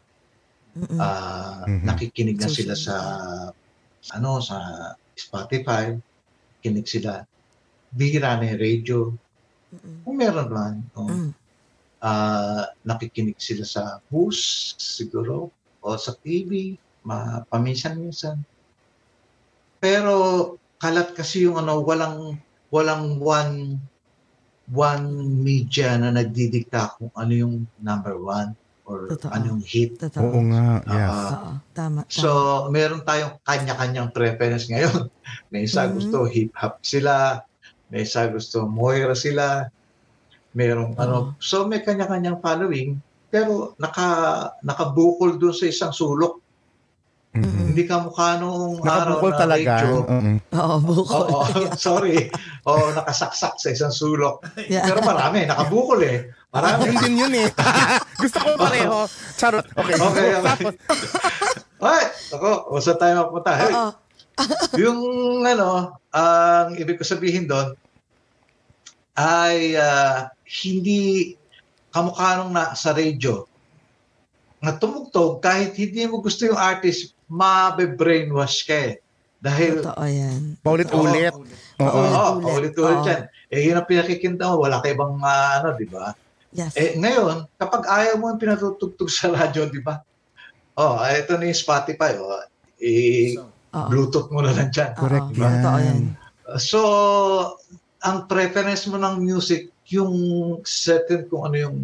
Mhm. 0.76 1.88
nakikinig 1.88 2.36
na 2.36 2.52
sila 2.52 2.76
sa 2.76 2.96
ano 4.12 4.44
sa 4.44 4.58
Spotify 5.16 5.96
kinig 6.60 6.86
sila 6.86 7.24
bihira 7.96 8.36
na 8.36 8.52
yung 8.52 8.60
radio 8.60 9.00
Mm-mm. 9.72 10.04
kung 10.04 10.18
meron 10.20 10.50
man 10.52 10.76
oh, 11.00 11.08
Mm. 11.08 11.32
ah, 12.04 12.68
nakikinig 12.84 13.40
sila 13.40 13.64
sa 13.64 13.84
bus 14.12 14.74
siguro 14.76 15.50
o 15.80 15.96
sa 15.96 16.12
TV 16.20 16.76
ma 17.06 17.40
paminsan-minsan 17.48 18.42
pero 19.80 20.14
kalat 20.82 21.14
kasi 21.14 21.46
yung 21.46 21.56
ano 21.56 21.80
walang 21.86 22.36
walang 22.74 23.22
one 23.22 23.80
one 24.68 25.06
media 25.42 25.94
na 25.96 26.10
nagdidikta 26.10 26.98
kung 26.98 27.14
ano 27.14 27.32
yung 27.32 27.54
number 27.78 28.18
one 28.18 28.58
or 28.86 29.10
Totoo. 29.10 29.30
ano 29.34 29.58
yung 29.58 29.64
hit 29.66 29.98
Totoo. 29.98 30.26
Oo 30.26 30.42
nga, 30.50 30.82
yeah. 30.86 31.10
Ah, 31.10 31.18
Oo, 31.34 31.52
tama, 31.74 32.00
tama. 32.06 32.10
So, 32.10 32.30
meron 32.70 33.02
tayong 33.02 33.42
kanya-kanyang 33.42 34.10
preference 34.10 34.70
ngayon. 34.70 35.10
May 35.54 35.66
isa 35.66 35.90
Mhm. 35.90 35.94
gusto 35.98 36.18
hip-hop 36.26 36.82
sila, 36.82 37.42
may 37.90 38.06
isa 38.06 38.30
gusto 38.30 38.66
Moira 38.66 39.14
sila, 39.14 39.66
merong 40.54 40.94
ano. 40.98 41.34
So, 41.42 41.66
may 41.66 41.82
kanya-kanyang 41.82 42.40
following, 42.40 42.98
pero 43.28 43.74
naka 43.78 44.08
nakabukol 44.62 45.36
doon 45.36 45.54
sa 45.54 45.66
isang 45.66 45.94
sulok. 45.94 46.45
Mhm. 47.36 47.76
hindi 47.76 47.84
ka 47.84 48.00
mukha 48.00 48.40
nung 48.40 48.80
araw 48.80 49.20
Nakabukol 49.20 49.32
na 49.32 49.40
talaga. 49.40 49.72
radio. 49.76 49.96
Mm-mm. 50.08 50.38
Oo, 50.56 50.76
bukol. 50.80 51.26
Oo, 51.28 51.44
sorry. 51.88 52.32
Oo, 52.64 52.96
nakasaksak 52.96 53.60
sa 53.60 53.70
isang 53.70 53.92
sulok. 53.92 54.40
Yeah. 54.72 54.88
Pero 54.88 55.04
marami, 55.04 55.44
nakabukol 55.44 56.00
eh. 56.08 56.32
Marami. 56.56 56.88
Yun 56.88 56.98
din 57.04 57.16
yun 57.20 57.34
eh. 57.36 57.48
Gusto 58.24 58.40
ko 58.40 58.56
pareho. 58.56 59.04
Charot. 59.36 59.68
Okay. 59.68 59.96
Okay, 60.00 60.28
okay. 60.32 60.48
Tapos, 60.48 60.74
Ay, 61.84 62.04
ako, 62.32 62.50
o 62.72 62.80
saan 62.80 62.98
tayo 62.98 63.14
mapunta? 63.22 63.52
Hey, 63.52 63.74
Oo. 63.76 63.92
yung 64.84 65.00
ano, 65.44 65.96
ang 66.12 66.76
ibig 66.76 66.96
ko 66.96 67.04
sabihin 67.04 67.48
doon 67.48 67.72
ay 69.16 69.80
ah, 69.80 70.28
hindi 70.44 71.36
kamukha 71.92 72.40
nung 72.40 72.52
na 72.52 72.76
sa 72.76 72.92
radio 72.92 73.48
na 74.60 74.76
tumugtog 74.76 75.40
kahit 75.40 75.72
hindi 75.76 76.04
mo 76.04 76.20
gusto 76.20 76.44
yung 76.44 76.60
artist, 76.60 77.15
mabe-brainwash 77.30 78.66
ka 78.66 78.76
eh. 78.76 78.94
Dahil 79.42 79.86
Totoo 79.86 80.06
yan. 80.10 80.58
paulit-ulit. 80.66 81.34
Oo, 81.78 82.42
Paulit-ulit. 82.42 83.04
yan. 83.06 83.22
Eh, 83.54 83.62
yun 83.70 83.78
ang 83.78 83.86
pinakikinta 83.86 84.50
mo. 84.50 84.66
Wala 84.66 84.82
ka 84.82 84.90
ibang 84.90 85.22
ah, 85.22 85.62
ano, 85.62 85.78
di 85.78 85.86
ba? 85.86 86.18
Yes. 86.56 86.74
Eh, 86.74 86.96
ngayon, 86.98 87.46
kapag 87.60 87.84
ayaw 87.86 88.16
mo 88.18 88.32
yung 88.34 88.42
pinatutugtog 88.42 89.12
sa 89.12 89.30
radyo, 89.30 89.70
di 89.70 89.84
ba? 89.84 90.02
Oh, 90.80 90.98
ito 91.04 91.36
na 91.38 91.46
yung 91.46 91.62
Spotify. 91.62 92.18
Oh. 92.18 92.42
Eh, 92.82 93.38
Oo. 93.38 93.88
Bluetooth 93.92 94.32
mo 94.32 94.40
na 94.42 94.56
lang 94.56 94.72
dyan. 94.72 94.96
Correct 94.96 95.30
Oo, 95.30 95.38
Totoo 95.38 95.78
yan. 95.84 96.00
So, 96.58 96.80
ang 98.02 98.26
preference 98.30 98.88
mo 98.88 98.98
ng 98.98 99.20
music, 99.20 99.70
yung 99.94 100.14
certain 100.66 101.30
kung 101.30 101.46
ano 101.46 101.70
yung 101.70 101.78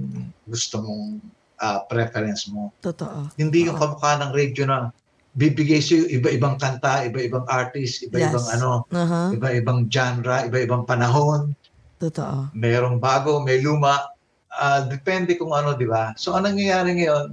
gusto 0.50 0.82
mong 0.82 1.22
ah, 1.62 1.86
preference 1.86 2.50
mo. 2.50 2.74
Totoo. 2.82 3.30
Hindi 3.38 3.70
yung 3.70 3.78
kamukha 3.78 4.18
ng 4.18 4.32
radio 4.34 4.64
na 4.66 4.90
bibigay 5.32 5.80
sa'yo 5.80 6.12
iba-ibang 6.12 6.60
kanta, 6.60 7.08
iba-ibang 7.08 7.48
artist, 7.48 8.04
iba-ibang 8.04 8.44
Yes. 8.44 8.54
ano, 8.60 8.84
Aha. 8.92 9.32
iba-ibang 9.32 9.88
genre, 9.88 10.48
iba-ibang 10.52 10.84
panahon. 10.84 11.56
Totoo. 12.04 12.52
Merong 12.52 13.00
bago, 13.00 13.40
may 13.40 13.64
luma. 13.64 14.04
Ah, 14.52 14.84
depende 14.84 15.40
kung 15.40 15.56
ano, 15.56 15.72
di 15.80 15.88
ba? 15.88 16.12
So, 16.20 16.36
anong 16.36 16.60
nangyayari 16.60 17.00
ngayon 17.00 17.26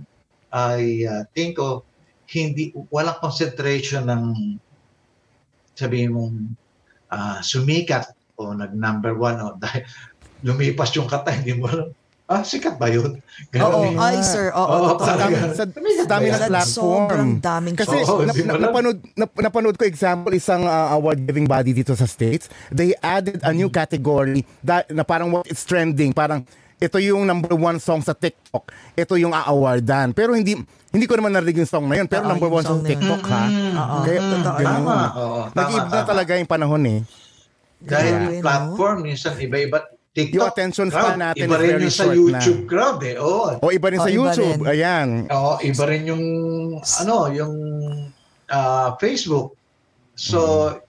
ay 0.54 1.02
uh, 1.04 1.22
tingin 1.34 1.58
ko, 1.58 1.66
hindi, 2.30 2.70
walang 2.92 3.18
concentration 3.18 4.06
ng 4.06 4.22
sabihin 5.74 6.14
mong 6.14 6.36
ah, 7.10 7.42
sumikat 7.42 8.14
o 8.38 8.54
nag-number 8.54 9.18
one 9.18 9.42
o 9.42 9.56
dahil 9.62 9.82
lumipas 10.46 10.94
yung 10.94 11.10
kata, 11.10 11.34
hindi 11.34 11.58
mo 11.58 11.66
alam, 11.66 11.90
ah, 12.28 12.44
sikat 12.44 12.76
ba 12.76 12.92
yun? 12.92 13.18
Oo, 13.64 13.80
eh. 13.88 13.96
ay 13.96 14.20
sir. 14.20 14.52
Oo, 14.52 14.94
totoo. 14.94 15.08
Sa 15.08 15.14
dami, 15.16 15.36
sa, 15.56 15.64
sa 15.64 16.06
dami 16.06 16.26
ng 16.28 16.36
Sa 16.36 16.48
platform. 16.52 16.68
sobrang 17.08 17.30
daming 17.40 17.76
Kasi 17.76 17.96
Oo, 18.04 18.22
na, 18.22 18.32
na, 18.36 18.52
napanood, 18.68 18.98
na, 19.16 19.24
napanood 19.26 19.76
ko 19.80 19.88
example 19.88 20.32
isang 20.36 20.68
uh, 20.68 20.92
award-giving 20.92 21.48
body 21.48 21.72
dito 21.72 21.96
sa 21.96 22.04
States. 22.04 22.52
They 22.68 22.92
added 23.00 23.40
a 23.40 23.50
new 23.56 23.72
category 23.72 24.44
that, 24.62 24.92
na 24.92 25.02
parang 25.02 25.32
what 25.32 25.48
is 25.48 25.64
trending. 25.64 26.12
Parang 26.12 26.44
ito 26.78 27.02
yung 27.02 27.26
number 27.26 27.58
one 27.58 27.82
song 27.82 28.06
sa 28.06 28.14
TikTok. 28.14 28.70
Ito 28.94 29.18
yung 29.18 29.34
a-awardan. 29.34 30.14
Pero 30.14 30.38
hindi 30.38 30.54
hindi 30.88 31.04
ko 31.04 31.18
naman 31.18 31.34
narinig 31.34 31.66
yung 31.66 31.70
song 31.70 31.84
na 31.90 31.98
yun. 32.00 32.06
Pero 32.06 32.24
Oo, 32.24 32.30
number 32.32 32.48
one 32.48 32.64
song 32.64 32.80
sa. 32.80 32.88
TikTok 32.88 33.22
ha. 33.26 33.44
Oo, 33.50 33.96
Kaya, 34.06 34.20
totoo. 34.22 34.56
ganun. 34.56 34.84
Tama. 34.86 34.96
Nag-iba 35.52 35.98
talaga 36.06 36.32
yung 36.38 36.48
panahon 36.48 36.82
eh. 36.86 37.00
Dahil 37.78 38.14
no? 38.14 38.42
platform, 38.42 38.96
minsan 39.04 39.34
iba-iba. 39.38 39.97
TikTok 40.18 40.34
Yung 40.34 40.48
attention 40.48 40.86
span 40.88 40.98
crowd, 41.14 41.18
natin 41.22 41.44
iba 41.44 41.54
is 41.54 41.60
rin 41.60 41.70
very 41.70 41.78
yung 41.80 41.94
sa 41.94 42.02
short 42.02 42.16
YouTube 42.18 42.60
na. 42.60 42.66
crowd 42.66 42.98
eh. 43.02 43.14
Oo. 43.16 43.44
O 43.62 43.66
iba 43.70 43.86
rin 43.86 43.98
Oh, 43.98 44.02
sa 44.02 44.10
iba 44.10 44.16
YouTube. 44.18 44.58
rin. 44.58 44.68
Ayan. 44.68 45.08
Oo, 45.28 45.52
iba 45.62 45.84
rin 45.86 46.02
yung 46.04 46.24
ano, 46.82 47.16
yung 47.30 47.54
ah, 48.48 48.96
Facebook. 48.96 49.54
So, 50.14 50.38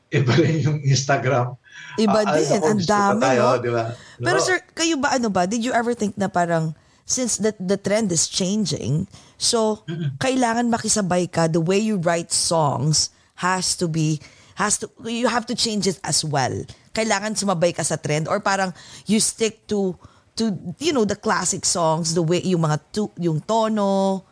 iba 0.10 0.34
rin 0.34 0.58
yung 0.60 0.78
Instagram. 0.82 1.54
Iba 1.96 2.20
Ah, 2.24 2.34
din. 2.34 2.48
Ang 2.60 2.82
dami, 2.82 3.22
tayo, 3.22 3.44
no? 3.46 3.58
di 3.60 3.70
ba? 3.70 3.84
Pero 4.18 4.38
No. 4.38 4.44
sir, 4.44 4.58
kayo 4.74 4.96
ba 4.98 5.14
ano 5.14 5.30
ba? 5.30 5.46
Did 5.46 5.62
you 5.62 5.72
ever 5.72 5.94
think 5.94 6.18
na 6.18 6.28
parang 6.28 6.74
since 7.06 7.38
the 7.38 7.54
the 7.58 7.76
trend 7.76 8.10
is 8.10 8.26
changing, 8.26 9.06
so 9.36 9.82
kailangan 10.18 10.70
makisabay 10.70 11.26
ka 11.26 11.46
the 11.46 11.62
way 11.62 11.78
you 11.78 11.98
write 11.98 12.30
songs 12.30 13.10
has 13.42 13.74
to 13.74 13.90
be 13.90 14.22
has 14.56 14.78
to 14.78 14.86
you 15.04 15.26
have 15.26 15.48
to 15.48 15.56
change 15.56 15.86
it 15.86 15.98
as 16.04 16.22
well. 16.22 16.54
Kailangan 17.00 17.40
sumabay 17.40 17.72
ka 17.72 17.88
sa 17.88 17.96
trend 17.96 18.28
or 18.28 18.44
parang 18.44 18.76
you 19.08 19.24
stick 19.24 19.64
to 19.72 19.96
to 20.36 20.52
you 20.84 20.92
know 20.92 21.08
the 21.08 21.16
classic 21.16 21.64
songs, 21.64 22.12
the 22.12 22.24
way 22.24 22.44
yung 22.44 22.68
mga 22.68 22.78
tu, 22.92 23.08
yung 23.16 23.40
tono, 23.40 24.28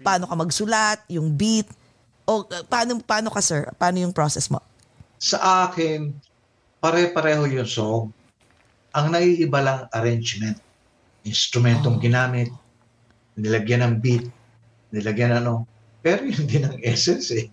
paano 0.00 0.24
ka 0.24 0.32
magsulat, 0.32 1.04
yung 1.12 1.36
beat 1.36 1.68
o 2.24 2.48
paano 2.72 2.96
paano 3.04 3.28
ka 3.28 3.44
sir? 3.44 3.68
Paano 3.76 4.00
yung 4.00 4.16
process 4.16 4.48
mo? 4.48 4.64
sa 5.18 5.66
akin, 5.68 6.14
pare-pareho 6.78 7.50
yung 7.50 7.68
song. 7.68 8.04
Ang 8.94 9.06
naiiba 9.12 9.60
lang 9.60 9.80
arrangement. 9.90 10.56
Instrumentong 11.26 11.98
ginamit, 11.98 12.48
nilagyan 13.34 13.84
ng 13.84 13.94
beat, 13.98 14.24
nilagyan 14.94 15.42
ano. 15.42 15.66
Pero 16.00 16.24
yun 16.24 16.46
din 16.46 16.64
ang 16.64 16.78
essence 16.86 17.34
eh. 17.34 17.50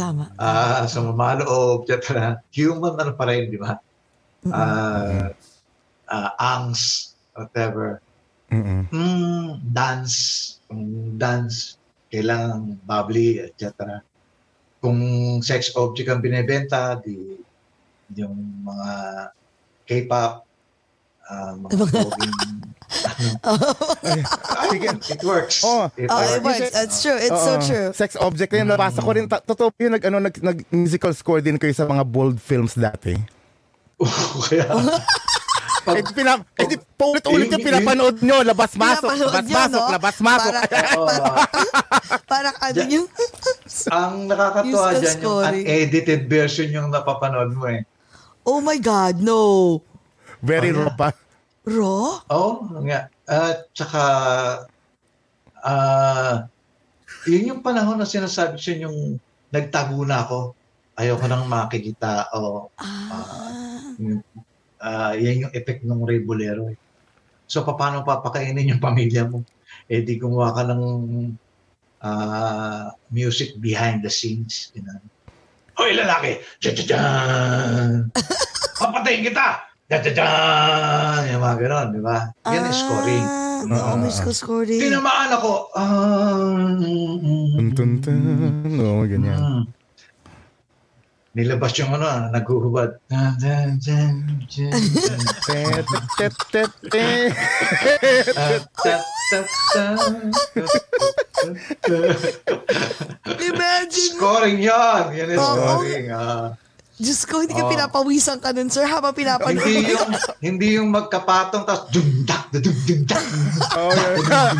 Tama. 0.00 0.32
Ah, 0.40 0.88
sa 0.88 1.04
mamaloob, 1.04 1.84
etc. 1.84 2.40
Human 2.56 2.96
ano 2.96 3.12
pa 3.12 3.28
rin, 3.28 3.52
di 3.52 3.60
ba? 3.60 3.76
Ah, 4.48 5.28
ah, 6.08 6.30
angst, 6.40 7.20
whatever. 7.36 8.00
Mm-mm. 8.48 8.88
Mm, 8.88 9.60
dance, 9.76 10.16
kung 10.64 11.14
dance, 11.20 11.76
kailangan 12.08 12.80
bubbly, 12.88 13.44
etc. 13.44 14.00
Kung 14.80 14.98
sex 15.44 15.76
object 15.76 16.08
ang 16.08 16.24
binebenta, 16.24 16.96
di 16.96 17.36
yung 18.16 18.64
mga 18.64 18.90
K-pop, 19.84 20.48
ah, 21.28 21.52
mga 21.60 21.70
ano, 23.06 23.68
ay, 24.02 24.20
it 24.74 25.22
works. 25.22 25.62
Oh. 25.64 25.90
It 25.96 26.06
Oh, 26.06 26.20
it 26.20 26.42
works. 26.42 26.60
works. 26.60 26.76
It's 26.76 26.96
true. 27.02 27.18
It's 27.18 27.40
so 27.40 27.54
Oo. 27.56 27.62
true. 27.62 27.86
Sex 27.92 28.14
object 28.16 28.50
yun. 28.52 28.66
Nabasa 28.66 29.00
ko 29.00 29.10
rin. 29.10 29.26
Totoo 29.26 29.70
yun. 29.76 29.96
Nag, 29.96 30.02
ano, 30.06 30.18
nag, 30.20 30.34
nag, 30.38 30.58
musical 30.70 31.12
score 31.12 31.40
din 31.40 31.58
kayo 31.58 31.72
sa 31.72 31.86
mga 31.86 32.04
bold 32.04 32.38
films 32.38 32.74
dati. 32.74 33.16
Kaya, 34.48 34.64
Eh, 35.80 36.04
di 36.04 36.12
pina, 36.12 36.36
eh, 36.60 36.68
di, 36.68 36.76
paulit-ulit 36.76 37.48
yung 37.48 37.64
pinapanood 37.64 38.20
nyo. 38.20 38.44
Labas-masok. 38.44 39.10
Labas-masok. 39.16 39.80
no? 39.80 39.92
Labas-masok. 39.96 40.52
Parang, 40.52 40.68
parang 42.32 42.56
ano 42.60 42.80
yung... 42.84 43.06
ang 43.88 44.14
nakakatuwa 44.28 44.86
dyan, 45.00 45.16
yung 45.24 45.40
unedited 45.48 46.28
version 46.28 46.68
yung 46.68 46.92
napapanood 46.92 47.56
mo 47.56 47.64
eh. 47.72 47.80
oh 48.44 48.60
my 48.60 48.76
God, 48.76 49.24
no. 49.24 49.80
Very 50.44 50.68
Oh, 50.70 50.76
yeah. 50.76 50.84
raw 50.84 50.92
pa. 50.94 51.08
Raw? 51.64 52.04
Oo, 52.28 52.50
oh, 52.68 52.80
nga. 52.84 53.08
At 53.30 53.70
saka, 53.70 54.04
ah, 55.62 56.50
yun 57.30 57.54
yung 57.54 57.62
panahon 57.62 57.94
na 57.94 58.08
sinasabi 58.08 58.58
siya 58.58 58.90
yung 58.90 59.22
nagtago 59.54 60.02
na 60.02 60.26
ako. 60.26 60.58
Ayoko 60.98 61.30
nang 61.30 61.46
makikita 61.46 62.26
o 62.34 62.66
Ah. 62.82 63.94
yung, 64.02 64.18
ah, 64.82 65.14
yan 65.14 65.46
yung 65.46 65.54
effect 65.54 65.86
ng 65.86 66.02
Ray 66.02 66.26
Bolero. 66.26 66.74
Eh. 66.74 66.78
So, 67.46 67.62
paano 67.62 68.02
papakainin 68.02 68.74
yung 68.74 68.82
pamilya 68.82 69.30
mo? 69.30 69.46
Eh, 69.86 70.02
di 70.02 70.18
gumawa 70.18 70.50
ka 70.50 70.66
ng 70.66 70.82
ah, 72.02 72.90
music 73.14 73.54
behind 73.62 74.02
the 74.02 74.10
scenes. 74.10 74.74
You 74.74 74.82
know? 74.82 74.98
Hoy, 75.78 75.94
lalaki! 75.94 76.42
Papatayin 78.82 79.22
kita! 79.22 79.69
Tcha-tcha-tchan! 79.90 81.34
Yung 81.34 81.42
mga 81.42 81.56
ganon, 81.66 81.86
di 81.90 81.98
ba? 81.98 82.30
Yan 82.46 82.62
ang 82.62 82.70
scoring. 82.70 83.26
Ah, 83.26 83.90
Oo, 83.90 83.98
musical 83.98 84.30
scoring. 84.30 84.78
Tinamaan 84.78 85.34
ako. 85.34 85.66
Ah, 85.74 86.78
Tun, 87.58 87.68
tun, 87.74 87.90
tun. 87.98 88.22
Oo, 88.78 89.02
ganyan. 89.02 89.34
Mm. 89.34 89.62
Nilabas 91.30 91.74
yung 91.74 91.90
ano, 91.90 92.06
naghuhubad. 92.30 93.02
Tet, 93.06 93.34
tet, 96.18 96.34
tet, 96.50 96.70
tet. 96.86 97.34
Imagine. 103.40 104.14
Scoring 104.14 104.58
yan! 104.58 105.02
Yan 105.14 105.28
yung 105.30 105.38
Oo. 105.38 105.54
scoring. 105.54 106.06
ah. 106.10 106.54
Diyos 107.00 107.24
ko, 107.24 107.40
hindi 107.40 107.52
ka 107.52 107.64
Oo. 107.64 107.72
pinapawisan 107.72 108.38
ka 108.38 108.52
nun, 108.52 108.68
sir, 108.68 108.84
habang 108.84 109.10
pinapanood. 109.10 109.56
hindi 109.58 109.88
yung 109.88 110.10
hindi 110.46 110.66
yung 110.76 110.88
magkapatong 110.90 111.64
tapos 111.64 111.88
dumdak 111.88 112.52
dum 112.52 112.76
dum 112.84 113.00
dak 113.04 113.24
Oo, 113.72 113.90
yan. 114.20 114.54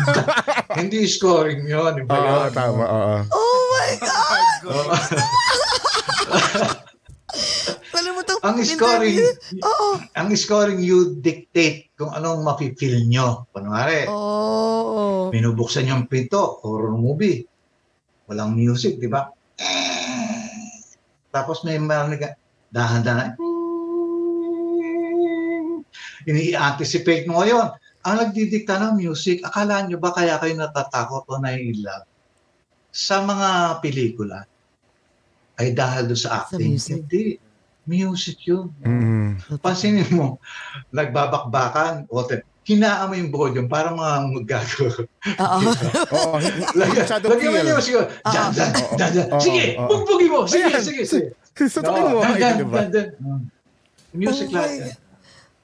hindi 0.75 1.05
scoring 1.05 1.61
yun 1.63 2.01
iba 2.01 2.09
Oo, 2.11 2.25
yun. 2.41 2.49
tama. 2.49 2.83
Oo. 2.83 3.15
Oh 3.29 3.61
my 3.69 3.91
God! 4.01 4.89
Alam 7.93 8.11
mo 8.11 8.21
to, 8.23 8.33
ang 8.41 8.57
scoring 8.59 9.15
interview- 9.15 9.61
Oo. 9.61 9.89
ang 10.11 10.29
scoring 10.33 10.81
you 10.81 10.99
dictate 11.15 11.93
kung 11.93 12.09
anong 12.09 12.41
mafe-feel 12.41 13.05
nyo 13.05 13.45
kunwari 13.49 14.09
Oh. 14.09 15.29
binubuksan 15.29 15.85
yung 15.85 16.03
pinto 16.05 16.59
horror 16.59 16.91
movie 16.91 17.45
walang 18.25 18.51
music 18.51 18.97
di 18.97 19.05
ba 19.05 19.29
Tapos 21.31 21.63
may 21.63 21.79
marinig 21.79 22.27
dahan-dahan. 22.71 23.39
Ini-anticipate 26.27 27.25
mo 27.25 27.41
ngayon. 27.41 27.73
Ang 28.01 28.15
nagdidikta 28.17 28.81
ng 28.81 28.97
music, 28.97 29.41
akala 29.45 29.85
nyo 29.85 29.97
ba 30.01 30.13
kaya 30.13 30.37
kayo 30.41 30.53
natatakot 30.57 31.25
o 31.29 31.37
nahihilab 31.37 32.05
sa 32.91 33.23
mga 33.23 33.79
pelikula 33.79 34.43
ay 35.61 35.71
dahil 35.71 36.11
doon 36.11 36.21
sa 36.21 36.43
acting? 36.43 36.75
music. 36.75 37.07
Hindi. 37.07 37.25
Music 37.87 38.37
yun. 38.45 38.69
Mm. 38.85 39.41
Pansinin 39.57 40.09
mo, 40.13 40.37
nagbabakbakan, 40.93 42.05
o 42.13 42.21
mo 43.09 43.13
yung 43.17 43.31
volume 43.33 43.65
para 43.65 43.89
mga 43.89 44.13
magago. 44.29 44.85
Oo. 45.41 45.57
Oo, 46.15 46.35
Lagyan 46.77 47.49
mo 47.49 47.59
niya 47.65 47.81
siguro. 47.81 48.05
Dyan, 48.21 48.47
dyan, 48.53 48.69
Oo, 48.69 48.93
dyan, 48.97 49.11
dyan. 49.11 49.27
oo, 49.33 49.41
Sige, 49.41 49.63
bugbugin 49.81 50.29
mo. 50.29 50.39
Sige, 50.45 50.65
Ayan, 50.69 50.83
sige, 50.85 51.01
sige. 51.09 51.27
Susukin 51.57 52.03
mo. 52.05 52.21
Dyan, 52.21 52.37
dyan, 52.37 52.55
diba? 52.61 52.77
dyan, 52.77 52.89
dyan. 52.93 53.07
Music 54.11 54.47
Oh 54.47 54.53
my 54.53 54.59
like 54.61 54.77
that. 54.83 54.97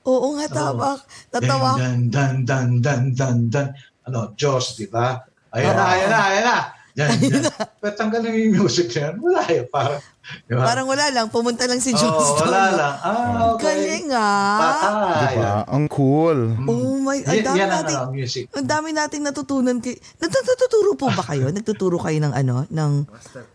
Oo 0.08 0.28
nga, 0.40 0.46
tama. 0.48 0.90
Natawa. 1.36 1.72
Dan, 1.78 1.98
dan, 2.10 2.34
dan, 2.48 2.68
dan, 2.82 3.02
dan, 3.14 3.38
dan. 3.52 3.68
Ano, 4.08 4.32
Diyos, 4.34 4.80
di 4.80 4.88
ba? 4.88 5.20
Ayan 5.52 5.76
na, 5.76 5.84
ayan 5.94 6.10
na, 6.10 6.20
ayan 6.32 6.46
na. 6.48 6.58
Yan, 6.98 7.14
yan. 7.22 7.46
Pero 7.78 7.94
tanggalin 7.94 8.26
mo 8.28 8.38
yung 8.40 8.56
music 8.60 8.90
na 8.92 9.00
yan. 9.00 9.16
Wala 9.22 9.42
yun. 9.48 9.66
Parang, 9.70 10.02
di 10.44 10.52
ba? 10.52 10.64
Parang 10.66 10.88
wala 10.88 11.06
lang. 11.08 11.26
Pumunta 11.30 11.64
lang 11.64 11.78
si 11.78 11.94
Oo, 11.94 12.00
Johnston. 12.00 12.50
wala 12.50 12.64
lang. 12.74 12.94
Ah, 13.00 13.54
okay. 13.54 13.64
Galing 13.70 14.08
ah. 14.10 14.58
Patay. 14.58 15.34
Diba? 15.38 15.54
Ang 15.70 15.86
cool. 15.88 16.40
Oh 16.66 16.98
my, 16.98 17.22
ang 17.22 17.38
Yan, 17.38 17.46
dami 17.46 17.56
yan 17.56 17.70
ang 17.70 17.76
nating, 17.80 18.00
ano, 18.00 18.12
music. 18.12 18.44
ang 18.50 18.66
dami 18.66 18.90
nating 18.92 19.22
natutunan. 19.22 19.78
Kay, 19.78 19.94
Nagtuturo 20.18 20.92
po 20.94 21.08
ba 21.08 21.24
kayo? 21.24 21.46
Nagtuturo 21.48 21.98
kayo 21.98 22.18
ng 22.20 22.34
ano, 22.34 22.66
ng 22.66 22.92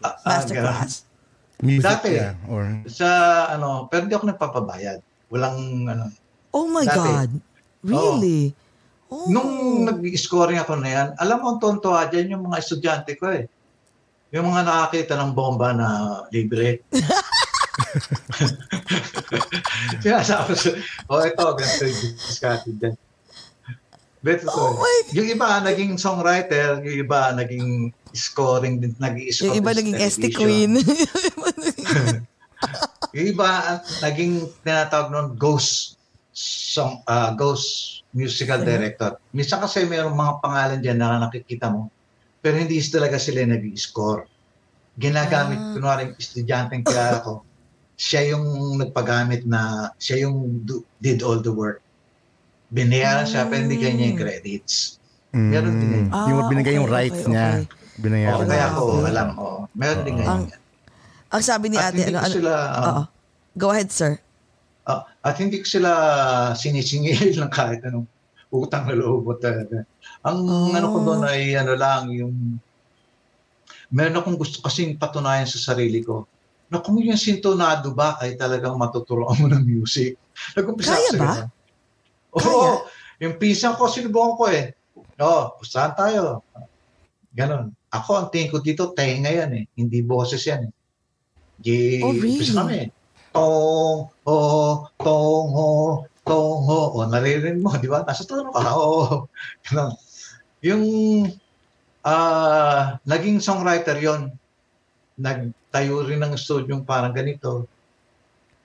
Ah, 0.01 0.07
ah, 0.07 0.15
masterclass? 0.25 1.03
Music 1.59 1.83
Dati. 1.85 2.11
yeah, 2.13 2.35
or 2.47 2.63
Sa, 2.87 3.07
ano, 3.51 3.87
pero 3.87 4.07
di 4.07 4.15
ako 4.15 4.27
nagpapabayad. 4.29 5.03
Walang, 5.29 5.59
ano, 5.85 6.15
Oh 6.51 6.67
my 6.67 6.83
Dati. 6.85 6.95
God. 6.97 7.31
Really? 7.83 8.55
Oh. 9.13 9.29
Nung 9.29 9.85
nag-scoring 9.85 10.65
ako 10.65 10.81
na 10.81 10.89
yan, 10.89 11.09
alam 11.21 11.45
mo 11.45 11.53
ang 11.53 11.61
tontuwa 11.61 12.09
dyan 12.09 12.33
yung 12.33 12.49
mga 12.49 12.65
estudyante 12.65 13.13
ko 13.21 13.29
eh. 13.29 13.45
Yung 14.33 14.49
mga 14.49 14.65
nakakita 14.65 15.21
ng 15.21 15.37
bomba 15.37 15.77
na 15.77 15.89
libre. 16.33 16.81
Sinasabi 20.01 20.57
ko, 20.57 20.73
oh 21.13 21.21
ito, 21.29 21.45
ganito 21.45 21.85
yung 21.85 22.17
discarded 22.17 22.77
dyan. 22.81 22.97
Beto 24.25 24.49
to. 24.49 24.57
Oh 24.57 24.81
eh. 24.81 25.13
Yung 25.13 25.29
iba 25.29 25.61
naging 25.61 26.01
songwriter, 26.01 26.81
yung 26.81 26.97
iba 27.05 27.37
naging 27.37 27.93
scoring 28.17 28.81
din, 28.81 28.97
nag-i-score 28.97 29.53
yung 29.53 29.61
iba 29.61 29.77
sa 29.77 29.79
naging 29.85 30.01
ST. 30.01 30.25
Queen. 30.33 30.73
Yung 33.13 33.37
iba 33.37 33.45
ah, 33.45 33.85
naging 34.01 34.49
tinatawag 34.65 35.13
noon 35.13 35.37
ghost 35.37 36.01
song 36.33 37.05
ah, 37.05 37.33
ghost 37.33 38.01
musical 38.11 38.61
director. 38.61 39.17
Minsan 39.31 39.61
kasi 39.61 39.85
mayroong 39.85 40.13
mga 40.13 40.35
pangalan 40.41 40.79
diyan 40.81 40.99
na 40.99 41.23
nakikita 41.23 41.69
mo 41.69 41.89
pero 42.43 42.59
hindi 42.59 42.75
talaga 42.83 43.17
sila 43.17 43.47
nag-score. 43.47 44.27
Ginagamit 44.95 45.57
Ah. 45.57 45.73
kunwari 45.73 46.01
yung 46.11 46.17
estudyanteng 46.19 46.83
kilala 46.83 47.23
ko. 47.23 47.47
Siya 47.95 48.35
yung 48.35 48.45
nagpagamit 48.77 49.47
na 49.47 49.93
siya 49.97 50.27
yung 50.27 50.61
do- 50.61 50.83
did 50.99 51.23
all 51.23 51.39
the 51.39 51.55
work. 51.55 51.79
Binayaran 52.69 53.25
siya 53.25 53.47
pero 53.47 53.63
hindi 53.63 53.79
kanya 53.79 54.11
yung 54.11 54.19
credits. 54.19 54.99
Meron 55.31 55.79
din 55.79 55.91
eh. 55.93 56.05
Mm. 56.05 56.29
yung 56.29 56.41
Ah, 56.43 56.49
binigay 56.51 56.75
yung 56.77 56.91
okay, 56.91 56.99
rights 56.99 57.23
okay, 57.23 57.31
niya. 57.31 57.49
okay. 57.63 57.65
Binayaran. 58.03 58.37
Oo, 58.37 58.49
kaya 58.49 58.67
ko 58.69 58.81
Okay. 58.83 59.05
alam. 59.07 59.29
Oh, 59.39 59.61
meron 59.73 60.03
din 60.03 60.15
ganyan. 60.19 60.29
Ang- 60.29 60.51
Ang 61.33 61.41
sabi 61.41 61.73
ni 61.73 61.81
At 61.81 61.97
ate, 61.97 62.05
ano, 62.05 62.19
ko 62.19 62.25
ano, 62.29 62.35
sila, 62.37 62.53
ah, 62.53 62.85
Oo. 62.85 63.03
Go 63.55 63.69
ahead, 63.73 63.89
sir. 63.89 64.21
Ah, 64.83 65.07
at 65.23 65.39
hindi 65.39 65.63
ko 65.63 65.67
sila 65.69 65.91
sinisingil 66.59 67.35
ng 67.39 67.53
kahit 67.53 67.87
anong 67.87 68.07
utang 68.53 68.85
na 68.85 68.99
loob 68.99 69.25
mo 69.25 69.35
talaga. 69.39 69.87
Ang 70.27 70.39
Oh. 70.45 70.75
ano 70.75 70.87
ko 70.91 70.99
doon 71.03 71.23
ay 71.25 71.55
ano 71.55 71.73
lang, 71.79 72.11
yung 72.11 72.59
meron 73.89 74.19
akong 74.19 74.37
gusto 74.37 74.59
kasing 74.61 74.99
patunayan 74.99 75.47
sa 75.47 75.61
sarili 75.61 76.03
ko 76.03 76.27
na 76.67 76.81
kung 76.81 76.97
yung 76.99 77.21
sintonado 77.21 77.93
ba 77.93 78.17
ay 78.19 78.35
talagang 78.35 78.75
matuturoan 78.75 79.37
mo 79.37 79.47
ng 79.47 79.61
music. 79.63 80.17
Nag-umpisa 80.57 80.97
Kaya 80.97 81.11
ba? 81.21 81.33
Oo. 82.33 82.89
Yung 83.21 83.37
pinsan 83.37 83.77
ko, 83.77 83.87
sinubukan 83.87 84.35
ko 84.41 84.45
eh. 84.49 84.73
Oo, 85.21 85.53
pustahan 85.61 85.93
tayo. 85.93 86.41
Ganon. 87.31 87.77
Ako, 87.93 88.11
ang 88.17 88.29
tingin 88.33 88.49
ko 88.49 88.65
dito, 88.65 88.97
tenga 88.97 89.29
yan 89.29 89.53
eh. 89.53 89.65
Hindi 89.77 90.01
boses 90.01 90.41
yan 90.49 90.67
eh. 90.69 90.73
Di, 91.61 92.01
Oh, 92.01 92.17
really? 92.17 92.41
kami. 92.49 92.89
Tong, 93.33 94.13
ho, 94.29 94.39
tong, 95.01 95.49
ho, 95.57 95.69
tong, 96.21 96.61
ho. 96.69 96.81
O, 97.01 97.09
naririnig 97.09 97.65
mo, 97.65 97.73
di 97.81 97.89
ba? 97.89 98.05
Nasa 98.05 98.29
tono 98.29 98.53
ka. 98.53 98.61
Ganon. 99.65 99.93
Yung, 100.61 100.85
ah, 102.05 103.01
naging 103.09 103.41
songwriter 103.41 103.97
yon 103.97 104.37
Nagtayo 105.17 106.05
rin 106.05 106.21
ng 106.21 106.37
studio 106.37 106.85
parang 106.85 107.17
ganito. 107.17 107.65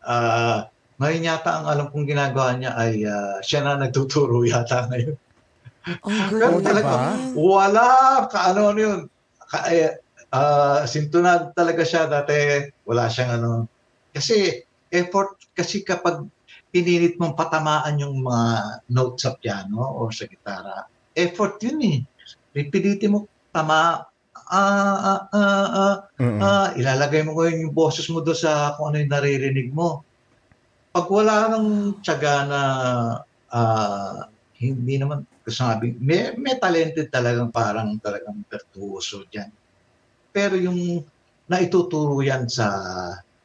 Ah, 0.03 0.67
ngayon 0.99 1.27
yata 1.29 1.61
ang 1.61 1.65
alam 1.71 1.87
kong 1.93 2.09
ginagawa 2.09 2.57
niya 2.57 2.75
ay 2.75 3.07
ah, 3.07 3.39
siya 3.39 3.63
na 3.63 3.79
nagtuturo 3.79 4.43
yata 4.43 4.91
ngayon. 4.91 5.17
Oh, 6.03 6.11
Pero 6.27 6.59
talaga, 6.59 7.15
wala 7.31 7.87
ka 8.27 8.51
ano 8.51 8.75
yun. 8.75 9.07
Ka, 9.47 9.71
eh, 9.71 9.95
ah, 10.35 10.83
sintunado 10.83 11.55
talaga 11.55 11.87
siya 11.87 12.11
dati. 12.11 12.67
Wala 12.83 13.07
siyang 13.07 13.39
ano. 13.39 13.76
Kasi 14.17 14.65
effort 14.89 15.37
kasi 15.53 15.85
kapag 15.85 16.25
pinilit 16.73 17.21
mong 17.21 17.37
patamaan 17.37 18.01
yung 18.01 18.25
mga 18.25 18.81
notes 18.89 19.29
sa 19.29 19.37
piano 19.37 19.77
o 19.77 20.09
sa 20.09 20.25
gitara, 20.25 20.89
effort 21.13 21.61
yun 21.61 21.79
eh. 21.85 21.97
Pipilitin 22.49 23.13
mo 23.13 23.29
tama 23.53 24.01
ah, 24.49 24.97
ah, 24.97 25.21
ah, 25.29 25.67
ah, 25.69 25.95
Mm-mm. 26.17 26.41
ah, 26.41 26.69
ilalagay 26.73 27.21
mo 27.21 27.37
ngayon 27.37 27.69
yung 27.69 27.77
boses 27.77 28.09
mo 28.09 28.25
doon 28.25 28.37
sa 28.41 28.73
kung 28.73 28.89
ano 28.89 29.05
yung 29.05 29.13
naririnig 29.13 29.69
mo. 29.69 30.01
Pag 30.89 31.05
wala 31.13 31.53
nang 31.53 32.01
tiyaga 32.01 32.35
na 32.49 32.61
ah, 33.53 34.25
hindi 34.57 34.97
naman 34.97 35.21
sabi, 35.45 35.93
may, 36.01 36.33
may 36.35 36.57
talented 36.57 37.13
talagang 37.13 37.53
parang 37.53 38.01
talagang 38.01 38.41
virtuoso 38.49 39.23
dyan. 39.29 39.47
Pero 40.33 40.57
yung 40.57 41.05
naituturo 41.47 42.19
yan 42.19 42.49
sa, 42.51 42.67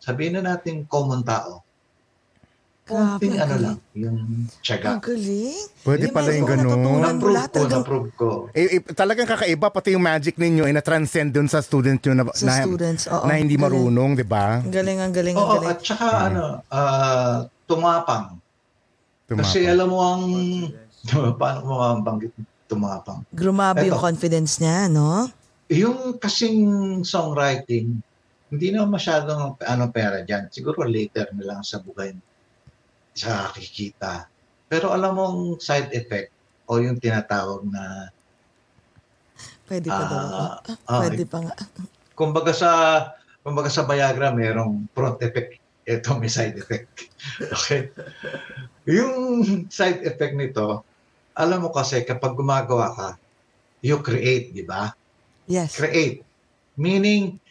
sabihin 0.02 0.34
na 0.34 0.52
natin 0.52 0.82
common 0.84 1.22
tao, 1.22 1.62
konting 2.82 3.38
ang 3.38 3.46
ano 3.46 3.56
lang, 3.56 3.76
yung 3.94 4.18
Ang 4.18 4.50
tiyaga. 4.58 4.98
galing. 4.98 5.62
Pwede 5.80 6.04
Yun 6.04 6.12
pala 6.12 6.28
ang 6.28 6.36
yung 6.36 6.48
ganun. 6.50 6.82
Na-prove 6.98 7.46
ko, 7.48 7.62
na-prove 7.64 8.10
ko. 8.12 8.28
Eh, 8.50 8.66
eh, 8.68 8.80
talagang 8.82 9.24
kakaiba 9.24 9.70
pati 9.70 9.94
yung 9.94 10.02
magic 10.02 10.34
ninyo 10.34 10.66
ay 10.66 10.74
na-transcend 10.74 11.30
dun 11.30 11.46
sa 11.46 11.62
student 11.62 11.96
nyo 11.96 12.12
na, 12.12 12.24
Sa 12.32 12.42
na, 12.44 12.54
students, 12.60 13.06
oo. 13.06 13.22
na 13.22 13.38
hindi 13.38 13.54
Galing. 13.54 13.62
marunong, 13.64 14.10
di 14.12 14.26
ba? 14.26 14.58
Ang 14.60 14.74
galing, 14.74 14.98
ang 14.98 15.14
galing, 15.14 15.36
ang 15.36 15.46
Oo, 15.46 15.54
galing. 15.56 15.70
at 15.70 15.78
saka 15.80 16.06
ano, 16.26 16.42
ah, 16.68 17.36
tumapang. 17.64 18.36
Kasi 19.30 19.62
Tumapa. 19.62 19.72
alam 19.72 19.86
mo 19.88 19.98
ang, 20.02 20.22
paano 21.40 21.58
mo 21.62 21.72
mabanggit 21.78 22.34
tumapang? 22.66 23.22
Grumabe 23.30 23.86
yung 23.86 23.96
Eto. 23.96 24.04
confidence 24.04 24.58
niya, 24.58 24.90
no? 24.90 25.30
Yung 25.70 26.18
kasing 26.18 26.66
songwriting, 27.00 28.02
hindi 28.52 28.68
na 28.68 28.84
masyadong 28.84 29.56
ano 29.56 29.84
pera 29.88 30.20
dyan. 30.20 30.52
Siguro 30.52 30.84
later 30.84 31.32
na 31.32 31.44
lang 31.48 31.60
sa 31.64 31.80
buhay 31.80 32.12
sa 33.16 33.48
kikita. 33.48 34.28
Pero 34.68 34.92
alam 34.92 35.16
mong 35.16 35.38
side 35.58 35.88
effect 35.92 36.28
o 36.68 36.76
yung 36.76 37.00
tinatawag 37.00 37.64
na 37.64 38.12
Pwede 39.64 39.88
pa 39.88 40.04
daw. 40.04 40.20
ah, 40.20 40.52
Ah, 40.60 40.76
ah, 40.86 41.00
Pwede 41.00 41.24
pa 41.24 41.38
nga. 41.40 41.54
kumbaga 42.12 42.52
sa 42.52 42.70
kumbaga 43.40 43.72
sa 43.72 43.88
Viagra 43.88 44.30
merong 44.30 44.84
front 44.92 45.16
effect 45.18 45.56
ito 45.82 46.12
may 46.14 46.28
side 46.28 46.54
effect 46.54 46.86
okay 47.56 47.88
yung 48.86 49.42
side 49.66 50.04
effect 50.04 50.36
nito 50.36 50.84
alam 51.34 51.64
mo 51.64 51.72
kasi 51.72 52.04
kapag 52.04 52.36
gumagawa 52.36 52.92
ka 52.92 53.08
you 53.80 53.98
create 53.98 54.52
di 54.52 54.62
ba 54.62 54.92
Yes. 55.50 55.74
create 55.74 56.22
meaning 56.78 57.41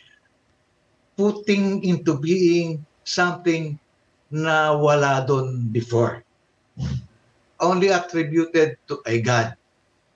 putting 1.22 1.86
into 1.86 2.18
being 2.18 2.82
something 3.06 3.78
na 4.34 4.74
wala 4.74 5.22
doon 5.22 5.70
before 5.70 6.26
only 7.62 7.94
attributed 7.94 8.74
to 8.90 8.98
a 9.06 9.22
God 9.22 9.54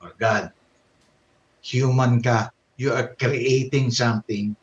or 0.01 0.17
God 0.17 0.49
human 1.61 2.25
ka 2.25 2.49
you 2.81 2.89
are 2.89 3.13
creating 3.21 3.93
something 3.93 4.57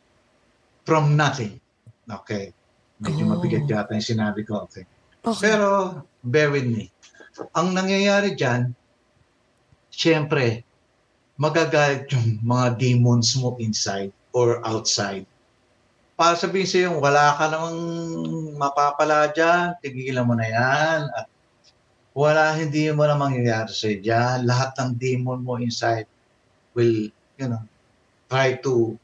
from 0.83 1.15
nothing 1.15 1.63
okay 2.11 2.51
medyo 2.99 3.31
Oh. 3.31 3.39
mabigat 3.39 3.71
yata 3.71 3.95
yung 3.95 4.03
sinabi 4.03 4.43
ko 4.43 4.67
okay 4.67 4.83
Okay. 5.23 5.55
pero 5.55 6.03
bear 6.27 6.51
with 6.51 6.67
me. 6.67 6.91
Ang 7.55 7.79
nangyayari 7.79 8.35
dyan, 8.35 8.75
siyempre, 9.87 10.67
magagalit 11.39 12.11
yung 12.11 12.43
mga 12.43 12.75
demons 12.75 13.39
mo 13.39 13.55
inside 13.63 14.11
or 14.35 14.59
outside. 14.67 15.23
Para 16.23 16.39
sabihin 16.39 16.71
sa'yo, 16.71 17.03
wala 17.03 17.35
ka 17.35 17.51
namang 17.51 17.83
mapapala 18.55 19.35
dyan, 19.35 19.75
tigilan 19.83 20.23
mo 20.23 20.39
na 20.39 20.47
yan. 20.47 21.11
At 21.11 21.27
wala, 22.15 22.55
hindi 22.55 22.87
mo 22.95 23.03
na 23.03 23.19
mangyayari 23.19 23.75
sa'yo 23.75 23.99
dyan. 23.99 24.47
Lahat 24.47 24.71
ng 24.79 24.95
demon 25.03 25.43
mo 25.43 25.59
inside 25.59 26.07
will, 26.79 27.11
you 27.11 27.49
know, 27.51 27.59
try 28.31 28.55
to 28.63 28.95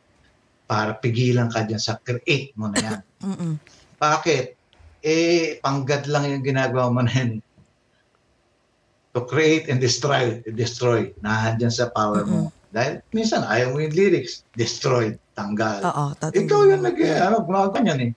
para 0.70 0.94
pigilan 0.94 1.50
ka 1.50 1.66
dyan 1.66 1.82
sa 1.82 1.98
create 1.98 2.54
mo 2.54 2.70
na 2.70 2.78
yan. 2.78 3.00
Mm-mm. 3.26 3.54
Bakit? 3.98 4.54
Eh, 5.02 5.58
panggad 5.58 6.06
lang 6.06 6.22
yung 6.30 6.46
ginagawa 6.46 6.86
mo 6.86 7.02
na 7.02 7.10
yan. 7.10 7.42
To 9.18 9.26
create 9.26 9.66
and 9.66 9.82
destroy. 9.82 10.38
Destroy. 10.46 11.10
Nandyan 11.18 11.74
sa 11.74 11.90
power 11.90 12.22
mo. 12.22 12.54
Dahil 12.70 13.02
minsan 13.10 13.42
ayaw 13.42 13.74
mo 13.74 13.82
yung 13.82 13.90
lyrics. 13.90 14.46
Destroy. 14.54 15.18
Tanggal. 15.38 15.78
Oo, 15.86 16.04
tatanggalin 16.18 16.46
Ikaw 16.50 16.60
yung 16.66 16.82
nag, 16.82 16.98
ano, 16.98 17.36
gumagawa 17.46 17.78
niyan 17.78 18.00
eh. 18.10 18.12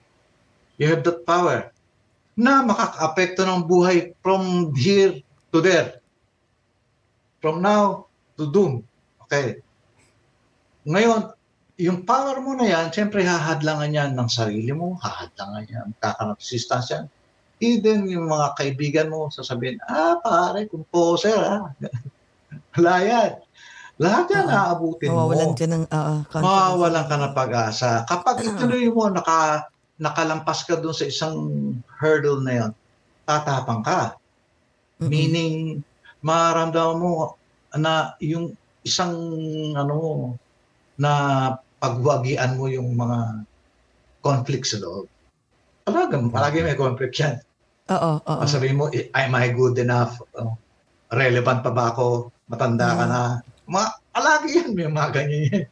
You 0.82 0.90
have 0.90 1.06
that 1.06 1.22
power 1.22 1.70
na 2.34 2.66
makaka-apekto 2.66 3.46
ng 3.46 3.70
buhay 3.70 4.18
from 4.18 4.74
here 4.74 5.22
to 5.54 5.62
there. 5.62 6.02
From 7.38 7.62
now 7.62 8.10
to 8.34 8.50
doom. 8.50 8.82
Okay. 9.22 9.62
Ngayon, 10.82 11.30
yung 11.78 12.02
power 12.02 12.42
mo 12.42 12.58
na 12.58 12.66
yan, 12.66 12.86
siyempre 12.90 13.22
hahadlangan 13.22 13.94
yan 13.94 14.10
ng 14.18 14.28
sarili 14.30 14.74
mo, 14.74 14.98
hahadlangan 14.98 15.64
yan, 15.70 15.84
magkakaroon 15.94 16.38
resistance 16.38 16.90
yan. 16.90 17.06
Even 17.62 18.10
yung 18.10 18.26
mga 18.26 18.58
kaibigan 18.58 19.06
mo, 19.06 19.30
sasabihin, 19.30 19.78
ah, 19.86 20.18
pare, 20.18 20.66
composer, 20.66 21.38
ah. 21.38 21.70
Wala 22.74 22.94
yan. 23.06 23.30
Lahat 24.02 24.26
yan 24.26 24.46
Oo. 24.46 24.52
aabutin 24.52 25.08
mo 25.08 25.30
Mawawalan 25.30 25.52
ka 25.54 25.66
ng 25.70 25.84
uh, 25.86 26.18
confidence. 26.26 26.42
mawawalan 26.50 27.06
ka 27.06 27.16
ng 27.16 27.34
pag-asa. 27.38 27.90
Kapag 28.04 28.36
ituloy 28.42 28.90
mo, 28.90 29.06
naka, 29.06 29.70
nakalampas 30.02 30.66
ka 30.66 30.74
dun 30.74 30.90
sa 30.90 31.06
isang 31.06 31.36
hurdle 32.02 32.42
na 32.42 32.52
yon, 32.58 32.70
tatapang 33.22 33.86
ka. 33.86 34.18
Mm-mm. 34.98 35.06
Meaning, 35.06 35.54
maramdaman 36.18 36.98
mo 36.98 37.38
na 37.78 38.18
yung 38.18 38.58
isang 38.82 39.14
ano 39.72 40.34
na 40.98 41.12
pagwagian 41.78 42.58
mo 42.58 42.66
yung 42.66 42.98
mga 42.98 43.46
conflict 44.18 44.66
sa 44.66 44.82
loob. 44.82 45.06
Talagang, 45.86 46.30
palagi 46.30 46.62
may 46.62 46.74
conflict 46.74 47.14
yan. 47.18 47.38
Oo, 47.90 48.18
oo. 48.18 48.42
Sabihin 48.46 48.78
mo, 48.78 48.90
am 48.90 49.34
I 49.34 49.50
good 49.54 49.78
enough? 49.78 50.18
Oh, 50.34 50.54
relevant 51.10 51.62
pa 51.62 51.70
ba 51.70 51.94
ako? 51.94 52.30
Matanda 52.50 52.94
ka 52.94 53.04
Mm. 53.06 53.10
na? 53.10 53.22
Mga, 53.72 53.88
palagi 54.12 54.48
yan, 54.52 54.68
may 54.76 54.86
mga 54.86 55.08
ganyan 55.10 55.42
yan. 55.48 55.64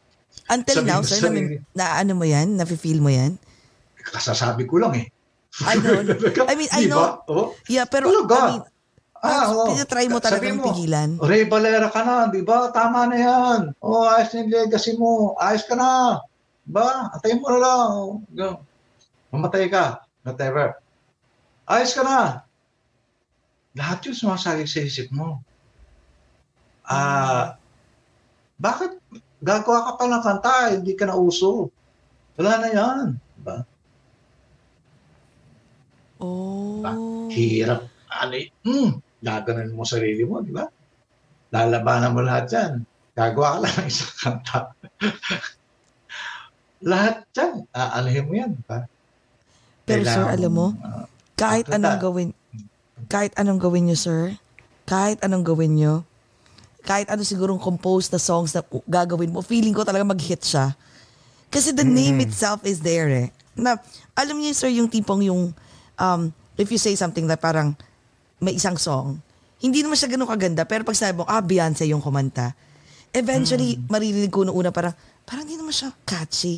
Until 0.49 0.77
sabi- 0.81 0.89
now, 0.89 1.01
sir, 1.05 1.21
sabi- 1.21 1.61
na, 1.71 1.77
na 1.77 1.85
ano 2.01 2.17
mo 2.17 2.25
yan? 2.25 2.57
Nafe-feel 2.57 2.97
mo 2.97 3.13
yan? 3.13 3.37
Kasasabi 4.01 4.65
ko 4.65 4.81
lang 4.81 4.97
eh. 4.97 5.07
I 5.61 5.77
know. 5.77 6.01
I 6.49 6.53
mean, 6.57 6.71
I 6.73 6.89
know. 6.89 7.21
Oh. 7.29 7.53
Yeah, 7.69 7.85
pero 7.85 8.09
Talaga? 8.09 8.33
I 8.33 8.49
mean, 8.49 8.63
Ah, 9.21 9.53
oo. 9.53 9.69
pinatry 9.69 10.09
mo 10.09 10.17
talagang 10.17 10.57
Sabi 10.57 10.65
mo, 10.65 10.73
pigilan. 10.73 11.09
Ray 11.21 11.45
Valera 11.45 11.93
ka 11.93 12.01
na, 12.01 12.25
di 12.33 12.41
ba? 12.41 12.73
Tama 12.73 13.05
na 13.05 13.17
yan. 13.21 13.61
Oh, 13.77 14.09
ayos 14.09 14.33
na 14.33 14.41
yung 14.41 14.49
legacy 14.49 14.97
mo. 14.97 15.37
Ayos 15.37 15.61
ka 15.69 15.77
na. 15.77 16.17
Ba? 16.65 17.13
Antayin 17.13 17.37
mo 17.37 17.53
na 17.53 17.59
lang. 17.61 17.87
Oh, 17.93 18.17
go. 18.33 18.65
Mamatay 19.29 19.69
ka. 19.69 20.01
Whatever. 20.25 20.73
Ayos 21.69 21.93
ka 21.93 22.01
na. 22.01 22.41
Lahat 23.77 24.01
yun 24.01 24.17
sumasali 24.17 24.65
sa 24.65 24.81
isip 24.81 25.13
mo. 25.13 25.37
Ah, 26.81 27.60
bakit 28.61 29.01
gagawa 29.41 29.89
ka 29.89 29.91
pa 29.97 30.05
ng 30.05 30.23
kanta, 30.23 30.53
hindi 30.77 30.93
ka 30.93 31.09
na 31.09 31.17
uso? 31.17 31.73
Wala 32.37 32.61
na 32.61 32.69
yan. 32.69 33.05
Diba? 33.17 33.57
Oh. 36.21 37.25
Hirap. 37.33 37.89
Ano 38.13 38.37
mm, 38.37 38.89
gaganon 39.25 39.73
mo 39.73 39.81
sarili 39.81 40.21
mo, 40.21 40.45
di 40.45 40.53
ba? 40.53 40.69
Lalabanan 41.49 42.13
mo 42.13 42.21
lahat 42.21 42.45
yan. 42.53 42.73
Gagawa 43.17 43.57
ka 43.57 43.59
lang 43.65 43.73
ng 43.81 43.87
isang 43.89 44.13
kanta. 44.21 44.59
lahat 46.91 47.25
yan. 47.33 47.65
Aalahin 47.73 48.25
mo 48.29 48.33
yan, 48.37 48.51
di 48.53 48.63
ba? 48.69 48.85
Pero 49.89 50.05
sir, 50.05 50.21
Kailangan, 50.21 50.37
alam 50.37 50.51
mo, 50.53 50.67
ah, 50.85 51.05
kahit 51.33 51.65
anong 51.73 51.97
gawin, 51.97 52.29
kahit 53.09 53.33
anong 53.41 53.57
gawin 53.57 53.89
nyo, 53.89 53.97
sir, 53.97 54.37
kahit 54.85 55.17
anong 55.25 55.41
gawin 55.41 55.73
nyo, 55.73 56.05
kahit 56.81 57.07
ano 57.09 57.21
sigurong 57.21 57.61
compose 57.61 58.09
na 58.09 58.17
songs 58.17 58.53
na 58.53 58.65
gagawin 58.89 59.29
mo, 59.29 59.45
feeling 59.45 59.73
ko 59.73 59.85
talaga 59.85 60.05
mag-hit 60.05 60.41
siya. 60.41 60.73
Kasi 61.51 61.75
the 61.75 61.85
name 61.85 62.23
itself 62.23 62.63
is 62.63 62.79
there 62.79 63.11
eh. 63.11 63.27
Na, 63.53 63.75
alam 64.15 64.39
niyo 64.39 64.55
sir, 64.55 64.71
yung 64.71 64.87
tipong 64.87 65.27
yung, 65.27 65.51
um, 65.99 66.21
if 66.55 66.71
you 66.71 66.79
say 66.79 66.95
something 66.95 67.27
na 67.27 67.35
parang 67.35 67.75
may 68.39 68.55
isang 68.57 68.79
song, 68.79 69.19
hindi 69.61 69.85
naman 69.85 69.93
siya 69.93 70.09
ganun 70.09 70.25
kaganda, 70.25 70.65
pero 70.65 70.81
pag 70.81 70.97
sabi 70.97 71.21
mo, 71.21 71.23
ah, 71.29 71.43
Beyonce 71.43 71.85
yung 71.85 72.01
kumanta, 72.01 72.57
eventually, 73.13 73.77
maririnig 73.85 74.33
ko 74.33 74.41
noong 74.41 74.57
una 74.57 74.71
parang, 74.73 74.95
parang 75.27 75.45
hindi 75.45 75.59
naman 75.59 75.75
siya 75.75 75.93
catchy. 76.01 76.57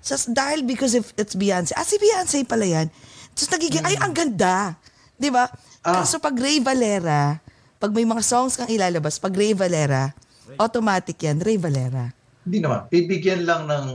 So, 0.00 0.16
dahil 0.32 0.64
because 0.64 0.96
if 0.96 1.12
it's 1.18 1.36
Beyonce, 1.36 1.76
ah, 1.76 1.84
si 1.84 2.00
Beyonce 2.00 2.46
pala 2.48 2.64
yan. 2.64 2.88
Tapos 3.36 3.50
nagiging, 3.52 3.84
ay, 3.84 4.00
ang 4.00 4.14
ganda. 4.14 4.78
Di 5.18 5.28
ba? 5.28 5.50
Ah. 5.82 6.06
So, 6.06 6.22
pag 6.22 6.38
Ray 6.38 6.62
Valera, 6.62 7.41
pag 7.82 7.90
may 7.90 8.06
mga 8.06 8.22
songs 8.22 8.54
kang 8.54 8.70
ilalabas, 8.70 9.18
pag 9.18 9.34
Ray 9.34 9.58
Valera, 9.58 10.14
automatic 10.54 11.18
yan, 11.18 11.42
Ray 11.42 11.58
Valera. 11.58 12.14
Hindi 12.46 12.62
naman. 12.62 12.86
Bibigyan 12.86 13.42
lang 13.42 13.66
ng 13.66 13.86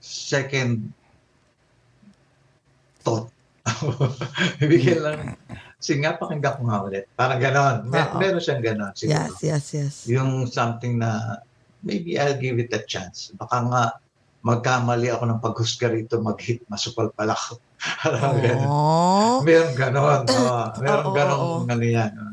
second 0.00 0.88
thought. 3.04 3.28
Bibigyan 4.64 5.00
lang. 5.04 5.18
Sige 5.76 6.00
nga, 6.00 6.16
pakinggan 6.16 6.56
ko 6.56 6.62
nga 6.72 6.78
ulit. 6.88 7.04
Parang 7.12 7.36
ganon. 7.36 7.84
Mer- 7.84 8.16
meron 8.16 8.40
siyang 8.40 8.64
ganon. 8.64 8.96
Siguro. 8.96 9.28
Yes, 9.28 9.44
yes, 9.44 9.64
yes. 9.76 9.94
Yung 10.08 10.48
something 10.48 10.96
na 10.96 11.44
maybe 11.84 12.16
I'll 12.16 12.40
give 12.40 12.56
it 12.56 12.72
a 12.72 12.80
chance. 12.80 13.28
Baka 13.36 13.60
nga 13.68 13.82
magkamali 14.40 15.12
ako 15.12 15.28
ng 15.28 15.40
paghusga 15.44 15.92
rito, 15.92 16.16
mag-hit, 16.16 16.64
masupal 16.72 17.12
pala 17.12 17.36
ako. 17.36 17.60
Alam 18.08 18.20
mo? 18.24 18.30
Oh. 18.72 19.36
Meron 19.44 19.76
ganon. 19.76 20.24
Oh, 20.32 20.64
meron 20.80 21.12
ganon 21.12 21.68
ano 21.68 21.84
yan. 21.84 22.31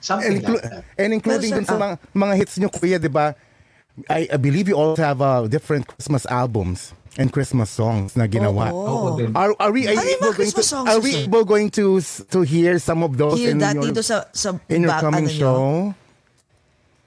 Something 0.00 0.40
Inclu- 0.40 0.56
like 0.56 0.64
that. 0.64 0.84
and 0.96 1.10
including 1.12 1.52
Pero 1.52 1.60
dun 1.60 1.68
sa 1.68 1.76
mga, 1.76 1.94
mga 2.16 2.34
hits 2.34 2.54
nyo, 2.56 2.68
kuya, 2.68 2.96
di 2.96 3.08
ba? 3.08 3.36
I, 4.08 4.28
I 4.32 4.36
believe 4.36 4.64
you 4.66 4.74
also 4.74 5.02
have 5.02 5.20
uh, 5.20 5.44
different 5.44 5.84
Christmas 5.86 6.24
albums 6.24 6.96
and 7.18 7.28
Christmas 7.28 7.68
songs 7.68 8.16
na 8.16 8.24
ginawa. 8.24 8.72
Oo 8.72 9.12
din. 9.14 9.34
Are, 9.36 9.52
are 9.60 9.68
we 9.68 9.84
Ano 9.84 10.00
mga 10.00 10.16
able 10.16 10.32
going 10.32 10.48
to 10.50 10.64
are 10.88 11.00
we 11.02 11.12
able 11.20 11.44
going 11.44 11.68
to 11.68 12.00
to 12.32 12.40
hear 12.40 12.78
some 12.78 13.04
of 13.04 13.20
those 13.20 13.36
Hear 13.36 13.52
in 13.52 13.60
that 13.60 13.76
your 13.76 13.84
dito 13.84 14.00
sa, 14.00 14.24
sa 14.32 14.56
in 14.72 14.88
your 14.88 14.94
back- 14.94 15.04
coming 15.04 15.28
ano 15.28 15.36
nyo? 15.36 15.36
show? 15.36 15.60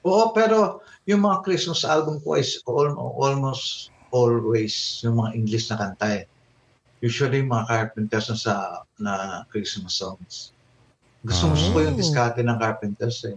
Oo, 0.04 0.24
pero 0.30 0.84
yung 1.04 1.18
mga 1.20 1.42
Christmas 1.42 1.82
album 1.82 2.22
ko 2.22 2.38
is 2.38 2.62
al- 2.62 2.94
almost 2.94 3.90
always 4.14 5.02
yung 5.02 5.18
mga 5.18 5.34
English 5.34 5.66
na 5.72 5.82
kanta 5.82 6.22
eh. 6.22 6.24
Usually 7.02 7.42
yung 7.42 7.50
mga 7.50 7.66
Carpenters 7.66 8.30
na 8.30 8.36
sa 8.38 8.54
na 8.96 9.12
Christmas 9.50 9.98
songs. 9.98 10.53
Gusto 11.24 11.50
gusto 11.56 11.68
ko 11.72 11.78
yung 11.80 11.96
diskarte 11.96 12.44
ng 12.44 12.56
Carpenters 12.60 13.24
eh. 13.24 13.36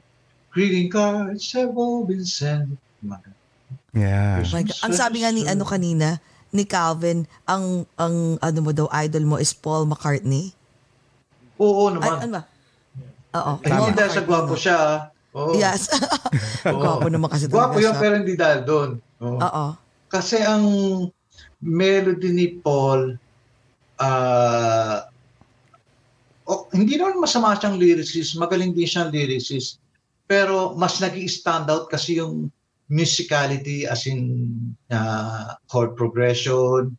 Greeting 0.51 0.91
cards 0.91 1.47
have 1.55 1.72
all 1.80 2.03
been 2.03 2.27
sent. 2.27 2.76
Yeah. 3.95 4.43
God. 4.43 4.68
Ang 4.84 4.93
sabi 4.93 5.23
nga 5.23 5.31
ni 5.31 5.47
ano 5.47 5.64
kanina, 5.64 6.19
ni 6.51 6.68
Calvin, 6.68 7.23
ang 7.47 7.88
ang 7.95 8.35
ano 8.43 8.59
mo 8.59 8.72
daw 8.76 8.88
idol 9.03 9.23
mo 9.23 9.35
is 9.39 9.55
Paul 9.55 9.88
McCartney. 9.88 10.51
Oo 11.57 11.89
Ay, 11.89 11.93
naman. 11.95 12.18
ano 12.22 12.31
ba? 12.35 12.43
Oo. 13.38 13.53
Ay, 13.64 13.72
hindi 13.72 13.91
dahil 13.95 14.11
sa 14.14 14.23
gwapo 14.23 14.53
siya. 14.55 14.77
ah. 14.77 14.99
Oo. 15.38 15.53
Yes. 15.53 15.93
Oo. 16.65 16.80
Gwapo 16.81 17.07
naman 17.14 17.30
kasi 17.30 17.45
Gwapo 17.45 17.77
yun 17.77 17.93
pero 17.95 18.18
hindi 18.18 18.34
dahil 18.34 18.61
doon. 18.65 18.89
Oo. 19.22 19.38
Oo. 19.38 19.65
Kasi 20.07 20.41
ang 20.41 20.65
melody 21.61 22.30
ni 22.34 22.47
Paul, 22.57 23.18
ah 23.99 25.05
oh, 26.48 26.68
hindi 26.72 26.95
naman 26.95 27.19
masama 27.19 27.53
siyang 27.60 27.78
lyricist, 27.78 28.40
magaling 28.40 28.72
din 28.72 28.88
siyang 28.88 29.11
lyricist, 29.11 29.84
pero 30.28 30.76
mas 30.76 30.99
nag 30.99 31.15
stand 31.28 31.68
out 31.68 31.91
kasi 31.91 32.19
yung 32.19 32.52
musicality 32.88 33.84
as 33.84 34.07
in 34.07 34.48
ah, 34.91 35.60
chord 35.68 35.95
progression, 35.99 36.95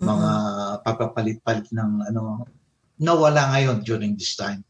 mga 0.00 0.30
pagpapalit-palit 0.84 1.68
ng 1.72 1.90
ano, 2.12 2.44
nawala 3.00 3.52
ngayon 3.56 3.84
during 3.84 4.16
this 4.16 4.36
time. 4.36 4.60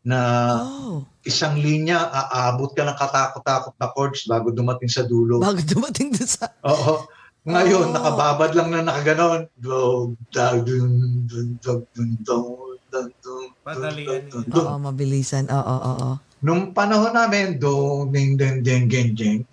Na 0.00 0.18
Oh. 0.64 1.04
isang 1.28 1.60
linya, 1.60 2.08
aabot 2.08 2.72
ka 2.72 2.82
ng 2.82 2.96
katakot-takot 2.96 3.74
na 3.76 3.88
chords 3.92 4.24
bago 4.24 4.48
dumating 4.48 4.88
sa 4.88 5.04
dulo. 5.04 5.38
Bago 5.38 5.60
dumating 5.60 6.10
doon 6.16 6.30
sa... 6.30 6.48
Oo. 6.64 7.04
Ngayon, 7.44 7.92
Oo. 7.92 7.94
nakababad 7.94 8.50
lang 8.56 8.68
na 8.72 8.80
nakaganon. 8.80 9.44
Dog, 9.60 10.16
dog, 10.32 10.64
dun, 10.64 11.24
dun, 11.28 11.48
dog, 11.60 11.84
dun, 11.92 12.10
dun, 12.24 12.80
dun, 12.88 13.08
dun, 13.20 13.39
Padalian. 13.64 14.32
Oo, 14.32 14.74
mabilisan. 14.80 15.46
Oo, 15.52 15.60
oo, 15.60 15.92
oo. 16.00 16.12
Nung 16.40 16.72
panahon 16.72 17.12
namin, 17.12 17.60
dong, 17.60 18.08
ding, 18.08 18.40
ding, 18.40 18.64
ding, 18.64 18.88
ding, 18.88 19.12
ding, 19.12 19.44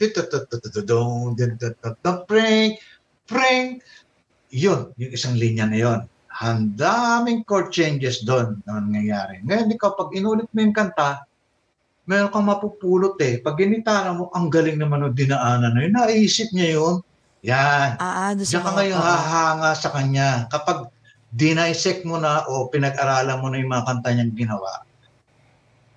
dong, 0.88 1.36
ding, 1.36 1.60
tut, 1.60 2.20
pring, 2.24 2.80
pring, 3.28 3.84
yun, 4.48 4.96
yung 4.96 5.12
isang 5.12 5.36
linya 5.36 5.68
na 5.68 5.78
yun. 5.78 6.00
Ang 6.40 6.80
daming 6.80 7.44
chord 7.44 7.76
changes 7.76 8.24
doon 8.24 8.64
na 8.64 8.80
nangyayari. 8.80 9.44
Ngayon, 9.44 9.74
ikaw, 9.76 10.00
pag 10.00 10.16
inulit 10.16 10.48
mo 10.56 10.60
yung 10.64 10.72
kanta, 10.72 11.28
meron 12.08 12.32
kang 12.32 12.48
mapupulot 12.48 13.20
eh. 13.20 13.44
Pag 13.44 13.60
ginitara 13.60 14.16
mo, 14.16 14.32
ang 14.32 14.48
galing 14.48 14.80
naman 14.80 15.04
ng 15.04 15.18
dinaanan 15.18 15.76
na 15.76 15.82
yun. 15.84 15.92
Naisip 15.92 16.56
niya 16.56 16.80
yun. 16.80 16.96
Yan. 17.44 18.00
Ah, 18.00 18.32
sa 18.32 18.48
Diyan 18.48 18.64
ka 18.64 18.72
ngayon 18.80 19.02
hahanga 19.02 19.72
sa 19.76 19.90
kanya. 19.92 20.30
Kapag 20.48 20.88
dinisect 21.32 22.08
mo 22.08 22.18
na 22.18 22.44
o 22.48 22.72
pinag-aralan 22.72 23.40
mo 23.40 23.48
na 23.52 23.60
yung 23.60 23.72
mga 23.72 23.86
kanta 23.86 24.10
niyang 24.16 24.34
ginawa, 24.36 24.72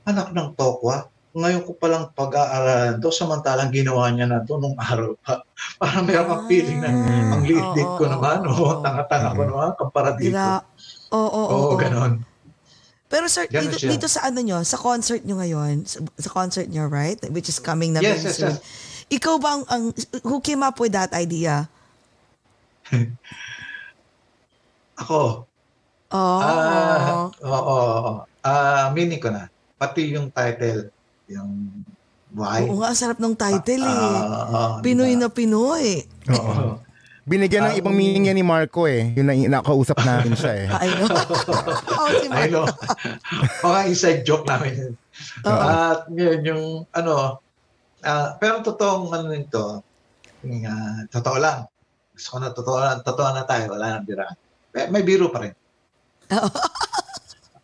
anak 0.07 0.35
ng 0.35 0.59
tokwa, 0.59 1.07
ngayon 1.31 1.63
ko 1.63 1.79
palang 1.79 2.11
pag-aaralan 2.11 2.99
to, 2.99 3.15
samantalang 3.15 3.71
ginawa 3.71 4.11
niya 4.11 4.27
na 4.27 4.43
to 4.43 4.59
nung 4.59 4.75
araw 4.75 5.15
pa. 5.23 5.39
Parang 5.81 6.03
meron 6.03 6.27
kang 6.27 6.45
feeling 6.51 6.83
na, 6.83 6.91
Ah, 6.91 7.39
ang 7.39 7.43
liit 7.47 7.63
ko 7.95 8.03
oo, 8.03 8.11
naman, 8.11 8.43
o 8.51 8.83
tanga-tanga 8.83 9.31
ko 9.39 9.43
naman, 9.47 9.71
kumpara 9.79 10.11
dito. 10.19 10.35
Oo, 11.15 11.23
oo, 11.31 11.43
Oo, 11.47 11.65
oo. 11.71 11.79
ganon. 11.79 12.13
Pero 13.11 13.27
sir, 13.27 13.47
Ganun 13.51 13.75
dito, 13.75 13.77
siya. 13.79 13.91
dito 13.91 14.07
sa 14.07 14.21
ano 14.27 14.39
nyo, 14.43 14.59
sa 14.63 14.79
concert 14.79 15.23
nyo 15.27 15.39
ngayon, 15.43 15.83
sa, 15.87 15.99
sa 16.19 16.31
concert 16.31 16.67
nyo, 16.71 16.87
right? 16.87 17.19
Which 17.31 17.51
is 17.51 17.59
coming 17.59 17.95
na 17.95 18.03
Yes, 18.03 18.23
yes, 18.27 18.39
soon. 18.39 18.55
yes. 18.55 18.63
Ikaw 19.11 19.35
ba 19.43 19.49
ang, 19.59 19.63
ang, 19.67 19.85
who 20.23 20.39
came 20.39 20.63
up 20.63 20.79
with 20.79 20.95
that 20.95 21.11
idea? 21.15 21.67
Ako, 25.01 25.47
Oh, 26.11 26.43
ah, 26.43 27.31
oo, 27.39 27.55
oo. 27.55 28.13
Ah, 28.43 28.91
meaning 28.91 29.23
ko 29.23 29.31
na. 29.31 29.47
Pati 29.79 30.11
yung 30.11 30.27
title, 30.29 30.91
yung 31.31 31.71
why. 32.35 32.67
oo 32.67 32.83
nga, 32.83 32.91
ang 32.91 32.99
sarap 32.99 33.23
ng 33.23 33.31
title 33.33 33.79
eh. 33.79 33.95
Ah, 34.19 34.27
ah, 34.51 34.71
Pinoy 34.83 35.15
diba? 35.15 35.23
na 35.23 35.29
Pinoy. 35.31 36.03
Oo. 36.29 36.83
Binigyan 37.23 37.63
ng 37.63 37.73
Ah, 37.73 37.79
ibang 37.79 37.95
meaning 37.95 38.27
yan 38.27 38.35
ni 38.35 38.43
Marco 38.43 38.91
eh. 38.91 39.15
Yung 39.15 39.23
na- 39.23 39.63
nakausap 39.63 40.03
namin 40.03 40.35
siya 40.35 40.53
eh. 40.57 40.67
I 40.83 40.89
know. 40.91 41.07
oh, 41.95 42.11
si 42.11 42.27
I 42.27 42.31
Mark. 42.35 42.51
know. 42.51 42.67
Mga 43.63 43.81
inside 43.87 44.21
joke 44.27 44.51
namin 44.51 44.73
yun. 44.75 44.93
At 45.47 46.11
ngayon 46.11 46.41
yung 46.43 46.65
ano, 46.91 47.39
ah, 48.03 48.35
pero 48.35 48.67
totoong 48.67 49.15
ano 49.15 49.31
nito, 49.31 49.79
yung, 50.43 50.67
ah, 50.67 51.07
totoo 51.07 51.39
lang. 51.39 51.71
Gusto 52.11 52.35
ko 52.35 52.39
na 52.43 52.51
totoo 52.51 52.79
lang, 52.83 52.99
totoo 53.01 53.31
na 53.31 53.47
tayo, 53.47 53.71
wala 53.71 53.95
nang 53.95 54.03
bira. 54.03 54.27
May, 54.75 54.85
may 54.91 55.03
biro 55.03 55.29
pa 55.31 55.47
rin. 55.47 55.55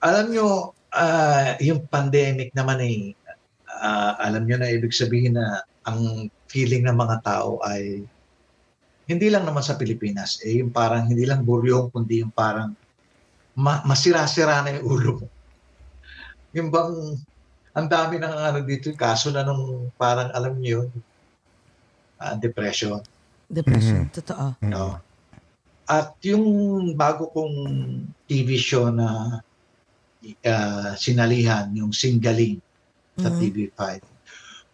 alam 0.08 0.26
nyo, 0.30 0.74
ah, 0.92 1.54
yung 1.62 1.86
pandemic 1.86 2.50
naman 2.52 2.82
eh, 2.82 3.14
ah, 3.70 4.18
alam 4.18 4.46
nyo 4.46 4.56
na 4.58 4.70
ibig 4.70 4.94
sabihin 4.94 5.38
na 5.38 5.62
ang 5.86 6.30
feeling 6.50 6.86
ng 6.86 6.96
mga 6.96 7.16
tao 7.22 7.62
ay 7.62 8.02
hindi 9.06 9.30
lang 9.30 9.46
naman 9.46 9.62
sa 9.62 9.78
Pilipinas, 9.78 10.42
eh 10.42 10.58
yung 10.58 10.74
parang 10.74 11.06
hindi 11.06 11.22
lang 11.22 11.46
buryong, 11.46 11.94
kundi 11.94 12.26
yung 12.26 12.34
parang 12.34 12.74
ma- 13.54 13.86
masira-sira 13.86 14.66
na 14.66 14.74
yung 14.74 14.86
ulo 14.86 15.10
mo. 15.22 15.26
Yung 16.50 16.68
bang, 16.74 17.14
ang 17.70 17.86
dami 17.86 18.18
ng 18.18 18.34
ano 18.34 18.58
dito, 18.66 18.90
kaso 18.98 19.30
na 19.30 19.46
nung 19.46 19.94
parang 19.94 20.34
alam 20.34 20.58
niyo 20.58 20.82
yun, 20.82 20.90
ah, 22.18 22.34
depression. 22.34 22.98
Depression, 23.46 24.10
totoo. 24.10 24.58
No? 24.66 24.98
At 25.86 26.18
yung 26.26 26.46
bago 26.98 27.30
kong 27.30 27.56
TV 28.26 28.58
show 28.58 28.90
na 28.90 29.38
ah, 30.42 30.92
sinalihan, 30.98 31.70
yung 31.70 31.94
Singaling 31.94 32.58
sa 33.14 33.30
Mhm. 33.30 33.38
TV5, 33.38 34.02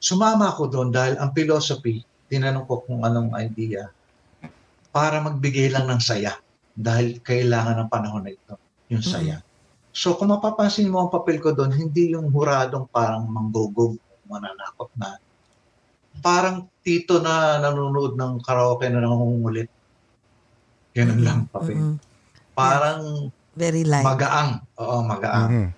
sumama 0.01 0.49
ako 0.49 0.73
doon 0.73 0.89
dahil 0.89 1.21
ang 1.21 1.31
philosophy, 1.37 2.01
tinanong 2.33 2.65
ko 2.65 2.81
kung 2.83 3.05
anong 3.05 3.37
idea, 3.37 3.93
para 4.89 5.21
magbigay 5.21 5.69
lang 5.69 5.89
ng 5.89 6.01
saya 6.01 6.37
dahil 6.73 7.21
kailangan 7.21 7.85
ng 7.85 7.89
panahon 7.93 8.25
na 8.25 8.33
ito, 8.33 8.57
yung 8.89 9.05
saya. 9.05 9.45
So 9.93 10.17
kung 10.17 10.33
mapapansin 10.33 10.89
mo 10.89 11.05
ang 11.05 11.13
papel 11.13 11.37
ko 11.37 11.53
doon, 11.53 11.73
hindi 11.77 12.17
yung 12.17 12.33
huradong 12.33 12.89
parang 12.89 13.29
manggugog, 13.29 14.01
mananakot 14.25 14.89
na. 14.97 15.21
Parang 16.25 16.65
tito 16.81 17.21
na 17.21 17.61
nanonood 17.61 18.17
ng 18.17 18.41
karaoke 18.41 18.89
na 18.89 19.05
nangungulit. 19.05 19.69
Ganun 20.93 21.21
lang 21.25 21.39
papel. 21.49 21.77
Mhm. 21.77 21.97
Parang 22.53 23.33
Very 23.53 23.85
light. 23.85 24.05
magaang. 24.05 24.61
Oo, 24.77 24.97
magaang. 25.05 25.49
Mhm. 25.49 25.69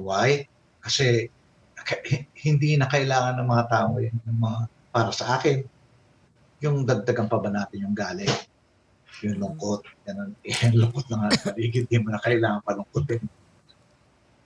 Why? 0.00 0.44
Kasi 0.80 1.28
k- 1.76 2.28
hindi 2.44 2.76
na 2.76 2.88
kailangan 2.88 3.40
ng 3.40 3.48
mga 3.48 3.64
tao 3.68 3.96
yun. 3.96 4.16
Yung 4.24 4.40
mga, 4.40 4.58
para 4.92 5.10
sa 5.12 5.36
akin, 5.36 5.64
yung 6.60 6.84
dagdagan 6.84 7.28
pa 7.28 7.38
ba 7.38 7.48
natin 7.48 7.84
yung 7.84 7.96
galit, 7.96 8.30
yung 9.20 9.36
lungkot, 9.38 9.84
ganun. 10.04 10.32
Eh, 10.44 10.72
lungkot 10.72 11.06
na 11.08 11.28
nga 11.28 11.52
paligid, 11.52 11.88
hindi 11.88 11.96
mo 12.00 12.08
na 12.12 12.20
kailangan 12.20 12.64
palungkotin. 12.64 13.22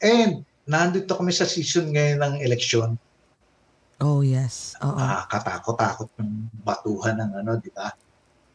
And, 0.03 0.43
nandito 0.67 1.15
kami 1.15 1.31
sa 1.31 1.47
season 1.47 1.91
ngayon 1.91 2.19
ng 2.23 2.35
eleksyon. 2.43 2.99
oh, 4.03 4.19
yes. 4.27 4.75
Oo. 4.83 4.99
Ah, 4.99 5.31
katakot-takot 5.31 6.11
yung 6.19 6.51
batuhan 6.67 7.23
ng 7.23 7.39
ano, 7.39 7.55
di 7.59 7.71
ba? 7.71 7.87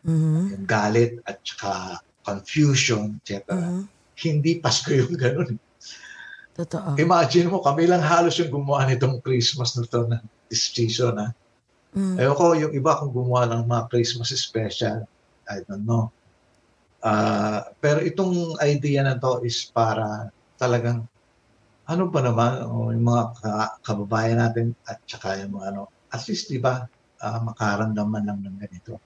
Mhm. 0.07 0.41
Yung 0.55 0.65
galit 0.65 1.19
at 1.27 1.43
saka 1.43 1.99
confusion, 2.23 3.19
etc. 3.21 3.51
Mhm. 3.51 3.81
Hindi 4.17 4.51
Pasko 4.63 4.89
yung 4.95 5.13
ganun. 5.13 5.59
Totoo. 6.57 6.97
Imagine 6.97 7.53
mo, 7.53 7.61
kami 7.61 7.85
lang 7.85 8.01
halos 8.01 8.41
yung 8.41 8.49
gumawa 8.49 8.89
nitong 8.89 9.21
Christmas 9.21 9.77
na 9.77 9.85
to 9.85 10.09
na 10.09 10.17
this 10.49 10.73
season. 10.73 11.21
Ha? 11.21 11.29
Mm. 11.93 12.17
Ewan 12.17 12.35
ko, 12.37 12.45
yung 12.57 12.73
iba 12.73 12.97
kung 12.97 13.13
gumawa 13.13 13.45
ng 13.45 13.69
mga 13.69 13.83
Christmas 13.93 14.33
special, 14.33 15.05
I 15.45 15.61
don't 15.69 15.85
know. 15.85 16.09
Ah, 17.05 17.69
pero 17.77 18.01
itong 18.01 18.57
idea 18.65 19.05
na 19.05 19.21
to 19.21 19.45
is 19.45 19.69
para 19.69 20.33
talagang, 20.57 21.05
ano 21.85 22.03
ba 22.09 22.19
naman, 22.25 22.65
o 22.65 22.89
yung 22.89 23.05
mga 23.05 23.23
ka- 23.37 23.75
kababayan 23.85 24.41
natin 24.41 24.73
at 24.89 24.97
saka 25.05 25.37
yung 25.45 25.61
mga 25.61 25.77
ano, 25.77 25.93
at 26.09 26.25
least, 26.25 26.49
di 26.49 26.57
ba, 26.57 26.89
ah, 27.21 27.39
makaramdaman 27.45 28.25
lang 28.25 28.39
ng 28.41 28.57
ganito. 28.57 28.97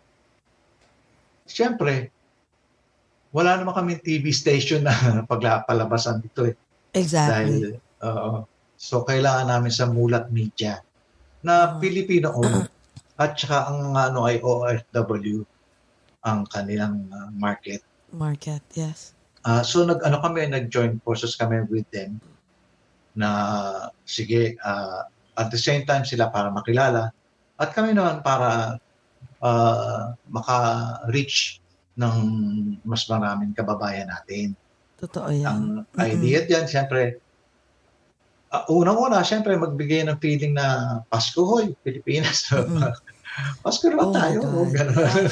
Siyempre, 1.52 2.08
wala 3.36 3.60
naman 3.60 3.76
kami 3.76 3.94
TV 4.00 4.32
station 4.32 4.88
na 4.88 4.96
pagpalabasan 5.32 6.24
dito 6.24 6.48
eh. 6.48 6.56
Exactly. 6.96 7.32
Dahil, 7.32 7.56
oo. 8.08 8.48
so, 8.80 9.04
kailangan 9.04 9.52
namin 9.52 9.72
sa 9.72 9.88
Mulat 9.92 10.32
Media 10.32 10.80
na 11.44 11.76
Pilipino 11.80 12.32
owned 12.40 12.72
at 13.20 13.38
saka 13.38 13.70
ang 13.70 13.94
ano 13.94 14.26
ay 14.26 14.40
OFW 14.40 15.44
ang 16.26 16.48
kanilang 16.50 17.06
uh, 17.12 17.30
market. 17.36 17.84
Market, 18.14 18.62
yes. 18.74 19.14
Ah, 19.42 19.66
so 19.66 19.82
nag 19.82 20.06
ano 20.06 20.22
kami 20.22 20.46
nag-join 20.46 21.02
forces 21.02 21.34
kami 21.34 21.66
with 21.66 21.86
them 21.90 22.22
na 23.18 23.30
sige 24.06 24.54
ah, 24.62 25.10
at 25.34 25.50
the 25.50 25.58
same 25.58 25.82
time 25.90 26.06
sila 26.06 26.30
para 26.30 26.54
makilala 26.54 27.10
at 27.58 27.70
kami 27.74 27.98
naman 27.98 28.22
para 28.22 28.78
ah, 29.42 30.14
maka-reach 30.30 31.60
ng 31.98 32.16
mas 32.86 33.04
maraming 33.06 33.52
kababayan 33.52 34.08
natin. 34.08 34.56
Totoo 35.02 35.30
yan. 35.34 35.50
Ang 35.50 35.66
idea 35.98 36.46
diyan 36.46 36.66
siyempre 36.70 37.18
uh, 38.54 38.64
unang-una 38.70 39.24
siyempre 39.26 39.56
magbigay 39.56 40.06
ng 40.06 40.18
feeling 40.20 40.54
na 40.54 41.00
Pasko 41.08 41.42
hoy 41.42 41.74
Pilipinas. 41.82 42.52
Mm-mm. 42.52 42.84
Pasko 43.64 43.88
naman 43.88 44.12
Oh 44.12 44.14
tayo. 44.14 44.40
Ganun. 44.44 45.24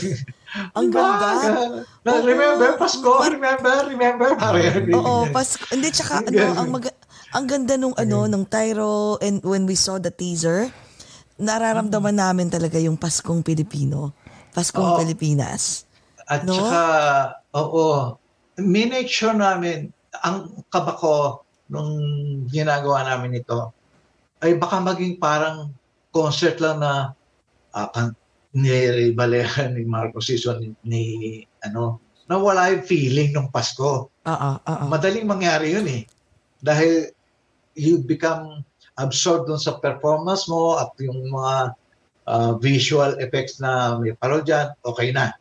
Ang 0.71 0.87
Diba? 0.91 1.03
ganda. 1.03 1.29
Na, 2.07 2.11
Oo. 2.15 2.23
remember 2.23 2.69
Pasko, 2.79 3.11
remember, 3.27 3.75
remember. 3.91 4.29
Pare, 4.39 4.87
Oo, 4.95 5.27
pas 5.35 5.59
hindi 5.69 5.91
tsaka 5.91 6.23
ano, 6.23 6.43
ang 6.55 6.67
mag- 6.71 6.99
ang 7.35 7.45
ganda 7.45 7.75
nung 7.75 7.93
ano 7.93 8.25
nung 8.25 8.47
Tyro 8.47 9.19
and 9.21 9.43
when 9.43 9.67
we 9.67 9.75
saw 9.75 9.99
the 9.99 10.09
teaser, 10.09 10.71
nararamdaman 11.39 12.13
namin 12.13 12.47
talaga 12.51 12.75
yung 12.77 12.99
Paskong 12.99 13.41
Pilipino. 13.41 14.11
Paskong 14.51 14.95
Oo. 14.95 14.99
Pilipinas. 14.99 15.87
At 16.29 16.45
No? 16.45 16.53
saka, 16.53 16.83
oo, 17.57 18.19
minake 18.61 19.09
sure 19.09 19.33
namin, 19.33 19.89
ang 20.21 20.61
kabako 20.69 21.47
nung 21.71 21.95
ginagawa 22.51 23.07
namin 23.07 23.39
ito, 23.39 23.71
ay 24.43 24.59
baka 24.59 24.77
maging 24.83 25.17
parang 25.17 25.73
concert 26.13 26.59
lang 26.59 26.83
na 26.83 27.15
uh, 27.73 27.87
kan, 27.89 28.13
ni 28.53 29.13
Balehan, 29.13 29.77
ni 29.77 29.85
Marco 29.85 30.19
Sison, 30.19 30.57
ni, 30.59 30.73
ni 30.83 31.01
ano, 31.61 32.01
na 32.29 32.37
wala 32.37 32.69
yung 32.73 32.85
feeling 32.85 33.33
ng 33.33 33.49
Pasko. 33.49 34.09
Oo, 34.09 34.49
oo. 34.61 34.85
Madaling 34.85 35.25
mangyari 35.25 35.73
yun 35.73 35.87
eh. 35.89 36.05
Dahil 36.61 37.09
you 37.73 38.01
become 38.05 38.61
absorbed 38.99 39.47
dun 39.47 39.61
sa 39.61 39.79
performance 39.79 40.45
mo 40.51 40.75
at 40.77 40.91
yung 40.99 41.31
mga 41.31 41.55
uh, 42.29 42.51
visual 42.59 43.15
effects 43.23 43.57
na 43.57 43.97
may 43.97 44.13
parodyan, 44.13 44.75
okay 44.85 45.09
na. 45.09 45.33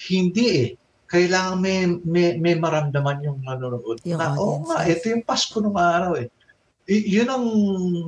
Hindi 0.00 0.46
eh. 0.48 0.68
Kailangan 1.10 1.58
may, 1.58 1.90
may, 2.06 2.38
may 2.38 2.54
maramdaman 2.54 3.26
yung 3.26 3.42
manonood. 3.42 3.98
Yung 4.06 4.22
na, 4.22 4.32
oo 4.38 4.62
audience, 4.62 4.70
nga, 4.70 4.78
ito 4.86 5.04
yung 5.10 5.26
Pasko 5.26 5.58
ng 5.58 5.74
araw 5.74 6.12
eh. 6.22 6.30
Y- 6.86 7.20
yun 7.20 7.28
ang 7.28 7.46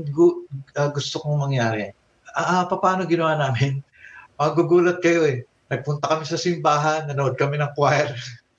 gu- 0.09 0.47
uh, 0.79 0.91
gusto 0.95 1.19
kong 1.19 1.51
mangyari. 1.51 1.91
Ah, 2.33 2.63
ah, 2.63 2.71
paano 2.71 3.05
ginawa 3.05 3.37
namin? 3.37 3.83
Magugulat 4.41 5.03
kayo 5.05 5.27
eh. 5.29 5.45
nagpunta 5.73 6.05
kami 6.05 6.29
sa 6.29 6.37
simbahan, 6.37 7.09
nanood 7.09 7.33
kami 7.41 7.57
ng 7.57 7.73
choir. 7.73 8.13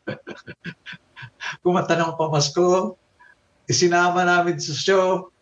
Kumanta 1.62 1.94
ng 1.94 2.18
pamasko. 2.18 2.98
Isinama 3.70 4.26
namin 4.26 4.58
sa 4.58 4.74
show. 4.74 5.33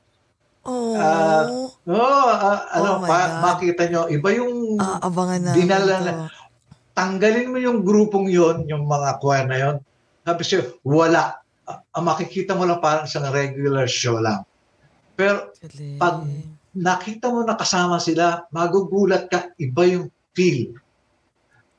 Oh. 0.62 0.94
Ah, 0.94 1.50
Oh, 1.82 1.98
ah, 2.30 2.70
ano, 2.72 2.90
Oh 2.92 3.00
my 3.02 3.10
pa, 3.10 3.20
God. 3.20 3.42
makita 3.44 3.84
nyo, 3.90 4.02
iba 4.08 4.30
yung 4.32 4.78
Ah, 4.78 5.02
abangan 5.02 5.42
na. 5.42 5.52
dinala 5.52 5.96
na- 6.00 6.30
tanggalin 6.94 7.50
mo 7.50 7.58
yung 7.58 7.82
grupong 7.82 8.30
yon, 8.30 8.70
yung 8.70 8.86
mga 8.86 9.18
choir 9.18 9.50
na 9.50 9.58
yon. 9.58 9.76
Sabi 10.22 10.44
siya, 10.44 10.62
wala. 10.82 11.42
Ah, 11.64 11.82
Ang 11.92 12.06
makikita 12.06 12.54
mo 12.54 12.64
lang 12.64 12.78
parang 12.78 13.10
isang 13.10 13.26
regular 13.26 13.90
show 13.90 14.22
lang. 14.22 14.46
Pero 15.14 15.50
pag 15.98 16.22
nakita 16.72 17.28
mo 17.28 17.42
na 17.42 17.58
kasama 17.58 17.98
sila, 17.98 18.46
magugulat 18.50 19.26
ka, 19.26 19.50
iba 19.58 19.84
yung 19.84 20.06
feel. 20.32 20.78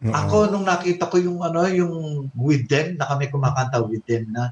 Oo. 0.02 0.10
Ako, 0.10 0.50
nung 0.50 0.66
nakita 0.66 1.06
ko 1.06 1.16
yung 1.16 1.38
ano, 1.40 1.62
yung 1.64 1.94
with 2.34 2.66
them, 2.66 2.98
na 2.98 3.06
kami 3.06 3.30
kumakanta 3.30 3.78
with 3.80 4.02
them 4.02 4.26
na, 4.28 4.50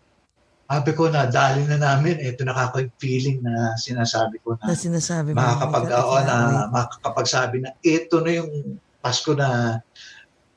sabi 0.70 0.94
ko 0.94 1.10
na, 1.10 1.26
dali 1.26 1.66
na 1.66 1.74
namin, 1.82 2.22
ito 2.22 2.47
nakaka 2.47 2.86
yung 2.86 2.94
feeling 3.02 3.42
na 3.42 3.74
sinasabi 3.74 4.38
ko 4.38 4.55
na, 4.55 4.70
na 4.70 4.78
sinasabi 4.78 5.34
mo. 5.34 5.42
makakapag, 5.42 5.84
Oh 5.90 6.14
cannot 6.14 6.22
na 6.30 6.36
makakapagsabi 6.70 7.56
na, 7.59 7.74
ito 7.82 8.22
na 8.22 8.30
yung 8.38 8.78
Pasko 9.02 9.34
na 9.34 9.80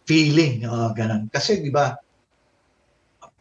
feeling, 0.06 0.70
oh, 0.70 0.94
ganun. 0.94 1.26
Kasi, 1.34 1.66
di 1.66 1.74
ba, 1.74 1.98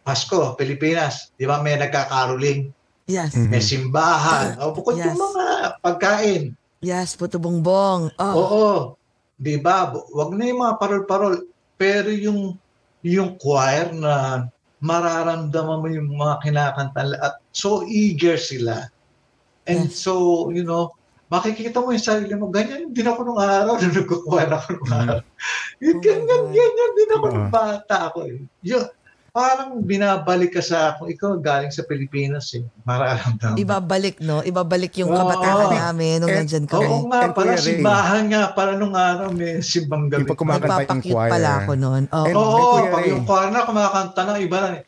Pasko, 0.01 0.57
Pilipinas, 0.57 1.29
di 1.37 1.45
ba 1.45 1.61
may 1.61 1.77
nagkakaroling, 1.77 2.73
Yes. 3.05 3.37
Mhm. 3.37 3.51
may 3.53 3.61
simbahan, 3.61 4.57
o 4.63 4.73
bukod 4.73 4.97
Yes. 4.97 5.13
yung 5.13 5.21
mga 5.21 5.45
pagkain, 5.85 6.43
Yes, 6.83 7.15
puto 7.15 7.39
bongbong. 7.39 8.11
Oh. 8.19 8.35
Oo. 8.35 8.67
'Di 9.39 9.55
ba? 9.63 9.87
Wag 9.95 10.35
na 10.35 10.51
yung 10.51 10.67
mga 10.67 10.83
parol-parol, 10.83 11.47
pero 11.79 12.11
yung 12.11 12.59
yung 13.07 13.39
choir 13.39 13.95
na 13.95 14.47
mararamdaman 14.83 15.79
mo 15.79 15.87
yung 15.87 16.11
mga 16.19 16.43
kinakanta 16.43 17.15
at 17.23 17.39
so 17.55 17.87
eager 17.87 18.35
sila. 18.35 18.91
And 19.71 19.87
Yes. 19.87 20.03
so, 20.03 20.51
you 20.51 20.67
know, 20.67 20.91
makikita 21.31 21.79
mo 21.79 21.95
yung 21.95 22.03
sarili 22.03 22.35
mo, 22.35 22.51
ganyan 22.51 22.91
din 22.91 23.07
ako 23.07 23.23
nung 23.23 23.41
araw 23.41 23.79
na 23.81 23.89
nagkukuha 23.89 24.43
ako 24.51 24.69
nung 24.83 24.93
araw. 24.93 25.19
Yung 25.79 25.97
Oh 25.97 26.03
my 26.03 26.05
ganyan, 26.05 26.43
God. 26.45 26.53
ganyan 26.53 26.93
din 26.99 27.11
ako 27.15 27.25
nung 27.31 27.51
bata 27.55 27.97
ako. 28.11 28.19
Eh. 28.27 28.43
Yun, 28.67 28.85
parang 29.33 29.81
binabalik 29.81 30.53
ka 30.53 30.61
sa, 30.61 30.93
kung 30.95 31.09
ikaw 31.09 31.41
galing 31.41 31.73
sa 31.73 31.81
Pilipinas, 31.83 32.53
eh, 32.53 32.61
mararamdaman. 32.85 33.57
Ibabalik, 33.57 34.21
no? 34.21 34.45
Ibabalik 34.45 34.93
yung 35.01 35.09
kabataan 35.09 35.73
namin 35.73 36.21
nung 36.21 36.29
And- 36.29 36.45
nandyan 36.45 36.69
kami. 36.69 36.85
Oo 36.85 37.09
nga, 37.09 37.33
pala 37.33 37.57
Kuya 37.57 37.57
Ray. 37.57 37.65
simbahan 37.65 38.25
nga, 38.29 38.43
para 38.53 38.77
nung 38.77 38.93
araw 38.93 39.33
may 39.33 39.65
simbang 39.65 40.13
gabi. 40.13 40.23
Yung 40.23 40.31
pag 40.31 40.37
kumakanta 40.39 40.85
yung 40.85 41.01
choir. 41.03 41.31
pala 41.33 41.51
ako 41.65 41.73
noon. 41.75 42.03
Oh, 42.13 42.25
Oo, 42.29 42.61
Kuya 42.77 42.93
pag 42.93 43.01
Ray. 43.01 43.11
yung 43.11 43.25
choir 43.25 43.49
na 43.49 43.61
kumakanta 43.65 44.21
na, 44.23 44.33
iba 44.37 44.59
na. 44.61 44.71
eh. 44.77 44.83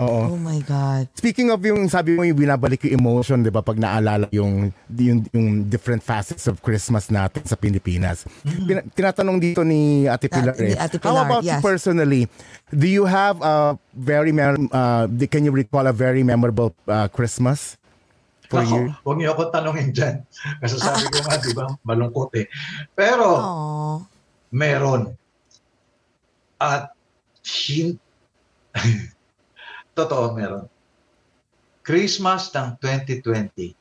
Oo. 0.00 0.32
oh 0.32 0.40
my 0.40 0.56
God. 0.64 1.04
Speaking 1.12 1.52
of 1.52 1.60
yung 1.60 1.84
sabi 1.84 2.16
mo 2.16 2.24
yung 2.24 2.38
binabalik 2.38 2.80
yung 2.88 2.96
emotion, 2.96 3.44
'di 3.44 3.52
ba, 3.52 3.60
pag 3.60 3.76
naalala 3.76 4.24
yung 4.32 4.72
yung, 4.88 5.20
yung 5.28 5.48
different 5.68 6.00
facets 6.00 6.48
of 6.48 6.60
Christmas 6.60 7.08
natin 7.08 7.44
sa 7.44 7.54
Pilipinas. 7.54 8.24
Pina- 8.40 8.86
tinatanong 8.88 9.36
dito 9.36 9.60
ni 9.60 10.08
Ate 10.08 10.32
Pilar. 10.32 10.56
ni 10.56 10.72
eh, 10.72 10.80
Ate 10.80 10.96
How 10.96 11.04
Pilar, 11.12 11.24
about 11.26 11.44
you 11.44 11.52
yes. 11.52 11.60
personally? 11.60 12.24
Do 12.72 12.88
you 12.88 13.04
have 13.04 13.36
a 13.44 13.76
very 13.92 14.32
mem- 14.32 14.72
uh, 14.72 15.04
can 15.28 15.44
you 15.44 15.52
recall 15.52 15.84
a 15.84 15.92
very 15.92 16.24
memorable 16.24 16.72
uh, 16.88 17.04
Christmas 17.12 17.76
for 18.48 18.64
Ako, 18.64 18.72
you? 18.72 18.84
huwag 19.04 19.16
niyo 19.16 19.30
ako 19.32 19.42
tanongin 19.48 19.92
dyan. 19.92 20.24
Kasi 20.64 20.76
sabi 20.76 21.04
ko 21.08 21.20
nga, 21.20 21.36
di 21.36 21.52
ba, 21.52 21.64
malungkot 21.84 22.32
eh. 22.36 22.48
Pero, 22.92 23.28
Oh. 23.40 23.96
meron. 24.48 25.12
At, 26.56 26.92
hin- 27.44 28.00
totoo 29.92 30.32
meron. 30.36 30.66
Christmas 31.82 32.48
ng 32.54 32.78
2020. 32.78 33.74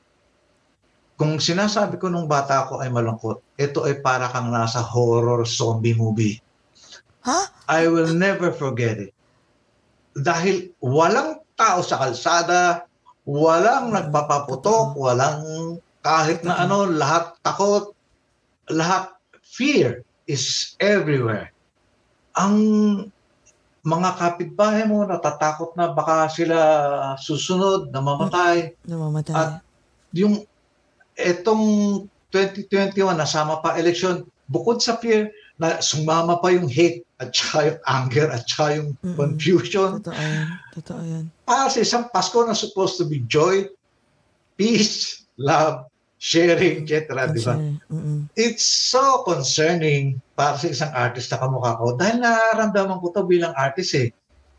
Kung 1.22 1.38
sinasabi 1.38 2.02
ko 2.02 2.10
nung 2.10 2.26
bata 2.26 2.66
ako 2.66 2.82
ay 2.82 2.90
malungkot, 2.90 3.46
ito 3.62 3.86
ay 3.86 4.02
para 4.02 4.26
kang 4.34 4.50
nasa 4.50 4.82
horror 4.82 5.46
zombie 5.46 5.94
movie. 5.94 6.42
Ha? 7.22 7.70
I 7.70 7.86
will 7.86 8.10
never 8.18 8.50
forget 8.50 8.98
it. 8.98 9.14
Dahil 10.18 10.74
walang 10.82 11.46
tao 11.54 11.86
sa 11.86 12.02
kalsada, 12.02 12.90
walang 13.30 13.94
nagpapaputok, 13.94 14.98
walang 14.98 15.78
kahit 16.02 16.42
na 16.42 16.66
ano, 16.66 16.90
lahat 16.90 17.38
takot, 17.46 17.94
lahat 18.74 19.14
fear 19.46 20.02
is 20.26 20.74
everywhere. 20.82 21.54
Ang 22.34 22.58
mga 23.82 24.10
kapitbahay 24.14 24.86
mo 24.86 25.02
natatakot 25.04 25.74
na 25.74 25.90
baka 25.90 26.30
sila 26.30 26.58
susunod, 27.18 27.90
namamatay. 27.90 28.78
Namamatay. 28.86 29.34
At- 29.34 29.62
Yung 30.12 30.44
etong 31.16 31.64
2021 32.36 33.16
nasama 33.16 33.64
pa 33.64 33.80
election, 33.80 34.28
bukod 34.52 34.84
sa 34.84 35.00
fear, 35.00 35.32
na 35.62 35.78
sumama 35.78 36.42
pa 36.42 36.50
yung 36.50 36.66
hate 36.66 37.06
at 37.22 37.30
saka 37.38 37.70
yung 37.70 37.80
anger 37.86 38.28
at 38.34 38.44
saka 38.50 38.82
yung 38.82 38.90
Mm-mm. 39.06 39.14
confusion. 39.14 40.02
Totoo 40.02 40.18
yan. 40.18 40.48
Totoo 40.74 41.02
yan. 41.06 41.26
Para 41.46 41.70
sa 41.70 41.86
isang 41.86 42.10
Pasko 42.10 42.42
na 42.42 42.58
supposed 42.58 42.98
to 42.98 43.06
be 43.06 43.22
joy, 43.30 43.70
peace, 44.58 45.22
love, 45.38 45.86
sharing, 46.18 46.82
etc. 46.90 47.30
Di 47.30 47.42
ba? 47.46 47.62
It's 48.34 48.66
so 48.66 49.22
concerning 49.22 50.18
para 50.42 50.58
sa 50.58 50.74
isang 50.74 50.90
artist 50.98 51.30
na 51.30 51.38
kamukha 51.38 51.78
ko 51.78 51.94
dahil 51.94 52.18
nararamdaman 52.18 52.98
ko 52.98 53.14
to 53.14 53.22
bilang 53.30 53.54
artist 53.54 53.94
eh. 53.94 54.10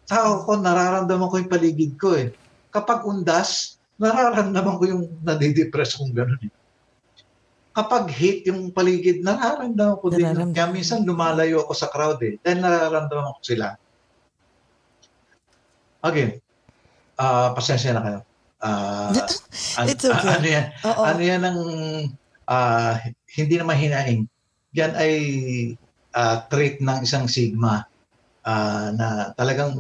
Tao 0.07 0.47
ko, 0.47 0.55
nararamdaman 0.55 1.27
ko 1.27 1.43
yung 1.43 1.51
paligid 1.51 1.99
ko 1.99 2.15
eh. 2.15 2.31
Kapag 2.71 3.03
undas, 3.03 3.83
nararamdaman 3.99 4.79
ko 4.79 4.85
yung 4.87 5.05
nadidepress 5.27 5.99
kong 5.99 6.15
gano'n 6.15 6.39
eh. 6.47 6.55
Kapag 7.75 8.15
hate 8.15 8.47
yung 8.47 8.71
paligid, 8.71 9.27
nararamdaman 9.27 9.99
ko 9.99 10.07
din. 10.15 10.23
Nararamdaman. 10.23 10.55
Kaya 10.55 10.71
minsan 10.71 11.03
lumalayo 11.03 11.67
ako 11.67 11.75
sa 11.75 11.91
crowd 11.91 12.23
eh. 12.23 12.39
Dahil 12.39 12.63
nararamdaman 12.63 13.35
ko 13.35 13.43
sila. 13.43 13.75
Again, 16.07 16.39
ah 17.19 17.51
pasensya 17.59 17.91
na 17.91 18.03
kayo. 18.07 18.21
An- 18.63 19.91
It's 19.91 20.07
okay. 20.07 20.31
ano 20.31 20.47
yan? 20.47 20.67
Oo. 20.87 21.03
Ano 21.03 21.23
yan 21.27 21.43
ang 21.43 21.59
ah, 22.47 23.03
hindi 23.35 23.59
naman 23.59 23.75
hinaing. 23.75 24.31
Yan 24.73 24.93
ay 24.97 25.15
ah, 26.17 26.45
trait 26.49 26.81
ng 26.81 27.01
isang 27.05 27.29
sigma 27.29 27.85
ah, 28.45 28.89
na 28.97 29.33
talagang 29.37 29.77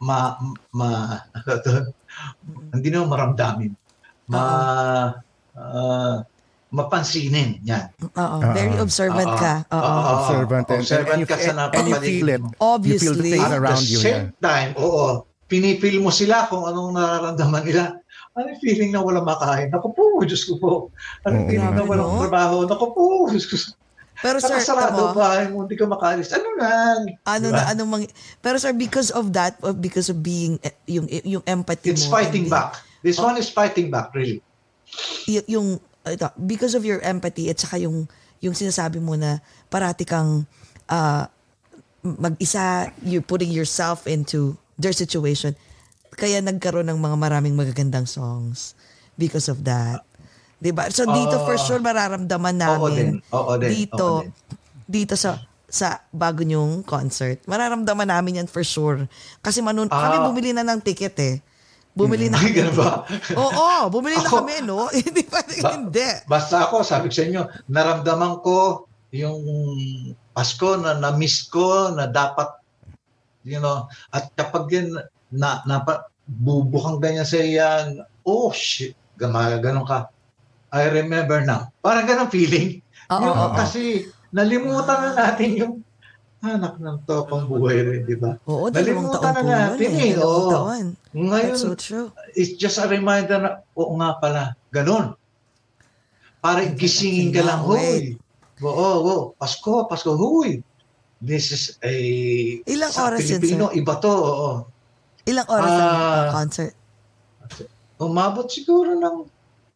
ma, 0.00 0.34
ma, 0.74 0.88
ano 1.46 1.94
hindi 2.74 2.88
naman 2.90 3.12
maramdamin. 3.12 3.72
Ma, 4.30 4.42
ah, 5.54 6.16
mapansinin. 6.70 7.58
Yan. 7.66 7.90
Oo. 8.14 8.36
Very 8.54 8.78
observant 8.78 9.26
Oo. 9.26 9.38
ka. 9.38 9.54
Oo. 9.74 9.94
Observant 10.22 10.66
and, 10.70 10.80
Observant 10.86 11.18
and, 11.18 11.20
you, 11.22 11.28
ka 11.28 11.36
sa 11.36 11.50
and 11.50 11.58
you 11.58 11.58
napapaligid 11.66 12.02
feel 12.22 12.30
it. 12.30 12.40
mo. 12.40 12.48
You 12.48 12.54
feel 12.54 13.14
the 13.18 13.26
Obviously. 13.26 13.30
things 13.34 13.50
At 13.50 13.58
around 13.58 13.82
the 13.82 13.90
you. 13.90 14.00
same 14.00 14.26
Yeah. 14.30 14.42
time, 14.42 14.70
oo, 14.78 15.26
pinipil 15.50 15.98
mo 15.98 16.14
sila 16.14 16.46
kung 16.46 16.62
anong 16.62 16.94
nararamdaman 16.94 17.62
nila. 17.66 17.84
Ano 18.38 18.54
feeling 18.62 18.94
na 18.94 19.02
walang 19.02 19.26
makain? 19.26 19.74
Naku 19.74 19.90
po, 19.90 20.22
Diyos 20.22 20.46
ko 20.46 20.54
po. 20.56 20.72
Ano 21.26 21.34
Oo. 21.42 21.46
feeling 21.50 21.74
na 21.74 21.82
walang 21.82 22.10
no? 22.14 22.20
trabaho? 22.22 22.56
Naku 22.62 22.86
po, 22.94 23.04
Diyos 23.26 23.46
ko. 23.50 23.56
Pero 24.20 24.36
sir, 24.36 24.60
bahay 25.16 25.48
mo, 25.48 25.64
hindi 25.64 25.80
ka 25.80 25.88
makaalis. 25.88 26.28
Ano 26.36 26.48
lang? 26.60 26.98
ano 27.24 27.46
Diba? 27.48 27.56
na 27.56 27.72
anong 27.72 27.88
mang 27.88 28.04
Pero 28.44 28.60
sir, 28.60 28.76
because 28.76 29.08
of 29.10 29.32
that, 29.32 29.56
of- 29.64 29.80
because 29.80 30.12
of 30.12 30.20
being 30.20 30.60
eh, 30.60 30.76
yung 30.86 31.08
yung 31.24 31.44
empathy 31.48 31.90
It's 31.90 32.04
mo. 32.04 32.20
fighting 32.20 32.46
and 32.46 32.52
back. 32.52 32.84
This 33.00 33.16
Oh. 33.16 33.24
one 33.24 33.40
is 33.40 33.48
fighting 33.48 33.88
back, 33.88 34.12
really. 34.12 34.44
y- 35.24 35.46
yung 35.48 35.80
ito, 36.04 36.26
because 36.36 36.76
of 36.76 36.84
your 36.84 37.00
empathy 37.00 37.48
at 37.48 37.56
saka 37.56 37.80
yung 37.80 38.04
yung 38.44 38.52
sinasabi 38.52 39.00
mo 39.00 39.16
na 39.16 39.40
parati 39.72 40.04
kang 40.04 40.44
ah, 40.86 41.26
mag-isa, 42.02 42.92
you're 43.00 43.24
putting 43.24 43.48
yourself 43.48 44.04
into 44.04 44.52
their 44.76 44.92
situation. 44.92 45.56
Kaya 46.20 46.38
nagkaroon 46.38 46.84
ng 46.84 47.00
mga 47.00 47.16
maraming 47.16 47.56
magagandang 47.56 48.04
songs 48.04 48.76
because 49.16 49.48
of 49.48 49.64
that. 49.64 50.04
'Di 50.60 50.70
ba? 50.70 50.92
So 50.92 51.08
dito 51.08 51.40
for 51.42 51.56
Ah. 51.56 51.62
sure 51.62 51.80
mararamdaman 51.80 52.60
Oo 52.76 52.92
din. 52.92 53.16
namin 53.16 53.32
Oo 53.32 53.52
din. 53.56 53.70
dito 53.72 53.96
Oo 53.96 54.20
din. 54.20 54.30
dito 54.84 55.14
sa 55.16 55.40
sa 55.64 56.04
bago 56.10 56.42
nyong 56.42 56.82
concert. 56.82 57.40
Mararamdaman 57.46 58.04
namin 58.04 58.44
yan 58.44 58.48
for 58.50 58.60
sure. 58.60 59.08
Kasi 59.40 59.64
manun 59.64 59.88
Ah. 59.88 59.96
kami 60.02 60.16
bumili 60.28 60.50
na 60.52 60.60
ng 60.62 60.78
ticket 60.78 61.16
eh. 61.16 61.40
Bumili 61.90 62.28
na 62.28 62.38
Ay, 62.38 62.50
kami. 62.50 62.56
ganun 62.60 62.76
ba? 62.76 63.02
Oo, 63.34 63.90
bumili 63.90 64.14
na 64.14 64.22
Ako- 64.24 64.46
kami, 64.46 64.62
no? 64.62 64.86
Hindi 64.94 65.26
pa 65.26 65.42
Ba- 65.42 65.74
hindi. 65.74 66.06
Basta 66.24 66.62
ako, 66.62 66.86
sabi 66.86 67.10
ko 67.10 67.14
sa 67.16 67.24
inyo, 67.24 67.42
naramdaman 67.66 68.38
ko 68.40 68.86
yung 69.10 69.42
Pasko 70.30 70.78
na 70.78 70.94
na-miss 70.94 71.44
ko 71.44 71.90
na 71.90 72.06
dapat, 72.06 72.46
you 73.42 73.58
know, 73.58 73.84
at 74.08 74.30
kapag 74.32 74.70
yan, 74.70 74.88
na, 75.28 75.60
na, 75.64 75.82
bubukang 76.30 77.02
ganyan 77.02 77.26
sa 77.26 77.42
iyan, 77.42 78.06
oh 78.22 78.54
shit, 78.54 78.94
ganun 79.18 79.82
ka. 79.82 80.06
I 80.70 80.86
remember 80.86 81.42
now. 81.42 81.74
Parang 81.82 82.06
ganun 82.06 82.30
feeling. 82.30 82.78
Oo, 83.10 83.18
Yung 83.26 83.34
oo. 83.34 83.54
Kasi 83.58 84.06
nalimutan 84.30 84.98
na 85.02 85.10
natin 85.18 85.50
yung 85.58 85.74
anak 86.40 86.78
ng 86.78 87.02
tokong 87.04 87.50
buhay 87.50 87.82
rin, 87.82 88.00
di 88.06 88.14
ba? 88.16 88.38
Oo, 88.46 88.70
Nalimutan 88.70 89.34
na 89.34 89.42
natin 89.42 89.90
eh. 89.92 90.14
eh. 90.14 90.22
Oo. 90.22 90.70
Ngayon, 91.12 91.58
That's 91.58 91.66
so 91.66 91.74
true. 91.74 92.14
it's 92.38 92.54
just 92.54 92.78
a 92.78 92.86
reminder 92.86 93.42
na, 93.42 93.50
oo 93.74 93.98
nga 93.98 94.16
pala, 94.22 94.42
ganun. 94.70 95.18
Para 96.40 96.64
gisingin 96.70 97.34
ka 97.34 97.42
lang, 97.44 97.60
huy. 97.66 98.14
Oo, 98.62 98.88
oo, 99.04 99.14
Pasko, 99.36 99.84
Pasko, 99.90 100.14
huy. 100.16 100.62
This 101.20 101.52
is 101.52 101.62
a... 101.84 101.92
Ilang 102.64 102.94
oras 102.96 103.20
yun, 103.28 103.42
Pilipino, 103.42 103.68
iba 103.76 103.98
to, 104.00 104.08
oo. 104.08 104.50
Ilang 105.30 105.46
oras 105.46 105.70
ang 105.70 105.94
Ah. 105.94 106.28
concert? 106.34 106.74
Umabot 107.96 108.48
siguro 108.48 108.96
ng 108.96 109.16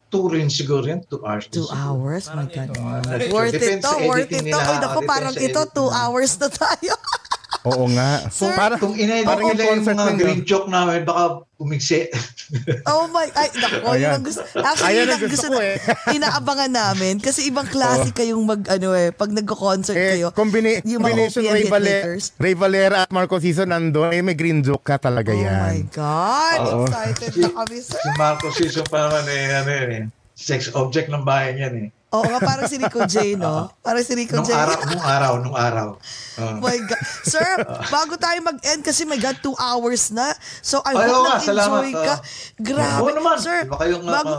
two 0.09 0.27
rin 0.27 0.49
siguro 0.49 0.83
yan, 0.83 1.01
two 1.05 1.21
hours. 1.21 1.45
Two 1.47 1.63
siguro. 1.63 1.77
hours? 1.77 2.23
My 2.29 2.45
God. 2.45 2.69
Uh, 2.73 2.99
not 3.01 3.19
sure. 3.21 3.31
Worth 3.31 3.55
it 3.55 3.79
to, 3.79 3.91
worth 4.03 4.31
it 4.31 4.43
to. 4.43 4.57
Uy, 4.57 4.75
naku, 4.81 4.99
parang 5.05 5.35
ito, 5.35 5.61
two 5.71 5.89
hours 5.89 6.35
na 6.37 6.47
tayo. 6.49 6.93
Oo 7.63 7.85
nga. 7.89 8.27
Sir, 8.27 8.51
Para, 8.51 8.75
Kung 8.75 8.93
inedit 8.93 9.23
Parang 9.23 9.41
yung 9.41 9.51
nila 9.51 9.63
yung 9.63 9.71
concert 9.79 9.95
mga 9.95 10.13
green 10.17 10.41
joke 10.43 10.67
namin, 10.67 11.01
baka 11.01 11.23
umigsi. 11.55 12.11
Oh 12.85 13.07
my, 13.07 13.25
ay, 13.31 13.47
naku, 13.55 13.77
yun 13.95 14.11
ang 14.11 14.21
gusto. 14.21 14.43
Actually, 14.53 14.85
Ayan 14.87 14.99
yun 14.99 15.07
ang 15.07 15.21
gusto 15.23 15.31
gusto 15.31 15.47
ko 15.47 15.57
na, 15.57 15.65
eh. 15.65 15.77
inaabangan 16.13 16.71
namin. 16.71 17.13
Kasi 17.17 17.39
ibang 17.43 17.65
klase 17.65 18.11
kayong 18.11 18.43
mag, 18.43 18.61
ano 18.67 18.91
eh, 18.91 19.09
pag 19.09 19.31
nagko-concert 19.31 19.95
eh, 19.95 20.09
kayo. 20.15 20.27
combina- 20.31 20.83
yung 20.83 20.99
combination 20.99 21.41
Ray, 21.41 21.65
Valera, 21.65 22.05
hitmakers. 22.05 22.25
Ray 22.35 22.53
Valera 22.53 22.95
at 22.99 23.09
Marco 23.09 23.37
Sison 23.37 23.65
nandun, 23.65 24.11
eh, 24.11 24.19
may 24.19 24.33
green 24.33 24.59
joke 24.59 24.83
ka 24.83 24.99
talaga 24.99 25.31
Oh 25.31 25.37
my 25.37 25.41
yan. 25.41 25.75
God, 25.89 26.59
Oo. 26.61 26.83
excited 26.83 27.31
na 27.39 27.49
kami, 27.55 27.77
sir. 27.79 27.97
si 27.97 28.09
Marco 28.13 28.47
Sison 28.51 28.85
pa 28.85 29.07
naman 29.07 29.25
eh, 29.25 29.43
ano 29.55 29.69
yun 29.71 29.89
eh, 29.91 30.03
sex 30.33 30.69
object 30.71 31.07
ng 31.07 31.23
bahay 31.23 31.55
niyan 31.55 31.75
eh. 31.81 31.89
Oo 32.15 32.25
nga, 32.25 32.39
parang 32.39 32.65
si 32.65 32.75
Rico 32.75 33.03
J, 33.03 33.15
no? 33.35 33.67
Parang 33.79 34.01
si 34.01 34.13
Rico 34.13 34.35
Nung 34.35 34.43
J. 34.43 34.51
araw, 34.51 34.79
nung 34.85 35.03
araw, 35.05 35.33
nung 35.39 35.57
araw. 35.57 35.87
Oh 35.95 36.41
Oh. 36.45 36.59
my 36.59 36.77
God. 36.77 36.99
Sir, 37.23 37.47
bago 37.87 38.13
tayo 38.15 38.39
mag-end, 38.41 38.81
kasi 38.81 39.03
my 39.03 39.15
God, 39.15 39.39
two 39.39 39.55
hours 39.55 40.09
na. 40.09 40.31
So, 40.59 40.79
I 40.81 40.91
Ay, 40.91 40.95
hope 41.01 41.09
oo 41.09 41.21
nga, 41.21 41.33
nag-enjoy 41.33 41.47
salamat, 41.47 41.83
ka. 41.93 42.15
oo. 42.15 42.23
Grabe. 42.57 42.99
Oo 43.01 43.11
naman. 43.11 43.35
Sir, 43.37 43.57
kayong, 43.65 44.03
bago, 44.03 44.31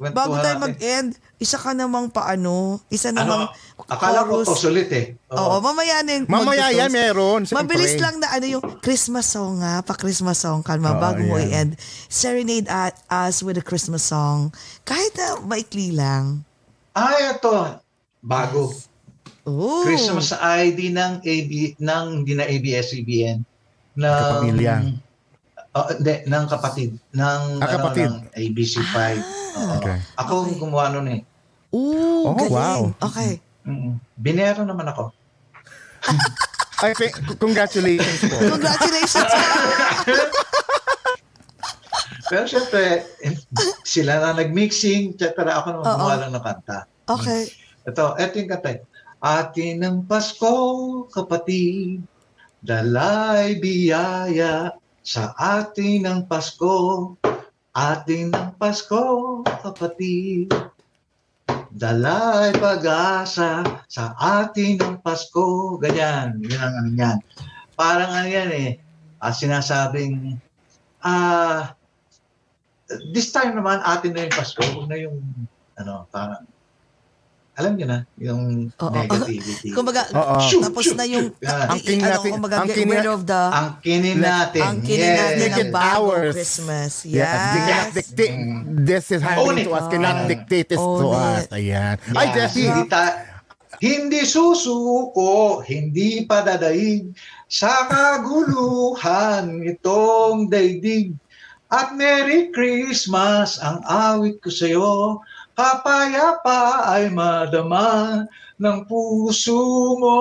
uh, 0.00 0.10
bago 0.10 0.34
tayo 0.36 0.56
natin. 0.56 0.64
mag-end, 0.64 1.10
isa 1.36 1.54
ka 1.54 1.70
namang 1.70 2.08
paano, 2.08 2.80
isa 2.88 3.10
namang 3.10 3.46
Ano, 3.46 3.82
akala 3.84 4.22
ko 4.22 4.40
chorus. 4.40 4.48
to 4.48 4.62
sulit 4.62 4.88
eh. 4.88 5.18
Oo, 5.28 5.58
mamaya 5.58 6.00
na 6.00 6.16
yung 6.16 6.26
Mamaya 6.26 6.70
yan, 6.70 6.86
meron. 6.88 7.42
siyempre. 7.42 7.58
Mabilis 7.60 7.98
lang 7.98 8.16
na 8.16 8.30
ano 8.30 8.46
yung 8.48 8.64
Christmas 8.78 9.26
song 9.28 9.58
nga, 9.58 9.82
pa-Christmas 9.82 10.38
song 10.38 10.62
kalma 10.62 10.94
Oo, 10.94 11.02
bago 11.02 11.20
mo 11.20 11.36
yan. 11.36 11.44
i-end. 11.44 11.70
Serenade 12.06 12.66
at 12.66 12.94
us 13.08 13.42
with 13.42 13.54
a 13.54 13.64
Christmas 13.64 14.02
song. 14.02 14.54
Kahit 14.82 15.12
na 15.14 15.36
maikli 15.40 15.90
lang. 15.90 16.46
Ay, 16.92 17.32
ito. 17.32 17.52
Bago. 18.20 18.70
Ooh. 19.42 19.82
Christmas 19.82 20.30
ID 20.30 20.92
ng 20.92 21.18
AB 21.18 21.50
ng 21.76 22.04
hindi 22.14 22.32
na 22.32 22.46
ABS-CBN 22.46 23.42
ng 23.98 24.18
Kapamilya. 24.38 24.74
Oh, 25.72 25.88
hindi, 25.88 26.14
ng 26.22 26.44
kapatid. 26.46 26.90
Ng, 27.10 27.40
Ah, 27.58 27.64
ano, 27.64 27.74
kapatid. 27.74 28.06
ng 28.06 28.16
ABC5. 28.30 28.94
Oo. 29.56 29.72
Okay. 29.80 29.98
Ako 30.14 30.32
ang 30.38 30.46
Okay. 30.46 30.60
gumawa 30.60 30.84
nun 30.92 31.08
eh. 31.10 31.20
Ooh, 31.72 32.28
Oh, 32.28 32.36
galing. 32.36 32.52
wow. 32.52 32.80
Okay. 33.00 33.40
Mm-mm. 33.64 33.96
Binero 34.14 34.62
naman 34.62 34.84
ako. 34.86 35.10
I 36.84 36.92
think, 36.92 37.14
congratulations 37.38 38.20
po. 38.22 38.36
Congratulations. 38.36 39.32
Pero 42.32 42.48
syempre, 42.48 43.04
sila 43.84 44.16
na 44.24 44.40
nag-mixing, 44.40 45.12
etc. 45.12 45.36
Ako 45.52 45.68
naman 45.76 45.84
gumawa 45.84 46.14
lang 46.16 46.32
ng 46.32 46.40
kanta. 46.40 46.88
okay. 47.04 47.52
Ito, 47.84 48.16
ito 48.16 48.34
yung 48.40 48.50
kanta. 48.56 48.80
Atin 49.20 49.84
ng 49.84 50.08
Pasko, 50.08 50.56
kapatid, 51.12 52.00
dalay 52.64 53.60
biyaya 53.60 54.72
sa 55.04 55.36
atin 55.36 56.08
ng 56.08 56.20
Pasko. 56.24 57.12
Atin 57.76 58.32
ng 58.32 58.56
Pasko, 58.56 59.44
kapatid, 59.60 60.48
dalay 61.68 62.48
pag-asa 62.56 63.60
sa 63.92 64.16
atin 64.16 64.80
ng 64.80 64.96
Pasko. 65.04 65.76
Ganyan, 65.84 66.40
yun 66.40 66.56
ang 66.56 66.74
ano 66.80 66.90
yan. 66.96 67.18
Parang 67.76 68.08
ano 68.08 68.24
yan 68.24 68.50
eh, 68.56 68.70
ah, 69.20 69.36
sinasabing, 69.36 70.40
ah, 71.04 71.76
this 73.12 73.30
time 73.30 73.54
naman 73.54 73.80
atin 73.80 74.12
na 74.12 74.26
yung 74.26 74.34
Pasko, 74.34 74.62
huwag 74.62 74.88
na 74.88 74.96
yung, 74.96 75.16
ano, 75.76 76.04
parang, 76.08 76.42
alam 77.52 77.76
niyo 77.76 77.84
na, 77.84 78.08
yung 78.16 78.72
Oo. 78.72 78.92
negativity. 78.96 79.70
Kumbaga, 79.76 80.08
Oo. 80.08 80.40
Shoot, 80.40 80.64
tapos 80.64 80.82
shoot, 80.88 80.96
na 80.96 81.04
yung, 81.04 81.36
shoot. 81.36 81.44
Yan. 81.44 81.68
Ang 81.68 81.80
kin 81.84 81.98
ano, 82.00 82.08
natin- 82.08 82.32
kumbaga, 82.32 82.56
ang 82.56 82.68
get 82.68 82.76
kin- 82.80 82.88
rid 82.88 83.08
of 83.08 83.20
the, 83.28 83.42
ang 83.52 83.70
kinin 83.84 84.18
natin. 84.18 84.62
ang 84.64 84.78
kinin 84.80 85.04
yes. 85.04 85.18
natin 85.20 85.48
ng 85.52 85.68
bagong. 85.68 86.32
Christmas. 86.32 86.92
Yes. 87.04 87.12
They 87.12 87.60
cannot 87.60 87.68
Yes. 87.68 87.92
dictate. 87.92 88.36
This 88.82 89.04
is 89.12 89.20
happening 89.20 89.68
to 89.68 89.72
us. 89.76 89.84
Cannot 89.92 90.16
dictate 90.26 90.66
this 90.72 90.80
to 90.80 91.06
Own 91.06 91.12
us. 91.12 91.44
it. 91.44 91.52
Ayan. 91.52 91.94
Yes. 92.00 92.16
Ay, 92.16 92.26
Jessie. 92.32 92.68
Hindi, 92.72 92.82
ta- 92.88 93.16
hindi 93.82 94.20
susuko, 94.22 95.60
hindi 95.60 96.22
padadaig 96.24 97.12
sa 97.52 97.84
kaguluhan 97.84 99.60
itong 99.60 100.48
daigdig. 100.48 101.12
At 101.72 101.96
Merry 101.96 102.52
Christmas 102.52 103.56
ang 103.64 103.80
awit 103.88 104.44
ko 104.44 104.52
sa 104.52 104.68
iyo. 104.68 105.24
Kapayapa 105.56 106.84
ay 106.84 107.08
madama 107.08 108.22
ng 108.60 108.78
puso 108.84 109.96
mo. 109.96 110.20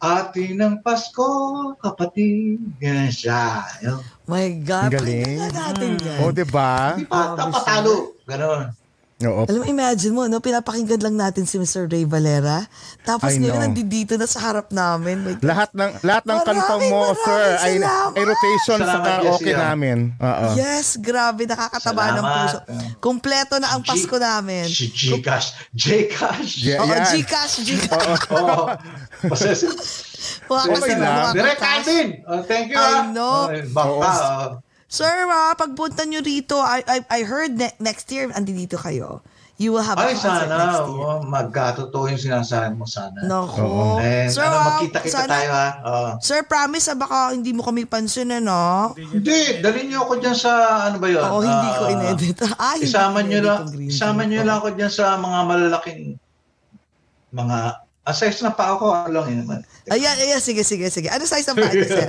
Atin 0.00 0.56
ng 0.58 0.74
Pasko, 0.80 1.28
kapatid. 1.78 2.58
Yan 2.80 3.12
siya. 3.12 3.62
Yun. 3.84 4.00
My 4.24 4.50
God. 4.64 4.88
Ang 4.88 4.94
galing. 4.98 5.38
Pakinggan 5.38 5.52
natin 5.54 5.90
yan. 6.00 6.18
O, 6.24 6.32
diba? 6.34 6.72
Hindi 6.96 7.06
pa 7.06 7.20
tapatalo. 7.38 7.96
Ganon. 8.26 8.81
Oo. 9.26 9.42
Alam 9.46 9.58
mo, 9.62 9.66
imagine 9.66 10.12
mo, 10.12 10.22
no, 10.26 10.42
pinapakinggan 10.42 11.00
lang 11.02 11.16
natin 11.18 11.46
si 11.46 11.58
Mr. 11.58 11.86
Ray 11.86 12.02
Valera. 12.02 12.66
Tapos 13.02 13.30
I 13.34 13.38
ngayon, 13.38 13.58
know. 13.58 13.66
nandito 13.70 14.14
na 14.18 14.26
sa 14.26 14.38
harap 14.42 14.70
namin. 14.74 15.38
God. 15.38 15.42
Lahat 15.42 15.70
ng 15.74 15.90
lahat 16.02 16.24
ng 16.26 16.38
kanta 16.42 16.76
mo, 16.90 17.00
maraming 17.10 17.22
sir, 17.22 17.44
ay, 17.62 17.74
salamat. 17.78 18.12
ay 18.12 18.22
rotation 18.24 18.78
sa 18.78 18.84
Salamat, 18.86 19.06
karaoke 19.06 19.42
Jessie, 19.42 19.54
ah. 19.54 19.60
namin. 19.70 19.98
Oo. 20.18 20.46
Yes, 20.58 20.86
grabe, 20.98 21.42
nakakataba 21.46 22.02
ng 22.02 22.16
Salamat. 22.16 22.34
puso. 22.34 22.58
Kompleto 22.98 23.54
na 23.62 23.68
ang 23.74 23.82
G- 23.82 23.88
Pasko 23.90 24.16
namin. 24.18 24.66
Si 24.66 24.86
Gcash. 24.90 25.48
Gcash. 25.74 26.52
Yeah, 26.62 26.82
Oo, 26.82 26.90
yan. 26.90 27.06
Gcash, 27.22 27.54
Gcash. 27.62 28.30
Oo. 28.34 28.64
Possessive. 29.30 29.74
Mukha 30.46 30.62
Okay 30.66 30.74
kasi 30.78 30.92
lang. 30.94 31.02
mukha 31.02 31.34
Direct. 31.34 31.62
Oh, 32.28 32.42
thank 32.46 32.66
you. 32.70 32.78
I 32.78 32.82
ah. 32.82 33.02
know. 33.10 33.50
Oh, 33.50 33.70
Baka. 33.74 33.90
oh. 33.90 34.71
Sir, 34.92 35.08
ah, 35.24 35.56
pagpunta 35.56 36.04
nyo 36.04 36.20
rito, 36.20 36.60
I, 36.60 36.84
I, 36.84 36.98
I 37.08 37.20
heard 37.24 37.56
ne- 37.56 37.72
next 37.80 38.12
year, 38.12 38.28
andito 38.28 38.76
kayo. 38.76 39.24
You 39.56 39.72
will 39.72 39.80
have 39.80 39.96
a 39.96 40.04
Ay, 40.04 40.12
concert 40.12 40.44
sana. 40.44 40.58
next 40.58 40.84
year. 40.84 41.00
Oh, 41.00 41.20
magkatotoo 41.24 42.12
yung 42.12 42.20
sinasabi 42.20 42.76
mo 42.76 42.84
sana. 42.84 43.24
Nako. 43.24 43.96
And 44.02 44.28
Sir, 44.28 44.44
ano, 44.44 44.52
ah, 44.52 44.64
magkita-kita 44.76 45.16
sana- 45.16 45.32
tayo 45.32 45.48
ha. 45.48 45.68
Oh. 45.80 46.10
Sir, 46.20 46.44
promise 46.44 46.92
ah, 46.92 46.98
baka 46.98 47.32
hindi 47.32 47.56
mo 47.56 47.64
kami 47.64 47.88
pansin, 47.88 48.32
ano? 48.34 48.92
Hindi, 48.92 49.64
dalhin 49.64 49.88
niyo 49.88 50.04
ako 50.04 50.20
dyan 50.20 50.36
sa, 50.36 50.52
ano 50.84 51.00
ba 51.00 51.08
yun? 51.08 51.24
Oo, 51.24 51.40
hindi 51.40 51.68
ko 51.72 51.84
Ah, 51.88 51.94
inedit. 51.94 52.36
Ah, 52.60 52.74
hindi 52.76 52.84
Isama 52.84 53.16
ko 53.16 53.20
niyo 53.22 53.38
inedit 53.38 53.48
lang, 53.48 53.62
green 53.70 53.88
isama 53.88 54.12
screen 54.12 54.28
niyo 54.28 54.42
lang 54.44 54.56
ako 54.58 54.68
dyan 54.76 54.92
sa 54.92 55.04
mga 55.16 55.38
malalaking, 55.46 56.00
mga, 57.32 57.58
ah, 58.02 58.10
size 58.10 58.42
na 58.42 58.50
pa 58.50 58.74
ako, 58.74 58.90
ano 58.90 59.10
lang 59.14 59.26
yun. 59.30 59.46
Ayan, 59.86 60.14
ayan, 60.18 60.42
sige, 60.42 60.62
sige, 60.62 60.90
sige. 60.90 61.06
Ano 61.06 61.22
size 61.22 61.46
ang 61.46 61.54
paa 61.54 61.70
niyo, 61.70 61.86
sir? 61.86 62.08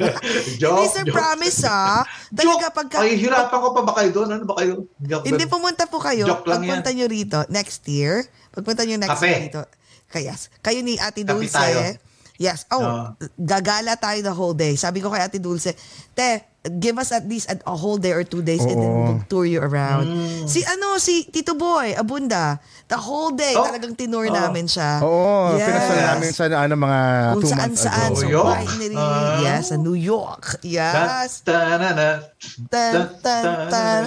Joke, 0.57 0.73
Hindi, 0.73 0.85
sir, 0.89 1.05
joke. 1.05 1.13
promise 1.13 1.59
ah. 1.65 2.01
Talaga 2.29 2.67
Joke! 2.67 2.75
pagka... 2.75 2.97
Ay, 3.01 3.13
hirapan 3.15 3.57
ko 3.57 3.67
pa 3.71 3.81
ba 3.81 3.93
kayo 3.93 4.09
doon? 4.11 4.29
Ano 4.33 4.43
ba 4.45 4.55
kayo? 4.57 4.89
Joke 4.97 5.25
Hindi, 5.25 5.43
pumunta 5.45 5.83
po 5.85 6.01
kayo. 6.01 6.25
Joke 6.25 6.45
lang 6.45 6.65
Pagpunta 6.65 6.89
nyo 6.91 7.05
rito, 7.05 7.39
next 7.47 7.85
year, 7.85 8.25
pagpunta 8.49 8.81
nyo 8.83 8.97
next 8.97 9.21
Kape. 9.21 9.27
year 9.27 9.41
rito, 9.45 9.61
kayas. 10.09 10.49
Kayo 10.59 10.81
ni 10.81 10.97
Ate 10.97 11.21
Dulce. 11.21 11.53
tayo. 11.53 11.77
Yes. 12.41 12.65
Oh, 12.73 12.81
Oo. 12.81 13.03
gagala 13.37 13.93
tayo 13.93 14.19
the 14.19 14.33
whole 14.33 14.57
day. 14.57 14.73
Sabi 14.73 14.97
ko 14.97 15.13
kay 15.13 15.21
Ate 15.21 15.37
Dulce, 15.37 15.77
te, 16.11 16.52
give 16.63 16.95
us 16.95 17.11
at 17.11 17.27
least 17.27 17.51
a, 17.51 17.59
a 17.67 17.75
whole 17.75 17.97
day 17.97 18.15
or 18.15 18.23
two 18.23 18.39
days 18.41 18.63
and 18.63 18.79
then 18.79 18.87
Oo. 18.87 19.03
we'll 19.03 19.23
tour 19.27 19.43
you 19.43 19.59
around. 19.59 20.07
Mm. 20.07 20.47
Si 20.47 20.63
ano, 20.63 20.95
si 20.95 21.27
Tito 21.27 21.59
Boy, 21.59 21.91
Abunda, 21.91 22.55
the 22.87 22.95
whole 22.95 23.35
day, 23.35 23.51
Oh. 23.51 23.67
talagang 23.67 23.99
tinur 23.99 24.23
Oh. 24.27 24.31
namin 24.31 24.71
siya. 24.71 25.03
Oo, 25.03 25.59
Yes. 25.59 25.67
pinasal 25.67 25.97
namin 25.99 26.29
sa 26.31 26.43
ano, 26.47 26.73
mga 26.79 27.01
Kung 27.35 27.41
two 27.43 27.51
saan 27.51 27.59
months 27.67 27.83
saan. 27.83 28.11
ago. 28.15 28.21
New 28.23 28.31
York. 28.31 28.63
winery. 28.63 28.95
Ah. 28.95 29.43
yes, 29.43 29.63
sa 29.69 29.75
New 29.75 29.97
York. 29.99 30.43
Yes. 30.63 31.43
Ta- 31.43 31.75
na-. 31.75 32.23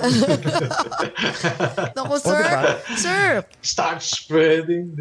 Naku, 1.97 2.15
sir. 2.21 2.41
diba? 2.41 2.61
Sir, 2.97 3.29
Start 3.61 4.01
spreading. 4.01 4.97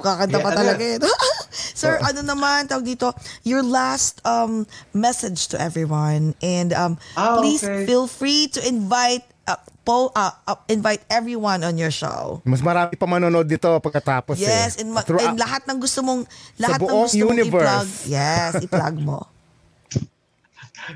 kakanta 0.00 0.38
pa 0.40 0.50
Yeah, 0.50 0.58
talaga 0.58 0.82
eh. 0.82 0.98
sir, 1.80 1.98
ano 2.00 2.20
naman, 2.22 2.66
tawag 2.66 2.84
dito, 2.86 3.12
your 3.42 3.62
last 3.62 4.18
um 4.24 4.66
message 4.90 5.46
to 5.48 5.56
everyone. 5.60 6.34
And 6.40 6.72
um, 6.72 6.95
Ah, 7.14 7.36
please 7.36 7.60
okay. 7.60 7.84
feel 7.84 8.04
free 8.04 8.46
to 8.46 8.60
invite 8.60 9.20
uh, 9.44 9.56
po, 9.82 10.10
uh, 10.10 10.32
uh, 10.44 10.58
invite 10.66 11.00
everyone 11.06 11.62
on 11.62 11.74
your 11.74 11.90
show. 11.90 12.42
Mas 12.42 12.58
marami 12.58 12.92
pa 12.92 13.04
manonood 13.04 13.46
nito 13.46 13.70
pagkatapos 13.78 14.36
Yes, 14.36 14.76
eh. 14.76 14.82
in, 14.82 14.90
ma- 14.90 15.00
Throughout- 15.00 15.30
in 15.30 15.36
lahat 15.36 15.62
ng 15.64 15.78
gusto 15.78 16.00
mong 16.00 16.26
lahat 16.56 16.78
ng 16.78 16.82
buong 16.82 17.06
gusto 17.06 17.16
mong 17.16 17.30
universe. 17.32 17.62
i-plug. 17.62 17.88
Yes, 18.06 18.50
i-plug 18.66 18.96
mo. 18.98 19.18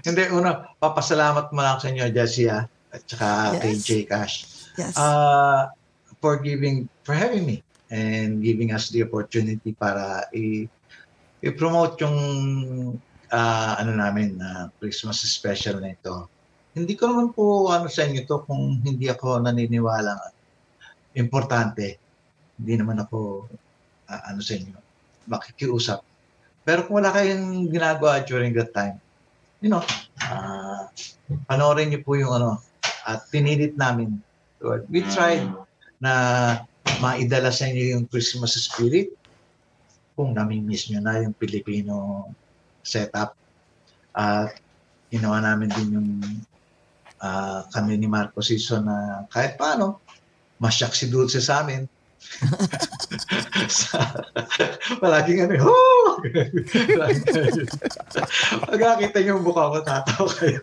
Hindi, 0.00 0.22
una, 0.30 0.70
papasalamat 0.76 1.50
mo 1.50 1.60
lang 1.60 1.78
sa 1.78 1.88
inyo, 1.88 2.06
Jessie, 2.08 2.46
ah, 2.46 2.62
at 2.88 3.02
saka 3.04 3.28
Yes. 3.54 3.60
kay 3.60 3.74
J 3.76 3.88
Cash. 4.04 4.34
Yes. 4.76 4.94
Uh, 4.94 5.66
for 6.18 6.38
giving, 6.38 6.86
for 7.02 7.12
having 7.12 7.42
me 7.42 7.56
and 7.88 8.38
giving 8.38 8.70
us 8.70 8.86
the 8.88 9.02
opportunity 9.02 9.72
para 9.72 10.30
i- 10.30 10.70
i-promote 11.40 11.98
yung 11.98 12.18
ah, 13.30 13.78
ano 13.78 13.94
namin 13.94 14.36
na 14.36 14.68
Christmas 14.82 15.22
special 15.22 15.80
na 15.80 15.94
ito. 15.94 16.28
Hindi 16.74 16.94
ko 16.94 17.10
naman 17.10 17.34
po 17.34 17.70
ano 17.70 17.90
sa 17.90 18.06
inyo 18.06 18.22
to 18.26 18.46
kung 18.46 18.78
hindi 18.82 19.10
ako 19.10 19.42
naniniwala 19.42 20.14
importante. 21.18 21.98
Hindi 22.60 22.74
naman 22.78 23.02
ako 23.02 23.48
ah, 24.10 24.30
ano 24.30 24.42
sa 24.42 24.54
inyo 24.54 24.90
makikiusap. 25.30 26.02
Pero 26.66 26.84
kung 26.84 27.00
wala 27.00 27.14
kayong 27.14 27.70
ginagawa 27.70 28.20
during 28.26 28.52
that 28.58 28.74
time, 28.74 28.98
you 29.62 29.70
know, 29.70 29.80
ah, 30.26 30.90
panoorin 31.46 31.94
niyo 31.94 32.02
po 32.02 32.18
yung 32.18 32.34
ano, 32.34 32.58
at 33.06 33.24
pinilit 33.32 33.78
namin. 33.78 34.20
We 34.92 35.06
tried 35.08 35.46
na 36.02 36.12
maidala 37.00 37.48
sa 37.48 37.70
inyo 37.70 37.96
yung 37.96 38.04
Christmas 38.10 38.58
spirit 38.60 39.14
kung 40.12 40.36
nami-miss 40.36 40.92
nyo 40.92 41.00
na 41.00 41.24
yung 41.24 41.32
Filipino 41.40 42.28
setup. 42.82 43.34
At 44.14 44.58
ginawa 45.08 45.42
namin 45.42 45.70
din 45.74 45.88
yung 45.94 46.08
ah, 47.20 47.64
kami 47.70 47.96
ni 47.96 48.06
Marco 48.06 48.40
Siso 48.40 48.80
na 48.80 49.26
kahit 49.28 49.56
paano, 49.56 50.00
masyak 50.60 50.92
si 50.92 51.08
Dulce 51.08 51.40
sa 51.40 51.64
amin. 51.64 51.88
palaging 55.00 55.48
ano, 55.48 55.72
oh! 55.72 56.20
Pag 58.68 58.80
nakita 58.80 59.24
niyo 59.24 59.40
yung 59.40 59.44
mukha 59.44 59.72
ko, 59.72 59.80
tatawa 59.80 60.28
kayo. 60.36 60.60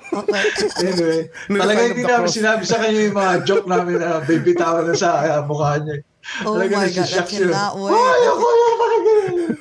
Anyway, 0.86 1.34
talaga 1.50 1.82
hindi 1.82 2.06
namin 2.06 2.30
sinabi 2.30 2.62
sa 2.62 2.78
kanya 2.78 3.10
yung 3.10 3.18
mga 3.18 3.34
joke 3.50 3.66
namin 3.66 3.98
na 3.98 4.22
bibitawan 4.22 4.86
na 4.86 4.94
sa 4.94 5.18
uh, 5.26 5.42
mukha 5.50 5.82
niya. 5.82 6.06
Oh 6.46 6.60
Talaga 6.60 6.76
my 6.78 6.90
God, 6.92 7.10
I 7.10 7.24
cannot 7.26 7.74
wait. 7.80 7.96
Ay, 7.98 8.22
ako 8.28 8.44
yung 8.44 8.78
mga 8.78 8.98
ganun. 9.02 9.52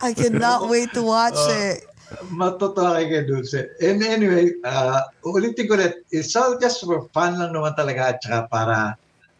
I 0.00 0.10
cannot 0.14 0.60
wait 0.70 0.90
to 0.94 1.02
watch 1.02 1.36
Oh. 1.38 1.50
it. 1.52 1.84
Matutuwa 2.26 2.94
kayo 2.94 3.06
kay 3.08 3.22
Dulce. 3.24 3.60
And 3.78 4.00
anyway, 4.00 4.54
uh, 4.60 5.02
ulitin 5.22 5.66
ko 5.66 5.74
ulit, 5.74 6.04
it's 6.08 6.32
all 6.32 6.56
just 6.56 6.80
for 6.80 7.08
fun 7.10 7.36
lang 7.36 7.50
naman 7.50 7.74
talaga 7.74 8.10
at 8.10 8.18
saka 8.18 8.38
para 8.46 8.76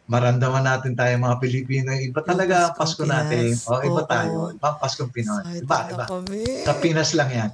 maramdaman 0.05 0.61
natin 0.61 0.93
tayo 0.93 1.15
mga 1.15 1.37
Pilipino. 1.39 1.89
Iba 1.91 2.21
talaga 2.21 2.69
ang 2.69 2.75
Pasko 2.75 3.01
Paskong 3.01 3.09
natin. 3.09 3.41
Pinas. 3.51 3.65
O, 3.65 3.81
iba 3.81 4.01
Oo. 4.01 4.07
tayo. 4.07 4.35
Ibang 4.51 4.75
Paskong 4.77 5.11
Pinoy. 5.11 5.41
Excited 5.41 5.63
Iba, 5.63 5.77
iba. 5.87 6.05
kami. 6.05 6.41
Sa 6.61 6.73
Pinas 6.77 7.11
lang 7.11 7.29
yan. 7.29 7.49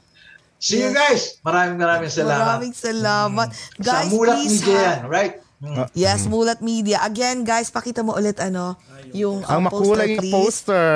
See 0.58 0.78
you 0.78 0.90
Yes. 0.90 0.94
guys! 0.94 1.22
Maraming 1.42 1.74
maraming 1.76 2.14
salamat. 2.14 2.38
Maraming 2.38 2.76
salamat. 2.76 3.48
Sa 3.50 3.82
Guys, 3.82 4.12
Mulat 4.12 4.36
please 4.38 4.52
Media 4.54 4.70
ha- 4.70 4.84
yan, 4.84 5.00
right? 5.08 5.34
Mm. 5.58 5.86
Yes, 5.96 6.22
Mulat 6.26 6.60
Media. 6.60 6.98
Again, 7.02 7.42
guys, 7.42 7.70
pakita 7.70 8.02
mo 8.02 8.14
ulit 8.14 8.38
ano, 8.38 8.78
yung 9.10 9.42
Ang 9.42 9.62
uh, 9.62 9.68
makulay 9.68 9.82
poster, 9.90 10.06
yung 10.12 10.22
please. 10.22 10.34
poster. 10.34 10.90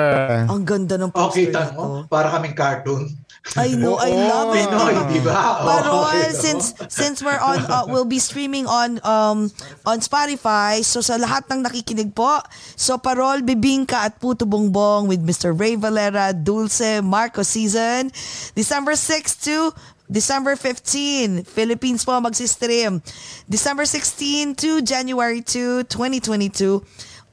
Ang 0.44 0.62
ganda 0.62 0.94
ng 0.96 1.10
Oh, 1.10 1.18
poster 1.24 1.50
to. 1.50 1.62
mo? 1.72 1.84
Para 2.06 2.30
kaming 2.30 2.54
cartoon. 2.54 3.10
I 3.54 3.78
know, 3.78 3.94
I 3.94 4.10
love 4.10 4.50
it. 4.58 4.66
Pinoy, 4.66 4.94
di 5.14 5.20
ba? 5.22 5.38
Oh, 5.56 5.80
Parol, 5.80 6.34
since 6.34 6.74
since 6.90 7.22
we're 7.22 7.38
on 7.38 7.62
uh, 7.70 7.86
we'll 7.86 8.08
be 8.08 8.18
streaming 8.18 8.66
on 8.66 8.98
um 9.06 9.54
on 9.86 10.02
Spotify. 10.02 10.82
So 10.82 10.98
sa 10.98 11.14
lahat 11.14 11.46
ng 11.46 11.62
nakikinig 11.62 12.10
po, 12.10 12.42
so 12.74 12.98
Parol 12.98 13.46
Bibingka 13.46 14.10
at 14.10 14.18
Puto 14.18 14.44
Bongbong 14.44 15.06
with 15.06 15.22
Mr. 15.22 15.54
Ray 15.54 15.78
Valera, 15.78 16.34
Dulce, 16.34 16.98
Marco 17.00 17.46
Season, 17.46 18.10
December 18.58 18.98
6 18.98 19.46
to 19.46 19.70
December 20.06 20.54
15, 20.54 21.42
Philippines 21.42 22.06
po 22.06 22.14
magsi-stream. 22.22 23.02
December 23.50 23.82
16 23.82 24.54
to 24.54 24.78
January 24.82 25.42
2, 25.42 25.90
2022 25.90 26.82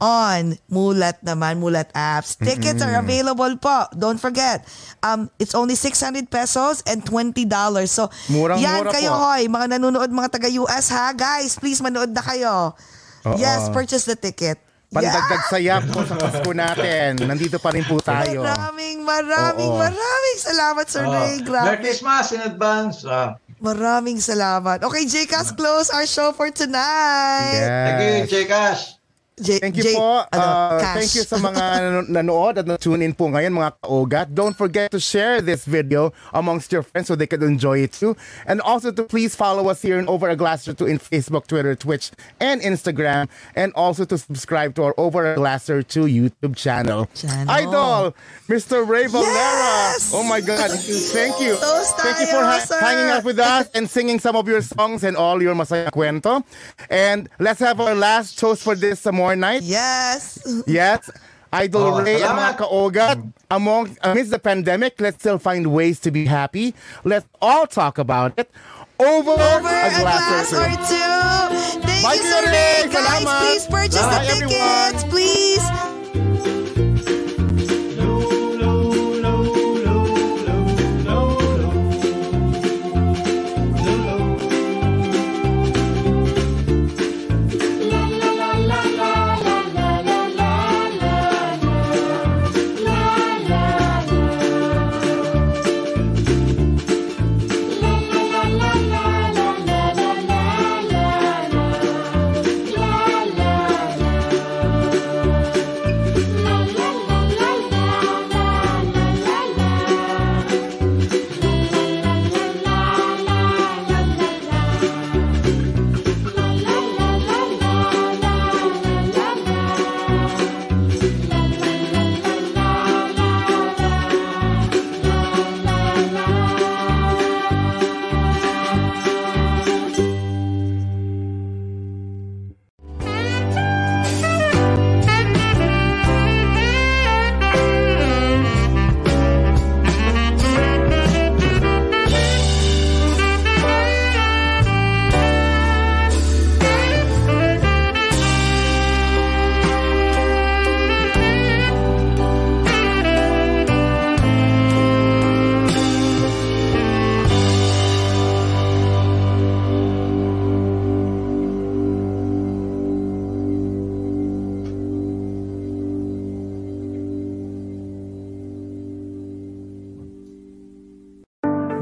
on 0.04 0.60
Mulat 0.68 1.24
naman, 1.24 1.58
Mulat 1.58 1.88
apps. 1.94 2.36
Tickets 2.36 2.84
are 2.84 3.00
available 3.00 3.56
po. 3.56 3.88
Don't 3.94 4.20
forget. 4.20 4.68
Um, 5.00 5.32
it's 5.38 5.56
only 5.56 5.74
600 5.74 6.28
pesos 6.28 6.84
and 6.84 7.00
$20. 7.00 7.48
So, 7.88 8.12
yan 8.28 8.28
Murang-mura 8.30 8.92
kayo 8.92 9.10
po. 9.10 9.24
hoy, 9.24 9.42
mga 9.48 9.66
nanonood, 9.72 10.12
mga 10.12 10.30
taga-US 10.30 10.92
ha. 10.92 11.16
Guys, 11.16 11.56
please 11.56 11.80
manood 11.80 12.12
na 12.12 12.20
kayo. 12.20 12.76
Oo. 13.24 13.38
Yes, 13.40 13.72
purchase 13.72 14.04
the 14.04 14.20
ticket. 14.20 14.60
Pandagdag 14.92 15.50
saya 15.50 15.82
po 15.82 16.06
sa 16.06 16.14
Pasko 16.14 16.54
natin. 16.54 17.18
Nandito 17.18 17.58
pa 17.58 17.74
rin 17.74 17.82
po 17.82 17.98
tayo. 17.98 18.46
Maraming, 18.46 19.02
maraming, 19.02 19.72
Oo. 19.72 19.82
maraming 19.82 20.38
salamat, 20.38 20.86
Sir 20.86 21.02
Oh, 21.02 21.10
Ray. 21.10 21.40
Merry 21.40 21.42
Grabe. 21.42 21.82
Christmas 21.82 22.26
in 22.30 22.42
advance. 22.44 23.02
Ah, 23.02 23.34
Maraming 23.58 24.20
salamat. 24.20 24.84
Okay, 24.84 25.08
JCast, 25.08 25.56
close 25.56 25.88
our 25.90 26.04
show 26.04 26.30
for 26.30 26.52
tonight. 26.52 27.64
thank 27.64 28.30
you, 28.30 28.44
Yes. 28.44 29.00
J. 29.41 29.57
Thank 29.60 29.77
you 29.77 29.84
J- 29.84 29.95
po. 29.95 30.22
ano, 30.30 30.43
Uh, 30.43 30.80
Cash. 30.80 30.93
thank 30.93 31.11
you 31.18 31.23
sa 31.26 31.38
mga 31.41 31.64
nan- 31.81 32.07
nanood 32.10 32.57
at 32.61 32.68
na-tune 32.69 33.01
in 33.01 33.14
po 33.18 33.26
ngayon 33.34 33.49
mga 33.53 33.72
kaogat. 33.81 34.27
Don't 34.34 34.53
forget 34.53 34.91
to 34.93 34.99
share 35.01 35.41
this 35.41 35.65
video 35.65 36.14
amongst 36.38 36.69
your 36.72 36.84
friends 36.85 37.07
so 37.10 37.15
they 37.18 37.26
can 37.26 37.41
enjoy 37.41 37.80
it 37.81 37.93
too. 37.97 38.14
And 38.45 38.61
also 38.61 38.91
to 38.93 39.01
please 39.03 39.34
follow 39.34 39.69
us 39.73 39.81
here 39.81 39.97
in 39.97 40.05
Over 40.07 40.30
a 40.30 40.35
Glass 40.38 40.68
or 40.69 40.73
Two 40.77 40.85
in 40.85 40.99
Facebook, 41.01 41.47
Twitter, 41.49 41.73
Twitch, 41.73 42.11
and 42.38 42.61
Instagram. 42.61 43.26
And 43.57 43.73
also 43.73 44.05
to 44.05 44.18
subscribe 44.22 44.76
to 44.77 44.84
our 44.91 44.95
Over 45.01 45.34
a 45.34 45.35
Glass 45.35 45.65
or 45.65 45.81
Two 45.81 46.05
YouTube 46.05 46.53
channel. 46.55 47.10
Channel. 47.18 47.49
Idol, 47.49 48.14
Mr. 48.45 48.85
Ray 48.85 49.07
Valera. 49.10 49.34
Yes! 49.34 50.11
Oh 50.14 50.22
my 50.22 50.41
God. 50.45 50.69
Thank 50.77 51.41
you. 51.41 51.57
Toast 51.57 51.97
Thank 51.97 52.19
you 52.22 52.27
for 52.30 52.45
ha- 52.45 52.61
hanging 52.80 53.10
out 53.10 53.23
with 53.26 53.39
us 53.39 53.65
and 53.73 53.89
singing 53.89 54.19
some 54.19 54.35
of 54.38 54.45
your 54.47 54.61
songs 54.61 55.01
and 55.03 55.18
all 55.18 55.41
your 55.41 55.55
masaya 55.57 55.89
kwento. 55.89 56.43
And 56.89 57.30
let's 57.41 57.60
have 57.65 57.81
our 57.81 57.95
last 57.95 58.38
toast 58.38 58.61
for 58.61 58.76
this 58.77 59.05
uh, 59.07 59.11
more 59.24 59.36
night. 59.40 59.64
Yes. 59.64 60.44
Yes. 60.68 61.08
Idol 61.54 62.02
Oh, 62.02 62.02
Ray 62.02 62.18
and 62.20 62.34
mga 62.34 62.58
salamat. 62.58 62.58
kaogat, 62.60 63.18
among, 63.48 63.94
amidst 64.02 64.34
the 64.34 64.41
pandemic, 64.41 64.98
let's 65.00 65.22
still 65.22 65.38
find 65.38 65.70
ways 65.70 66.02
to 66.02 66.10
be 66.10 66.26
happy. 66.26 66.74
Let's 67.06 67.30
all 67.40 67.70
talk 67.70 68.02
about 68.02 68.34
it 68.41 68.50
over, 68.98 69.38
Over 69.38 69.70
a 69.70 69.90
glass, 70.02 70.50
or 70.52 70.66
two. 70.66 70.98
two. 70.98 71.86
Thank 71.86 72.02
Bye, 72.04 72.18
you, 72.18 72.26
Sir 72.26 72.41
Kuya 72.41 72.50
Ray. 72.50 72.82
Ray. 72.82 72.90
Guys, 72.90 73.06
Salamat. 73.06 73.40
please 73.45 73.66
purchase 73.70 74.02
Bye, 74.02 74.26
the 74.26 74.32
everyone. 74.34 74.91
tickets. 74.98 75.04
Please. 75.14 75.93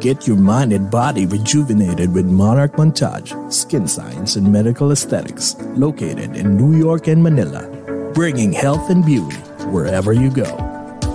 Get 0.01 0.25
your 0.25 0.37
mind 0.37 0.73
and 0.73 0.89
body 0.89 1.27
rejuvenated 1.27 2.11
with 2.11 2.25
Monarch 2.25 2.71
Montage, 2.73 3.53
Skin 3.53 3.87
Science 3.87 4.35
and 4.35 4.51
Medical 4.51 4.91
Aesthetics, 4.91 5.55
located 5.75 6.35
in 6.35 6.57
New 6.57 6.75
York 6.75 7.07
and 7.07 7.21
Manila, 7.21 7.67
bringing 8.15 8.51
health 8.51 8.89
and 8.89 9.05
beauty 9.05 9.37
wherever 9.69 10.11
you 10.11 10.31
go. 10.31 10.57